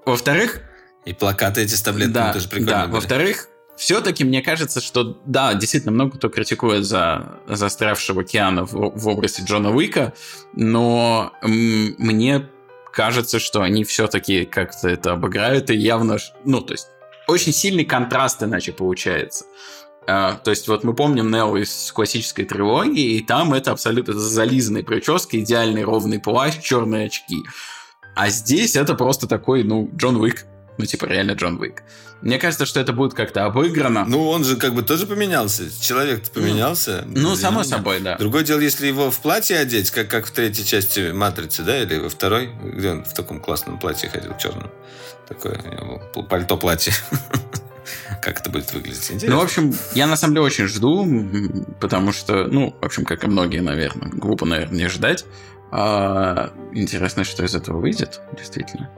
Во-вторых... 0.07 0.61
И 1.05 1.13
плакаты 1.13 1.63
эти 1.63 1.75
с 1.75 1.83
таблетками 1.83 2.15
да, 2.15 2.33
тоже 2.33 2.49
прикольно 2.49 2.71
Да, 2.71 2.87
во-вторых, 2.87 3.49
все-таки 3.77 4.25
мне 4.25 4.43
кажется, 4.43 4.81
что 4.81 5.19
да, 5.25 5.55
действительно 5.55 5.93
много 5.93 6.17
кто 6.17 6.29
критикует 6.29 6.85
за 6.85 7.41
застрявшего 7.49 8.23
Киана 8.25 8.65
в, 8.65 8.73
в 8.73 9.09
образе 9.09 9.43
Джона 9.45 9.75
Уика, 9.75 10.13
но 10.55 11.33
м- 11.43 11.95
мне 11.99 12.49
кажется, 12.93 13.41
что 13.41 13.63
они 13.63 13.85
все-таки 13.85 14.45
как-то 14.45 14.89
это 14.89 15.13
обыграют 15.13 15.71
и 15.71 15.77
явно, 15.77 16.19
ну, 16.45 16.61
то 16.61 16.75
есть 16.75 16.89
очень 17.27 17.53
сильный 17.53 17.85
контраст 17.85 18.43
иначе 18.43 18.73
получается. 18.73 19.47
А, 20.07 20.35
то 20.35 20.51
есть 20.51 20.69
вот 20.69 20.85
мы 20.85 20.95
помним 20.95 21.31
Нео 21.31 21.57
из 21.57 21.93
классической 21.93 22.45
трилогии, 22.45 23.17
и 23.17 23.23
там 23.25 23.55
это 23.55 23.71
абсолютно 23.71 24.15
зализанная 24.15 24.83
прическа, 24.83 25.39
идеальный 25.39 25.85
ровный 25.85 26.19
плащ, 26.19 26.61
черные 26.61 27.07
очки. 27.07 27.39
А 28.15 28.29
здесь 28.29 28.77
это 28.77 28.95
просто 28.95 29.27
такой, 29.27 29.63
ну, 29.63 29.91
Джон 29.97 30.17
Уик. 30.17 30.45
Ну, 30.79 30.87
типа, 30.87 31.07
реально 31.07 31.33
Джон 31.33 31.61
Уик. 31.61 31.83
Мне 32.23 32.39
кажется, 32.39 32.67
что 32.67 32.81
это 32.81 32.93
будет 32.93 33.15
как-то 33.15 33.45
обыграно. 33.45 34.05
Ну, 34.07 34.29
он 34.29 34.45
же 34.45 34.57
как 34.57 34.75
бы 34.75 34.83
тоже 34.83 35.07
поменялся. 35.07 35.65
Человек-то 35.83 36.31
поменялся. 36.31 37.05
Ну, 37.07 37.35
само 37.35 37.65
собой, 37.65 38.01
да. 38.01 38.17
Другое 38.17 38.45
дело, 38.45 38.61
если 38.61 38.87
его 38.87 39.11
в 39.11 39.19
платье 39.21 39.59
одеть, 39.59 39.91
как, 39.91 40.09
как 40.09 40.27
в 40.27 40.31
третьей 40.31 40.65
части 40.65 41.11
«Матрицы», 41.13 41.63
да, 41.63 41.83
или 41.83 41.99
во 41.99 42.09
второй, 42.09 42.51
где 42.63 42.91
он 42.91 43.05
в 43.05 43.13
таком 43.13 43.41
классном 43.41 43.79
платье 43.79 44.09
ходил, 44.09 44.37
черном. 44.39 44.71
Такое 45.29 45.59
пальто-платье. 46.29 46.93
Как 48.23 48.41
это 48.41 48.51
будет 48.51 48.73
выглядеть? 48.73 49.11
Интересно. 49.11 49.31
Ну, 49.31 49.41
в 49.41 49.45
общем, 49.45 49.75
я 49.95 50.07
на 50.07 50.17
самом 50.17 50.35
деле 50.35 50.47
очень 50.47 50.69
жду, 50.69 51.05
потому 51.81 52.13
что, 52.13 52.47
ну, 52.47 52.77
в 52.81 52.85
общем, 52.85 53.05
как 53.05 53.25
и 53.25 53.27
многие, 53.27 53.61
наверное, 53.61 54.09
глупо, 54.11 54.47
наверное, 54.47 54.79
не 54.79 54.89
ждать. 54.89 55.25
А, 55.73 56.53
интересно, 56.73 57.25
что 57.25 57.45
из 57.45 57.55
этого 57.57 57.81
выйдет, 57.81 58.21
действительно. 58.37 58.91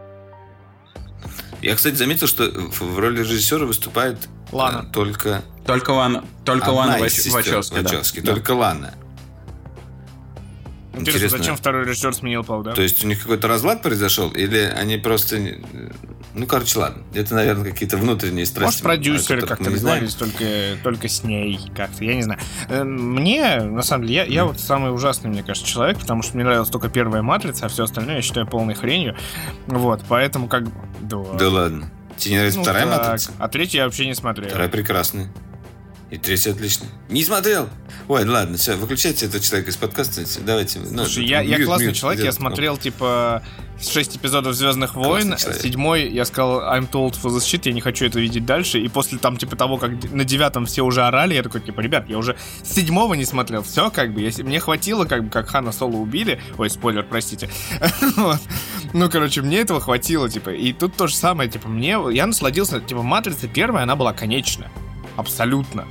Я, 1.65 1.77
кстати, 1.77 1.95
заметил, 1.95 2.27
что 2.27 2.45
в 2.45 2.99
роли 2.99 3.21
режиссера 3.21 3.65
выступает 3.65 4.19
Лана. 4.53 4.85
только... 4.93 5.43
Только 5.67 5.93
Лана, 5.93 6.23
только 6.45 6.69
Лана 6.69 6.99
Вач... 6.99 7.27
Вачовски, 7.27 7.75
Вачовски 7.75 8.21
да. 8.21 8.35
Только 8.35 8.51
Лана. 8.51 8.93
Интересно, 10.95 11.19
Интересно, 11.19 11.39
зачем 11.39 11.57
второй 11.57 11.85
режиссер 11.85 12.15
сменил 12.15 12.45
пол, 12.45 12.63
да? 12.63 12.73
То 12.73 12.83
есть 12.83 13.05
у 13.05 13.09
них 13.09 13.21
какой-то 13.23 13.49
разлад 13.49 13.83
произошел, 13.83 14.31
или 14.31 14.59
они 14.59 14.97
просто 14.97 15.59
ну, 16.35 16.47
короче, 16.49 16.81
ладно. 16.81 17.03
Это, 17.15 17.33
наверное, 17.35 17.71
какие-то 17.71 17.97
внутренние 17.97 18.45
страсти. 18.45 18.65
Может, 18.65 18.83
продюсеры 18.83 19.43
как-то 19.43 19.71
договорились 19.71 20.15
только, 20.15 20.45
только 20.83 21.09
с 21.09 21.23
ней 21.23 21.61
как-то, 21.77 22.05
я 22.05 22.17
не 22.17 22.23
знаю. 22.23 22.41
Э, 22.69 22.83
мне, 22.83 23.61
на 23.61 23.83
самом 23.83 24.07
деле, 24.09 24.17
я, 24.17 24.25
я 24.25 24.45
вот 24.45 24.59
самый 24.59 24.93
ужасный, 24.93 25.31
мне 25.31 25.45
кажется, 25.45 25.69
человек, 25.69 25.99
потому 26.01 26.23
что 26.23 26.35
мне 26.35 26.45
нравилась 26.45 26.71
только 26.71 26.89
первая 26.89 27.23
«Матрица», 27.23 27.67
а 27.67 27.69
все 27.69 27.85
остальное 27.85 28.17
я 28.17 28.23
считаю 28.23 28.49
полной 28.49 28.75
хренью. 28.75 29.17
Вот, 29.69 30.03
поэтому 30.09 30.49
как... 30.49 30.65
Да, 31.03 31.19
да 31.39 31.49
ладно. 31.49 31.91
Тебе 32.17 32.33
не 32.33 32.37
нравится 32.39 32.59
ну, 32.59 32.65
вторая 32.65 32.87
так. 32.87 32.99
«Матрица»? 32.99 33.33
А 33.39 33.49
третью 33.49 33.79
я 33.79 33.85
вообще 33.85 34.07
не 34.07 34.15
смотрел. 34.15 34.49
Вторая 34.49 34.69
прекрасная. 34.69 35.29
И 36.15 36.17
третий 36.17 36.51
отличный. 36.51 36.87
Не 37.09 37.25
смотрел. 37.25 37.69
Ой, 38.07 38.25
ладно, 38.25 38.57
все, 38.57 38.77
выключайте 38.77 39.27
этого 39.27 39.43
человека 39.43 39.73
из 39.73 39.77
подкаста. 39.77 40.23
Давайте. 40.47 40.79
Ну, 40.79 41.07
Слушай, 41.07 41.25
ну, 41.25 41.29
я, 41.29 41.43
мьют, 41.43 41.59
я 41.59 41.65
классный 41.65 41.87
мьют, 41.87 41.97
человек, 41.97 42.25
я 42.25 42.31
смотрел, 42.31 42.77
типа, 42.77 43.43
шесть 43.83 44.17
эпизодов 44.17 44.55
Звездных 44.55 44.95
войн. 44.95 45.37
Седьмой 45.37 46.09
я 46.09 46.25
сказал 46.25 46.61
I'm 46.61 46.89
told 46.89 47.21
for 47.21 47.31
the 47.31 47.39
shit, 47.39 47.63
я 47.65 47.73
не 47.73 47.81
хочу 47.81 48.07
это 48.07 48.21
видеть 48.21 48.47
дальше. 48.47 48.79
И 48.79 48.87
после 48.87 49.19
там, 49.19 49.39
типа, 49.39 49.57
того, 49.57 49.77
как 49.77 49.91
на 50.13 50.25
девятом 50.25 50.67
все 50.67 50.83
уже 50.83 51.03
орали, 51.03 51.35
я 51.35 51.43
такой, 51.43 51.63
типа, 51.63 51.81
ребят, 51.81 52.09
я 52.09 52.17
уже 52.17 52.37
седьмого 52.63 53.15
не 53.15 53.25
смотрел. 53.25 53.65
Все, 53.65 53.91
как 53.91 54.15
бы, 54.15 54.21
если 54.21 54.45
мне 54.45 54.61
хватило, 54.61 55.07
как 55.07 55.25
бы, 55.25 55.31
как 55.31 55.49
Хана 55.49 55.73
Соло 55.73 55.97
убили. 55.97 56.41
Ой, 56.59 56.71
спойлер, 56.71 57.05
простите. 57.05 57.51
Ну, 58.93 59.11
короче, 59.11 59.43
мне 59.43 59.59
этого 59.59 59.81
хватило, 59.81 60.31
типа. 60.31 60.51
И 60.51 60.73
тут 60.73 60.95
то 60.95 61.09
же 61.09 61.17
самое, 61.17 61.51
типа, 61.51 61.69
мне, 61.69 61.99
я 62.13 62.27
насладился, 62.27 62.81
типа, 62.81 63.03
Матрица 63.03 63.49
первая, 63.49 63.83
она 63.83 63.97
была 63.97 64.13
конечна. 64.13 64.71
Абсолютно. 65.17 65.87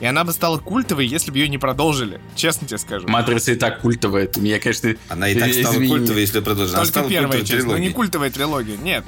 И 0.00 0.06
она 0.06 0.24
бы 0.24 0.32
стала 0.32 0.58
культовой, 0.58 1.06
если 1.06 1.30
бы 1.30 1.38
ее 1.38 1.48
не 1.48 1.58
продолжили. 1.58 2.20
Честно 2.34 2.66
тебе 2.66 2.78
скажу. 2.78 3.06
Матрица 3.06 3.52
и 3.52 3.54
так 3.54 3.80
культовая. 3.80 4.26
Ты 4.26 4.40
меня, 4.40 4.58
конечно, 4.58 4.94
Она 5.08 5.28
и 5.28 5.38
так 5.38 5.52
стала 5.52 5.74
извини. 5.74 5.88
культовой, 5.88 6.20
если 6.22 6.40
продолжили. 6.40 6.76
Только 6.76 6.88
стала 6.88 7.08
первая 7.08 7.42
часть, 7.44 7.66
но 7.66 7.76
не 7.76 7.90
культовая 7.90 8.30
трилогия. 8.30 8.76
Нет. 8.76 9.04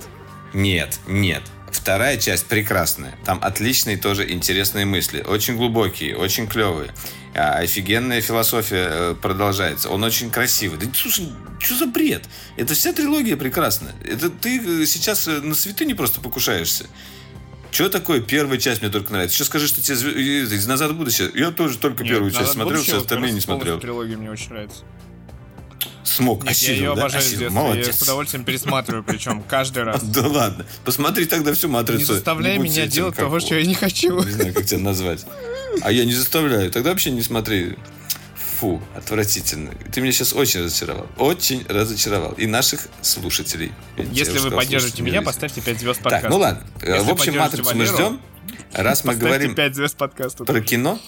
Нет, 0.53 1.01
нет. 1.07 1.43
Вторая 1.71 2.19
часть 2.19 2.47
прекрасная. 2.47 3.15
Там 3.25 3.39
отличные 3.43 3.97
тоже 3.97 4.31
интересные 4.31 4.85
мысли. 4.85 5.23
Очень 5.23 5.57
глубокие, 5.57 6.15
очень 6.17 6.47
клевые. 6.47 6.93
А, 7.35 7.59
офигенная 7.61 8.21
философия 8.21 8.89
э, 8.91 9.15
продолжается. 9.21 9.89
Он 9.89 10.05
очень 10.05 10.31
красивый. 10.31 10.79
Да 10.79 10.87
слушай, 10.95 11.33
что 11.59 11.75
за 11.77 11.87
бред? 11.87 12.25
Это 12.59 12.75
вся 12.75 12.93
трилогия 12.93 13.39
прекрасная. 13.39 13.95
Это 14.05 14.29
ты 14.29 14.83
э, 14.83 14.87
сейчас 14.87 15.27
э, 15.27 15.41
на 15.41 15.55
святыни 15.55 15.95
просто 15.95 16.21
покушаешься. 16.21 16.87
Что 17.73 17.89
такое 17.89 18.21
первая 18.21 18.59
часть 18.59 18.83
мне 18.83 18.91
только 18.91 19.13
нравится? 19.13 19.35
Сейчас 19.37 19.47
скажи, 19.47 19.67
что 19.67 19.81
тебе 19.81 19.95
из 19.95 20.67
«Назад 20.67 20.91
в 20.91 20.95
будущее». 20.95 21.31
Я 21.35 21.51
тоже 21.51 21.79
только 21.79 22.05
Нет, 22.05 22.13
первую 22.13 22.31
часть 22.31 22.53
смотрел, 22.53 22.83
все 22.83 22.99
остальные 22.99 23.33
не 23.33 23.41
смотрел. 23.41 23.81
трилогия 23.81 24.17
мне 24.19 24.31
очень 24.31 24.51
нравится. 24.51 24.85
Смог, 26.05 26.43
Нет, 26.43 26.53
осилил, 26.53 26.75
я 26.75 26.81
ее 26.81 26.95
да? 26.95 27.01
обожаю 27.01 27.25
осилил. 27.25 27.51
с 27.51 27.53
Молодец. 27.53 27.87
Я 27.87 27.93
с 27.95 28.03
удовольствием 28.03 28.45
пересматриваю, 28.45 29.03
причем 29.05 29.43
каждый 29.43 29.85
раз. 29.85 30.03
Да 30.13 30.27
ладно. 30.27 30.67
Посмотри 30.85 31.25
тогда 31.25 31.55
всю 31.55 31.69
матрицу. 31.69 32.01
Не 32.01 32.05
заставляй 32.05 32.59
не 32.59 32.65
меня 32.65 32.87
делать 32.87 33.17
того, 33.17 33.41
что 33.41 33.55
я 33.55 33.65
не 33.65 33.75
хочу. 33.75 34.23
Не 34.23 34.31
знаю, 34.31 34.53
как 34.53 34.67
тебя 34.67 34.81
назвать. 34.81 35.25
А 35.81 35.91
я 35.91 36.05
не 36.05 36.13
заставляю. 36.13 36.71
Тогда 36.71 36.91
вообще 36.91 37.11
не 37.11 37.23
смотри. 37.23 37.79
Фу, 38.63 38.81
отвратительно. 38.95 39.73
Ты 39.93 40.01
меня 40.01 40.13
сейчас 40.13 40.33
очень 40.33 40.61
разочаровал. 40.61 41.09
Очень 41.19 41.67
разочаровал. 41.67 42.31
И 42.35 42.47
наших 42.47 42.87
слушателей. 43.01 43.73
Если 43.97 44.39
вы 44.39 44.53
поддержите 44.53 45.03
меня, 45.03 45.21
поставьте 45.21 45.61
5 45.61 45.81
звезд 45.81 46.01
подкаста. 46.01 46.29
Так, 46.29 46.31
ну 46.31 46.39
ладно. 46.39 46.65
Если 46.81 46.99
в 47.01 47.11
общем, 47.11 47.39
матрицу 47.39 47.75
мы 47.75 47.87
ждем. 47.87 48.21
Раз 48.73 49.03
мы 49.03 49.17
говорим 49.17 49.57
5 49.57 49.75
звезд 49.75 49.97
подкаста. 49.97 50.45
про 50.45 50.61
кино, 50.61 51.01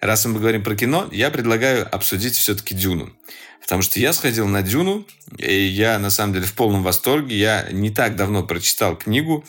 раз 0.00 0.24
мы 0.24 0.40
говорим 0.40 0.64
про 0.64 0.76
кино, 0.76 1.10
я 1.12 1.30
предлагаю 1.30 1.94
обсудить 1.94 2.36
все-таки 2.36 2.74
Дюну. 2.74 3.12
Потому 3.60 3.82
что 3.82 4.00
я 4.00 4.14
сходил 4.14 4.48
на 4.48 4.62
Дюну, 4.62 5.06
и 5.36 5.54
я 5.54 5.98
на 5.98 6.08
самом 6.08 6.32
деле 6.32 6.46
в 6.46 6.54
полном 6.54 6.82
восторге. 6.82 7.36
Я 7.36 7.68
не 7.70 7.90
так 7.90 8.16
давно 8.16 8.44
прочитал 8.44 8.96
книгу, 8.96 9.44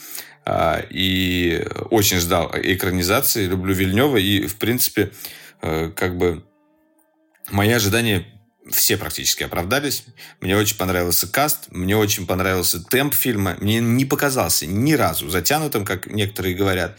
а, 0.46 0.84
и 0.90 1.66
очень 1.90 2.18
ждал 2.18 2.52
экранизации. 2.54 3.46
Люблю 3.46 3.74
Вильнева, 3.74 4.18
и, 4.18 4.46
в 4.46 4.58
принципе, 4.58 5.14
как 5.96 6.18
бы 6.18 6.44
мои 7.52 7.72
ожидания 7.72 8.26
все 8.72 8.98
практически 8.98 9.44
оправдались. 9.44 10.06
Мне 10.40 10.56
очень 10.56 10.78
понравился 10.78 11.28
каст, 11.28 11.68
мне 11.70 11.98
очень 11.98 12.26
понравился 12.26 12.82
темп 12.82 13.14
фильма. 13.14 13.58
Мне 13.60 13.80
не 13.80 14.06
показался 14.06 14.66
ни 14.66 14.94
разу 14.94 15.30
затянутым, 15.30 15.84
как 15.84 16.08
некоторые 16.08 16.56
говорят. 16.56 16.98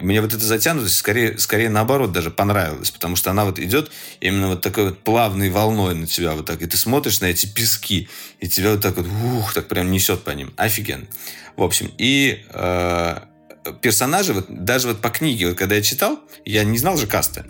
Мне 0.00 0.20
вот 0.20 0.34
эта 0.34 0.44
затянутость 0.44 0.96
скорее, 0.96 1.38
скорее 1.38 1.70
наоборот 1.70 2.12
даже 2.12 2.30
понравилась, 2.30 2.90
потому 2.90 3.16
что 3.16 3.30
она 3.30 3.44
вот 3.44 3.58
идет 3.58 3.90
именно 4.20 4.48
вот 4.48 4.60
такой 4.60 4.90
вот 4.90 4.98
плавной 5.04 5.48
волной 5.48 5.94
на 5.94 6.06
тебя 6.06 6.32
вот 6.32 6.46
так. 6.46 6.60
И 6.60 6.66
ты 6.66 6.76
смотришь 6.76 7.20
на 7.20 7.26
эти 7.26 7.46
пески, 7.46 8.08
и 8.40 8.48
тебя 8.48 8.72
вот 8.72 8.82
так 8.82 8.96
вот, 8.96 9.06
ух, 9.06 9.54
так 9.54 9.68
прям 9.68 9.90
несет 9.90 10.22
по 10.22 10.30
ним. 10.30 10.52
Офигенно. 10.56 11.06
В 11.56 11.62
общем, 11.62 11.90
и 11.96 12.44
э, 12.50 13.16
персонажи, 13.72 14.32
вот, 14.32 14.46
даже 14.48 14.88
вот 14.88 15.00
по 15.00 15.10
книге, 15.10 15.48
вот, 15.48 15.58
когда 15.58 15.76
я 15.76 15.82
читал, 15.82 16.18
я 16.44 16.64
не 16.64 16.78
знал 16.78 16.96
же 16.96 17.06
каста. 17.06 17.46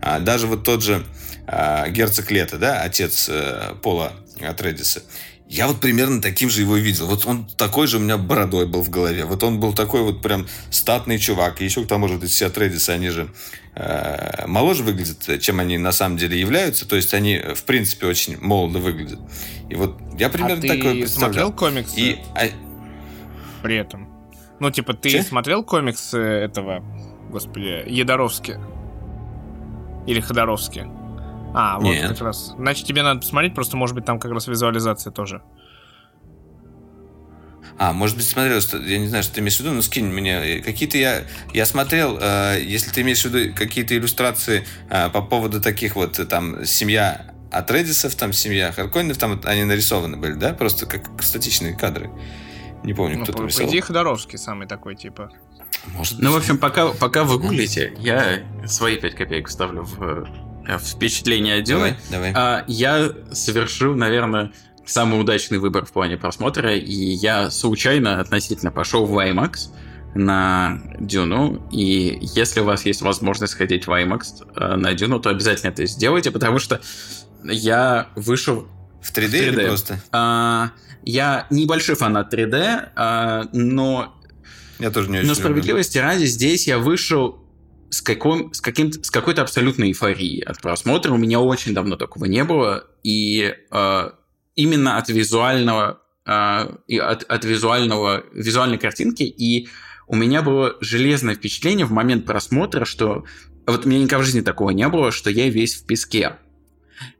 А, 0.00 0.18
даже 0.18 0.46
вот 0.46 0.64
тот 0.64 0.82
же 0.82 1.04
а, 1.46 1.88
герцог 1.88 2.30
Лето, 2.30 2.58
да, 2.58 2.82
отец 2.82 3.28
а, 3.30 3.74
Пола 3.82 4.12
Атредиса, 4.40 5.02
я 5.48 5.66
вот 5.66 5.80
примерно 5.80 6.20
таким 6.20 6.50
же 6.50 6.60
его 6.60 6.76
видел. 6.76 7.06
Вот 7.06 7.24
он 7.24 7.46
такой 7.56 7.86
же 7.86 7.96
у 7.96 8.00
меня 8.00 8.18
бородой 8.18 8.66
был 8.66 8.82
в 8.82 8.90
голове. 8.90 9.24
Вот 9.24 9.42
он 9.42 9.58
был 9.58 9.72
такой 9.72 10.02
вот 10.02 10.20
прям 10.20 10.46
статный 10.70 11.18
чувак. 11.18 11.62
И 11.62 11.64
еще 11.64 11.84
к 11.84 11.88
тому 11.88 12.06
же 12.06 12.20
все 12.26 12.48
Атредисы, 12.48 12.90
они 12.90 13.08
же 13.08 13.30
э, 13.74 14.46
моложе 14.46 14.82
выглядят, 14.82 15.40
чем 15.40 15.60
они 15.60 15.78
на 15.78 15.92
самом 15.92 16.18
деле 16.18 16.38
являются. 16.38 16.86
То 16.86 16.96
есть 16.96 17.14
они, 17.14 17.38
в 17.54 17.62
принципе, 17.62 18.06
очень 18.06 18.38
молодо 18.38 18.78
выглядят. 18.78 19.20
И 19.70 19.74
вот 19.74 19.98
я 20.18 20.28
примерно 20.28 20.62
а 20.66 20.68
такой 20.68 21.00
представлял. 21.00 21.32
смотрел 21.32 21.52
комиксы? 21.52 21.98
И, 21.98 22.18
а... 22.34 22.50
При 23.62 23.76
этом? 23.76 24.17
Ну, 24.60 24.70
типа, 24.70 24.94
ты 24.94 25.10
Че? 25.10 25.22
смотрел 25.22 25.62
комикс 25.62 26.14
этого, 26.14 26.82
господи, 27.30 27.84
Ядоровски? 27.86 28.58
Или 30.06 30.20
Ходоровски? 30.20 30.86
А, 31.54 31.78
вот 31.78 31.84
Нет. 31.84 32.08
как 32.08 32.20
раз. 32.20 32.54
Значит, 32.56 32.86
тебе 32.86 33.02
надо 33.02 33.20
посмотреть, 33.20 33.54
просто, 33.54 33.76
может 33.76 33.94
быть, 33.94 34.04
там 34.04 34.18
как 34.18 34.32
раз 34.32 34.46
визуализация 34.46 35.12
тоже. 35.12 35.42
А, 37.78 37.92
может 37.92 38.16
быть, 38.16 38.26
смотрел, 38.26 38.60
что 38.60 38.78
я 38.78 38.98
не 38.98 39.06
знаю, 39.06 39.22
что 39.22 39.34
ты 39.34 39.40
имеешь 39.40 39.56
в 39.56 39.60
виду, 39.60 39.72
но 39.72 39.82
скинь 39.82 40.06
мне. 40.06 40.60
Какие-то 40.64 40.98
я, 40.98 41.22
я 41.54 41.64
смотрел, 41.64 42.18
э, 42.20 42.60
если 42.60 42.90
ты 42.90 43.02
имеешь 43.02 43.22
в 43.22 43.26
виду 43.26 43.54
какие-то 43.54 43.96
иллюстрации 43.96 44.66
э, 44.90 45.08
по 45.10 45.22
поводу 45.22 45.60
таких 45.60 45.94
вот, 45.94 46.18
э, 46.18 46.24
там, 46.24 46.64
семья 46.64 47.34
Атредисов, 47.52 48.16
там, 48.16 48.32
семья 48.32 48.72
Харконинов, 48.72 49.16
там 49.18 49.40
они 49.44 49.62
нарисованы 49.62 50.16
были, 50.16 50.32
да? 50.32 50.52
Просто 50.54 50.86
как 50.86 51.22
статичные 51.22 51.76
кадры. 51.76 52.10
Не 52.88 52.94
помню, 52.94 53.18
Ну, 53.18 53.24
кто 53.24 53.32
по, 53.32 53.38
там 53.38 53.46
по 53.46 53.50
рисовал. 53.50 53.70
идее, 53.70 53.82
Ходоровский 53.82 54.38
самый 54.38 54.66
такой, 54.66 54.96
типа. 54.96 55.30
Может 55.88 56.18
Ну, 56.20 56.32
в 56.32 56.36
общем, 56.36 56.56
пока, 56.56 56.88
пока 56.88 57.22
вы 57.24 57.38
гуглите, 57.38 57.92
я 57.98 58.40
свои 58.66 58.96
5 58.96 59.14
копеек 59.14 59.48
вставлю 59.48 59.82
в, 59.82 60.02
э, 60.66 60.78
в 60.78 60.82
впечатление 60.82 61.58
от 61.58 61.64
Дюны. 61.64 61.96
давай, 62.10 62.32
давай. 62.32 62.32
А, 62.34 62.64
я 62.66 63.12
совершил, 63.30 63.94
наверное, 63.94 64.52
самый 64.86 65.20
удачный 65.20 65.58
выбор 65.58 65.84
в 65.84 65.92
плане 65.92 66.16
просмотра, 66.16 66.74
и 66.74 66.92
я 66.94 67.50
случайно 67.50 68.20
относительно 68.20 68.70
пошел 68.70 69.04
в 69.04 69.12
IMAX 69.18 69.68
на 70.14 70.80
Дюну, 70.98 71.68
и 71.70 72.18
если 72.22 72.60
у 72.60 72.64
вас 72.64 72.86
есть 72.86 73.02
возможность 73.02 73.52
сходить 73.52 73.86
в 73.86 73.90
IMAX 73.90 74.46
э, 74.56 74.76
на 74.76 74.94
Дюну, 74.94 75.20
то 75.20 75.28
обязательно 75.28 75.70
это 75.72 75.84
сделайте, 75.84 76.30
потому 76.30 76.58
что 76.58 76.80
я 77.44 78.08
вышел 78.16 78.66
В 79.02 79.12
3D, 79.14 79.28
в 79.28 79.34
или 79.34 79.52
3D. 79.62 79.66
просто? 79.66 80.00
а, 80.10 80.70
я 81.08 81.46
небольшой 81.48 81.94
фанат 81.94 82.34
3D, 82.34 82.90
а, 82.94 83.48
но 83.54 84.14
Я 84.78 84.90
тоже 84.90 85.08
не 85.08 85.16
очень 85.16 85.26
но 85.26 85.32
люблю. 85.32 85.42
справедливости 85.42 85.96
ради, 85.96 86.26
здесь 86.26 86.66
я 86.66 86.78
вышел 86.78 87.38
с, 87.88 88.02
каком, 88.02 88.52
с, 88.52 88.60
каким, 88.60 88.92
с 88.92 89.10
какой-то 89.10 89.40
абсолютной 89.40 89.88
эйфорией 89.88 90.42
от 90.42 90.60
просмотра. 90.60 91.10
У 91.12 91.16
меня 91.16 91.40
очень 91.40 91.72
давно 91.72 91.96
такого 91.96 92.26
не 92.26 92.44
было. 92.44 92.84
И 93.02 93.54
э, 93.70 94.10
именно 94.54 94.98
от 94.98 95.08
визуального, 95.08 96.02
э, 96.26 96.76
и 96.88 96.98
от, 96.98 97.22
от 97.22 97.42
визуального, 97.42 98.24
визуальной 98.34 98.76
картинки. 98.76 99.22
И 99.22 99.68
у 100.08 100.14
меня 100.14 100.42
было 100.42 100.76
железное 100.82 101.36
впечатление 101.36 101.86
в 101.86 101.90
момент 101.90 102.26
просмотра, 102.26 102.84
что 102.84 103.24
вот 103.66 103.86
у 103.86 103.88
меня 103.88 104.00
никогда 104.00 104.22
в 104.22 104.26
жизни 104.26 104.42
такого 104.42 104.70
не 104.70 104.86
было, 104.88 105.10
что 105.10 105.30
я 105.30 105.48
весь 105.48 105.76
в 105.76 105.86
песке. 105.86 106.36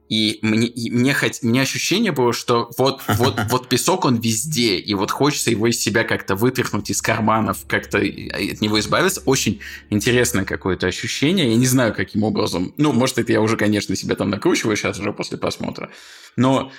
И 0.09 0.39
мне, 0.41 0.67
и 0.67 0.89
мне, 0.89 1.13
хоть, 1.13 1.43
мне 1.43 1.61
ощущение 1.61 2.11
было, 2.11 2.33
что 2.33 2.69
вот, 2.77 3.01
вот, 3.07 3.39
вот 3.49 3.69
песок, 3.69 4.05
он 4.05 4.17
везде, 4.17 4.77
и 4.77 4.93
вот 4.95 5.11
хочется 5.11 5.51
его 5.51 5.67
из 5.67 5.79
себя 5.79 6.03
как-то 6.03 6.35
вытряхнуть 6.35 6.89
из 6.89 7.01
карманов, 7.01 7.59
как-то 7.67 7.99
от 7.99 8.61
него 8.61 8.79
избавиться. 8.79 9.21
Очень 9.25 9.61
интересное 9.91 10.45
какое-то 10.45 10.87
ощущение. 10.87 11.49
Я 11.49 11.55
не 11.55 11.67
знаю, 11.67 11.93
каким 11.93 12.23
образом. 12.23 12.73
Ну, 12.77 12.91
может, 12.91 13.19
это 13.19 13.31
я 13.31 13.41
уже, 13.41 13.55
конечно, 13.55 13.95
себя 13.95 14.15
там 14.15 14.31
накручиваю 14.31 14.75
сейчас 14.75 14.99
уже 14.99 15.13
после 15.13 15.37
просмотра. 15.37 15.91
Но 16.35 16.71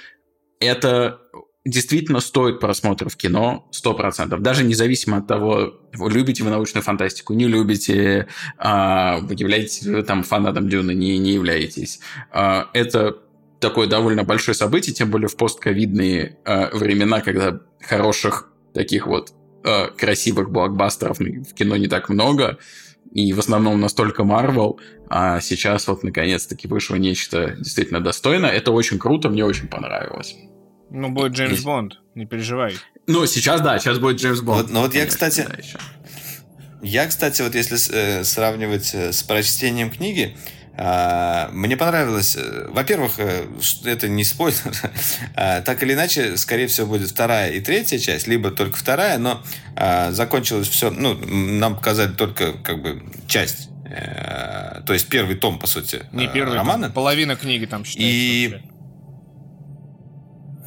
это 0.58 1.20
действительно 1.64 2.20
стоит 2.20 2.58
просмотра 2.58 3.08
в 3.08 3.16
кино 3.16 3.68
100%. 3.72 4.38
Даже 4.38 4.64
независимо 4.64 5.18
от 5.18 5.26
того, 5.26 5.80
любите 5.92 6.42
вы 6.42 6.50
научную 6.50 6.82
фантастику, 6.82 7.34
не 7.34 7.46
любите, 7.46 8.28
а, 8.56 9.18
вы 9.18 9.34
являетесь 9.34 9.82
вы 9.82 10.02
там 10.02 10.22
фанатом 10.22 10.68
Дюны, 10.68 10.94
не, 10.94 11.18
не 11.18 11.32
являетесь. 11.32 12.00
А, 12.32 12.70
это 12.72 13.18
такое 13.60 13.86
довольно 13.88 14.24
большое 14.24 14.54
событие, 14.54 14.94
тем 14.94 15.10
более 15.10 15.28
в 15.28 15.36
постковидные 15.36 16.38
а, 16.44 16.70
времена, 16.72 17.20
когда 17.20 17.60
хороших 17.80 18.48
таких 18.72 19.06
вот 19.06 19.32
красивых 19.98 20.50
блокбастеров 20.50 21.18
в 21.18 21.52
кино 21.52 21.76
не 21.76 21.86
так 21.86 22.08
много, 22.08 22.56
и 23.12 23.34
в 23.34 23.38
основном 23.38 23.78
настолько 23.78 24.22
Marvel, 24.22 24.78
а 25.06 25.40
сейчас 25.40 25.86
вот 25.86 26.02
наконец-таки 26.02 26.66
вышло 26.66 26.94
нечто 26.94 27.56
действительно 27.58 28.00
достойное. 28.00 28.48
Это 28.48 28.72
очень 28.72 28.98
круто, 28.98 29.28
мне 29.28 29.44
очень 29.44 29.68
понравилось. 29.68 30.34
Ну, 30.90 31.08
будет 31.10 31.32
Джеймс 31.32 31.52
Есть. 31.52 31.64
Бонд, 31.64 31.98
не 32.14 32.26
переживай. 32.26 32.74
Ну, 33.06 33.26
сейчас, 33.26 33.60
да, 33.60 33.78
сейчас 33.78 33.98
будет 33.98 34.20
Джеймс 34.20 34.40
Бонд. 34.40 34.62
Вот- 34.62 34.70
ну 34.70 34.80
вот 34.80 34.94
я, 34.94 35.06
кстати, 35.06 35.46
да, 35.48 35.54
еще. 35.56 35.78
Я, 36.82 37.06
кстати, 37.06 37.42
вот 37.42 37.54
если 37.54 37.76
э, 37.92 38.24
сравнивать 38.24 38.90
э, 38.94 39.12
с 39.12 39.22
прочтением 39.22 39.90
книги, 39.90 40.36
а, 40.82 41.50
мне 41.52 41.76
понравилось, 41.76 42.36
э, 42.38 42.68
во-первых, 42.70 43.14
э, 43.18 43.44
это 43.84 44.08
не 44.08 44.24
спойлер, 44.24 44.56
а, 45.34 45.60
так 45.60 45.82
или 45.82 45.92
иначе, 45.92 46.38
скорее 46.38 46.68
всего, 46.68 46.86
будет 46.86 47.10
вторая 47.10 47.50
и 47.50 47.60
третья 47.60 47.98
часть, 47.98 48.26
либо 48.26 48.50
только 48.50 48.78
вторая, 48.78 49.18
но 49.18 49.42
а, 49.76 50.10
закончилось 50.12 50.68
все, 50.68 50.90
ну, 50.90 51.14
нам 51.14 51.76
показали 51.76 52.12
только 52.12 52.54
как 52.54 52.80
бы 52.80 53.02
часть, 53.26 53.68
э, 53.84 54.80
то 54.86 54.92
есть 54.94 55.08
первый 55.08 55.36
том, 55.36 55.58
по 55.58 55.66
сути, 55.66 56.02
Не 56.12 56.28
первый, 56.28 56.54
романа. 56.56 56.88
половина 56.90 57.36
книги 57.36 57.66
там 57.66 57.84
считается. 57.84 58.10
И- 58.10 58.48
вообще. 58.48 58.66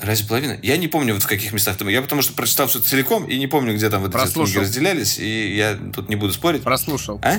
Разве 0.03 0.27
половина? 0.27 0.59
Я 0.61 0.75
не 0.75 0.89
помню, 0.89 1.13
вот 1.13 1.23
в 1.23 1.27
каких 1.27 1.53
местах 1.53 1.77
там. 1.77 1.87
Я 1.87 2.01
потому 2.01 2.21
что 2.21 2.33
прочитал 2.33 2.67
все 2.67 2.81
целиком 2.81 3.23
и 3.25 3.37
не 3.37 3.47
помню, 3.47 3.73
где 3.73 3.89
там 3.89 4.01
вот 4.01 4.09
эти 4.09 4.13
Прослушал. 4.17 4.45
книги 4.55 4.57
разделялись, 4.65 5.17
и 5.17 5.55
я 5.55 5.75
тут 5.75 6.09
не 6.09 6.17
буду 6.17 6.33
спорить. 6.33 6.61
Прослушал. 6.61 7.21
А? 7.23 7.35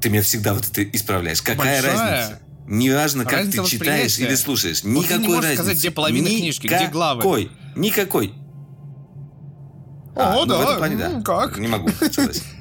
Ты 0.00 0.08
меня 0.08 0.22
всегда 0.22 0.54
вот 0.54 0.66
это 0.66 0.82
исправляешь. 0.82 1.42
Какая 1.42 1.82
Большая. 1.82 2.10
разница? 2.10 2.40
Неважно, 2.66 3.24
как 3.24 3.32
Разница 3.34 3.64
ты 3.64 3.68
читаешь 3.68 4.18
или 4.18 4.34
слушаешь. 4.34 4.82
Вот 4.82 4.84
ты 4.84 4.88
не 4.88 5.00
Никакой 5.00 5.26
можешь 5.26 5.42
разницы. 5.42 5.62
сказать, 5.62 5.78
где 5.78 5.90
половина 5.90 6.26
книжки, 6.28 6.66
где 6.66 6.88
главы. 6.88 7.18
Никакой. 7.18 7.50
Никакой. 7.76 8.34
А, 10.16 10.36
О, 10.36 10.46
ну, 10.46 10.56
в 10.56 10.58
да, 10.58 10.62
этом 10.64 10.76
плане, 10.78 10.96
да. 10.96 11.22
как? 11.22 11.58
Не 11.58 11.68
могу, 11.68 11.90
согласен. 11.90 12.42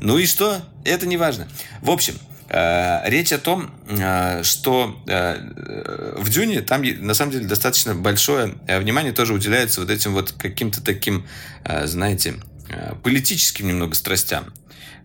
Ну 0.00 0.18
и 0.18 0.26
что? 0.26 0.60
Это 0.84 1.06
не 1.06 1.16
важно. 1.16 1.48
В 1.80 1.90
общем, 1.90 2.14
речь 2.48 3.32
о 3.32 3.38
том, 3.38 3.70
э, 3.88 4.42
что 4.42 4.96
э, 5.06 6.14
в 6.16 6.28
Дюне 6.28 6.60
там 6.60 6.82
на 6.82 7.14
самом 7.14 7.32
деле 7.32 7.46
достаточно 7.46 7.94
большое 7.94 8.54
э, 8.66 8.78
внимание 8.78 9.12
тоже 9.12 9.34
уделяется 9.34 9.80
вот 9.80 9.90
этим 9.90 10.12
вот 10.12 10.32
каким-то 10.32 10.80
таким, 10.82 11.26
э, 11.64 11.86
знаете, 11.86 12.34
э, 12.68 12.94
политическим 13.02 13.66
немного 13.68 13.94
страстям, 13.94 14.52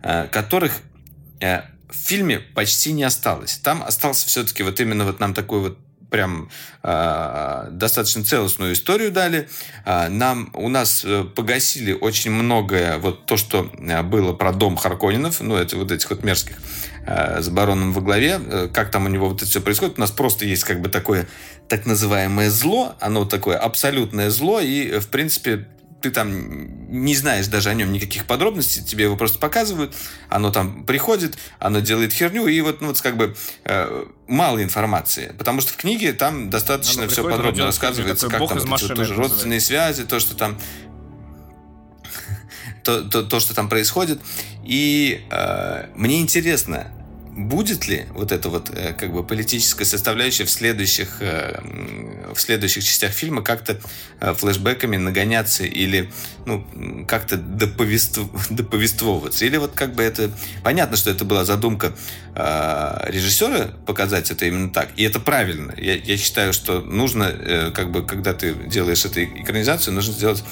э, 0.02 0.28
которых 0.28 0.72
э, 1.40 1.62
в 1.90 1.96
фильме 1.96 2.38
почти 2.38 2.92
не 2.92 3.04
осталось. 3.04 3.58
Там 3.58 3.82
остался 3.82 4.26
все-таки 4.26 4.62
вот 4.62 4.80
именно 4.80 5.04
вот 5.04 5.20
нам 5.20 5.34
такой 5.34 5.60
вот 5.60 5.78
прям 6.10 6.50
э, 6.82 7.68
достаточно 7.70 8.22
целостную 8.22 8.74
историю 8.74 9.10
дали. 9.10 9.48
Нам 9.84 10.50
у 10.52 10.68
нас 10.68 11.04
э, 11.06 11.24
погасили 11.24 11.92
очень 11.94 12.30
многое 12.30 12.98
вот 12.98 13.24
то, 13.24 13.38
что 13.38 13.70
э, 13.78 14.02
было 14.02 14.34
про 14.34 14.52
дом 14.52 14.76
Харконинов, 14.76 15.40
ну 15.40 15.56
это 15.56 15.78
вот 15.78 15.90
этих 15.90 16.10
вот 16.10 16.22
мерзких 16.22 16.56
э, 16.56 16.91
с 17.06 17.48
бароном 17.48 17.92
во 17.92 18.00
главе, 18.00 18.40
Э, 18.52 18.68
как 18.72 18.90
там 18.90 19.06
у 19.06 19.08
него 19.08 19.28
вот 19.28 19.42
это 19.42 19.50
все 19.50 19.60
происходит. 19.60 19.98
У 19.98 20.00
нас 20.00 20.10
просто 20.10 20.44
есть 20.44 20.64
как 20.64 20.80
бы 20.80 20.88
такое 20.88 21.26
так 21.68 21.86
называемое 21.86 22.50
зло, 22.50 22.96
оно 23.00 23.24
такое 23.24 23.56
абсолютное 23.56 24.30
зло, 24.30 24.60
и 24.60 24.88
э, 24.88 25.00
в 25.00 25.08
принципе 25.08 25.68
ты 26.02 26.10
там 26.10 26.90
не 26.90 27.14
знаешь 27.14 27.46
даже 27.46 27.70
о 27.70 27.74
нем 27.74 27.92
никаких 27.92 28.26
подробностей, 28.26 28.82
тебе 28.82 29.04
его 29.04 29.16
просто 29.16 29.38
показывают, 29.38 29.94
оно 30.28 30.50
там 30.50 30.84
приходит, 30.84 31.38
оно 31.60 31.78
делает 31.78 32.12
херню, 32.12 32.48
и 32.48 32.60
вот, 32.60 32.80
ну, 32.80 32.88
вот 32.88 33.00
как 33.00 33.16
бы 33.16 33.36
э, 33.64 34.04
мало 34.26 34.62
информации, 34.64 35.32
потому 35.38 35.60
что 35.60 35.72
в 35.72 35.76
книге 35.76 36.12
там 36.12 36.50
достаточно 36.50 37.04
Оно 37.04 37.12
все 37.12 37.22
подробно 37.22 37.66
рассказывается, 37.66 38.28
как 38.28 38.48
там 38.48 38.58
вот 38.58 38.94
тоже 38.94 39.14
родственные 39.14 39.60
связи, 39.60 40.02
то, 40.02 40.18
что 40.18 40.34
там 40.34 40.58
то, 42.82 43.02
то, 43.02 43.22
то, 43.22 43.40
что 43.40 43.54
там 43.54 43.68
происходит. 43.68 44.20
И 44.64 45.24
э, 45.30 45.86
мне 45.94 46.20
интересно, 46.20 46.92
будет 47.36 47.88
ли 47.88 48.06
вот 48.14 48.30
эта 48.30 48.48
вот 48.48 48.70
э, 48.70 48.92
как 48.92 49.12
бы 49.12 49.24
политическая 49.24 49.84
составляющая 49.84 50.44
в 50.44 50.50
следующих, 50.50 51.18
э, 51.20 51.60
в 52.34 52.40
следующих 52.40 52.84
частях 52.84 53.12
фильма 53.12 53.42
как-то 53.42 53.80
э, 54.20 54.34
флешбэками 54.34 54.98
нагоняться 54.98 55.64
или 55.64 56.12
ну, 56.44 56.66
как-то 57.08 57.36
доповествов- 57.36 58.46
доповествовываться. 58.50 59.46
Или 59.46 59.56
вот 59.56 59.72
как 59.72 59.94
бы 59.94 60.02
это... 60.02 60.30
Понятно, 60.62 60.96
что 60.96 61.10
это 61.10 61.24
была 61.24 61.44
задумка 61.44 61.92
режиссера 62.34 63.72
показать 63.84 64.30
это 64.30 64.46
именно 64.46 64.70
так. 64.70 64.88
И 64.96 65.02
это 65.02 65.20
правильно. 65.20 65.74
Я, 65.76 65.96
я 65.96 66.16
считаю, 66.16 66.54
что 66.54 66.80
нужно, 66.80 67.70
как 67.74 67.90
бы, 67.90 68.06
когда 68.06 68.32
ты 68.32 68.54
делаешь 68.54 69.04
эту 69.04 69.22
экранизацию, 69.22 69.92
нужно 69.92 70.14
сделать, 70.14 70.42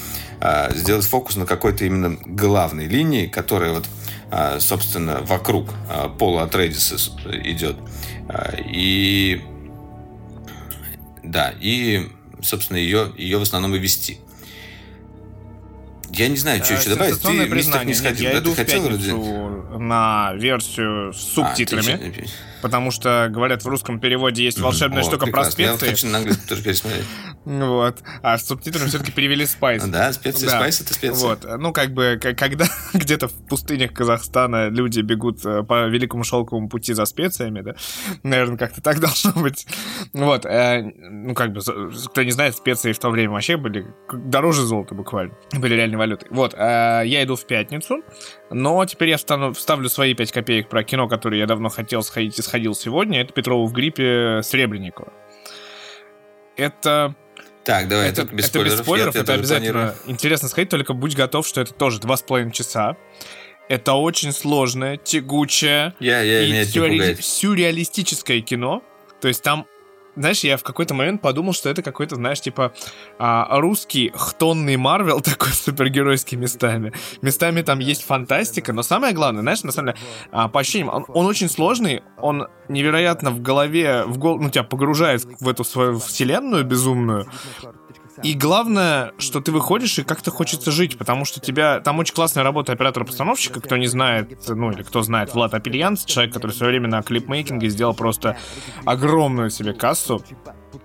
сделать 0.75 1.05
фокус 1.05 1.37
на 1.37 1.47
какой-то 1.47 1.83
именно 1.83 2.19
главной 2.23 2.85
линии, 2.85 3.25
которая 3.25 3.71
вот 3.71 3.87
собственно, 4.59 5.19
вокруг 5.21 5.69
а, 5.89 6.07
Пола 6.09 6.43
Атрейдиса 6.43 6.95
идет. 7.43 7.75
А, 8.29 8.55
И 8.57 9.41
да, 11.23 11.53
и, 11.59 12.07
собственно, 12.41 12.77
ее, 12.77 13.11
ее 13.17 13.37
в 13.37 13.41
основном 13.43 13.75
и 13.75 13.79
вести. 13.79 14.19
Я 16.13 16.27
не 16.27 16.35
знаю, 16.35 16.61
что 16.63 16.73
еще 16.73 16.89
добавить. 16.89 17.15
Ты 17.21 17.21
так 17.21 17.33
не 17.33 17.45
признание. 17.45 17.95
сходил, 17.95 18.23
Нет, 18.25 18.33
я 18.33 18.39
да? 18.39 18.43
иду 18.43 18.49
Ты 18.49 18.63
в 18.63 18.65
хотел 18.65 18.83
пятницу 18.89 19.17
на 19.79 20.33
версию 20.33 21.13
с 21.13 21.17
А, 21.17 21.19
ты 21.19 21.31
субтитрами, 21.65 22.25
потому 22.61 22.91
что, 22.91 23.29
говорят, 23.31 23.63
в 23.63 23.67
русском 23.67 23.99
переводе 23.99 24.43
есть 24.43 24.59
волшебная 24.59 25.01
О, 25.01 25.03
штука 25.03 25.19
про 25.27 25.43
прекрасно. 25.43 25.61
Я 25.61 25.71
вот 25.71 25.79
специи. 25.79 25.93
хочу 25.93 26.07
на 26.07 26.17
английском 26.17 26.47
тоже 26.47 26.63
пересмотреть. 26.63 27.05
Вот. 27.45 28.03
А 28.21 28.37
с 28.37 28.47
субтитрами 28.47 28.87
все-таки 28.87 29.11
перевели 29.11 29.45
спайс. 29.45 29.83
Да, 29.83 30.13
специи, 30.13 30.45
Да. 30.45 30.57
спайс 30.57 30.81
это 30.81 30.93
специи. 30.93 31.21
Вот, 31.25 31.45
ну 31.57 31.73
как 31.73 31.91
бы, 31.91 32.19
когда 32.21 32.65
где-то 32.93 33.27
в 33.27 33.33
пустынях 33.47 33.93
Казахстана 33.93 34.69
люди 34.69 35.01
бегут 35.01 35.43
э, 35.45 35.63
по 35.63 35.87
Великому 35.87 36.23
Шелковому 36.23 36.69
пути 36.69 36.93
за 36.93 37.05
специями, 37.05 37.61
да, 37.61 37.75
наверное, 38.23 38.57
как-то 38.57 38.81
так 38.81 38.99
должно 39.01 39.31
быть. 39.41 39.65
Вот, 40.13 40.45
э, 40.45 40.83
ну 40.83 41.33
как 41.33 41.53
бы, 41.53 41.61
кто 41.61 42.23
не 42.23 42.31
знает, 42.31 42.55
специи 42.55 42.91
в 42.91 42.99
то 42.99 43.09
время 43.09 43.31
вообще 43.33 43.57
были 43.57 43.87
дороже 44.13 44.61
золота 44.61 44.93
буквально, 44.93 45.33
были 45.53 45.73
реальной 45.73 45.97
валютой. 45.97 46.29
Вот, 46.31 46.53
э, 46.53 47.01
я 47.05 47.23
иду 47.23 47.35
в 47.35 47.45
пятницу, 47.47 48.03
но 48.51 48.85
теперь 48.85 49.09
я 49.09 49.17
встану, 49.17 49.53
вставлю 49.53 49.89
свои 49.89 50.13
5 50.13 50.31
копеек 50.31 50.69
про 50.69 50.83
кино, 50.83 51.07
которое 51.07 51.39
я 51.39 51.47
давно 51.47 51.69
хотел 51.69 52.03
сходить 52.03 52.37
и 52.37 52.41
сходил 52.43 52.75
сегодня, 52.75 53.21
это 53.21 53.33
Петрова 53.33 53.65
в 53.65 53.73
гриппе 53.73 54.41
Сребренникова. 54.43 55.11
Это 56.55 57.15
Так, 57.63 57.87
давай, 57.87 58.09
это, 58.09 58.23
без 58.23 58.29
это 58.31 58.33
без 58.35 58.47
спойлеров. 58.47 58.79
спойлеров, 58.85 59.13
Я- 59.15 59.19
я 59.19 59.23
это 59.23 59.33
обязательно 59.33 59.71
планирую. 59.73 59.95
интересно 60.07 60.47
сходить, 60.49 60.69
только 60.69 60.93
будь 60.93 61.15
готов, 61.15 61.47
что 61.47 61.61
это 61.61 61.73
тоже 61.73 61.99
два 61.99 62.17
с 62.17 62.21
половиной 62.21 62.51
часа. 62.51 62.97
Это 63.69 63.93
очень 63.93 64.31
сложное, 64.33 64.97
тягучее 64.97 65.93
Я, 65.99 66.21
я, 66.21 66.41
и 66.41 66.65
сюрреали- 66.65 67.17
сюрреалистическое 67.21 68.41
кино. 68.41 68.83
То 69.21 69.27
есть 69.27 69.43
там, 69.43 69.67
знаешь, 70.15 70.43
я 70.43 70.57
в 70.57 70.63
какой-то 70.63 70.93
момент 70.93 71.21
подумал, 71.21 71.53
что 71.53 71.69
это 71.69 71.81
какой-то, 71.81 72.15
знаешь, 72.15 72.41
типа 72.41 72.73
а, 73.19 73.59
русский 73.59 74.11
хтонный 74.13 74.77
Марвел 74.77 75.21
такой 75.21 75.49
супергеройский 75.49 76.37
местами. 76.37 76.93
Местами 77.21 77.61
там 77.61 77.79
есть 77.79 78.03
фантастика, 78.03 78.73
но 78.73 78.83
самое 78.83 79.13
главное, 79.13 79.41
знаешь, 79.41 79.63
на 79.63 79.71
самом 79.71 79.93
деле, 79.93 79.99
а, 80.31 80.47
по 80.47 80.59
ощущениям, 80.59 80.89
он, 80.89 81.05
он 81.07 81.25
очень 81.25 81.49
сложный, 81.49 82.03
он 82.17 82.47
невероятно 82.67 83.31
в 83.31 83.41
голове, 83.41 84.03
в 84.05 84.17
гол, 84.17 84.39
ну, 84.39 84.49
тебя 84.49 84.63
погружает 84.63 85.25
в 85.39 85.47
эту 85.47 85.63
свою 85.63 85.99
вселенную 85.99 86.63
безумную. 86.63 87.27
И 88.23 88.33
главное, 88.33 89.13
что 89.17 89.41
ты 89.41 89.51
выходишь 89.51 89.97
и 89.99 90.03
как-то 90.03 90.31
хочется 90.31 90.71
жить, 90.71 90.97
потому 90.97 91.25
что 91.25 91.39
тебя... 91.39 91.79
Там 91.79 91.99
очень 91.99 92.13
классная 92.13 92.43
работа 92.43 92.71
оператора-постановщика, 92.73 93.61
кто 93.61 93.77
не 93.77 93.87
знает, 93.87 94.47
ну 94.47 94.71
или 94.71 94.83
кто 94.83 95.01
знает, 95.01 95.33
Влад 95.33 95.53
Апельянц, 95.53 96.05
человек, 96.05 96.33
который 96.33 96.51
в 96.51 96.55
свое 96.55 96.71
время 96.71 96.87
на 96.87 97.01
клипмейкинге 97.01 97.69
сделал 97.69 97.93
просто 97.93 98.37
огромную 98.85 99.49
себе 99.49 99.73
кассу. 99.73 100.23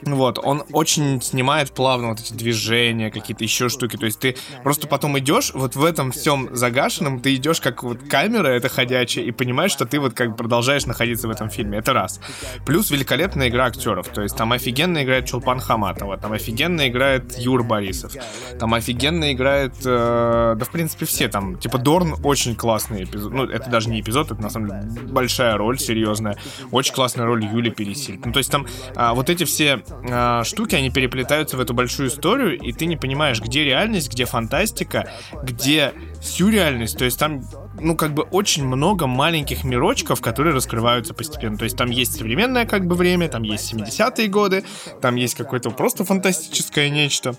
Вот, 0.02 0.38
он 0.42 0.64
очень 0.72 1.20
снимает 1.22 1.72
плавно 1.72 2.08
вот 2.08 2.20
эти 2.20 2.32
движения, 2.32 3.10
какие-то 3.10 3.44
еще 3.44 3.68
штуки. 3.68 3.96
То 3.96 4.06
есть 4.06 4.20
ты 4.20 4.36
просто 4.62 4.86
потом 4.86 5.18
идешь, 5.18 5.52
вот 5.54 5.76
в 5.76 5.84
этом 5.84 6.12
всем 6.12 6.54
загашенном, 6.54 7.20
ты 7.20 7.34
идешь 7.34 7.60
как 7.60 7.82
вот 7.82 8.02
камера 8.08 8.48
это 8.48 8.68
ходячая, 8.68 9.24
и 9.24 9.30
понимаешь, 9.30 9.72
что 9.72 9.86
ты 9.86 9.98
вот 9.98 10.14
как 10.14 10.36
продолжаешь 10.36 10.86
находиться 10.86 11.28
в 11.28 11.30
этом 11.30 11.50
фильме. 11.50 11.78
Это 11.78 11.92
раз. 11.92 12.20
Плюс 12.64 12.90
великолепная 12.90 13.48
игра 13.48 13.66
актеров. 13.66 14.08
То 14.08 14.22
есть 14.22 14.36
там 14.36 14.52
офигенно 14.52 15.02
играет 15.02 15.26
Чулпан 15.26 15.60
Хаматова, 15.60 16.16
там 16.16 16.32
офигенно 16.32 16.88
играет 16.88 17.38
Юр 17.38 17.62
Борисов, 17.62 18.12
там 18.58 18.74
офигенно 18.74 19.32
играет, 19.32 19.74
э, 19.84 20.54
да 20.56 20.64
в 20.64 20.70
принципе 20.70 21.06
все 21.06 21.28
там. 21.28 21.58
Типа 21.58 21.78
Дорн 21.78 22.16
очень 22.24 22.54
классный 22.54 23.04
эпизод. 23.04 23.32
Ну, 23.32 23.44
это 23.44 23.70
даже 23.70 23.88
не 23.88 24.00
эпизод, 24.00 24.30
это 24.30 24.40
на 24.40 24.50
самом 24.50 24.68
деле 24.68 25.06
большая 25.08 25.56
роль, 25.56 25.78
серьезная. 25.78 26.36
Очень 26.70 26.94
классная 26.94 27.26
роль 27.26 27.44
Юли 27.44 27.70
Пересиль. 27.70 28.20
Ну, 28.24 28.32
то 28.32 28.38
есть 28.38 28.50
там 28.50 28.66
а, 28.94 29.14
вот 29.14 29.30
эти 29.30 29.44
все 29.44 29.75
а, 30.10 30.44
штуки, 30.44 30.74
они 30.74 30.90
переплетаются 30.90 31.56
в 31.56 31.60
эту 31.60 31.74
большую 31.74 32.08
историю, 32.08 32.58
и 32.58 32.72
ты 32.72 32.86
не 32.86 32.96
понимаешь, 32.96 33.40
где 33.40 33.64
реальность, 33.64 34.10
где 34.10 34.24
фантастика, 34.24 35.10
где 35.42 35.92
сюрреальность. 36.20 36.98
То 36.98 37.04
есть 37.04 37.18
там 37.18 37.42
ну, 37.80 37.96
как 37.96 38.14
бы 38.14 38.22
очень 38.22 38.66
много 38.66 39.06
маленьких 39.06 39.64
мирочков, 39.64 40.20
которые 40.20 40.54
раскрываются 40.54 41.14
постепенно. 41.14 41.56
То 41.56 41.64
есть 41.64 41.76
там 41.76 41.90
есть 41.90 42.16
современное 42.16 42.66
как 42.66 42.86
бы 42.86 42.94
время, 42.94 43.28
там 43.28 43.42
есть 43.42 43.72
70-е 43.72 44.28
годы, 44.28 44.64
там 45.00 45.16
есть 45.16 45.34
какое-то 45.34 45.70
просто 45.70 46.04
фантастическое 46.04 46.90
нечто. 46.90 47.36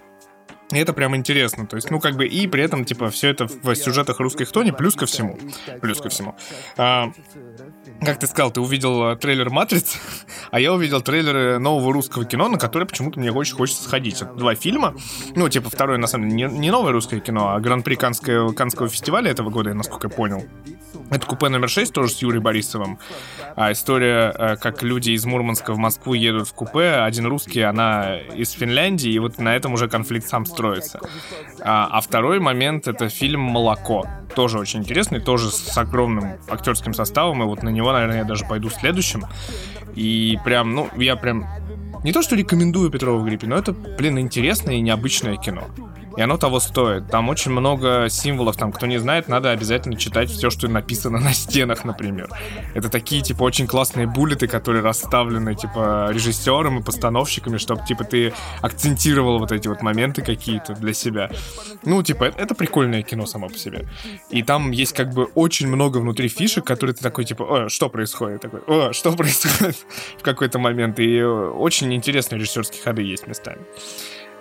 И 0.71 0.77
это 0.77 0.91
прям 0.91 1.15
интересно. 1.15 1.65
То 1.65 1.77
есть, 1.77 1.89
ну, 1.91 1.99
как 2.01 2.17
бы, 2.17 2.27
и 2.27 2.45
при 2.45 2.61
этом, 2.61 2.83
типа, 2.83 3.09
все 3.09 3.29
это 3.29 3.47
в 3.47 3.73
сюжетах 3.75 4.19
русской 4.19 4.43
хтони, 4.43 4.71
плюс 4.71 4.95
ко 4.95 5.05
всему. 5.05 5.39
Плюс 5.81 6.01
ко 6.01 6.09
всему. 6.09 6.35
А, 6.75 7.11
как 8.01 8.19
ты 8.19 8.27
сказал, 8.27 8.51
ты 8.51 8.61
увидел 8.61 9.11
э, 9.11 9.15
трейлер 9.15 9.49
«Матрицы», 9.49 9.97
а 10.51 10.59
я 10.59 10.73
увидел 10.73 11.01
трейлеры 11.01 11.59
нового 11.59 11.93
русского 11.93 12.25
кино, 12.25 12.47
на 12.47 12.57
который 12.57 12.87
почему-то 12.87 13.19
мне 13.19 13.31
очень 13.31 13.55
хочется 13.55 13.83
сходить. 13.83 14.21
Это 14.21 14.33
два 14.33 14.55
фильма. 14.55 14.95
Ну, 15.35 15.49
типа, 15.49 15.69
второй, 15.69 15.97
на 15.97 16.07
самом 16.07 16.29
деле, 16.29 16.49
не, 16.49 16.59
не 16.59 16.71
новое 16.71 16.91
русское 16.91 17.19
кино, 17.19 17.53
а 17.53 17.59
гран-при 17.59 17.95
Канского, 17.95 18.53
Канского 18.53 18.89
фестиваля 18.89 19.31
этого 19.31 19.49
года, 19.49 19.73
насколько 19.73 20.07
я 20.07 20.13
понял. 20.13 20.43
Это 21.09 21.25
купе 21.25 21.47
номер 21.47 21.69
6, 21.69 21.93
тоже 21.93 22.11
с 22.11 22.21
Юрой 22.21 22.41
Борисовым. 22.41 22.99
А 23.55 23.71
история, 23.71 24.33
э, 24.37 24.55
как 24.57 24.83
люди 24.83 25.11
из 25.11 25.25
Мурманска 25.25 25.73
в 25.73 25.77
Москву 25.77 26.13
едут 26.13 26.49
в 26.49 26.53
купе. 26.53 26.89
Один 26.89 27.27
русский, 27.27 27.61
она 27.61 28.17
из 28.17 28.51
Финляндии, 28.51 29.11
и 29.11 29.19
вот 29.19 29.37
на 29.37 29.55
этом 29.55 29.73
уже 29.73 29.87
конфликт 29.87 30.27
сам 30.27 30.45
строится. 30.45 30.99
А, 31.61 31.87
а 31.91 32.01
второй 32.01 32.39
момент— 32.39 32.87
это 32.89 33.07
фильм 33.07 33.39
«Молоко». 33.41 34.05
Тоже 34.35 34.59
очень 34.59 34.81
интересный, 34.81 35.21
тоже 35.21 35.49
с 35.49 35.77
огромным 35.77 36.33
актерским 36.49 36.93
составом, 36.93 37.41
и 37.41 37.45
вот 37.45 37.63
на 37.63 37.69
него, 37.69 37.93
наверное, 37.93 38.17
я 38.17 38.23
даже 38.25 38.45
пойду 38.45 38.69
следующим. 38.69 39.23
И 39.95 40.37
прям, 40.43 40.75
ну, 40.75 40.89
я 40.97 41.15
прям... 41.15 41.45
Не 42.03 42.11
то, 42.11 42.21
что 42.21 42.35
рекомендую 42.35 42.91
Петрова 42.91 43.17
в 43.17 43.25
гриппе, 43.25 43.47
но 43.47 43.55
это, 43.57 43.71
блин, 43.71 44.19
интересное 44.19 44.75
и 44.75 44.81
необычное 44.81 45.37
кино. 45.37 45.63
И 46.17 46.21
оно 46.21 46.37
того 46.37 46.59
стоит. 46.59 47.07
Там 47.09 47.29
очень 47.29 47.51
много 47.51 48.07
символов. 48.09 48.57
Там, 48.57 48.71
кто 48.71 48.87
не 48.87 48.97
знает, 48.97 49.27
надо 49.27 49.51
обязательно 49.51 49.95
читать 49.95 50.31
все, 50.31 50.49
что 50.49 50.67
написано 50.67 51.19
на 51.21 51.31
стенах, 51.33 51.85
например. 51.85 52.27
Это 52.73 52.89
такие, 52.89 53.21
типа, 53.21 53.43
очень 53.43 53.67
классные 53.67 54.07
буллеты, 54.07 54.47
которые 54.47 54.81
расставлены, 54.81 55.55
типа, 55.55 56.09
режиссером 56.11 56.79
и 56.79 56.83
постановщиками, 56.83 57.57
чтобы, 57.57 57.85
типа, 57.85 58.03
ты 58.03 58.33
акцентировал 58.61 59.37
вот 59.37 59.51
эти 59.51 59.67
вот 59.67 59.83
моменты 59.83 60.23
какие-то 60.23 60.73
для 60.73 60.93
себя. 60.93 61.29
Ну, 61.85 62.01
типа, 62.01 62.25
это, 62.25 62.41
это 62.41 62.55
прикольное 62.55 63.03
кино 63.03 63.27
само 63.27 63.49
по 63.49 63.57
себе. 63.57 63.87
И 64.31 64.41
там 64.41 64.71
есть, 64.71 64.93
как 64.93 65.13
бы, 65.13 65.25
очень 65.35 65.67
много 65.67 65.99
внутри 65.99 66.29
фишек, 66.29 66.65
которые 66.65 66.95
ты 66.95 67.03
такой, 67.03 67.25
типа, 67.25 67.43
о, 67.43 67.69
что 67.69 67.89
происходит? 67.89 68.41
Такой, 68.41 68.61
о, 68.65 68.91
что 68.91 69.11
происходит? 69.15 69.77
В 70.17 70.23
какой-то 70.23 70.57
момент. 70.57 70.99
И 70.99 71.17
э, 71.17 71.27
очень 71.27 71.93
интересные 71.93 72.39
режиссерские 72.39 72.81
ходы 72.81 73.03
есть 73.03 73.27
местами. 73.27 73.61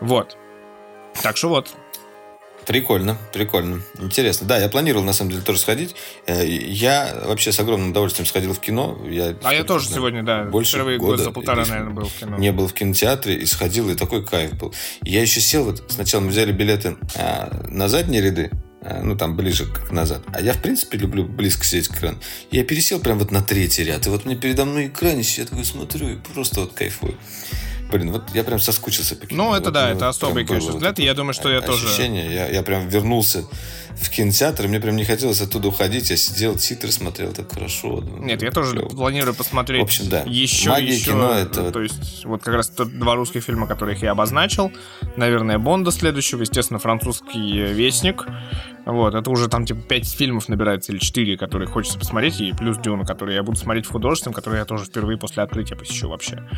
Вот. 0.01 0.39
Так 1.27 1.36
что 1.36 1.48
вот. 1.48 1.74
Прикольно, 2.69 3.19
прикольно. 3.32 3.82
Интересно. 3.98 4.47
Да, 4.47 4.59
я 4.59 4.69
планировал, 4.69 5.03
на 5.03 5.12
самом 5.12 5.32
деле, 5.32 5.43
тоже 5.43 5.59
сходить. 5.59 5.97
Э, 6.28 6.47
Я 6.47 7.20
вообще 7.24 7.51
с 7.51 7.59
огромным 7.59 7.90
удовольствием 7.90 8.27
сходил 8.27 8.55
в 8.55 8.61
кино. 8.61 8.97
Я, 9.11 9.36
А 9.43 9.53
я 9.53 9.65
тоже 9.65 9.86
сколько, 9.86 9.98
сегодня, 9.98 10.23
да, 10.23 10.44
больше 10.44 10.74
впервые 10.74 10.98
года 10.98 11.16
год 11.16 11.24
за 11.24 11.32
полтора, 11.32 11.66
наверное, 11.66 11.93
был 11.93 12.05
в 12.07 12.12
кино. 12.12 12.36
не 12.39 12.53
был 12.53 12.69
в 12.69 12.74
кинотеатре 12.74 13.39
и 13.39 13.44
сходил, 13.44 13.90
и 13.90 13.97
такой 13.97 14.24
кайф 14.24 14.55
был. 14.55 14.73
Я 15.03 15.20
еще 15.20 15.40
сел, 15.40 15.65
вот 15.65 15.82
сначала 15.89 16.20
мы 16.20 16.28
взяли 16.28 16.53
билеты 16.53 16.97
а, 17.16 17.66
на 17.69 17.89
задние 17.89 18.23
ряды, 18.23 18.53
а, 18.82 19.03
ну 19.03 19.16
там 19.16 19.35
ближе 19.36 19.66
к 19.66 19.90
назад. 19.90 20.23
А 20.32 20.40
я, 20.40 20.53
в 20.53 20.62
принципе, 20.62 20.97
люблю 20.97 21.24
близко 21.24 21.65
сидеть 21.65 21.89
к 21.89 21.97
экрану. 21.97 22.20
Я 22.53 22.62
пересел 22.62 23.01
прям 23.01 23.19
вот 23.19 23.32
на 23.32 23.43
третий 23.43 23.82
ряд. 23.82 24.07
И 24.07 24.11
вот 24.11 24.27
мне 24.27 24.36
передо 24.36 24.65
мной 24.65 24.86
экран, 24.86 25.19
я 25.19 25.44
такой 25.44 25.65
смотрю 25.65 26.09
и 26.09 26.15
просто 26.15 26.61
вот 26.61 26.73
кайфую. 26.73 27.16
Блин, 27.91 28.11
вот 28.13 28.25
я 28.35 28.43
прям 28.45 28.59
соскучился 28.59 29.15
по 29.17 29.27
кино. 29.27 29.45
Ну, 29.51 29.55
это 29.55 29.67
Вот 29.67 29.75
да, 29.75 29.85
мне 29.85 29.93
это 29.95 30.07
вот 30.07 30.11
особый, 30.17 30.45
конечно, 30.45 30.73
взгляд, 30.73 30.99
я 30.99 31.15
думаю, 31.15 31.35
что 31.35 31.49
я 31.51 31.61
тоже- 31.61 31.87
ощущение. 31.87 32.33
Я, 32.35 32.49
я 32.49 32.63
прям 32.63 32.89
вернулся 32.89 33.45
в 34.01 34.11
кинотеатр, 34.11 34.65
и 34.65 34.69
мне 34.69 34.81
прям 34.81 34.97
не 34.97 35.05
хотелось 35.05 35.41
оттуда 35.41 35.69
уходить. 35.69 36.11
Я 36.11 36.17
сидел, 36.17 36.57
титры 36.57 36.91
смотрел, 36.91 37.33
так 37.33 37.51
хорошо. 37.53 38.03
Нет, 38.19 38.43
я 38.43 38.51
тоже 38.51 38.73
Клево. 38.73 38.89
планирую 38.89 39.35
посмотреть 39.35 39.81
В 39.81 39.85
общем, 39.85 40.09
да. 40.09 40.23
еще, 40.27 40.71
Магия 40.71 40.95
еще. 40.95 41.11
кино 41.13 41.33
это 41.33 41.71
То 41.71 41.81
есть, 41.81 42.25
вот 42.25 42.43
как 42.43 42.55
раз 42.55 42.69
тот 42.69 42.91
два 42.99 43.15
русских 43.15 43.43
фильма, 43.45 43.67
которых 43.67 44.03
я 44.03 44.11
обозначил. 44.11 44.73
Наверное, 45.17 45.59
Бонда 45.59 45.93
следующего, 45.93 46.41
естественно, 46.43 46.79
французский 46.79 47.63
«Вестник». 47.73 48.27
Вот, 48.87 49.15
это 49.17 49.29
уже 49.31 49.49
там 49.49 49.67
типа 49.67 49.81
5 49.81 50.09
фильмов 50.15 50.49
набирается, 50.49 50.93
или 50.93 50.99
4, 50.99 51.37
которые 51.37 51.69
хочется 51.69 51.99
посмотреть, 51.99 52.41
и 52.41 52.53
плюс 52.53 52.79
Дюна, 52.79 53.05
который 53.05 53.35
я 53.35 53.43
буду 53.43 53.59
смотреть 53.59 53.85
в 53.87 53.91
художественном, 53.91 54.33
который 54.33 54.61
я 54.61 54.65
тоже 54.65 54.85
впервые 54.85 55.19
после 55.19 55.43
открытия 55.43 55.75
посещу 55.75 56.09
вообще. 56.09 56.49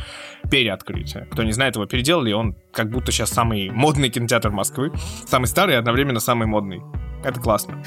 Переоткрытие. 0.51 1.27
Кто 1.31 1.43
не 1.43 1.53
знает, 1.53 1.77
его 1.77 1.87
переделали, 1.87 2.33
он 2.33 2.55
как 2.71 2.91
будто 2.91 3.13
сейчас 3.13 3.31
самый 3.31 3.71
модный 3.71 4.11
кинотеатр 4.11 4.51
Москвы. 4.51 4.93
Самый 5.27 5.47
старый 5.47 5.75
и 5.75 5.79
одновременно 5.79 6.21
самый 6.21 6.47
модный. 6.47 6.83
Это 7.25 7.41
классно. 7.41 7.83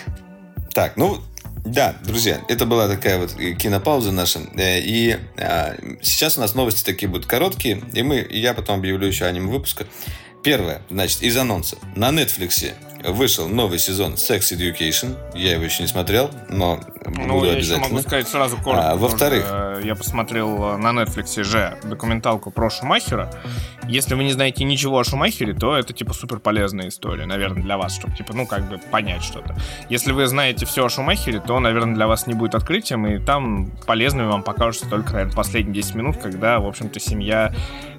Так, 0.73 0.97
ну, 0.97 1.19
да, 1.63 1.95
друзья, 2.03 2.41
это 2.47 2.65
была 2.65 2.87
такая 2.87 3.19
вот 3.19 3.33
кинопауза 3.33 4.11
наша. 4.11 4.39
Э, 4.55 4.79
И 4.79 5.17
а, 5.37 5.75
сейчас 6.01 6.37
у 6.37 6.41
нас 6.41 6.55
новости 6.55 6.83
такие 6.83 7.07
будут 7.07 7.27
короткие, 7.27 7.83
и 7.93 8.01
мы, 8.01 8.19
и 8.19 8.39
я 8.39 8.53
потом 8.55 8.79
объявлю 8.79 9.07
еще 9.07 9.25
аниме 9.25 9.51
выпуска. 9.51 9.85
Первое, 10.43 10.81
значит, 10.89 11.21
из 11.21 11.37
анонсов. 11.37 11.77
На 11.95 12.09
Netflix 12.09 12.73
вышел 13.05 13.47
новый 13.47 13.79
сезон 13.79 14.13
Sex 14.13 14.39
Education. 14.55 15.15
Я 15.35 15.53
его 15.53 15.63
еще 15.63 15.83
не 15.83 15.87
смотрел, 15.87 16.29
но 16.49 16.79
Ну, 17.05 17.33
буду 17.33 17.45
я 17.47 17.51
еще 17.53 17.73
обязательно. 17.73 17.87
могу 17.89 18.01
сказать 18.01 18.27
сразу 18.27 18.57
коротко. 18.57 18.91
А, 18.91 18.95
во-вторых? 18.95 19.45
э, 19.49 19.81
Я 19.83 19.95
посмотрел 19.95 20.63
э, 20.73 20.77
на 20.77 20.89
Netflix 20.89 21.43
же 21.43 21.77
документалку 21.83 22.51
про 22.51 22.69
Шумахера, 22.69 23.31
Если 23.87 24.13
вы 24.13 24.23
не 24.23 24.31
знаете 24.31 24.63
ничего 24.63 24.99
о 24.99 25.03
Шумахере, 25.03 25.53
то 25.53 25.75
это, 25.75 25.91
типа, 25.93 26.13
супер 26.13 26.39
полезная 26.39 26.87
история, 26.89 27.25
наверное, 27.25 27.63
для 27.63 27.77
вас, 27.77 27.95
чтобы, 27.95 28.15
типа, 28.15 28.33
ну, 28.33 28.45
как 28.45 28.69
бы 28.69 28.77
понять 28.77 29.23
что-то. 29.23 29.55
Если 29.89 30.11
вы 30.11 30.27
знаете 30.27 30.65
все 30.65 30.85
о 30.85 30.89
Шумахере, 30.89 31.39
то, 31.39 31.59
наверное, 31.59 31.95
для 31.95 32.07
вас 32.07 32.27
не 32.27 32.33
будет 32.35 32.53
открытием, 32.55 33.07
и 33.07 33.17
там 33.19 33.71
полезными 33.87 34.27
вам 34.27 34.43
покажутся 34.43 34.87
только, 34.87 35.13
наверное, 35.13 35.35
последние 35.35 35.73
10 35.81 35.95
минут, 35.95 36.17
когда, 36.17 36.59
в 36.59 36.67
общем-то, 36.67 36.99
семья 36.99 37.51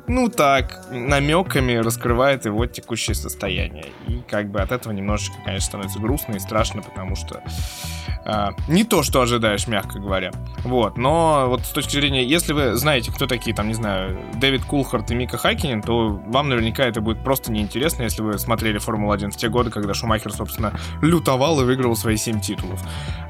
ну 0.07 0.29
так, 0.29 0.87
намеками 0.91 1.75
раскрывает 1.75 2.45
его 2.45 2.67
текущее 2.67 3.15
состояние. 3.15 3.87
И 4.09 4.21
как 4.29 4.51
бы 4.51 4.61
от 4.61 4.73
этого 4.73 4.93
немножечко, 4.93 5.37
конечно, 5.45 5.67
становится 5.67 5.99
грустно 6.01 6.35
и 6.35 6.39
страшно, 6.39 6.83
потому 6.83 7.15
что 7.15 7.43
э, 8.25 8.49
не 8.69 8.85
то, 8.85 9.03
что 9.03 9.21
ожидаешь, 9.21 9.67
мягко 9.69 9.99
говоря. 9.99 10.33
Вот, 10.65 10.99
но 10.99 11.47
вот 11.49 11.63
с 11.63 11.71
точки 11.71 11.93
зрения, 11.93 12.25
если 12.25 12.53
вы 12.53 12.75
знаете, 12.75 13.13
кто 13.13 13.27
такие, 13.27 13.55
там, 13.55 13.69
не 13.69 13.75
знаю, 13.75 14.19
Дэвид 14.35 14.65
Кулхарт 14.65 15.11
и 15.11 15.15
Мика 15.15 15.39
Хакинин, 15.39 15.83
то 15.83 16.09
вам 16.09 16.49
наверняка 16.49 16.85
это 16.85 17.01
будет 17.01 17.23
просто 17.23 17.53
неинтересно, 17.53 18.03
если 18.03 18.23
вы 18.23 18.39
смотрели 18.39 18.79
Формулу-1 18.79 19.31
в 19.31 19.37
те 19.37 19.49
годы, 19.49 19.71
когда 19.71 19.95
Шумахер, 19.95 20.33
собственно, 20.33 20.73
лютовал 21.01 21.61
и 21.61 21.65
выиграл 21.65 21.95
свои 21.97 22.17
7 22.17 22.41
титулов. 22.41 22.81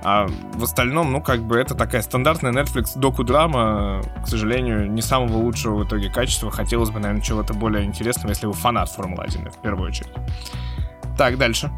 А 0.04 0.26
в 0.54 0.64
остальном, 0.64 1.12
ну, 1.12 1.20
как 1.20 1.42
бы 1.42 1.56
это 1.56 1.74
такая 1.74 2.02
стандартная 2.02 2.52
Netflix 2.52 2.98
доку-драма, 2.98 4.02
к 4.24 4.28
сожалению, 4.28 4.90
не 4.90 5.02
самого 5.02 5.36
лучшего 5.38 5.76
в 5.76 5.86
итоге 5.86 6.10
качества, 6.10 6.50
хотелось 6.64 6.90
бы, 6.90 7.00
наверное, 7.00 7.22
чего-то 7.22 7.54
более 7.54 7.84
интересного, 7.84 8.30
если 8.30 8.46
вы 8.46 8.52
фанат 8.52 8.88
Формулы-1, 8.90 9.50
в 9.50 9.62
первую 9.62 9.88
очередь. 9.88 10.12
Так, 11.16 11.38
дальше. 11.38 11.70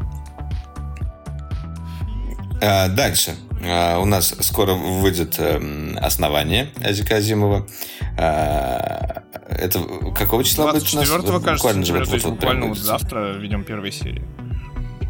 А, 2.61 2.87
дальше. 2.89 3.35
А, 3.63 3.99
у 3.99 4.05
нас 4.05 4.35
скоро 4.41 4.73
выйдет 4.73 5.35
э, 5.39 5.95
основание 5.97 6.71
Азика 6.83 7.17
Азимова. 7.17 7.67
А, 8.17 9.23
это 9.49 9.79
какого 10.15 10.43
числа 10.43 10.71
будет 10.71 10.93
у 10.93 10.97
нас? 10.97 11.07
24 11.07 11.39
кажется, 11.39 11.73
буквально, 11.73 11.99
вот, 11.99 12.07
вот, 12.07 12.31
буквально 12.31 12.65
вот 12.67 12.77
завтра 12.77 13.33
ведем 13.33 13.63
первые 13.63 13.91
серии. 13.91 14.23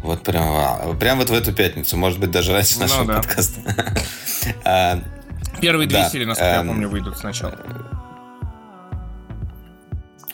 Вот 0.02 0.22
прям, 0.22 0.96
прям 0.98 1.18
вот 1.18 1.30
в 1.30 1.34
эту 1.34 1.52
пятницу, 1.52 1.96
может 1.96 2.20
быть, 2.20 2.30
даже 2.30 2.52
раньше 2.52 2.78
нашего 2.78 3.00
ну, 3.00 3.06
да. 3.06 3.14
подкаста. 3.16 3.60
Первые 5.60 5.88
две 5.88 6.08
серии, 6.10 6.24
насколько 6.24 6.50
я 6.50 6.60
эм, 6.60 6.68
помню, 6.68 6.88
выйдут 6.88 7.16
сначала. 7.16 7.58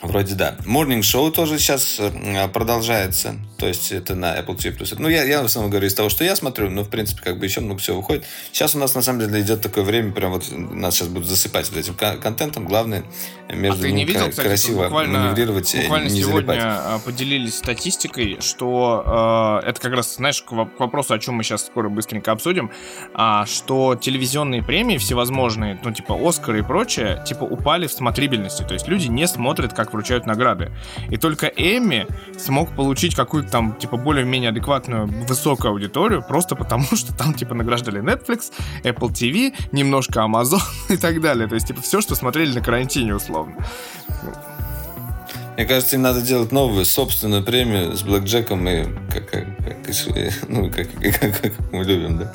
Вроде 0.03 0.35
да. 0.35 0.57
Morning 0.65 0.99
Show 0.99 1.31
тоже 1.31 1.57
сейчас 1.57 1.97
э, 1.97 2.47
продолжается. 2.49 3.35
То 3.57 3.67
есть 3.67 3.93
это 3.93 4.15
на 4.15 4.37
Apple 4.37 4.57
TV+. 4.57 4.95
Ну, 4.99 5.07
я, 5.07 5.23
я 5.23 5.41
в 5.41 5.45
основном 5.45 5.71
говорю 5.71 5.87
из 5.87 5.93
того, 5.93 6.09
что 6.09 6.25
я 6.25 6.35
смотрю, 6.35 6.69
но, 6.69 6.83
в 6.83 6.89
принципе, 6.89 7.21
как 7.23 7.39
бы 7.39 7.45
еще 7.45 7.61
много 7.61 7.79
всего 7.79 7.97
выходит. 7.97 8.25
Сейчас 8.51 8.75
у 8.75 8.79
нас, 8.79 8.95
на 8.95 9.01
самом 9.01 9.21
деле, 9.21 9.39
идет 9.39 9.61
такое 9.61 9.85
время, 9.85 10.11
прям 10.11 10.33
вот 10.33 10.51
нас 10.51 10.95
сейчас 10.95 11.07
будут 11.07 11.29
засыпать 11.29 11.69
вот 11.69 11.79
этим 11.79 11.95
контентом. 11.95 12.65
Главное, 12.65 13.05
между 13.49 13.85
а 13.85 13.87
ними 13.87 13.99
не 13.99 14.05
видел, 14.05 14.29
кстати, 14.29 14.45
красиво 14.45 14.83
буквально, 14.83 15.19
маневрировать 15.19 15.73
буквально 15.73 16.09
не 16.09 16.21
сегодня 16.21 16.47
залипать. 16.47 16.59
А, 16.61 16.99
поделились 16.99 17.55
статистикой, 17.55 18.37
что 18.41 19.61
э, 19.63 19.69
это 19.69 19.79
как 19.79 19.93
раз, 19.93 20.15
знаешь, 20.15 20.41
к 20.41 20.51
вопросу, 20.51 21.13
о 21.13 21.19
чем 21.19 21.35
мы 21.35 21.43
сейчас 21.43 21.65
скоро 21.65 21.87
быстренько 21.87 22.33
обсудим, 22.33 22.71
а, 23.13 23.45
что 23.45 23.95
телевизионные 23.95 24.63
премии 24.63 24.97
всевозможные, 24.97 25.79
ну, 25.81 25.93
типа 25.93 26.17
Оскар 26.19 26.57
и 26.57 26.61
прочее, 26.61 27.23
типа 27.25 27.45
упали 27.45 27.87
в 27.87 27.93
смотрибельности. 27.93 28.63
То 28.63 28.73
есть 28.73 28.89
люди 28.89 29.07
не 29.07 29.27
смотрят, 29.27 29.73
как 29.73 29.92
вручают 29.93 30.25
награды. 30.25 30.71
И 31.09 31.17
только 31.17 31.47
Эмми 31.47 32.07
смог 32.37 32.75
получить 32.75 33.15
какую-то 33.15 33.49
там, 33.49 33.75
типа, 33.75 33.97
более-менее 33.97 34.49
адекватную, 34.49 35.07
высокую 35.27 35.71
аудиторию, 35.71 36.23
просто 36.27 36.55
потому 36.55 36.83
что 36.95 37.13
там, 37.13 37.33
типа, 37.33 37.55
награждали 37.55 38.01
Netflix, 38.01 38.51
Apple 38.83 39.11
TV, 39.11 39.53
немножко 39.71 40.19
Amazon 40.19 40.61
и 40.89 40.97
так 40.97 41.21
далее. 41.21 41.47
То 41.47 41.55
есть, 41.55 41.67
типа, 41.67 41.81
все, 41.81 42.01
что 42.01 42.15
смотрели 42.15 42.53
на 42.53 42.61
карантине, 42.61 43.15
условно. 43.15 43.55
Мне 45.55 45.65
кажется, 45.65 45.95
им 45.97 46.01
надо 46.01 46.21
делать 46.21 46.51
новую 46.51 46.83
собственную 46.83 47.43
премию 47.43 47.95
с 47.95 48.01
Блэк 48.01 48.23
Джеком 48.23 48.67
и 48.67 48.85
как, 49.11 49.29
как, 49.29 49.45
как, 49.57 50.47
ну, 50.47 50.71
как, 50.71 50.87
как, 51.19 51.41
как 51.41 51.53
мы 51.71 51.83
любим, 51.83 52.17
да. 52.17 52.33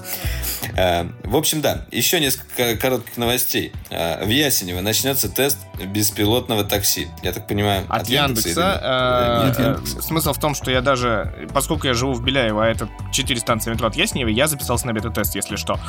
А, 0.79 1.09
в 1.25 1.35
общем, 1.35 1.61
да, 1.61 1.87
еще 1.91 2.21
несколько 2.21 2.77
коротких 2.77 3.17
новостей. 3.17 3.73
А, 3.91 4.25
в 4.25 4.29
Ясенево 4.29 4.81
начнется 4.81 5.29
тест 5.29 5.59
беспилотного 5.85 6.63
такси. 6.63 7.09
Я 7.23 7.33
так 7.33 7.49
понимаю, 7.49 7.85
от, 7.89 8.03
от 8.03 8.09
Яндекса. 8.09 8.49
Яндекса, 8.49 8.81
а, 8.81 9.47
Нет, 9.49 9.59
Яндекса. 9.59 10.03
Смысл 10.03 10.33
в 10.33 10.39
том, 10.39 10.55
что 10.55 10.71
я 10.71 10.81
даже, 10.81 11.49
поскольку 11.53 11.89
я 11.89 11.95
живу 11.95 12.13
в 12.13 12.23
Беляево, 12.23 12.65
а 12.65 12.69
это 12.69 12.89
4 13.13 13.41
станции 13.41 13.73
метро 13.73 13.89
от 13.89 13.97
Ясенева, 13.97 14.29
я 14.29 14.47
записался 14.47 14.87
на 14.87 14.93
бета-тест, 14.93 15.35
если 15.35 15.57
что. 15.57 15.81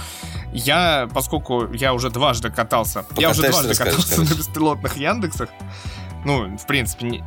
Я, 0.53 1.07
поскольку 1.13 1.71
я 1.71 1.93
уже 1.93 2.09
дважды 2.09 2.49
катался, 2.49 3.03
Пока 3.03 3.21
я 3.21 3.29
уже 3.29 3.43
дважды 3.43 3.75
катался 3.75 4.21
на 4.21 4.25
беспилотных 4.25 4.97
Яндексах, 4.97 5.49
ну, 6.25 6.57
в 6.57 6.65
принципе, 6.65 7.05
не, 7.05 7.23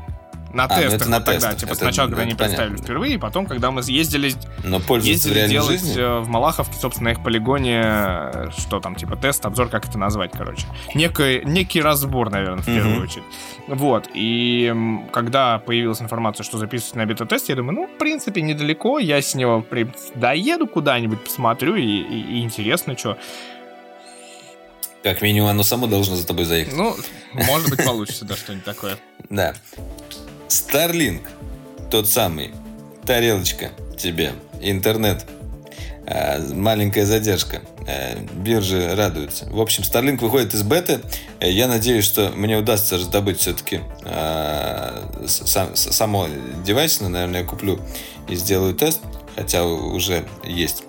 на 0.52 0.64
а, 0.64 0.68
тестах 0.68 1.06
ну 1.06 1.10
на 1.10 1.18
вот 1.18 1.24
тогда, 1.24 1.40
тестах. 1.40 1.56
типа 1.60 1.70
это, 1.70 1.78
сначала, 1.78 2.08
когда 2.08 2.22
они 2.22 2.34
представили 2.34 2.70
понятно. 2.70 2.84
впервые, 2.84 3.14
и 3.14 3.18
потом, 3.18 3.46
когда 3.46 3.70
мы 3.70 3.82
ездили, 3.84 4.32
Но 4.64 4.80
ездили 4.98 5.46
в 5.46 5.50
делать 5.50 5.80
жизни? 5.80 6.00
Э, 6.00 6.20
в 6.20 6.28
Малаховке, 6.28 6.74
собственно, 6.78 7.08
их 7.08 7.22
полигоне, 7.22 7.80
э, 7.84 8.50
что 8.56 8.80
там, 8.80 8.94
типа 8.94 9.16
тест, 9.16 9.44
обзор, 9.46 9.68
как 9.68 9.88
это 9.88 9.98
назвать, 9.98 10.32
короче. 10.32 10.66
Некий, 10.94 11.42
некий 11.44 11.80
разбор, 11.80 12.30
наверное, 12.30 12.62
в 12.62 12.66
первую 12.66 12.98
mm-hmm. 12.98 13.02
очередь. 13.02 13.24
Вот, 13.68 14.08
и 14.14 14.74
когда 15.12 15.58
появилась 15.58 16.02
информация, 16.02 16.44
что 16.44 16.58
записывать 16.58 16.96
на 16.96 17.06
бета-тест, 17.06 17.48
я 17.48 17.56
думаю, 17.56 17.74
ну, 17.74 17.86
в 17.86 17.98
принципе, 17.98 18.42
недалеко, 18.42 18.98
я 18.98 19.22
с 19.22 19.34
него 19.34 19.62
при... 19.62 19.90
доеду 20.14 20.66
куда-нибудь, 20.66 21.24
посмотрю, 21.24 21.76
и, 21.76 21.82
и, 21.82 22.38
и 22.38 22.42
интересно, 22.42 22.96
что. 22.96 23.16
Как 25.02 25.20
минимум, 25.20 25.50
оно 25.50 25.62
само 25.64 25.86
должно 25.86 26.14
за 26.14 26.26
тобой 26.26 26.44
заехать. 26.44 26.76
Ну, 26.76 26.94
может 27.32 27.70
быть, 27.70 27.84
получится, 27.84 28.24
да, 28.24 28.36
что-нибудь 28.36 28.64
такое. 28.64 28.96
Да. 29.30 29.54
Starlink, 30.52 31.22
тот 31.90 32.06
самый, 32.06 32.50
тарелочка 33.06 33.70
тебе, 33.96 34.34
интернет, 34.60 35.24
а, 36.06 36.40
маленькая 36.52 37.06
задержка. 37.06 37.62
А, 37.86 38.18
биржи 38.34 38.94
радуются. 38.94 39.46
В 39.46 39.58
общем, 39.58 39.82
Starlink 39.82 40.18
выходит 40.18 40.52
из 40.52 40.62
беты. 40.62 41.00
Я 41.40 41.68
надеюсь, 41.68 42.04
что 42.04 42.28
мне 42.36 42.58
удастся 42.58 42.96
раздобыть 42.96 43.40
все-таки 43.40 43.80
а, 44.04 45.10
само 45.26 46.28
девайс. 46.62 47.00
Наверное, 47.00 47.40
я 47.40 47.46
куплю 47.46 47.80
и 48.28 48.36
сделаю 48.36 48.74
тест. 48.74 49.00
Хотя 49.34 49.64
уже 49.64 50.26
есть 50.44 50.84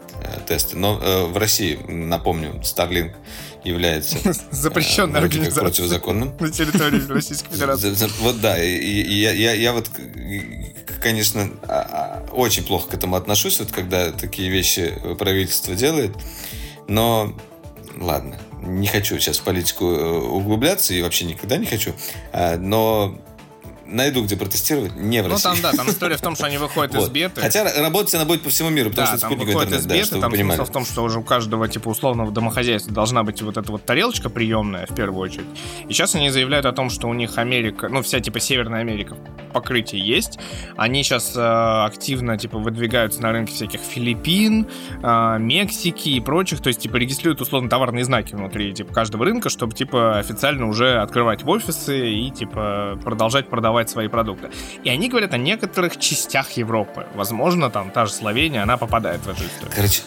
тесты. 0.46 0.76
Но 0.76 0.96
в 1.32 1.38
России, 1.38 1.80
напомню, 1.88 2.56
Starlink 2.64 3.14
является 3.64 4.18
запрещенной 4.52 5.20
э, 5.20 5.24
организацией 5.24 5.66
противозаконным. 5.66 6.34
на 6.40 6.52
территории 6.52 7.08
Российской 7.08 7.52
Федерации. 7.52 7.96
Вот 8.20 8.42
да, 8.42 8.62
и 8.64 9.14
я, 9.14 9.32
я, 9.32 9.54
я 9.54 9.74
вот, 9.74 9.90
конечно, 11.02 11.50
а, 11.64 12.24
а, 12.28 12.34
очень 12.34 12.64
плохо 12.64 12.90
к 12.90 12.94
этому 12.94 13.16
отношусь, 13.16 13.60
вот 13.60 13.72
когда 13.72 14.12
такие 14.12 14.50
вещи 14.50 14.94
правительство 15.18 15.76
делает, 15.76 16.12
но 16.88 17.34
ладно, 17.98 18.40
не 18.62 18.88
хочу 18.88 19.20
сейчас 19.20 19.40
в 19.40 19.44
политику 19.44 19.86
э, 19.86 20.20
углубляться 20.20 20.94
и 20.94 21.02
вообще 21.02 21.26
никогда 21.26 21.58
не 21.58 21.66
хочу, 21.66 21.94
а, 22.32 22.58
но 22.58 23.18
найду, 23.94 24.24
где 24.24 24.36
протестировать, 24.36 24.96
не 24.96 25.22
в 25.22 25.28
России. 25.28 25.48
Ну, 25.48 25.56
там, 25.56 25.62
да, 25.62 25.72
там 25.78 25.90
история 25.90 26.18
в 26.18 26.22
том, 26.22 26.36
что 26.36 26.46
они 26.46 26.58
выходят 26.58 26.96
из 26.96 27.10
беты. 27.10 27.42
Хотя 27.42 27.64
работать 27.82 28.14
она 28.16 28.26
будет 28.26 28.42
по 28.42 28.50
всему 28.50 28.70
миру, 28.70 28.90
потому 28.90 29.18
что 29.18 29.30
выходит 29.30 29.74
интернет, 29.74 30.10
да, 30.10 30.20
там 30.20 30.36
смысл 30.36 30.66
в 30.66 30.72
том, 30.72 30.86
что 30.86 31.04
уже 31.04 31.20
у 31.20 31.24
каждого, 31.24 31.68
типа, 31.68 31.90
условного 31.90 32.32
домохозяйства 32.32 32.94
должна 32.94 33.24
быть 33.24 33.42
вот 33.42 33.58
эта 33.58 33.72
вот 33.72 33.86
тарелочка 33.86 34.30
приемная, 34.30 34.86
в 34.86 34.96
первую 34.96 35.22
очередь. 35.22 35.46
И 35.88 35.94
сейчас 35.94 36.16
они 36.16 36.30
заявляют 36.30 36.66
о 36.66 36.72
том, 36.72 36.90
что 36.90 37.08
у 37.08 37.14
них 37.14 37.38
Америка, 37.38 37.90
ну, 37.90 38.02
вся, 38.02 38.20
типа, 38.20 38.40
Северная 38.40 38.82
Америка 38.82 39.16
покрытие 39.54 40.06
есть. 40.06 40.40
Они 40.76 41.04
сейчас 41.04 41.34
э, 41.36 41.40
активно, 41.86 42.38
типа, 42.38 42.58
выдвигаются 42.58 43.22
на 43.22 43.32
рынке 43.32 43.54
всяких 43.54 43.80
Филиппин, 43.82 44.68
э, 45.04 45.38
Мексики 45.40 46.10
и 46.10 46.20
прочих, 46.20 46.62
то 46.62 46.68
есть, 46.68 46.80
типа, 46.80 46.98
регистрируют, 46.98 47.42
условно, 47.42 47.70
товарные 47.70 48.04
знаки 48.04 48.34
внутри, 48.34 48.74
типа, 48.74 48.94
каждого 48.94 49.26
рынка, 49.26 49.50
чтобы, 49.50 49.74
типа, 49.76 50.18
официально 50.18 50.68
уже 50.68 50.98
открывать 50.98 51.46
офисы 51.46 52.10
и, 52.10 52.32
типа, 52.32 53.00
продолжать 53.04 53.48
продавать 53.48 53.83
свои 53.90 54.08
продукты. 54.08 54.50
И 54.84 54.90
они 54.90 55.10
говорят 55.10 55.34
о 55.34 55.38
некоторых 55.38 55.98
частях 55.98 56.52
Европы. 56.52 57.06
Возможно, 57.16 57.70
там 57.70 57.92
та 57.92 58.06
же 58.06 58.14
Словения, 58.14 58.64
она 58.64 58.78
попадает 58.78 59.22
в 59.22 59.30
эту 59.30 59.46
историю. 59.46 59.72
Короче, 59.76 60.02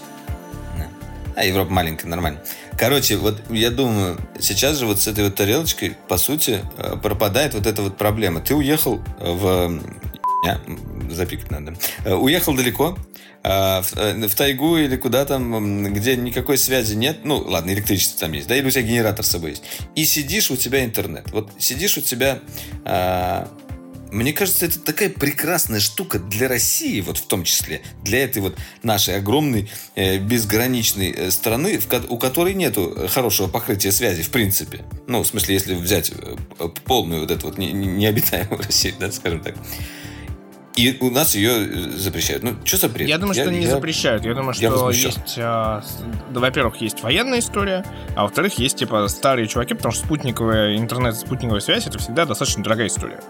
а 1.36 1.44
Европа 1.44 1.70
маленькая, 1.70 2.09
нормально. 2.09 2.40
Короче, 2.78 3.19
вот 3.19 3.43
я 3.51 3.70
думаю, 3.70 4.19
сейчас 4.40 4.78
же 4.78 4.86
вот 4.86 5.01
с 5.01 5.07
этой 5.07 5.24
вот 5.24 5.35
тарелочкой, 5.35 5.94
по 6.09 6.16
сути, 6.16 6.65
э, 6.78 6.97
пропадает 6.97 7.53
вот 7.53 7.66
эта 7.66 7.82
вот 7.82 7.98
проблема. 7.98 8.40
Ты 8.40 8.55
уехал 8.55 9.03
в... 9.20 9.81
Запикать 11.11 11.51
надо. 11.51 11.74
Э, 12.07 12.15
уехал 12.15 12.55
далеко, 12.55 12.97
э, 13.43 13.82
в, 13.82 14.28
в 14.28 14.35
тайгу 14.35 14.78
или 14.78 14.97
куда 14.97 15.27
там, 15.27 15.93
где 15.93 16.16
никакой 16.16 16.57
связи 16.57 16.94
нет, 16.94 17.19
ну, 17.24 17.36
ладно, 17.36 17.70
электричество 17.73 18.20
там 18.20 18.32
есть, 18.32 18.48
да, 18.48 18.57
или 18.57 18.66
у 18.66 18.70
тебя 18.70 18.82
генератор 18.82 19.23
с 19.23 19.28
собой 19.28 19.51
есть, 19.51 19.65
и 19.94 20.07
сидишь, 20.07 20.51
у 20.51 20.57
тебя 20.57 20.85
интернет. 20.85 21.31
Вот 21.32 21.51
сидишь 21.59 21.98
у 21.98 22.01
тебя 22.01 22.40
мне 24.12 24.32
кажется, 24.32 24.66
это 24.66 24.78
такая 24.80 25.10
прекрасная 25.10 25.80
штука 25.80 26.18
для 26.18 26.48
России, 26.48 27.00
вот 27.00 27.18
в 27.18 27.26
том 27.26 27.44
числе, 27.44 27.82
для 28.02 28.24
этой 28.24 28.42
вот 28.42 28.56
нашей 28.82 29.16
огромной 29.16 29.70
э, 29.94 30.18
безграничной 30.18 31.10
э, 31.10 31.30
страны, 31.30 31.78
в, 31.78 31.86
у 32.08 32.18
которой 32.18 32.54
нету 32.54 33.08
хорошего 33.08 33.48
покрытия 33.48 33.92
связи, 33.92 34.22
в 34.22 34.30
принципе. 34.30 34.84
Ну, 35.06 35.22
в 35.22 35.26
смысле, 35.26 35.54
если 35.54 35.74
взять 35.74 36.10
э, 36.10 36.68
полную 36.84 37.22
вот 37.22 37.30
эту 37.30 37.46
вот 37.46 37.58
не, 37.58 37.72
не, 37.72 37.86
необитаемую 37.86 38.62
Россию, 38.62 38.94
да, 38.98 39.10
скажем 39.10 39.40
так. 39.40 39.54
И 40.76 40.94
у 41.00 41.10
нас 41.10 41.34
ее 41.34 41.66
э, 41.66 41.90
запрещают. 41.96 42.42
Ну, 42.42 42.54
что 42.64 42.76
за 42.76 42.88
бред? 42.90 43.08
Я 43.08 43.16
думаю, 43.16 43.34
что 43.34 43.44
я, 43.44 43.50
не 43.50 43.62
я, 43.62 43.70
запрещают. 43.70 44.24
Я 44.26 44.34
думаю, 44.34 44.54
я 44.58 44.68
что 44.68 44.70
возмущен. 44.70 45.10
есть... 45.10 45.38
А, 45.38 45.82
да, 46.30 46.40
во-первых, 46.40 46.76
есть 46.82 47.02
военная 47.02 47.38
история, 47.38 47.82
а 48.14 48.24
во-вторых, 48.24 48.58
есть, 48.58 48.76
типа, 48.76 49.08
старые 49.08 49.48
чуваки, 49.48 49.72
потому 49.72 49.92
что 49.92 50.04
спутниковая 50.04 50.76
интернет, 50.76 51.16
спутниковая 51.16 51.60
связь— 51.60 51.86
это 51.86 51.98
всегда 51.98 52.26
достаточно 52.26 52.62
дорогая 52.62 52.88
история. 52.88 53.20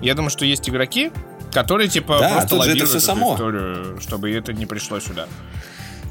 Я 0.00 0.14
думаю, 0.14 0.30
что 0.30 0.44
есть 0.44 0.68
игроки, 0.68 1.10
которые, 1.52 1.88
типа, 1.88 2.18
да, 2.20 2.28
просто 2.30 2.56
лоббируют 2.56 2.82
это 2.82 2.90
все 2.90 3.00
само. 3.00 3.34
историю, 3.34 3.98
чтобы 4.00 4.30
это 4.30 4.52
не 4.52 4.66
пришло 4.66 5.00
сюда. 5.00 5.26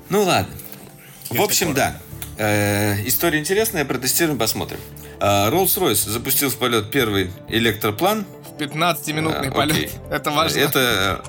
Ну, 0.09 0.23
ладно. 0.23 0.53
Есть 1.29 1.39
в 1.39 1.41
общем, 1.43 1.73
такое. 1.73 1.99
да. 2.37 2.43
Э, 2.43 3.07
история 3.07 3.39
интересная, 3.39 3.85
протестируем, 3.85 4.37
посмотрим. 4.37 4.79
Э, 5.19 5.49
Rolls-Royce 5.49 6.09
запустил 6.09 6.49
в 6.49 6.57
полет 6.57 6.89
первый 6.91 7.31
электроплан— 7.47 8.25
15-минутный 8.59 9.49
а, 9.49 9.51
полет. 9.51 9.91
Это 10.11 10.31
важно. 10.31 10.59
Это 10.59 11.23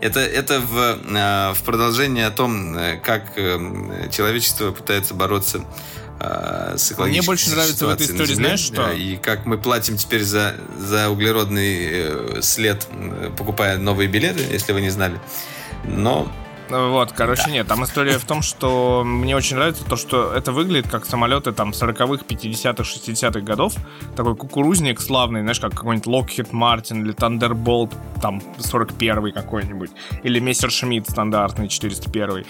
это, 0.00 0.20
это 0.20 0.60
в, 0.60 0.76
э, 0.78 1.54
в 1.54 1.62
продолжение 1.64 2.26
о 2.26 2.30
том, 2.30 2.76
э, 2.76 2.98
как 2.98 3.38
э, 3.38 4.10
человечество 4.12 4.70
пытается 4.70 5.14
бороться 5.14 5.64
с 6.18 6.92
экологической 6.92 7.08
Мне 7.08 7.22
больше 7.22 7.50
нравится 7.50 7.86
в 7.86 7.90
этой 7.90 8.06
истории, 8.06 8.34
знаешь 8.34 8.60
что? 8.60 8.90
И 8.92 9.16
как 9.16 9.46
мы 9.46 9.58
платим 9.58 9.96
теперь 9.96 10.22
за, 10.22 10.54
за 10.78 11.10
углеродный 11.10 12.42
след, 12.42 12.86
покупая 13.36 13.78
новые 13.78 14.08
билеты, 14.08 14.42
если 14.50 14.72
вы 14.72 14.80
не 14.80 14.90
знали. 14.90 15.20
Но 15.84 16.32
вот, 16.68 17.12
короче, 17.12 17.44
да. 17.46 17.50
нет, 17.50 17.66
там 17.66 17.84
история 17.84 18.18
в 18.18 18.24
том, 18.24 18.42
что 18.42 19.02
мне 19.04 19.36
очень 19.36 19.56
нравится 19.56 19.84
то, 19.84 19.96
что 19.96 20.32
это 20.32 20.52
выглядит 20.52 20.88
как 20.90 21.06
самолеты 21.06 21.52
там 21.52 21.70
40-х, 21.70 22.24
50-х, 22.26 22.82
60-х 22.82 23.40
годов. 23.40 23.74
Такой 24.16 24.36
кукурузник 24.36 25.00
славный, 25.00 25.40
знаешь, 25.42 25.60
как 25.60 25.72
какой-нибудь 25.72 26.06
Lockheed 26.06 26.50
Martin 26.50 27.02
или 27.02 27.14
Thunderbolt, 27.14 27.94
там 28.20 28.42
41-й 28.58 29.32
какой-нибудь. 29.32 29.90
Или 30.22 30.40
Мессершмитт 30.40 31.10
стандартный 31.10 31.68
401 31.68 32.44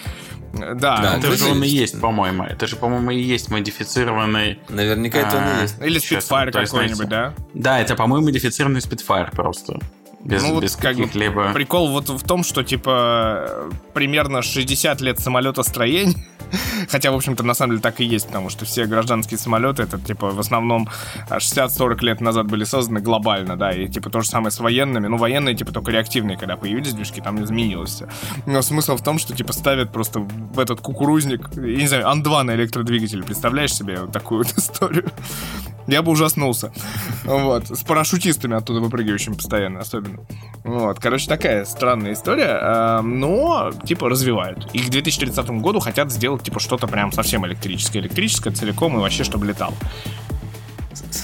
Да, 0.53 0.75
да 0.75 1.17
это 1.17 1.35
же 1.35 1.51
он 1.51 1.63
и 1.63 1.67
есть, 1.67 1.99
по-моему. 1.99 2.43
Это 2.43 2.67
же, 2.67 2.75
по-моему, 2.75 3.11
и 3.11 3.21
есть 3.21 3.49
модифицированный... 3.51 4.59
Наверняка 4.69 5.19
это 5.19 5.37
он 5.37 5.43
и 5.43 5.59
а, 5.59 5.61
есть. 5.61 5.81
Или 5.81 6.01
Spitfire 6.01 6.51
какой-нибудь, 6.51 7.07
да? 7.07 7.33
Да, 7.53 7.79
это, 7.79 7.95
по-моему, 7.95 8.25
модифицированный 8.25 8.79
Spitfire 8.79 9.29
просто. 9.31 9.79
Без, 10.27 10.43
ну, 10.43 10.59
без 10.59 10.75
вот 10.75 10.81
каких-либо... 10.81 11.53
Прикол 11.53 11.89
вот 11.89 12.09
в 12.09 12.23
том, 12.23 12.43
что, 12.43 12.63
типа, 12.63 13.69
примерно 13.93 14.41
60 14.41 15.01
лет 15.01 15.19
самолетостроения 15.19 16.15
Хотя, 16.89 17.11
в 17.11 17.15
общем-то, 17.15 17.43
на 17.43 17.53
самом 17.53 17.71
деле 17.71 17.81
так 17.81 17.99
и 17.99 18.05
есть, 18.05 18.27
потому 18.27 18.49
что 18.49 18.65
все 18.65 18.85
гражданские 18.85 19.37
самолеты, 19.37 19.83
это, 19.83 19.99
типа, 19.99 20.29
в 20.31 20.39
основном 20.39 20.87
60-40 21.29 22.03
лет 22.03 22.21
назад 22.21 22.47
были 22.47 22.63
созданы 22.63 22.99
глобально, 22.99 23.57
да, 23.57 23.71
и, 23.71 23.87
типа, 23.87 24.09
то 24.09 24.21
же 24.21 24.29
самое 24.29 24.51
с 24.51 24.59
военными. 24.59 25.07
Ну, 25.07 25.17
военные, 25.17 25.55
типа, 25.55 25.71
только 25.71 25.91
реактивные, 25.91 26.37
когда 26.37 26.55
появились 26.57 26.93
движки, 26.93 27.21
там 27.21 27.43
изменилось 27.43 27.91
все. 27.91 28.09
Но 28.45 28.61
смысл 28.61 28.95
в 28.97 29.03
том, 29.03 29.19
что, 29.19 29.35
типа, 29.35 29.53
ставят 29.53 29.91
просто 29.91 30.19
в 30.19 30.59
этот 30.59 30.81
кукурузник, 30.81 31.49
я 31.55 31.77
не 31.77 31.87
знаю, 31.87 32.09
Ан-2 32.09 32.43
на 32.43 32.55
электродвигатель. 32.55 33.23
Представляешь 33.23 33.73
себе 33.73 34.01
вот 34.01 34.11
такую 34.11 34.37
вот 34.43 34.57
историю? 34.57 35.09
Я 35.87 36.01
бы 36.01 36.11
ужаснулся. 36.11 36.73
Вот. 37.23 37.69
С 37.69 37.81
парашютистами 37.83 38.55
оттуда 38.55 38.81
выпрыгивающими 38.81 39.35
постоянно, 39.35 39.79
особенно. 39.79 40.16
Вот. 40.63 40.99
Короче, 40.99 41.29
такая 41.29 41.63
странная 41.63 42.13
история, 42.13 42.59
а, 42.61 43.01
но, 43.01 43.71
типа, 43.85 44.09
развивают. 44.09 44.69
И 44.73 44.79
к 44.79 44.89
2030 44.89 45.61
году 45.61 45.79
хотят 45.79 46.11
сделать, 46.11 46.43
типа, 46.43 46.59
что-то 46.59 46.87
прям 46.87 47.11
совсем 47.11 47.45
электрическое. 47.45 48.01
Электрическое 48.01 48.53
целиком 48.53 48.97
и 48.97 48.99
вообще, 48.99 49.23
чтобы 49.23 49.45
летал. 49.45 49.73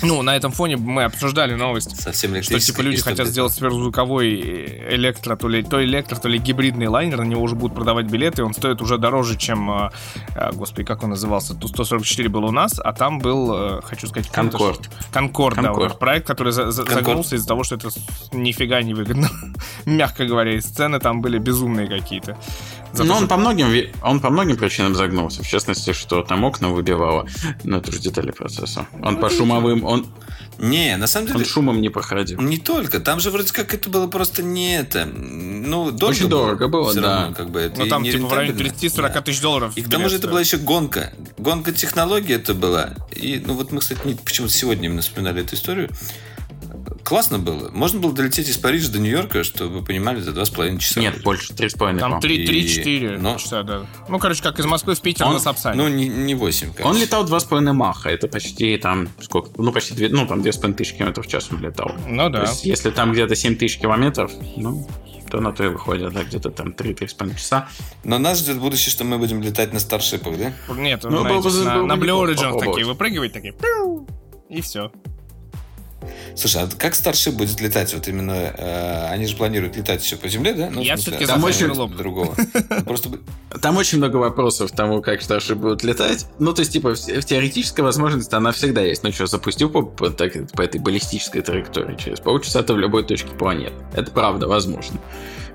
Ну, 0.02 0.22
на 0.22 0.36
этом 0.36 0.52
фоне 0.52 0.78
мы 0.78 1.04
обсуждали 1.04 1.54
новость, 1.54 2.00
Совсем 2.02 2.42
что 2.42 2.60
типа 2.60 2.82
люди 2.82 3.02
хотят 3.02 3.28
сделать 3.28 3.54
сверхзвуковой 3.54 4.96
электро, 4.96 5.36
то 5.36 5.48
ли, 5.48 5.64
то 5.64 5.84
электро, 5.84 6.16
то 6.16 6.28
ли 6.28 6.38
гибридный 6.38 6.88
лайнер, 6.88 7.18
на 7.18 7.24
него 7.24 7.42
уже 7.42 7.56
будут 7.56 7.76
продавать 7.76 8.08
билеты, 8.08 8.44
он 8.44 8.54
стоит 8.54 8.82
уже 8.82 8.98
дороже, 8.98 9.38
чем, 9.38 9.70
а, 9.70 9.92
а, 10.36 10.52
господи, 10.52 10.84
как 10.84 11.04
он 11.04 11.12
назывался, 11.12 11.54
Ту-144 11.56 12.30
был 12.30 12.46
у 12.46 12.52
нас, 12.52 12.80
а 12.84 12.94
там 12.94 13.20
был, 13.20 13.54
э, 13.54 13.82
хочу 13.84 14.08
сказать... 14.08 14.30
Конкорд. 14.30 14.90
Конкорд, 15.12 15.62
да, 15.62 15.74
вот, 15.74 16.00
проект, 16.00 16.28
который 16.28 16.54
за, 16.54 16.72
за, 16.72 16.84
загнулся 16.84 17.36
из-за 17.36 17.48
того, 17.48 17.64
что 17.64 17.76
это 17.76 17.90
нифига 18.32 18.82
не 18.82 18.94
выгодно, 18.94 19.30
мягко 19.86 20.26
говоря, 20.26 20.54
и 20.56 20.62
сцены 20.62 21.00
там 21.00 21.22
были 21.22 21.38
безумные 21.38 21.88
какие-то. 21.88 22.38
Но 22.98 23.18
он 23.18 23.28
по, 23.28 23.38
многим, 23.38 23.92
он 24.02 24.20
по 24.20 24.30
многим 24.30 24.58
причинам 24.58 24.96
загнулся. 24.96 25.44
В 25.44 25.48
частности, 25.48 25.94
что 25.94 26.22
там 26.22 26.44
окна 26.44 26.70
выбивало. 26.70 27.28
Но 27.64 27.78
это 27.78 27.92
же 27.92 28.00
детали 28.00 28.32
процесса. 28.32 28.88
Он 29.02 29.16
ну, 29.16 29.20
по 29.20 29.30
шумовым... 29.30 29.84
Он, 29.84 30.08
не, 30.60 30.96
на 30.98 31.08
самом 31.08 31.28
деле... 31.28 31.40
Он 31.40 31.46
шумом 31.46 31.82
не 31.82 31.90
проходил. 31.90 32.40
Не 32.40 32.58
только. 32.58 33.00
Там 33.00 33.20
же 33.20 33.32
вроде 33.32 33.52
как 33.52 33.74
это 33.74 33.90
было 33.90 34.08
просто 34.08 34.44
не 34.44 34.78
это. 34.78 35.06
Ну, 35.06 35.92
дорого 35.92 36.12
Очень 36.12 36.30
дорого 36.30 36.68
было, 36.68 36.94
да. 36.94 37.02
Равно, 37.02 37.36
как 37.36 37.50
бы, 37.50 37.62
это 37.62 37.80
ну, 37.82 37.88
там 37.88 38.04
типа 38.04 38.28
в 38.28 38.34
районе 38.34 38.60
30-40 38.60 39.14
да. 39.14 39.22
тысяч 39.22 39.42
долларов. 39.42 39.74
И 39.76 39.82
к 39.82 39.90
тому 39.90 40.10
же 40.10 40.18
это 40.18 40.28
была 40.28 40.42
еще 40.42 40.58
гонка. 40.58 41.14
Гонка 41.38 41.72
технологий 41.72 42.34
это 42.34 42.54
была. 42.54 42.92
И, 43.16 43.42
ну, 43.46 43.56
вот 43.56 43.72
мы, 43.72 43.80
кстати, 43.80 44.00
почему-то 44.24 44.54
сегодня 44.54 44.86
именно 44.86 45.02
вспоминали 45.02 45.42
эту 45.42 45.56
историю 45.56 45.90
классно 47.04 47.40
было. 47.40 47.70
Можно 47.72 48.00
было 48.00 48.14
долететь 48.14 48.50
из 48.50 48.58
Парижа 48.58 48.92
до 48.92 49.00
Нью-Йорка, 49.00 49.44
чтобы 49.44 49.80
вы 49.80 49.86
понимали, 49.86 50.20
за 50.20 50.32
два 50.32 50.46
с 50.46 50.50
половиной 50.50 50.80
часа. 50.80 51.00
Нет, 51.00 51.22
больше, 51.24 51.54
три 51.54 51.70
с 51.70 51.74
половиной. 51.74 52.00
Там 52.00 52.20
три-четыре 52.20 53.18
Но... 53.18 53.38
часа, 53.38 53.64
да. 53.64 53.86
Ну, 54.10 54.20
короче, 54.20 54.42
как 54.42 54.60
из 54.60 54.66
Москвы 54.66 54.96
в 54.96 55.02
Питер 55.02 55.26
он, 55.26 55.34
на 55.34 55.40
Сапсане. 55.40 55.78
Ну, 55.78 55.88
не, 55.88 56.08
не 56.08 56.36
8, 56.36 56.74
конечно. 56.74 56.90
Он 56.90 56.98
летал 56.98 57.26
два 57.26 57.40
с 57.40 57.44
половиной 57.44 57.74
маха. 57.74 58.10
Это 58.10 58.28
почти 58.28 58.78
там, 58.78 59.10
сколько? 59.22 59.52
Ну, 59.58 59.72
почти 59.72 59.94
две, 59.94 60.10
ну, 60.10 60.26
там 60.28 60.42
две 60.42 60.52
с 60.52 60.56
половиной 60.56 60.78
тысячи 60.78 60.96
километров 60.96 61.26
в 61.26 61.30
час 61.30 61.50
он 61.52 61.62
летал. 61.62 61.92
Ну, 62.08 62.30
да. 62.30 62.46
То 62.46 62.52
есть, 62.52 62.66
если 62.66 62.90
там 62.92 63.12
где-то 63.12 63.36
7 63.36 63.56
тысяч 63.56 63.80
километров, 63.80 64.32
ну, 64.56 64.88
то 65.30 65.40
на 65.40 65.52
то 65.52 65.64
и 65.64 65.68
выходит, 65.68 66.14
да, 66.14 66.24
где-то 66.24 66.52
там 66.52 66.70
3-3,5 66.70 67.36
часа. 67.36 67.68
Но 68.04 68.20
нас 68.20 68.40
ждет 68.40 68.60
будущее, 68.60 68.92
что 68.92 69.04
мы 69.04 69.18
будем 69.18 69.42
летать 69.42 69.74
на 69.74 69.80
старшипах, 69.80 70.38
да? 70.38 70.54
Нет, 70.76 71.04
ну, 71.04 71.22
знаете, 71.22 71.50
бы, 71.50 71.64
на, 71.64 71.84
на 71.84 71.94
Blue 71.94 72.24
Origin 72.24 72.60
такие 72.60 72.86
выпрыгивать, 72.86 73.34
такие, 73.34 73.56
и 74.50 74.62
все. 74.62 74.92
Слушай, 76.36 76.64
а 76.64 76.70
как 76.78 76.94
Starship 76.94 77.32
будет 77.32 77.60
летать? 77.62 77.94
Вот 77.94 78.08
именно 78.08 78.32
э, 78.32 79.08
они 79.10 79.26
же 79.26 79.36
планируют 79.36 79.76
летать 79.76 80.04
еще 80.04 80.16
по 80.16 80.28
земле, 80.28 80.54
да? 80.54 80.70
Ну, 80.70 80.82
Я 80.82 80.96
все-таки 80.96 81.26
там 81.26 81.44
очень 81.44 81.74
другого. 81.96 82.36
Просто... 82.86 83.10
Там 83.62 83.78
очень 83.78 84.00
много 84.00 84.18
вопросов 84.18 84.72
к 84.72 84.76
тому, 84.76 85.02
как 85.02 85.22
Starship 85.22 85.56
будет 85.56 85.84
летать. 85.84 86.26
Ну, 86.40 86.54
то 86.54 86.62
есть, 86.62 86.74
типа, 86.74 86.96
в 86.96 87.26
теоретическая 87.26 87.84
возможность, 87.84 88.34
она 88.34 88.52
всегда 88.52 88.82
есть. 88.82 89.04
Ну 89.04 89.12
что, 89.12 89.28
запустил 89.28 89.70
по, 89.70 89.84
по, 89.84 90.10
так, 90.10 90.34
по 90.52 90.62
этой 90.62 90.80
баллистической 90.80 91.42
траектории 91.42 91.96
через 91.96 92.20
полчаса 92.20 92.64
ты 92.64 92.74
в 92.74 92.78
любой 92.78 93.04
точке 93.04 93.30
планеты. 93.30 93.76
Это 93.94 94.12
правда 94.12 94.48
возможно. 94.48 95.00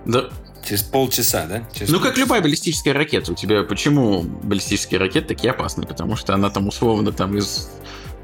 Да, 0.04 0.28
Через 0.68 0.82
полчаса, 0.82 1.46
да? 1.46 1.62
Через 1.72 1.88
ну, 1.88 1.94
полчаса. 1.94 2.10
как 2.10 2.18
любая 2.18 2.42
баллистическая 2.42 2.92
ракета. 2.92 3.32
У 3.32 3.34
тебя 3.34 3.62
почему 3.62 4.22
баллистические 4.22 5.00
ракеты 5.00 5.28
такие 5.28 5.52
опасны? 5.52 5.86
Потому 5.86 6.14
что 6.14 6.34
она 6.34 6.50
там 6.50 6.68
условно 6.68 7.10
там 7.10 7.38
из 7.38 7.70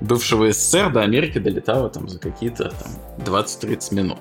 бывшего 0.05 0.53
СССР 0.53 0.93
до 0.93 1.03
Америки 1.03 1.39
долетала 1.39 1.89
там 1.91 2.09
за 2.09 2.19
какие-то 2.19 2.71
там 2.71 3.35
20-30 3.37 3.95
минут. 3.95 4.19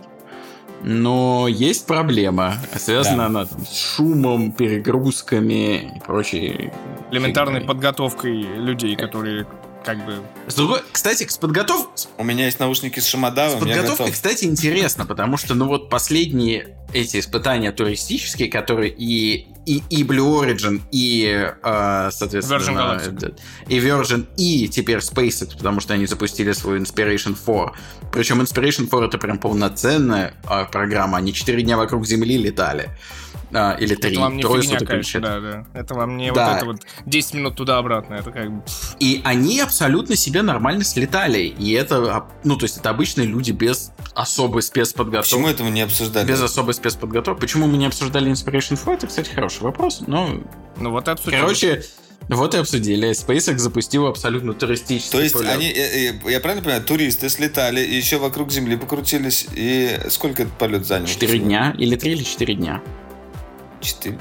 Но 0.84 1.47
есть 1.47 1.88
проблема. 1.88 2.55
Связана 2.76 3.18
да. 3.18 3.26
она 3.27 3.45
там, 3.45 3.65
с 3.65 3.95
шумом, 3.95 4.51
перегрузками 4.51 5.95
и 5.95 5.99
прочей... 6.05 6.72
Элементарной 7.10 7.61
фигней. 7.61 7.68
подготовкой 7.68 8.41
людей, 8.41 8.95
которые 8.97 9.47
как 9.84 10.05
бы... 10.05 10.22
С 10.47 10.55
другой, 10.55 10.81
кстати, 10.91 11.27
с 11.27 11.38
подготовкой... 11.38 11.93
У 12.18 12.23
меня 12.23 12.45
есть 12.45 12.60
наушники 12.60 12.99
с 12.99 13.05
шумодавом, 13.05 13.57
С 13.57 13.60
подготовкой, 13.60 14.11
кстати, 14.11 14.45
интересно, 14.45 15.05
потому 15.05 15.38
что, 15.38 15.53
ну 15.53 15.68
вот, 15.68 15.89
последние 15.89 16.77
эти 16.93 17.19
испытания 17.19 17.72
туристические, 17.72 18.49
которые 18.49 18.91
и 18.91 19.47
и, 19.65 19.81
и 19.89 20.03
Blue 20.03 20.43
Origin, 20.43 20.81
и, 20.91 21.49
э, 21.64 22.10
соответственно, 22.11 22.60
Virgin 22.60 22.76
Galactic. 22.76 23.39
и 23.69 23.80
Virgin, 23.80 24.27
и 24.35 24.68
теперь 24.68 24.97
SpaceX, 24.97 25.55
потому 25.57 25.80
что 25.80 25.93
они 25.93 26.05
запустили 26.05 26.51
свой 26.51 26.80
Inspiration 26.80 27.35
4. 27.35 27.72
Причем 28.11 28.41
Inspiration 28.41 28.85
4 28.85 29.05
это 29.05 29.18
прям 29.18 29.38
полноценная 29.38 30.34
э, 30.49 30.65
программа, 30.72 31.18
они 31.18 31.34
4 31.34 31.61
дня 31.61 31.77
вокруг 31.77 32.05
Земли 32.05 32.38
летали. 32.38 32.89
А, 33.53 33.77
или 33.80 33.95
три. 33.95 34.11
Это 34.11 34.21
вам 34.21 34.38
не 34.38 34.41
Трое 34.41 34.61
фигня, 34.63 34.80
конечно, 34.80 35.21
да, 35.21 35.39
да. 35.39 35.65
Это 35.73 35.93
вам 35.93 36.17
не 36.17 36.31
да. 36.31 36.49
вот 36.49 36.57
это 36.57 36.65
вот 36.65 36.81
10 37.05 37.34
минут 37.35 37.55
туда-обратно. 37.55 38.15
Это 38.15 38.31
как 38.31 38.51
бы... 38.51 38.63
И 38.99 39.21
они 39.23 39.59
абсолютно 39.59 40.15
себе 40.15 40.41
нормально 40.41 40.84
слетали. 40.84 41.39
И 41.39 41.71
это, 41.71 42.25
ну, 42.43 42.57
то 42.57 42.63
есть 42.63 42.77
это 42.77 42.89
обычные 42.89 43.27
люди 43.27 43.51
без 43.51 43.91
особой 44.15 44.63
спецподготовки. 44.63 45.30
Почему 45.30 45.47
этого 45.47 45.67
не 45.69 45.81
обсуждали? 45.81 46.27
Без 46.27 46.41
особой 46.41 46.73
спецподготовки. 46.73 47.39
Почему 47.39 47.67
мы 47.67 47.77
не 47.77 47.85
обсуждали 47.85 48.31
Inspiration 48.31 48.77
4? 48.77 48.97
Это, 48.97 49.07
кстати, 49.07 49.30
хороший 49.30 49.61
вопрос. 49.61 50.03
Но... 50.07 50.30
Ну 50.77 50.89
вот 50.89 51.07
обсудим. 51.07 51.39
Короче, 51.39 51.84
Вот 52.30 52.55
и 52.55 52.57
обсудили. 52.57 53.11
SpaceX 53.11 53.57
запустил 53.57 54.07
абсолютно 54.07 54.53
туристический 54.53 55.11
То 55.11 55.21
есть 55.21 55.35
полет. 55.35 55.51
они, 55.51 55.67
э, 55.67 56.11
э, 56.25 56.31
я 56.31 56.39
правильно 56.39 56.63
понимаю, 56.63 56.84
туристы 56.84 57.30
слетали, 57.30 57.81
и 57.81 57.95
еще 57.95 58.17
вокруг 58.17 58.51
Земли 58.51 58.77
покрутились, 58.77 59.45
и 59.53 59.99
сколько 60.09 60.43
этот 60.43 60.57
полет 60.57 60.85
занял? 60.85 61.05
Четыре 61.05 61.39
дня. 61.39 61.75
Или 61.77 61.95
три 61.95 62.13
или 62.13 62.23
четыре 62.23 62.55
дня. 62.55 62.81
Четыре. 63.84 64.18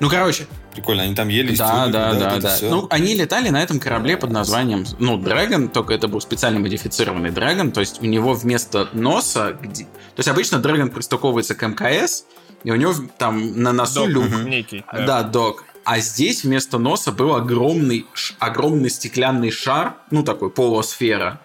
Ну, 0.00 0.10
короче, 0.10 0.46
Прикольно, 0.76 1.04
они 1.04 1.14
там 1.14 1.28
ели, 1.28 1.56
да, 1.56 1.86
да, 1.86 2.12
да, 2.12 2.36
да. 2.36 2.54
всё. 2.54 2.68
Ну, 2.68 2.86
они 2.90 3.14
летали 3.14 3.48
на 3.48 3.62
этом 3.62 3.80
корабле 3.80 4.18
под 4.18 4.30
названием, 4.30 4.84
ну, 4.98 5.18
Dragon, 5.18 5.68
только 5.68 5.94
это 5.94 6.06
был 6.06 6.20
специально 6.20 6.60
модифицированный 6.60 7.30
Dragon, 7.30 7.70
то 7.70 7.80
есть 7.80 8.02
у 8.02 8.04
него 8.04 8.34
вместо 8.34 8.90
носа, 8.92 9.56
где... 9.58 9.84
то 9.84 10.18
есть 10.18 10.28
обычно 10.28 10.56
Dragon 10.56 10.90
пристыковывается 10.90 11.54
к 11.54 11.66
МКС, 11.66 12.26
и 12.62 12.70
у 12.70 12.74
него 12.74 12.92
там 13.16 13.62
на 13.62 13.72
носу 13.72 14.00
Док 14.00 14.08
люк. 14.08 14.44
некий. 14.44 14.84
Да, 14.92 15.22
док. 15.22 15.64
А 15.84 16.00
здесь 16.00 16.44
вместо 16.44 16.76
носа 16.76 17.10
был 17.10 17.34
огромный, 17.34 18.04
огромный 18.38 18.90
стеклянный 18.90 19.50
шар, 19.50 19.94
ну 20.10 20.22
такой 20.24 20.50
полусфера, 20.50 21.40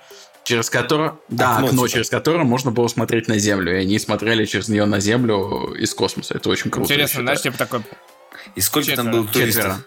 через 0.51 0.69
который, 0.69 1.11
да, 1.29 1.55
Окно, 1.55 1.67
окно, 1.67 1.87
через 1.87 2.09
которое 2.09 2.43
можно 2.43 2.71
было 2.71 2.87
смотреть 2.89 3.27
на 3.29 3.37
Землю, 3.37 3.73
и 3.73 3.81
они 3.81 3.97
смотрели 3.99 4.45
через 4.45 4.67
нее 4.67 4.85
на 4.85 4.99
Землю 4.99 5.73
из 5.73 5.93
космоса. 5.93 6.33
Это 6.35 6.49
очень 6.49 6.69
круто. 6.69 6.91
Интересно, 6.91 7.21
знаешь, 7.21 7.41
типа 7.41 7.57
такой... 7.57 7.81
И 8.55 8.61
сколько 8.61 8.87
там 8.95 9.05
четверо. 9.05 9.21
было 9.21 9.27
туристов? 9.31 9.63
Четверо. 9.63 9.85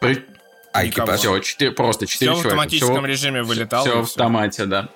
При- 0.00 0.24
А, 0.72 0.86
экипаж? 0.86 1.18
Все, 1.20 1.38
четыре, 1.40 1.70
просто 1.72 2.06
четыре 2.06 2.30
Все 2.32 2.38
в 2.38 2.42
человека. 2.42 2.48
автоматическом 2.62 2.94
Всего- 2.96 3.06
режиме 3.06 3.42
вылетало. 3.42 3.84
Все 3.86 3.96
в 3.96 4.02
автомате, 4.04 4.66
да. 4.66 4.88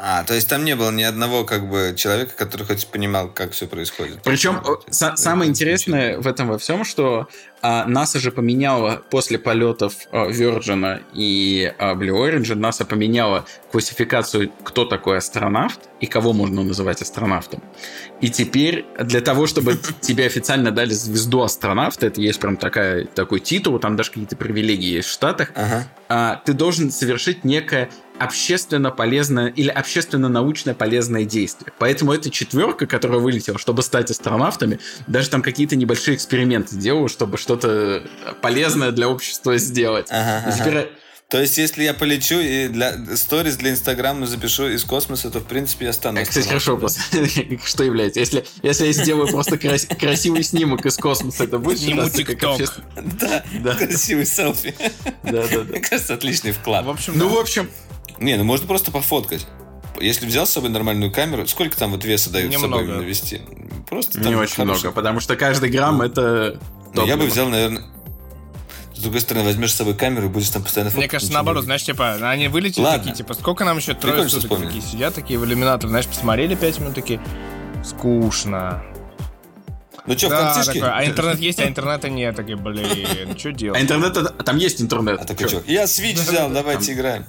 А, 0.00 0.22
то 0.22 0.34
есть 0.34 0.48
там 0.48 0.64
не 0.64 0.76
было 0.76 0.90
ни 0.92 1.02
одного 1.02 1.44
как 1.44 1.68
бы 1.68 1.92
человека, 1.96 2.32
который 2.36 2.64
хоть 2.66 2.86
понимал, 2.86 3.28
как 3.28 3.50
все 3.52 3.66
происходит. 3.66 4.20
Причем 4.22 4.62
са- 4.90 5.08
это 5.08 5.16
самое 5.16 5.50
интересное 5.50 6.18
в 6.18 6.26
этом 6.28 6.46
во 6.48 6.58
всем, 6.58 6.84
что 6.84 7.26
а, 7.62 7.84
НАСА 7.86 8.20
же 8.20 8.30
поменяла 8.30 9.02
после 9.10 9.38
полетов 9.38 9.94
а, 10.12 10.28
Virgin 10.30 11.02
и 11.14 11.72
а, 11.78 11.94
Blue 11.94 12.12
Origin, 12.16 12.54
НАСА 12.54 12.84
поменяла 12.84 13.44
классификацию, 13.72 14.52
кто 14.62 14.84
такой 14.84 15.18
астронавт 15.18 15.80
и 16.00 16.06
кого 16.06 16.32
можно 16.32 16.62
называть 16.62 17.02
астронавтом. 17.02 17.62
И 18.20 18.30
теперь 18.30 18.84
для 19.00 19.20
того, 19.20 19.46
чтобы 19.48 19.76
тебе 20.00 20.26
официально 20.26 20.70
дали 20.70 20.92
звезду 20.92 21.42
астронавта, 21.42 22.06
это 22.06 22.20
есть 22.20 22.38
прям 22.38 22.56
такая, 22.56 23.04
такой 23.06 23.40
титул, 23.40 23.78
там 23.80 23.96
даже 23.96 24.10
какие-то 24.10 24.36
привилегии 24.36 24.94
есть 24.96 25.08
в 25.08 25.12
Штатах, 25.12 25.50
Ага. 25.56 25.88
а, 26.08 26.36
ты 26.44 26.52
должен 26.52 26.90
совершить 26.92 27.42
некое 27.44 27.88
общественно 28.18 28.90
полезное 28.90 29.48
или 29.48 29.68
общественно-научное 29.68 30.74
полезное 30.74 31.24
действие. 31.24 31.72
Поэтому 31.78 32.12
эта 32.12 32.30
четверка, 32.30 32.86
которая 32.86 33.18
вылетела, 33.20 33.58
чтобы 33.58 33.82
стать 33.82 34.10
астронавтами, 34.10 34.78
даже 35.06 35.30
там 35.30 35.42
какие-то 35.42 35.76
небольшие 35.76 36.16
эксперименты 36.16 36.76
делала, 36.76 37.08
чтобы 37.08 37.38
что-то 37.38 38.02
полезное 38.40 38.90
для 38.92 39.08
общества 39.08 39.56
сделать. 39.58 40.06
Ага, 40.10 40.48
И 40.48 40.52
ага. 40.52 40.58
теперь 40.58 40.88
То 41.30 41.38
есть, 41.40 41.58
если 41.58 41.84
я 41.84 41.92
полечу 41.92 42.38
и 42.40 42.68
для 42.68 42.94
сторис 43.14 43.56
для 43.56 43.70
Инстаграма 43.70 44.26
запишу 44.26 44.66
из 44.68 44.82
космоса, 44.84 45.30
то, 45.30 45.40
в 45.40 45.44
принципе, 45.44 45.84
я 45.86 45.92
стану 45.92 46.22
Кстати, 46.22 46.48
хорошо, 46.48 46.78
просто 46.78 47.02
что 47.66 47.84
является? 47.84 48.18
Если, 48.20 48.46
если 48.62 48.86
я 48.86 48.92
сделаю 48.92 49.28
просто 49.28 49.58
крас- 49.58 49.84
красивый 50.00 50.42
снимок 50.42 50.86
из 50.86 50.96
космоса, 50.96 51.44
это 51.44 51.58
будет 51.58 51.78
Сниму 51.80 52.00
общественно- 52.02 52.78
Да, 53.20 53.44
Да. 53.62 53.74
красивый 53.74 54.24
селфи. 54.24 54.74
Да, 55.22 55.46
да, 55.46 55.48
да. 55.48 55.64
Мне 55.64 55.80
кажется, 55.80 56.14
отличный 56.14 56.52
вклад. 56.52 56.86
В 56.86 56.90
общем, 56.90 57.12
Ну, 57.14 57.28
да. 57.28 57.34
в 57.34 57.38
общем, 57.38 57.68
Не, 58.20 58.36
ну 58.36 58.44
можно 58.44 58.66
просто 58.66 58.90
пофоткать. 58.90 59.46
Если 60.00 60.26
взял 60.26 60.46
с 60.46 60.50
собой 60.50 60.70
нормальную 60.70 61.10
камеру, 61.10 61.46
сколько 61.46 61.76
там 61.76 61.90
вот 61.92 62.04
веса 62.04 62.30
дают 62.30 62.52
с 62.52 62.60
собой 62.60 62.82
Немного. 62.82 63.00
навести? 63.02 63.40
Просто 63.88 64.20
не 64.20 64.34
очень 64.34 64.54
хороший- 64.54 64.82
много, 64.82 64.94
потому 64.94 65.20
что 65.20 65.36
каждый 65.36 65.70
грамм 65.70 66.02
это... 66.02 66.60
Ну, 66.94 67.06
я 67.06 67.16
бы 67.16 67.26
взял, 67.26 67.48
наверное... 67.48 67.84
С 68.94 69.00
другой 69.00 69.20
стороны, 69.20 69.44
возьмешь 69.44 69.72
с 69.72 69.76
собой 69.76 69.94
камеру 69.94 70.26
и 70.26 70.28
будешь 70.28 70.50
там 70.50 70.62
постоянно 70.64 70.90
Мне 70.90 70.94
фоткать, 70.94 71.10
кажется, 71.12 71.28
ничего 71.30 71.38
наоборот, 71.38 71.64
знаешь, 71.64 71.84
типа, 71.84 72.14
они 72.30 72.48
вылетели 72.48 72.82
Ладно. 72.82 72.98
такие, 72.98 73.14
типа, 73.14 73.34
сколько 73.34 73.64
нам 73.64 73.76
еще 73.76 73.94
трое 73.94 74.28
суток 74.28 74.60
такие 74.60 74.82
сидят, 74.82 75.14
такие 75.14 75.38
в 75.38 75.44
иллюминатор, 75.44 75.88
знаешь, 75.88 76.08
посмотрели 76.08 76.56
пять 76.56 76.80
минут, 76.80 76.96
такие, 76.96 77.20
скучно. 77.84 78.82
Ну 80.08 80.16
что, 80.18 80.26
в 80.28 80.30
Да, 80.30 80.54
картишке? 80.54 80.80
такой, 80.80 80.96
а 80.98 81.04
интернет 81.06 81.38
есть, 81.38 81.60
а 81.60 81.68
интернета 81.68 82.08
нет, 82.08 82.34
такие, 82.34 82.56
блин, 82.56 83.38
что 83.38 83.50
А 83.50 83.52
делать? 83.52 83.82
интернет, 83.82 84.16
это- 84.16 84.30
там 84.42 84.56
есть 84.56 84.80
интернет. 84.80 85.20
А 85.20 85.24
такой, 85.24 85.48
чё? 85.48 85.62
Я 85.66 85.84
Switch 85.84 86.14
взял, 86.20 86.48
давайте 86.50 86.92
играем. 86.94 87.26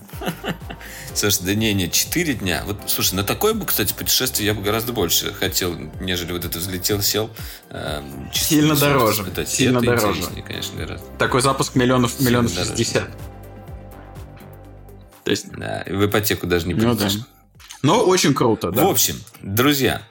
Слушай, 1.14 1.40
да 1.44 1.56
не, 1.56 1.74
не, 1.74 1.92
4 1.92 2.34
дня. 2.36 2.64
Вот, 2.66 2.78
слушай, 2.88 3.16
на 3.16 3.24
такое 3.24 3.54
бы, 3.54 3.66
кстати, 3.66 3.94
путешествие 3.94 4.48
я 4.48 4.54
бы 4.54 4.62
гораздо 4.62 4.94
больше 4.94 5.34
хотел, 5.34 5.76
нежели 6.00 6.32
вот 6.32 6.46
это 6.46 6.58
взлетел, 6.60 7.02
сел. 7.02 7.30
эм, 7.72 8.30
чисто 8.32 8.48
Сильно 8.50 8.76
дороже. 8.76 9.24
И 9.24 9.46
сильно 9.46 9.78
это 9.80 9.86
дороже. 9.88 10.22
конечно, 10.48 10.78
гораздо. 10.78 11.06
Такой 11.18 11.42
запуск 11.42 11.76
миллионов, 11.76 12.12
Сильно 12.14 12.28
миллионов 12.30 12.54
дороже. 12.54 12.70
шестьдесят. 12.78 13.10
То 15.26 15.32
есть, 15.32 15.52
Да, 15.52 15.84
в 15.86 16.06
ипотеку 16.06 16.48
даже 16.48 16.68
не 16.68 16.74
ну 16.74 16.94
да. 16.96 17.10
Но 17.82 18.04
очень 18.06 18.34
круто, 18.34 18.72
да. 18.72 18.84
В 18.86 18.88
общем, 18.90 19.16
друзья, 19.42 20.02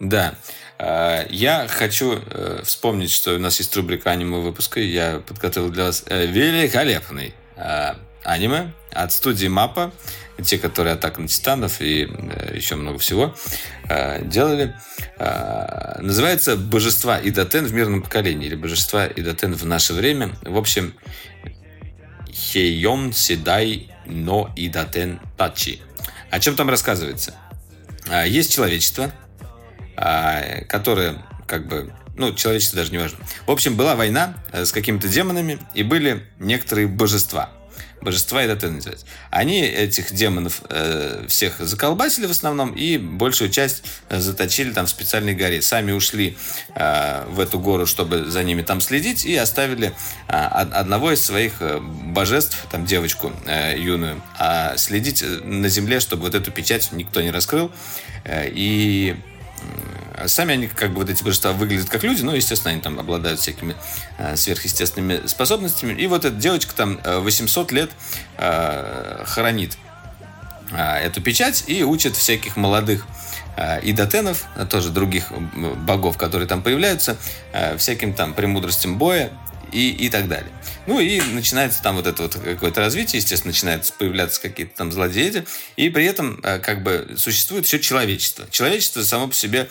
да, 0.00 0.34
э, 0.34 0.34
я 0.78 1.66
хочу 1.68 2.20
э, 2.24 2.62
вспомнить, 2.64 3.10
что 3.10 3.34
у 3.34 3.38
нас 3.38 3.58
есть 3.58 3.74
рубрика 3.76 4.10
аниме 4.10 4.38
выпуска, 4.38 4.80
и 4.80 4.86
я 4.86 5.20
подготовил 5.26 5.70
для 5.70 5.84
вас 5.84 6.04
э, 6.06 6.26
великолепный 6.26 7.34
э, 7.56 7.94
аниме 8.22 8.72
от 8.92 9.12
студии 9.12 9.48
Мапа, 9.48 9.92
те, 10.42 10.58
которые 10.58 10.94
Атака 10.94 11.20
на 11.20 11.28
Титанов 11.28 11.80
и 11.80 12.08
э, 12.08 12.56
еще 12.56 12.76
много 12.76 12.98
всего 12.98 13.34
э, 13.88 14.24
делали. 14.24 14.74
Э, 15.18 16.00
Называется 16.00 16.56
«Божества 16.56 17.18
Идатен 17.20 17.64
в 17.66 17.72
мирном 17.72 18.02
поколении» 18.02 18.46
или 18.46 18.54
«Божества 18.54 19.06
Идатен 19.06 19.54
в 19.54 19.66
наше 19.66 19.94
время». 19.94 20.30
В 20.42 20.56
общем, 20.56 20.94
Хейон 22.30 23.12
Седай 23.12 23.90
но 24.06 24.50
Идатен 24.56 25.20
Тачи. 25.36 25.80
О 26.30 26.40
чем 26.40 26.54
там 26.56 26.70
рассказывается? 26.70 27.34
Есть 28.26 28.54
человечество, 28.54 29.12
а, 30.00 30.62
которое 30.68 31.16
как 31.46 31.66
бы 31.66 31.92
ну, 32.16 32.32
человечество 32.32 32.76
даже 32.76 32.92
не 32.92 32.98
важно. 32.98 33.18
В 33.46 33.50
общем, 33.50 33.76
была 33.76 33.96
война 33.96 34.34
э, 34.52 34.64
с 34.64 34.72
какими-то 34.72 35.08
демонами, 35.08 35.58
и 35.74 35.82
были 35.82 36.24
некоторые 36.38 36.86
божества. 36.86 37.50
Божества 38.00 38.40
это 38.42 38.70
называется. 38.70 39.06
Они 39.30 39.60
этих 39.60 40.12
демонов 40.12 40.62
э, 40.68 41.24
всех 41.28 41.58
заколбасили 41.58 42.26
в 42.26 42.30
основном 42.30 42.72
и 42.72 42.96
большую 42.96 43.50
часть 43.50 43.82
э, 44.08 44.20
заточили 44.20 44.72
там 44.72 44.86
в 44.86 44.88
специальной 44.88 45.34
горе. 45.34 45.62
Сами 45.62 45.90
ушли 45.90 46.36
э, 46.76 47.24
в 47.28 47.40
эту 47.40 47.58
гору, 47.58 47.86
чтобы 47.86 48.26
за 48.26 48.44
ними 48.44 48.62
там 48.62 48.80
следить, 48.80 49.24
и 49.24 49.34
оставили 49.36 49.94
э, 50.28 50.32
од- 50.32 50.72
одного 50.74 51.12
из 51.12 51.24
своих 51.24 51.54
э, 51.60 51.80
божеств, 51.80 52.66
там 52.70 52.86
девочку 52.86 53.32
э, 53.46 53.76
юную, 53.76 54.22
а 54.38 54.76
следить 54.76 55.22
э, 55.22 55.26
на 55.26 55.68
земле, 55.68 55.98
чтобы 55.98 56.22
вот 56.22 56.36
эту 56.36 56.52
печать 56.52 56.90
никто 56.92 57.20
не 57.20 57.32
раскрыл. 57.32 57.72
Э, 58.24 58.48
и 58.48 59.16
Сами 60.26 60.54
они, 60.54 60.66
как 60.66 60.90
бы, 60.90 60.96
вот 60.96 61.10
эти 61.10 61.22
божества 61.22 61.52
выглядят 61.52 61.88
как 61.88 62.02
люди, 62.02 62.22
но, 62.22 62.34
естественно, 62.34 62.72
они 62.72 62.80
там 62.80 62.98
обладают 62.98 63.40
всякими 63.40 63.76
э, 64.18 64.36
сверхъестественными 64.36 65.26
способностями. 65.26 65.92
И 65.92 66.06
вот 66.06 66.24
эта 66.24 66.34
девочка 66.34 66.74
там 66.74 66.98
э, 67.04 67.18
800 67.20 67.72
лет 67.72 67.90
э, 68.36 69.22
хранит 69.26 69.78
э, 70.72 70.76
эту 70.76 71.22
печать 71.22 71.64
и 71.68 71.84
учит 71.84 72.16
всяких 72.16 72.56
молодых 72.56 73.06
э, 73.56 73.78
идотенов, 73.82 74.46
а 74.56 74.66
тоже 74.66 74.90
других 74.90 75.30
богов, 75.86 76.18
которые 76.18 76.48
там 76.48 76.62
появляются, 76.62 77.16
э, 77.52 77.76
всяким 77.76 78.12
там 78.12 78.34
премудростям 78.34 78.98
боя 78.98 79.30
и, 79.72 79.90
и 79.90 80.08
так 80.08 80.28
далее. 80.28 80.50
Ну 80.86 81.00
и 81.00 81.20
начинается 81.20 81.82
там 81.82 81.96
вот 81.96 82.06
это 82.06 82.22
вот 82.22 82.34
какое-то 82.34 82.80
развитие, 82.80 83.20
естественно, 83.20 83.52
начинают 83.52 83.92
появляться 83.98 84.40
какие-то 84.40 84.74
там 84.76 84.90
злодеи, 84.90 85.44
и 85.76 85.90
при 85.90 86.04
этом 86.06 86.40
э, 86.42 86.58
как 86.58 86.82
бы 86.82 87.14
существует 87.16 87.66
все 87.66 87.78
человечество. 87.78 88.46
Человечество 88.50 89.02
само 89.02 89.28
по 89.28 89.34
себе, 89.34 89.68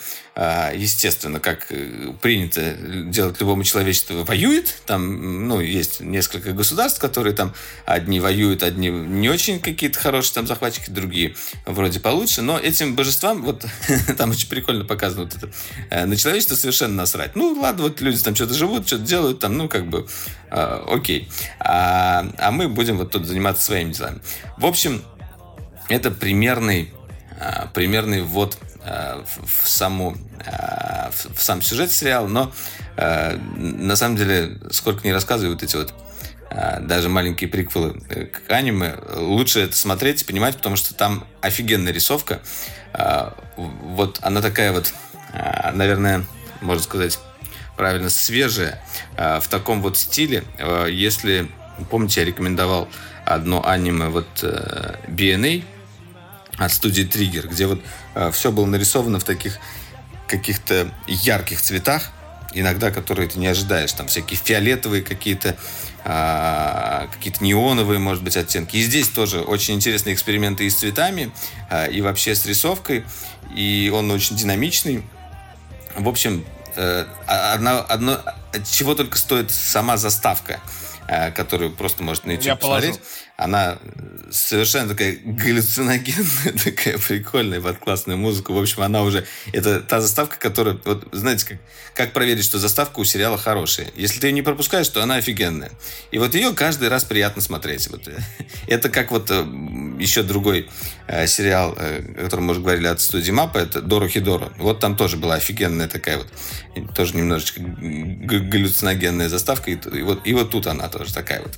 естественно, 0.74 1.40
как 1.40 1.66
э, 1.70 2.12
принято 2.22 2.72
делать 3.06 3.40
любому 3.40 3.64
человечеству, 3.64 4.22
воюет. 4.22 4.74
Там, 4.86 5.48
ну, 5.48 5.60
есть 5.60 6.00
несколько 6.00 6.52
государств, 6.52 7.00
которые 7.00 7.34
там 7.34 7.54
одни 7.86 8.20
воюют, 8.20 8.62
одни 8.62 8.88
не 8.88 9.28
очень 9.28 9.58
какие-то 9.58 9.98
хорошие 9.98 10.34
там 10.34 10.46
захватчики, 10.46 10.90
другие 10.90 11.34
вроде 11.66 11.98
получше. 11.98 12.42
Но 12.42 12.58
этим 12.58 12.94
божествам, 12.94 13.42
вот 13.42 13.64
там 14.16 14.30
очень 14.30 14.48
прикольно 14.48 14.84
показано 14.84 15.24
вот 15.24 15.34
это, 15.34 15.50
э, 15.90 16.04
на 16.04 16.16
человечество 16.16 16.54
совершенно 16.54 16.94
насрать. 16.94 17.34
Ну, 17.34 17.58
ладно, 17.60 17.84
вот 17.84 18.00
люди 18.00 18.18
там 18.22 18.36
что-то 18.36 18.54
живут, 18.54 18.86
что-то 18.86 19.02
делают, 19.02 19.40
там, 19.40 19.56
ну, 19.56 19.68
как 19.68 19.88
бы, 19.88 20.06
э, 20.50 20.84
окей. 20.86 21.28
А, 21.58 22.28
а 22.38 22.50
мы 22.52 22.68
будем 22.68 22.96
вот 22.98 23.10
тут 23.10 23.26
заниматься 23.26 23.64
своими 23.64 23.92
делами. 23.92 24.20
В 24.56 24.66
общем, 24.66 25.02
это 25.88 26.10
примерный, 26.10 26.92
а, 27.40 27.66
примерный 27.74 28.24
а, 28.88 29.24
в, 29.24 29.68
саму, 29.68 30.16
а, 30.16 30.27
в, 30.44 31.34
в 31.34 31.42
сам 31.42 31.62
сюжет 31.62 31.90
сериала, 31.90 32.26
но 32.26 32.52
а, 32.96 33.36
на 33.56 33.96
самом 33.96 34.16
деле, 34.16 34.58
сколько 34.70 35.06
не 35.06 35.12
рассказываю, 35.12 35.54
вот 35.54 35.62
эти 35.62 35.76
вот 35.76 35.94
а, 36.50 36.80
даже 36.80 37.08
маленькие 37.08 37.48
приквелы 37.48 38.00
э, 38.08 38.26
к 38.26 38.50
аниме, 38.50 38.96
лучше 39.14 39.60
это 39.60 39.76
смотреть 39.76 40.22
и 40.22 40.24
понимать, 40.24 40.56
потому 40.56 40.76
что 40.76 40.94
там 40.94 41.24
офигенная 41.40 41.92
рисовка. 41.92 42.40
Вот 43.56 44.18
она 44.22 44.40
такая 44.40 44.72
вот, 44.72 44.92
наверное, 45.74 46.24
можно 46.62 46.82
сказать, 46.82 47.18
правильно, 47.78 48.10
свежее, 48.10 48.82
э, 49.16 49.40
в 49.40 49.48
таком 49.48 49.80
вот 49.80 49.96
стиле. 49.96 50.44
Э, 50.58 50.88
если, 50.90 51.48
помните, 51.90 52.20
я 52.20 52.26
рекомендовал 52.26 52.88
одно 53.24 53.64
аниме 53.66 54.08
вот 54.08 54.26
э, 54.42 54.96
BNA 55.06 55.64
от 56.58 56.72
студии 56.72 57.04
Trigger, 57.04 57.48
где 57.48 57.66
вот 57.66 57.80
э, 58.14 58.30
все 58.32 58.50
было 58.50 58.66
нарисовано 58.66 59.20
в 59.20 59.24
таких 59.24 59.58
каких-то 60.28 60.92
ярких 61.06 61.60
цветах, 61.60 62.10
иногда 62.52 62.90
которые 62.90 63.28
ты 63.28 63.38
не 63.38 63.46
ожидаешь, 63.46 63.92
там 63.92 64.06
всякие 64.06 64.38
фиолетовые 64.38 65.02
какие-то, 65.02 65.56
а, 66.04 67.08
какие-то 67.12 67.42
неоновые, 67.42 67.98
может 67.98 68.22
быть, 68.22 68.36
оттенки. 68.36 68.76
И 68.76 68.82
здесь 68.82 69.08
тоже 69.08 69.40
очень 69.40 69.74
интересные 69.74 70.14
эксперименты 70.14 70.64
и 70.64 70.70
с 70.70 70.76
цветами, 70.76 71.32
а, 71.70 71.86
и 71.86 72.00
вообще 72.00 72.34
с 72.34 72.46
рисовкой, 72.46 73.04
и 73.54 73.90
он 73.92 74.10
очень 74.10 74.36
динамичный. 74.36 75.02
В 75.96 76.08
общем, 76.08 76.44
э, 76.76 77.06
одно, 77.26 77.84
одно, 77.88 78.20
чего 78.70 78.94
только 78.94 79.18
стоит 79.18 79.50
сама 79.50 79.96
заставка, 79.96 80.60
э, 81.08 81.32
которую 81.32 81.72
просто 81.72 82.02
можно 82.02 82.28
на 82.28 82.32
YouTube 82.32 82.46
Я 82.46 82.56
посмотреть. 82.56 82.94
положу 82.94 83.27
она 83.38 83.78
совершенно 84.30 84.88
такая 84.88 85.16
галлюциногенная, 85.24 86.52
такая 86.64 86.98
прикольная, 86.98 87.60
под 87.60 87.78
классную 87.78 88.18
музыку. 88.18 88.52
В 88.52 88.58
общем, 88.58 88.82
она 88.82 89.02
уже... 89.02 89.26
Это 89.52 89.80
та 89.80 90.00
заставка, 90.00 90.36
которая... 90.38 90.76
Вот 90.84 91.06
знаете, 91.12 91.46
как, 91.46 91.58
как 91.94 92.12
проверить, 92.12 92.44
что 92.44 92.58
заставка 92.58 92.98
у 92.98 93.04
сериала 93.04 93.38
хорошая? 93.38 93.86
Если 93.94 94.18
ты 94.18 94.26
ее 94.26 94.32
не 94.32 94.42
пропускаешь, 94.42 94.88
то 94.88 95.04
она 95.04 95.14
офигенная. 95.14 95.70
И 96.10 96.18
вот 96.18 96.34
ее 96.34 96.52
каждый 96.52 96.88
раз 96.88 97.04
приятно 97.04 97.40
смотреть. 97.40 97.88
Вот. 97.88 98.10
Это 98.66 98.88
как 98.90 99.12
вот 99.12 99.30
э, 99.30 99.46
еще 100.00 100.24
другой 100.24 100.68
э, 101.06 101.28
сериал, 101.28 101.76
э, 101.78 102.02
о 102.18 102.24
котором 102.24 102.46
мы 102.46 102.50
уже 102.50 102.60
говорили 102.60 102.88
от 102.88 103.00
студии 103.00 103.30
Мапа, 103.30 103.58
это 103.58 103.80
Дору 103.80 104.08
Хидору. 104.08 104.52
Вот 104.58 104.80
там 104.80 104.96
тоже 104.96 105.16
была 105.16 105.36
офигенная 105.36 105.86
такая 105.86 106.18
вот, 106.18 106.28
тоже 106.92 107.16
немножечко 107.16 107.60
галлюциногенная 107.60 109.28
заставка. 109.28 109.70
И, 109.70 109.78
и, 109.96 110.02
вот, 110.02 110.26
и 110.26 110.34
вот 110.34 110.50
тут 110.50 110.66
она 110.66 110.88
тоже 110.88 111.14
такая 111.14 111.40
вот. 111.40 111.56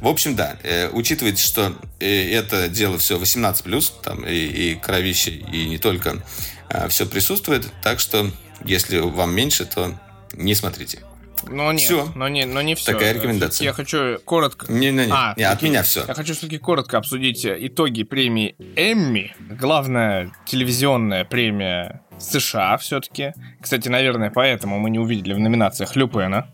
В 0.00 0.08
общем, 0.08 0.34
да, 0.34 0.56
э, 0.62 0.88
учитывайте, 0.90 1.42
что 1.42 1.74
э, 1.98 2.32
это 2.32 2.68
дело 2.68 2.98
все 2.98 3.18
18+, 3.18 3.92
там 4.02 4.24
и, 4.24 4.34
и 4.34 4.74
кровище, 4.74 5.30
и 5.30 5.66
не 5.66 5.78
только, 5.78 6.22
э, 6.70 6.88
все 6.88 7.06
присутствует. 7.06 7.66
Так 7.82 8.00
что, 8.00 8.30
если 8.64 8.98
вам 8.98 9.34
меньше, 9.34 9.66
то 9.66 9.94
не 10.32 10.54
смотрите. 10.54 11.00
Но 11.48 11.72
нет, 11.72 11.82
Всё. 11.82 12.12
но 12.14 12.28
не, 12.28 12.44
но 12.44 12.60
не 12.62 12.74
все. 12.74 12.92
Такая 12.92 13.14
рекомендация. 13.14 13.64
Я 13.64 13.72
хочу 13.72 14.18
коротко... 14.24 14.70
Не-не-не, 14.70 15.12
А, 15.12 15.34
не, 15.36 15.44
от 15.44 15.62
меня 15.62 15.82
все. 15.82 16.04
Я 16.06 16.14
хочу 16.14 16.34
все-таки 16.34 16.58
коротко 16.58 16.98
обсудить 16.98 17.46
итоги 17.46 18.02
премии 18.02 18.56
Эмми. 18.76 19.34
Главная 19.38 20.32
телевизионная 20.46 21.24
премия 21.24 22.02
США 22.18 22.76
все-таки. 22.76 23.32
Кстати, 23.60 23.88
наверное, 23.88 24.30
поэтому 24.30 24.78
мы 24.78 24.90
не 24.90 24.98
увидели 24.98 25.32
в 25.32 25.38
номинациях 25.38 25.96
Люпена. 25.96 26.48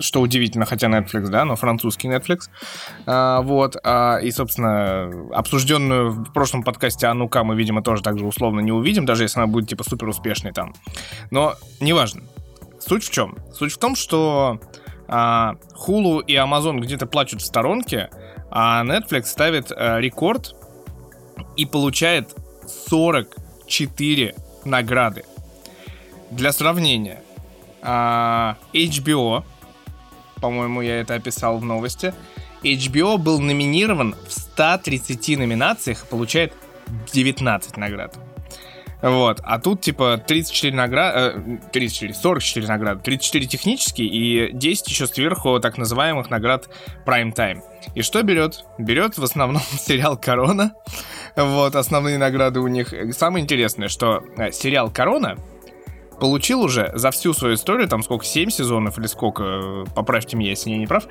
Что 0.00 0.20
удивительно, 0.20 0.66
хотя 0.66 0.88
Netflix, 0.88 1.28
да, 1.28 1.44
но 1.44 1.56
французский 1.56 2.08
Netflix. 2.08 2.50
А, 3.06 3.40
вот. 3.40 3.76
а, 3.82 4.18
и, 4.18 4.30
собственно, 4.30 5.10
обсужденную 5.32 6.10
в 6.10 6.32
прошлом 6.32 6.62
подкасте 6.62 7.06
Анука 7.06 7.42
мы, 7.44 7.56
видимо, 7.56 7.82
тоже 7.82 8.02
так 8.02 8.18
же 8.18 8.26
условно 8.26 8.60
не 8.60 8.72
увидим, 8.72 9.06
даже 9.06 9.24
если 9.24 9.40
она 9.40 9.46
будет, 9.46 9.68
типа, 9.68 9.84
супер 9.84 10.08
успешной 10.08 10.52
там. 10.52 10.74
Но 11.30 11.54
неважно. 11.80 12.22
Суть 12.80 13.04
в 13.04 13.10
чем? 13.10 13.36
Суть 13.54 13.72
в 13.72 13.78
том, 13.78 13.96
что 13.96 14.60
а, 15.08 15.56
Hulu 15.74 16.22
и 16.26 16.34
Amazon 16.34 16.78
где-то 16.80 17.06
плачут 17.06 17.40
в 17.40 17.46
сторонке, 17.46 18.10
а 18.50 18.84
Netflix 18.84 19.24
ставит 19.24 19.72
а, 19.72 19.98
рекорд 19.98 20.54
и 21.56 21.66
получает 21.66 22.34
44 22.88 24.34
награды. 24.64 25.24
Для 26.30 26.52
сравнения, 26.52 27.22
а, 27.82 28.58
HBO, 28.72 29.44
по-моему, 30.40 30.80
я 30.82 31.00
это 31.00 31.14
описал 31.14 31.58
в 31.58 31.64
новости, 31.64 32.14
HBO 32.62 33.18
был 33.18 33.40
номинирован 33.40 34.14
в 34.26 34.32
130 34.32 35.38
номинациях, 35.38 36.06
получает 36.06 36.52
19 37.12 37.76
наград. 37.76 38.18
Вот, 39.00 39.40
а 39.44 39.60
тут 39.60 39.80
типа 39.80 40.20
34 40.26 40.74
награды, 40.74 41.60
34, 41.72 42.14
44 42.14 42.66
награды, 42.66 43.00
34 43.00 43.46
технические 43.46 44.08
и 44.08 44.52
10 44.52 44.88
еще 44.88 45.06
сверху 45.06 45.60
так 45.60 45.78
называемых 45.78 46.30
наград 46.30 46.68
Prime 47.06 47.32
Time. 47.32 47.62
И 47.94 48.02
что 48.02 48.22
берет? 48.24 48.64
Берет 48.76 49.16
в 49.16 49.22
основном 49.22 49.62
сериал 49.78 50.16
Корона. 50.16 50.72
Вот, 51.36 51.76
основные 51.76 52.18
награды 52.18 52.58
у 52.58 52.66
них. 52.66 52.92
Самое 53.12 53.44
интересное, 53.44 53.86
что 53.86 54.24
э, 54.36 54.50
сериал 54.50 54.90
Корона 54.90 55.38
получил 56.20 56.62
уже 56.62 56.90
за 56.94 57.10
всю 57.10 57.32
свою 57.32 57.54
историю, 57.54 57.88
там 57.88 58.02
сколько, 58.02 58.24
7 58.24 58.50
сезонов 58.50 58.98
или 58.98 59.06
сколько, 59.06 59.42
э, 59.44 59.84
поправьте 59.94 60.36
меня, 60.36 60.50
если 60.50 60.70
я 60.70 60.78
не 60.78 60.86
прав, 60.86 61.06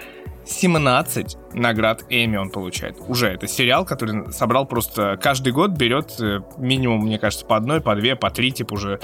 17 0.45 1.37
наград 1.53 2.03
Эми 2.09 2.37
он 2.37 2.49
получает. 2.49 2.97
Уже 3.07 3.27
это 3.27 3.47
сериал, 3.47 3.85
который 3.85 4.31
собрал 4.31 4.65
просто 4.65 5.17
каждый 5.21 5.53
год 5.53 5.71
берет 5.71 6.19
э, 6.19 6.41
минимум, 6.57 7.01
мне 7.05 7.19
кажется, 7.19 7.45
по 7.45 7.57
одной, 7.57 7.81
по 7.81 7.95
две, 7.95 8.15
по 8.15 8.29
три, 8.29 8.51
типа 8.51 8.73
уже 8.73 8.99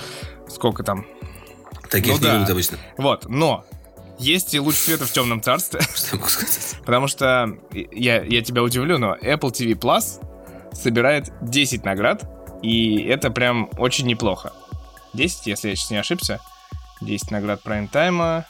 сколько 0.47 0.83
там. 0.83 1.05
Таких 1.89 2.13
Ну 2.13 2.19
не 2.19 2.23
да. 2.23 2.33
любят 2.35 2.49
обычно. 2.49 2.77
Вот, 2.97 3.29
но 3.29 3.65
есть 4.17 4.53
и 4.53 4.59
луч 4.59 4.75
света 4.75 5.05
в 5.05 5.11
темном 5.11 5.41
царстве, 5.41 5.81
Что 5.95 6.15
я 6.15 6.17
могу 6.17 6.29
сказать? 6.29 6.77
потому 6.85 7.07
что 7.07 7.57
я, 7.71 8.21
я 8.23 8.41
тебя 8.41 8.63
удивлю, 8.63 8.97
но 8.97 9.15
Apple 9.15 9.51
TV 9.51 9.73
Plus 9.77 10.21
собирает 10.73 11.31
10 11.41 11.83
наград, 11.83 12.23
и 12.61 13.01
это 13.03 13.29
прям 13.29 13.69
очень 13.77 14.07
неплохо. 14.07 14.53
10, 15.13 15.47
если 15.47 15.69
я 15.69 15.75
сейчас 15.75 15.91
не 15.91 15.97
ошибся. 15.97 16.39
10 17.01 17.31
наград 17.31 17.61
прайм-тайма. 17.63 18.45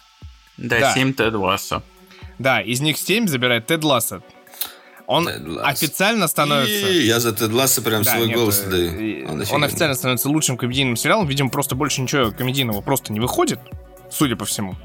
Да, 0.58 0.80
Да. 0.80 0.94
7 0.94 1.14
Тед 1.14 1.34
Лассо. 1.34 1.82
Да, 2.40 2.62
из 2.62 2.82
них 2.82 2.98
7 2.98 3.28
забирает 3.28 3.66
Тед 3.68 3.84
Лассо. 3.84 4.22
Он 5.08 5.26
Тед 5.28 5.48
Лассо. 5.48 5.68
официально 5.70 6.28
становится... 6.28 6.88
И 6.88 7.06
я 7.06 7.20
за 7.20 7.34
Тед 7.34 7.52
Ласса 7.52 7.82
прям 7.82 8.04
Да, 8.04 8.12
свой 8.16 8.28
нет, 8.28 8.38
голос 8.38 8.62
э, 8.66 8.70
даю. 8.70 9.28
Он 9.30 9.44
Он, 9.52 9.64
официально 9.64 9.96
становится 9.96 10.30
лучшим 10.30 10.58
комедийным 10.58 10.96
сериалом. 10.96 11.28
Видимо, 11.28 11.50
просто 11.50 11.76
больше 11.76 12.02
ничего 12.02 12.32
комедийного 12.32 12.82
просто 12.82 13.12
не 13.12 13.20
выходит, 13.20 13.60
судя 14.10 14.36
по 14.36 14.46
всему. 14.46 14.76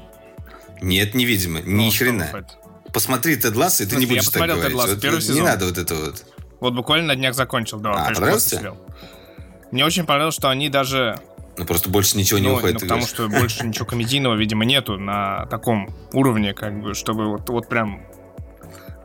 Нет, 0.81 1.13
невидимо. 1.13 1.59
Ну, 1.63 1.83
Ни 1.85 1.89
что 1.89 2.05
хрена. 2.05 2.25
выходит? 2.25 2.47
Посмотри 2.93 3.35
Тед 3.35 3.55
Ласса, 3.55 3.83
и 3.83 3.85
ты 3.85 3.95
не 3.97 4.05
смысле, 4.05 4.15
я 4.15 4.21
будешь 4.21 4.25
так 4.25 4.33
посмотрел 4.33 4.55
Тед 4.55 4.61
говорить. 4.63 4.77
Лассо, 4.77 4.93
Вот 4.93 5.01
первый 5.01 5.15
не 5.17 5.21
сезон. 5.21 5.43
надо 5.43 5.65
вот 5.65 5.77
это 5.77 5.95
вот. 5.95 6.25
Вот 6.59 6.73
буквально 6.73 7.07
на 7.07 7.15
днях 7.15 7.35
закончил, 7.35 7.79
да, 7.79 7.91
А, 7.91 7.93
конечно, 7.95 8.15
понравился. 8.15 8.75
Мне 9.71 9.85
очень 9.85 10.05
понравилось, 10.05 10.35
что 10.35 10.49
они 10.49 10.67
даже... 10.69 11.17
Ну, 11.59 11.65
просто 11.65 11.89
больше 11.89 12.17
ничего 12.17 12.39
не 12.39 12.47
ну, 12.47 12.55
уходит. 12.55 12.75
ну, 12.75 12.79
потому 12.79 13.01
что 13.01 13.27
больше 13.27 13.67
ничего 13.67 13.85
комедийного, 13.85 14.35
видимо, 14.35 14.63
нету 14.63 14.97
на 14.97 15.45
таком 15.47 15.89
уровне, 16.13 16.53
как 16.53 16.81
бы, 16.81 16.93
чтобы 16.93 17.27
вот, 17.27 17.49
вот 17.49 17.67
прям... 17.67 18.01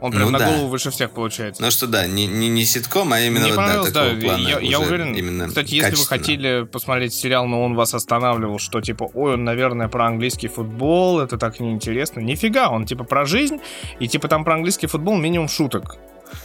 Он 0.00 0.12
прям 0.12 0.26
Ну 0.26 0.30
на 0.30 0.38
да. 0.38 0.50
голову 0.50 0.68
выше 0.68 0.92
всех 0.92 1.10
получается. 1.10 1.60
Ну 1.60 1.70
что, 1.72 1.88
да, 1.88 2.06
не, 2.06 2.28
не, 2.28 2.48
не 2.48 2.64
ситком, 2.64 3.12
а 3.12 3.18
именно 3.18 3.40
Мне 3.40 3.48
вот, 3.48 3.56
да, 3.56 3.62
понравилось, 3.62 3.92
да, 3.92 4.04
такого 4.04 4.20
плана. 4.20 4.48
я, 4.48 4.58
я 4.60 4.78
уверен. 4.78 5.14
Именно 5.14 5.48
Кстати, 5.48 5.74
если 5.74 5.96
вы 5.96 6.06
хотели 6.06 6.62
посмотреть 6.62 7.12
сериал, 7.12 7.46
но 7.46 7.64
он 7.64 7.74
вас 7.74 7.92
останавливал, 7.92 8.60
что 8.60 8.80
типа, 8.80 9.10
ой, 9.14 9.34
он, 9.34 9.42
наверное, 9.42 9.88
про 9.88 10.06
английский 10.06 10.46
футбол, 10.46 11.18
это 11.18 11.38
так 11.38 11.58
неинтересно. 11.58 12.20
Нифига, 12.20 12.68
он 12.68 12.86
типа 12.86 13.02
про 13.02 13.24
жизнь, 13.24 13.58
и 13.98 14.06
типа 14.06 14.28
там 14.28 14.44
про 14.44 14.54
английский 14.54 14.86
футбол 14.86 15.16
минимум 15.16 15.48
шуток. 15.48 15.96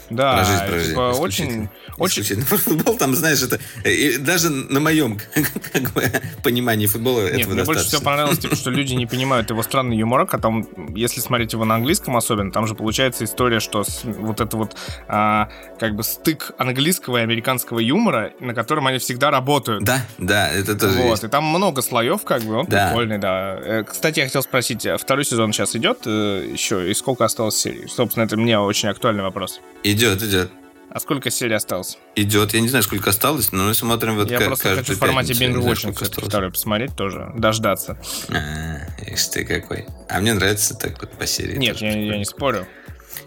Да, 0.10 0.36
Про 0.36 0.44
жизнь, 0.46 0.66
про 0.66 0.74
жизнь, 0.80 0.90
типа, 0.90 1.00
очень, 1.20 1.70
очень, 1.98 2.46
про 2.46 2.58
футбол, 2.58 2.98
там, 2.98 3.16
знаешь, 3.16 3.42
это 3.44 3.60
э, 3.84 3.92
и 3.92 4.18
даже 4.18 4.50
на 4.50 4.80
моем 4.80 5.20
как 5.74 5.92
бы, 5.94 6.04
понимании 6.44 6.88
футбола 6.88 7.22
Нет, 7.26 7.42
этого 7.42 7.54
мне 7.54 7.64
больше 7.64 7.82
достаточно. 7.84 7.98
всего 7.98 8.02
понравилось, 8.06 8.40
типа, 8.40 8.56
что 8.56 8.70
люди 8.72 8.94
не 8.94 9.06
понимают 9.08 9.50
его 9.50 9.62
странный 9.64 9.98
юморок, 9.98 10.34
а 10.34 10.40
там, 10.40 10.68
если 10.96 11.20
смотреть 11.22 11.54
его 11.54 11.66
на 11.66 11.76
английском 11.76 12.16
особенно, 12.18 12.52
там 12.52 12.68
же 12.68 12.76
получается 12.76 13.24
история, 13.26 13.60
что 13.60 13.84
вот 14.04 14.42
это 14.42 14.58
вот 14.58 14.76
а, 15.08 15.50
как 15.80 15.96
бы 15.96 16.04
стык 16.04 16.52
английского 16.58 17.18
и 17.18 17.22
американского 17.22 17.80
юмора, 17.80 18.32
на 18.40 18.54
котором 18.54 18.88
они 18.88 18.98
всегда 19.00 19.32
работают. 19.32 19.84
Да, 19.84 20.02
да, 20.18 20.50
это 20.52 20.76
тоже 20.76 20.98
Вот, 21.00 21.10
есть. 21.12 21.24
и 21.24 21.28
там 21.28 21.44
много 21.46 21.82
слоев, 21.82 22.24
как 22.24 22.42
бы, 22.44 22.56
он 22.56 22.66
Да. 22.68 22.88
прикольный, 22.88 23.18
да. 23.18 23.58
Э, 23.62 23.84
Кстати, 23.84 24.20
я 24.20 24.26
хотел 24.26 24.42
спросить, 24.44 24.86
а 24.86 24.98
второй 24.98 25.26
сезон 25.26 25.54
сейчас 25.54 25.76
идет 25.76 26.00
э, 26.06 26.50
еще, 26.52 26.90
и 26.90 26.94
сколько 26.94 27.26
осталось 27.26 27.56
серий? 27.58 27.88
Собственно, 27.88 28.24
это 28.26 28.38
мне 28.38 28.58
очень 28.60 28.90
актуальный 28.90 29.24
вопрос. 29.24 29.60
Идет, 29.84 29.99
идет. 30.08 30.52
А 30.92 31.00
сколько 31.00 31.30
серий 31.30 31.54
осталось? 31.54 31.98
Идет. 32.16 32.54
Я 32.54 32.62
не 32.62 32.68
знаю, 32.68 32.84
сколько 32.84 33.12
осталось, 33.12 33.52
но 33.52 33.66
мы 33.66 33.74
смотрим 33.76 34.16
вот 34.16 34.32
я 34.32 34.40
просто 34.40 34.76
хочу 34.76 34.94
в 34.94 34.98
формате 34.98 35.34
binge-watching 35.34 36.28
второй 36.28 36.52
посмотреть 36.52 36.96
тоже, 36.96 37.32
дождаться. 37.36 37.98
А, 38.30 38.80
ишь 39.06 39.28
ты 39.28 39.46
какой. 39.46 39.86
А 40.10 40.20
мне 40.20 40.34
нравится 40.34 40.74
так 40.76 41.00
вот 41.00 41.12
по 41.12 41.28
серии. 41.28 41.58
Нет, 41.58 41.78
я, 41.78 41.92
я 41.92 42.18
не 42.18 42.26
спорю. 42.26 42.66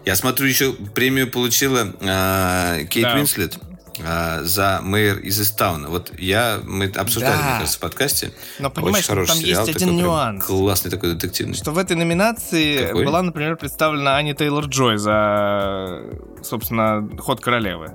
Я 0.05 0.15
смотрю, 0.17 0.47
еще 0.47 0.73
премию 0.73 1.31
получила 1.31 1.93
а, 2.01 2.83
Кейт 2.83 3.03
Да. 3.05 3.15
Уинслет 3.15 3.57
за 3.97 4.79
мэр 4.81 5.19
из 5.19 5.39
Истауна. 5.39 5.87
Вот 5.89 6.11
я, 6.17 6.59
мы 6.63 6.85
обсуждали, 6.87 7.35
Да. 7.37 7.43
мне 7.43 7.51
кажется, 7.59 7.77
в 7.77 7.81
подкасте. 7.81 8.31
Но 8.59 8.69
понимаешь, 8.71 9.07
Очень 9.09 9.25
там 9.27 9.37
сериал, 9.37 9.67
есть 9.67 9.81
один 9.81 9.95
нюанс. 9.97 10.45
Классный 10.45 10.89
такой 10.89 11.13
детективный. 11.13 11.53
Что 11.55 11.71
в 11.71 11.77
этой 11.77 11.95
номинации 11.95 12.87
Какой? 12.87 13.05
была, 13.05 13.21
например, 13.21 13.55
представлена 13.55 14.17
Ани 14.17 14.33
Тейлор-Джой 14.33 14.97
за, 14.97 16.01
собственно, 16.43 17.07
«Ход 17.19 17.39
королевы». 17.41 17.91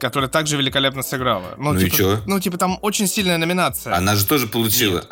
Которая 0.00 0.30
также 0.30 0.56
великолепно 0.56 1.02
сыграла. 1.02 1.54
Ну 1.58 1.74
и 1.74 1.84
типа, 1.84 1.96
чё? 1.96 2.18
Ну, 2.26 2.40
типа, 2.40 2.56
там 2.56 2.78
очень 2.80 3.06
сильная 3.06 3.36
номинация. 3.36 3.94
Она 3.94 4.16
же 4.16 4.26
тоже 4.26 4.46
получила. 4.46 5.04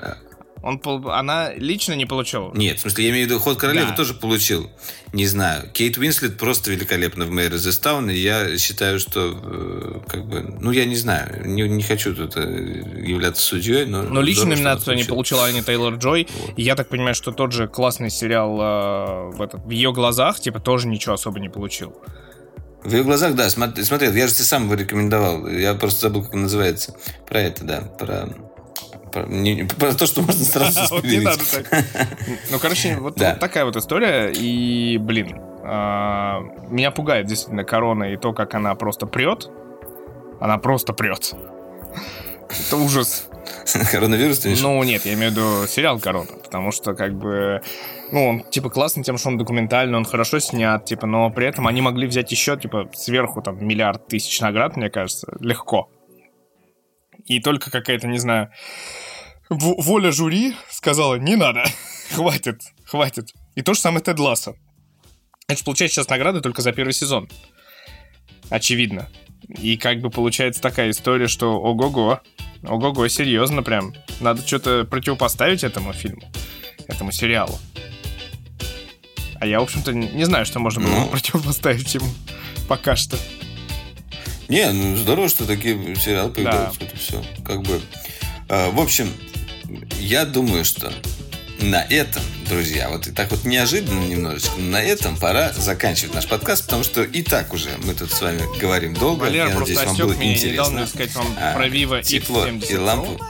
Он, 0.63 0.79
пол- 0.79 1.11
она 1.11 1.53
лично 1.55 1.93
не 1.95 2.07
получила. 2.07 2.53
Нет, 2.55 2.79
в 2.79 2.81
смысле, 2.83 3.05
я 3.05 3.11
имею 3.11 3.27
в 3.27 3.31
виду, 3.31 3.41
ход 3.41 3.59
королевы 3.59 3.91
Да. 3.91 3.97
тоже 3.97 4.15
получил. 4.15 4.71
Не 5.13 5.27
знаю. 5.27 5.71
Кейт 5.73 5.97
Уинслет 5.99 6.37
просто 6.37 6.71
великолепна 6.71 7.25
в 7.27 7.31
Мэйр 7.31 7.55
из 7.55 7.67
и 8.11 8.15
я 8.15 8.59
считаю, 8.59 8.99
что, 8.99 9.39
э, 9.43 10.01
как 10.09 10.27
бы, 10.27 10.41
ну, 10.61 10.71
я 10.71 10.85
не 10.85 10.97
знаю, 10.97 11.47
не, 11.47 11.63
не 11.63 11.83
хочу 11.83 12.15
тут 12.15 12.37
э, 12.37 12.43
являться 13.07 13.43
судьей, 13.43 13.87
но... 13.87 14.03
Но 14.03 14.21
что 14.23 14.47
номинацию 14.47 14.97
не 14.97 15.05
получила 15.05 15.45
Аня 15.45 15.63
Тейлор 15.63 15.95
Джой. 15.95 16.27
И 16.57 16.63
я 16.63 16.75
так 16.75 16.89
понимаю, 16.89 17.15
что 17.15 17.33
тот 17.33 17.53
же 17.53 17.69
классный 17.69 18.11
сериал 18.11 18.59
э, 18.61 19.37
в, 19.37 19.43
этот, 19.43 19.65
в 19.65 19.71
ее 19.71 19.93
глазах, 19.93 20.41
типа, 20.41 20.61
тоже 20.61 20.89
ничего 20.89 21.15
особо 21.15 21.41
не 21.41 21.49
получил. 21.49 21.95
В 22.83 22.93
ее 22.93 23.03
глазах, 23.03 23.35
да, 23.35 23.51
смотрел. 23.51 24.13
Я 24.15 24.29
же 24.29 24.35
тебе 24.35 24.45
сам 24.45 24.65
его 24.65 24.75
рекомендовал. 24.75 25.49
Я 25.49 25.75
просто 25.75 26.03
забыл, 26.03 26.23
как 26.23 26.35
он 26.35 26.43
называется. 26.43 26.95
Про 27.27 27.41
это, 27.41 27.65
да. 27.65 27.81
Про 27.81 28.29
то, 29.09 30.07
что 30.07 30.23
можно 30.23 30.45
сразу 30.45 30.81
Вот 30.95 31.05
не 31.05 31.21
надо 31.21 31.41
так. 31.51 31.85
Ну, 32.51 32.59
короче, 32.59 32.97
вот 32.99 33.15
Да. 33.17 33.31
вот 33.31 33.41
такая 33.41 33.65
вот 33.65 33.77
история. 33.77 34.31
И, 34.31 34.99
блин, 34.99 35.41
а, 35.65 36.41
меня 36.69 36.91
пугает 36.91 37.27
действительно 37.27 37.65
корона 37.65 38.05
и 38.13 38.17
то, 38.17 38.33
как 38.33 38.55
она 38.55 38.75
просто 38.75 39.07
прет. 39.07 39.49
Она 40.41 40.59
просто 40.59 40.93
прет. 40.93 41.35
Это 42.49 42.77
ужас. 42.77 43.29
Коронавирус, 43.93 44.39
ты? 44.41 44.55
Ну, 44.61 44.83
нет, 44.85 45.05
я 45.05 45.15
имею 45.15 45.31
в 45.31 45.35
виду 45.35 45.67
сериал 45.67 45.99
«Корона», 46.01 46.31
потому 46.43 46.73
что, 46.73 46.95
как 46.95 47.15
бы, 47.15 47.61
ну, 48.13 48.27
он, 48.27 48.41
типа, 48.45 48.71
классный 48.71 49.03
тем, 49.05 49.19
что 49.19 49.29
он 49.29 49.37
документальный, 49.37 49.97
он 49.99 50.05
хорошо 50.07 50.39
снят, 50.39 50.83
типа, 50.85 51.07
но 51.07 51.31
при 51.31 51.47
этом 51.47 51.67
они 51.67 51.83
могли 51.83 52.07
взять 52.07 52.31
еще, 52.31 52.57
типа, 52.57 52.89
сверху, 52.95 53.43
там, 53.43 53.63
миллиард 53.65 54.07
тысяч 54.07 54.41
наград, 54.41 54.77
мне 54.77 54.89
кажется, 54.89 55.27
легко. 55.41 55.91
И 57.29 57.41
только 57.41 57.71
какая-то, 57.71 58.07
не 58.07 58.19
знаю, 58.19 58.51
воля 59.51 60.11
жюри 60.11 60.55
сказала, 60.71 61.17
не 61.17 61.37
надо, 61.37 61.65
хватит, 62.15 62.63
хватит. 62.85 63.33
И 63.55 63.63
то 63.63 63.75
же 63.75 63.81
самое 63.81 64.03
Тед 64.03 64.19
Лассо. 64.19 64.57
Это 65.47 65.59
же 65.59 65.65
получает 65.65 65.93
сейчас 65.93 66.09
награды 66.09 66.41
только 66.41 66.63
за 66.63 66.73
первый 66.73 66.93
сезон. 66.93 67.29
Очевидно. 68.51 69.09
И 69.49 69.77
как 69.77 70.01
бы 70.01 70.11
получается 70.11 70.61
такая 70.61 70.91
история, 70.91 71.29
что 71.29 71.53
ого-го, 71.59 72.21
ого-го, 72.65 73.09
серьезно 73.09 73.63
прям. 73.63 73.95
Надо 74.21 74.47
что-то 74.47 74.85
противопоставить 74.85 75.65
этому 75.65 75.93
фильму, 75.93 76.23
этому 76.87 77.13
сериалу. 77.13 77.59
А 79.41 79.47
я, 79.47 79.61
в 79.61 79.63
общем-то, 79.63 79.93
не 79.93 80.09
не 80.09 80.25
знаю, 80.25 80.45
что 80.45 80.59
можно 80.59 80.83
было 80.83 80.91
Ну. 80.91 81.09
противопоставить 81.11 81.95
ему 81.95 82.09
пока 82.69 82.97
что. 82.97 83.17
Не, 84.49 84.71
ну 84.73 84.97
здорово, 84.97 85.29
что 85.29 85.45
такие 85.47 85.97
сериалы 85.97 86.31
появляются. 86.31 86.83
Это 86.83 86.97
все. 86.97 87.23
Как 87.45 87.63
бы. 87.63 87.81
э, 88.49 88.71
в 88.71 88.81
общем, 88.81 89.13
я 90.01 90.25
думаю, 90.25 90.65
что 90.65 90.93
на 91.61 91.83
этом, 91.83 92.23
друзья, 92.49 92.89
вот 92.89 93.07
и 93.09 93.11
так 93.13 93.31
вот 93.31 93.45
неожиданно 93.45 94.01
немножечко, 94.05 94.59
на 94.61 94.81
этом 94.81 95.17
пора 95.17 95.53
заканчивать 95.53 96.15
наш 96.15 96.27
подкаст, 96.29 96.65
потому 96.67 96.85
что 96.85 97.03
и 97.03 97.23
так 97.23 97.53
уже 97.53 97.71
мы 97.85 97.95
тут 97.95 98.13
с 98.13 98.21
вами 98.23 98.43
говорим 98.61 98.95
долго. 98.95 99.25
Валера 99.25 99.49
я 99.51 99.55
просто 99.57 99.75
надеюсь, 99.75 99.99
вам 99.99 100.09
было 100.09 100.17
меня 100.17 100.35
интересно. 100.35 100.71
мне 100.71 100.87
сказать 100.87 101.15
вам 101.15 101.27
А, 101.39 101.55
про 101.55 101.67
Vivo 101.69 102.03
тепло 102.03 102.47
и 102.47 102.51
X70 102.51 102.79
лампу. 102.79 103.21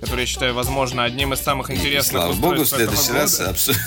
Который 0.00 0.20
я 0.20 0.26
считаю, 0.26 0.54
возможно, 0.54 1.04
одним 1.04 1.32
из 1.32 1.40
самых 1.40 1.70
интересных 1.70 2.22
слава 2.22 2.32
богу, 2.32 2.62
в 2.62 2.68
следующий 2.68 3.12
раз 3.12 3.40
обсудим. 3.40 3.80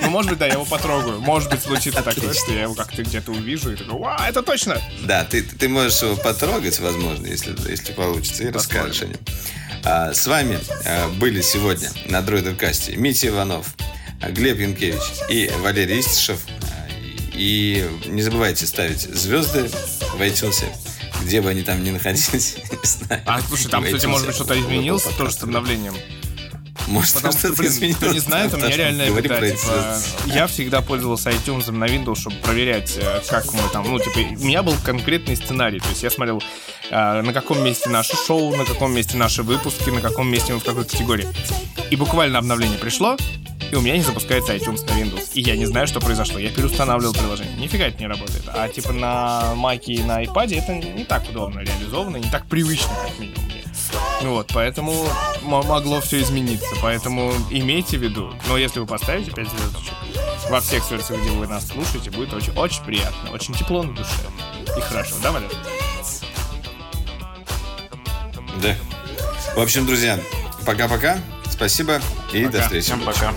Ну, 0.00 0.10
может 0.10 0.30
быть, 0.30 0.38
да, 0.38 0.46
я 0.46 0.54
его 0.54 0.64
потрогаю. 0.64 1.20
Может 1.20 1.50
быть, 1.50 1.62
случится 1.62 2.02
такое, 2.02 2.28
Отлично. 2.28 2.44
что 2.44 2.52
я 2.52 2.62
его 2.62 2.74
как-то 2.74 3.02
где-то 3.02 3.32
увижу 3.32 3.72
и 3.72 3.76
такой, 3.76 3.98
«Ва, 3.98 4.26
это 4.28 4.42
точно! 4.42 4.80
Да, 5.02 5.24
ты, 5.24 5.42
ты 5.42 5.68
можешь 5.68 6.02
его 6.02 6.16
потрогать, 6.16 6.78
возможно, 6.80 7.26
если, 7.26 7.54
если 7.70 7.92
получится, 7.92 8.44
и 8.44 8.50
расскажешь 8.50 9.02
о 9.02 9.06
нем. 9.06 9.18
А, 9.84 10.12
с 10.14 10.26
вами 10.26 10.58
а, 10.86 11.08
были 11.08 11.40
сегодня 11.40 11.90
на 12.06 12.20
Дроидеркасте 12.22 12.96
Митя 12.96 13.28
Иванов, 13.28 13.74
Глеб 14.30 14.58
Янкевич 14.58 15.02
и 15.28 15.50
Валерий 15.60 16.00
Истишев. 16.00 16.40
А, 16.62 16.88
И 17.34 17.88
не 18.06 18.22
забывайте 18.22 18.66
ставить 18.66 19.00
звезды 19.00 19.64
в 19.64 20.20
iTunes, 20.20 20.64
где 21.24 21.40
бы 21.40 21.50
они 21.50 21.62
там 21.62 21.82
ни 21.82 21.90
находились. 21.90 22.56
не 22.70 22.78
знаю. 22.88 23.22
А, 23.26 23.40
слушай, 23.40 23.70
там, 23.70 23.84
кстати, 23.84 24.06
может 24.06 24.26
быть, 24.26 24.36
что-то 24.36 24.58
изменилось 24.58 25.04
тоже 25.16 25.32
с 25.32 25.42
обновлением. 25.42 25.94
Может, 26.86 27.14
Потому 27.14 27.32
что, 27.32 27.52
блин, 27.52 27.70
изменилось. 27.70 27.96
кто 27.96 28.12
не 28.12 28.18
знает, 28.18 28.54
у 28.54 28.56
меня 28.58 29.06
говори 29.06 29.28
беда, 29.28 29.50
типа, 29.50 29.98
я 30.26 30.46
всегда 30.46 30.82
пользовался 30.82 31.30
iTunes 31.30 31.70
на 31.70 31.84
Windows, 31.84 32.20
чтобы 32.20 32.36
проверять, 32.36 32.96
э, 32.96 33.22
как 33.28 33.52
мы 33.52 33.60
там, 33.72 33.90
ну, 33.90 33.98
типа, 33.98 34.18
у 34.18 34.44
меня 34.44 34.62
был 34.62 34.74
конкретный 34.84 35.36
сценарий, 35.36 35.80
то 35.80 35.88
есть 35.88 36.02
я 36.02 36.10
смотрел, 36.10 36.42
э, 36.90 37.22
на 37.22 37.32
каком 37.32 37.62
месте 37.64 37.88
наше 37.88 38.16
шоу, 38.16 38.54
на 38.54 38.64
каком 38.64 38.92
месте 38.92 39.16
наши 39.16 39.42
выпуски, 39.42 39.90
на 39.90 40.00
каком 40.00 40.28
месте 40.28 40.52
мы 40.52 40.60
в 40.60 40.64
какой 40.64 40.84
категории. 40.84 41.26
И 41.90 41.96
буквально 41.96 42.38
обновление 42.38 42.78
пришло, 42.78 43.16
и 43.70 43.76
у 43.76 43.80
меня 43.80 43.96
не 43.96 44.02
запускается 44.02 44.54
iTunes 44.54 44.86
на 44.86 45.00
Windows. 45.00 45.30
И 45.34 45.40
я 45.40 45.56
не 45.56 45.66
знаю, 45.66 45.86
что 45.86 46.00
произошло. 46.00 46.38
Я 46.38 46.50
переустанавливал 46.50 47.12
приложение. 47.12 47.56
Нифига 47.56 47.86
это 47.86 47.98
не 47.98 48.06
работает. 48.06 48.44
А 48.46 48.68
типа 48.68 48.92
на 48.92 49.54
Mac 49.56 49.84
и 49.86 50.02
на 50.02 50.22
iPad 50.22 50.56
это 50.56 50.74
не 50.74 51.04
так 51.04 51.28
удобно 51.28 51.60
реализовано, 51.60 52.18
не 52.18 52.30
так 52.30 52.46
привычно, 52.46 52.90
как 53.02 53.18
минимум 53.18 53.53
вот, 54.22 54.50
поэтому 54.52 55.06
могло 55.42 56.00
все 56.00 56.20
измениться. 56.20 56.66
Поэтому 56.82 57.32
имейте 57.50 57.98
в 57.98 58.02
виду, 58.02 58.32
но 58.48 58.56
если 58.56 58.80
вы 58.80 58.86
поставите 58.86 59.30
5 59.30 59.48
звездочек 59.48 59.94
во 60.50 60.60
всех 60.60 60.84
сервисах, 60.84 61.20
где 61.20 61.30
вы 61.30 61.46
нас 61.46 61.66
слушаете, 61.68 62.10
будет 62.10 62.32
очень, 62.32 62.52
очень 62.54 62.82
приятно, 62.84 63.32
очень 63.32 63.54
тепло 63.54 63.82
на 63.82 63.94
душе. 63.94 64.10
И 64.76 64.80
хорошо, 64.80 65.14
да, 65.22 65.32
Валер? 65.32 65.50
Да. 68.62 68.76
В 69.56 69.60
общем, 69.60 69.86
друзья, 69.86 70.18
пока-пока. 70.66 71.18
Спасибо 71.50 72.00
и 72.32 72.44
до 72.46 72.52
Пока. 72.52 72.62
встречи. 72.64 72.84
Всем 72.86 73.00
пока. 73.00 73.32